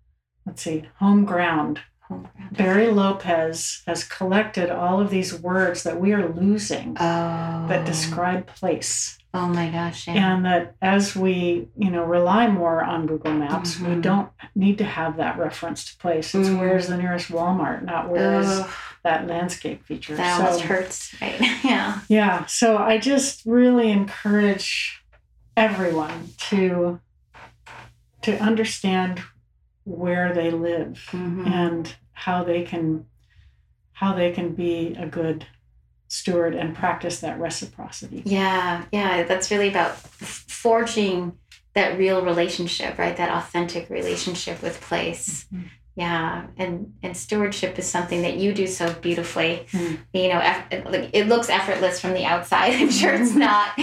let's 0.45 0.63
see, 0.63 0.85
Home 1.01 1.25
Ground. 1.25 1.81
Barry 2.53 2.89
Lopez 2.89 3.83
has 3.87 4.05
collected 4.05 4.71
all 4.71 5.01
of 5.01 5.11
these 5.11 5.35
words 5.39 5.83
that 5.83 6.01
we 6.01 6.13
are 6.13 6.29
losing 6.29 6.97
Oh, 6.99 7.67
that 7.69 7.85
describe 7.85 8.47
place. 8.47 9.19
Oh 9.35 9.49
my 9.49 9.69
gosh! 9.69 10.07
Yeah. 10.07 10.15
And 10.35 10.45
that 10.47 10.75
as 10.81 11.15
we, 11.15 11.69
you 11.77 11.91
know, 11.91 12.05
rely 12.05 12.47
more 12.47 12.83
on 12.83 13.07
Google 13.07 13.35
Maps, 13.35 13.79
we 13.79 13.89
Mhm. 13.89 14.03
don't 14.03 14.29
need 14.55 14.79
to 14.79 14.85
have 14.85 15.17
that 15.19 15.39
reference 15.39 15.85
to 15.93 15.99
place. 15.99 16.35
It's 16.35 16.49
Mm. 16.49 16.59
where's 16.59 16.87
the 16.89 16.97
nearest 16.97 17.29
Walmart, 17.31 17.83
not 17.85 18.09
where 18.09 18.41
is 18.41 18.63
that 19.03 19.27
landscape 19.27 19.85
feature. 19.85 20.17
that 20.17 20.41
almost 20.41 20.63
hurts, 20.63 21.15
right? 21.21 21.39
yeah. 21.65 21.99
Yeah, 22.09 22.47
so 22.47 22.79
I 22.79 22.97
just 22.99 23.45
really 23.45 23.91
encourage 23.91 25.03
everyone 25.57 26.31
to 26.51 27.01
to 28.23 28.39
understand 28.41 29.23
where 29.87 30.35
they 30.35 30.51
live 30.51 31.09
Mhm. 31.13 31.47
and 31.47 31.95
how 32.13 32.43
they 32.45 32.63
can 32.63 33.07
how 33.93 34.13
they 34.13 34.31
can 34.31 34.53
be 34.55 34.95
a 34.99 35.07
good 35.07 35.47
steward 36.09 36.55
and 36.55 36.75
practice 36.77 37.21
that 37.21 37.41
reciprocity. 37.41 38.21
Yeah, 38.27 38.83
yeah, 38.93 39.23
that's 39.23 39.51
really 39.51 39.69
about 39.69 39.97
forging 39.97 41.33
that 41.75 41.97
real 41.97 42.23
relationship, 42.23 42.99
right? 42.99 43.17
That 43.17 43.31
authentic 43.31 43.89
relationship 43.89 44.61
with 44.63 44.81
place. 44.83 45.47
Mhm. 45.55 45.65
Yeah, 45.95 46.49
and 46.59 46.93
and 47.03 47.17
stewardship 47.17 47.79
is 47.79 47.89
something 47.89 48.21
that 48.21 48.37
you 48.37 48.53
do 48.53 48.67
so 48.67 48.93
beautifully. 48.93 49.67
Mm. 49.73 49.99
You 50.13 50.29
know, 50.29 50.43
it, 51.15 51.27
looks 51.27 51.49
effortless 51.49 51.99
from 51.99 52.13
the 52.13 52.25
outside. 52.27 52.75
I'm 52.81 52.91
sure 52.91 53.15
it's 53.15 53.33
Mhm. 53.33 53.37
not. 53.37 53.79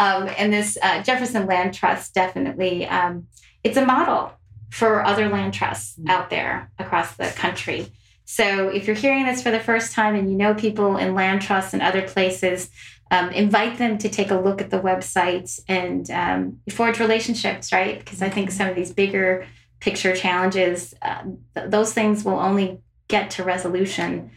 Um, 0.00 0.30
and 0.38 0.50
this 0.50 0.78
uh, 0.82 1.02
Jefferson 1.02 1.44
Land 1.46 1.74
Trust 1.74 2.14
definitely, 2.14 2.86
um, 2.86 3.26
it's 3.62 3.76
a 3.76 3.84
model 3.84 4.32
for 4.70 5.04
other 5.04 5.28
land 5.28 5.54
trusts 5.54 5.98
Mm. 5.98 6.10
out 6.10 6.30
there 6.30 6.70
across 6.78 7.14
the 7.16 7.26
country. 7.36 7.92
So 8.24 8.68
if 8.68 8.86
you're 8.86 8.96
hearing 8.96 9.24
this 9.24 9.42
for 9.42 9.50
the 9.50 9.60
first 9.60 9.92
time 9.94 10.14
and 10.14 10.30
you 10.30 10.36
know 10.36 10.54
people 10.54 10.96
in 10.98 11.14
land 11.14 11.40
trusts 11.42 11.72
and 11.72 11.82
other 11.82 12.02
places, 12.02 12.70
um, 13.10 13.30
invite 13.30 13.78
them 13.78 13.96
to 13.98 14.08
take 14.10 14.30
a 14.30 14.34
look 14.38 14.60
at 14.60 14.68
the 14.68 14.80
website 14.80 15.58
and 15.66 16.10
um, 16.10 16.58
forge 16.70 17.00
relationships, 17.00 17.72
right? 17.72 17.98
Because 17.98 18.20
I 18.20 18.28
think 18.28 18.50
some 18.50 18.68
of 18.68 18.74
these 18.76 18.92
bigger 18.92 19.46
picture 19.80 20.14
challenges, 20.14 20.92
uh, 21.00 21.22
th- 21.54 21.70
those 21.70 21.94
things 21.94 22.22
will 22.22 22.38
only 22.38 22.80
get 23.08 23.30
to 23.30 23.44
resolution 23.44 24.30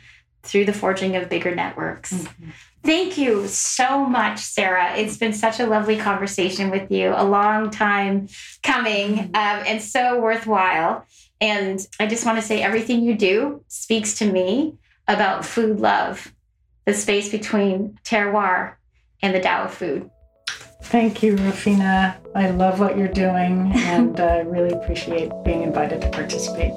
through 0.43 0.63
the 0.65 0.73
forging 0.73 1.17
of 1.17 1.27
bigger 1.27 1.53
networks. 1.53 2.13
Mhm. 2.13 2.53
Thank 2.83 3.17
you 3.17 3.47
so 3.47 4.05
much, 4.05 4.39
Sarah. 4.39 4.95
It's 4.95 5.17
been 5.17 5.33
such 5.33 5.59
a 5.59 5.67
lovely 5.67 5.97
conversation 5.97 6.71
with 6.71 6.91
you, 6.91 7.13
a 7.15 7.23
long 7.23 7.69
time 7.69 8.27
coming, 8.63 9.19
um, 9.19 9.31
and 9.35 9.81
so 9.81 10.19
worthwhile. 10.19 11.05
And 11.39 11.85
I 11.99 12.07
just 12.07 12.25
want 12.25 12.39
to 12.39 12.41
say 12.41 12.61
everything 12.61 13.03
you 13.03 13.15
do 13.15 13.63
speaks 13.67 14.15
to 14.15 14.31
me 14.31 14.75
about 15.07 15.45
food 15.45 15.79
love, 15.79 16.33
the 16.85 16.93
space 16.93 17.29
between 17.29 17.99
terroir 18.03 18.75
and 19.21 19.35
the 19.35 19.39
Tao 19.39 19.65
of 19.65 19.73
food. 19.73 20.09
Thank 20.83 21.21
you, 21.21 21.35
Rufina. 21.35 22.15
I 22.35 22.49
love 22.49 22.79
what 22.79 22.97
you're 22.97 23.07
doing 23.07 23.71
and 23.75 24.19
I 24.19 24.39
really 24.39 24.71
appreciate 24.71 25.31
being 25.43 25.61
invited 25.61 26.01
to 26.01 26.09
participate. 26.09 26.73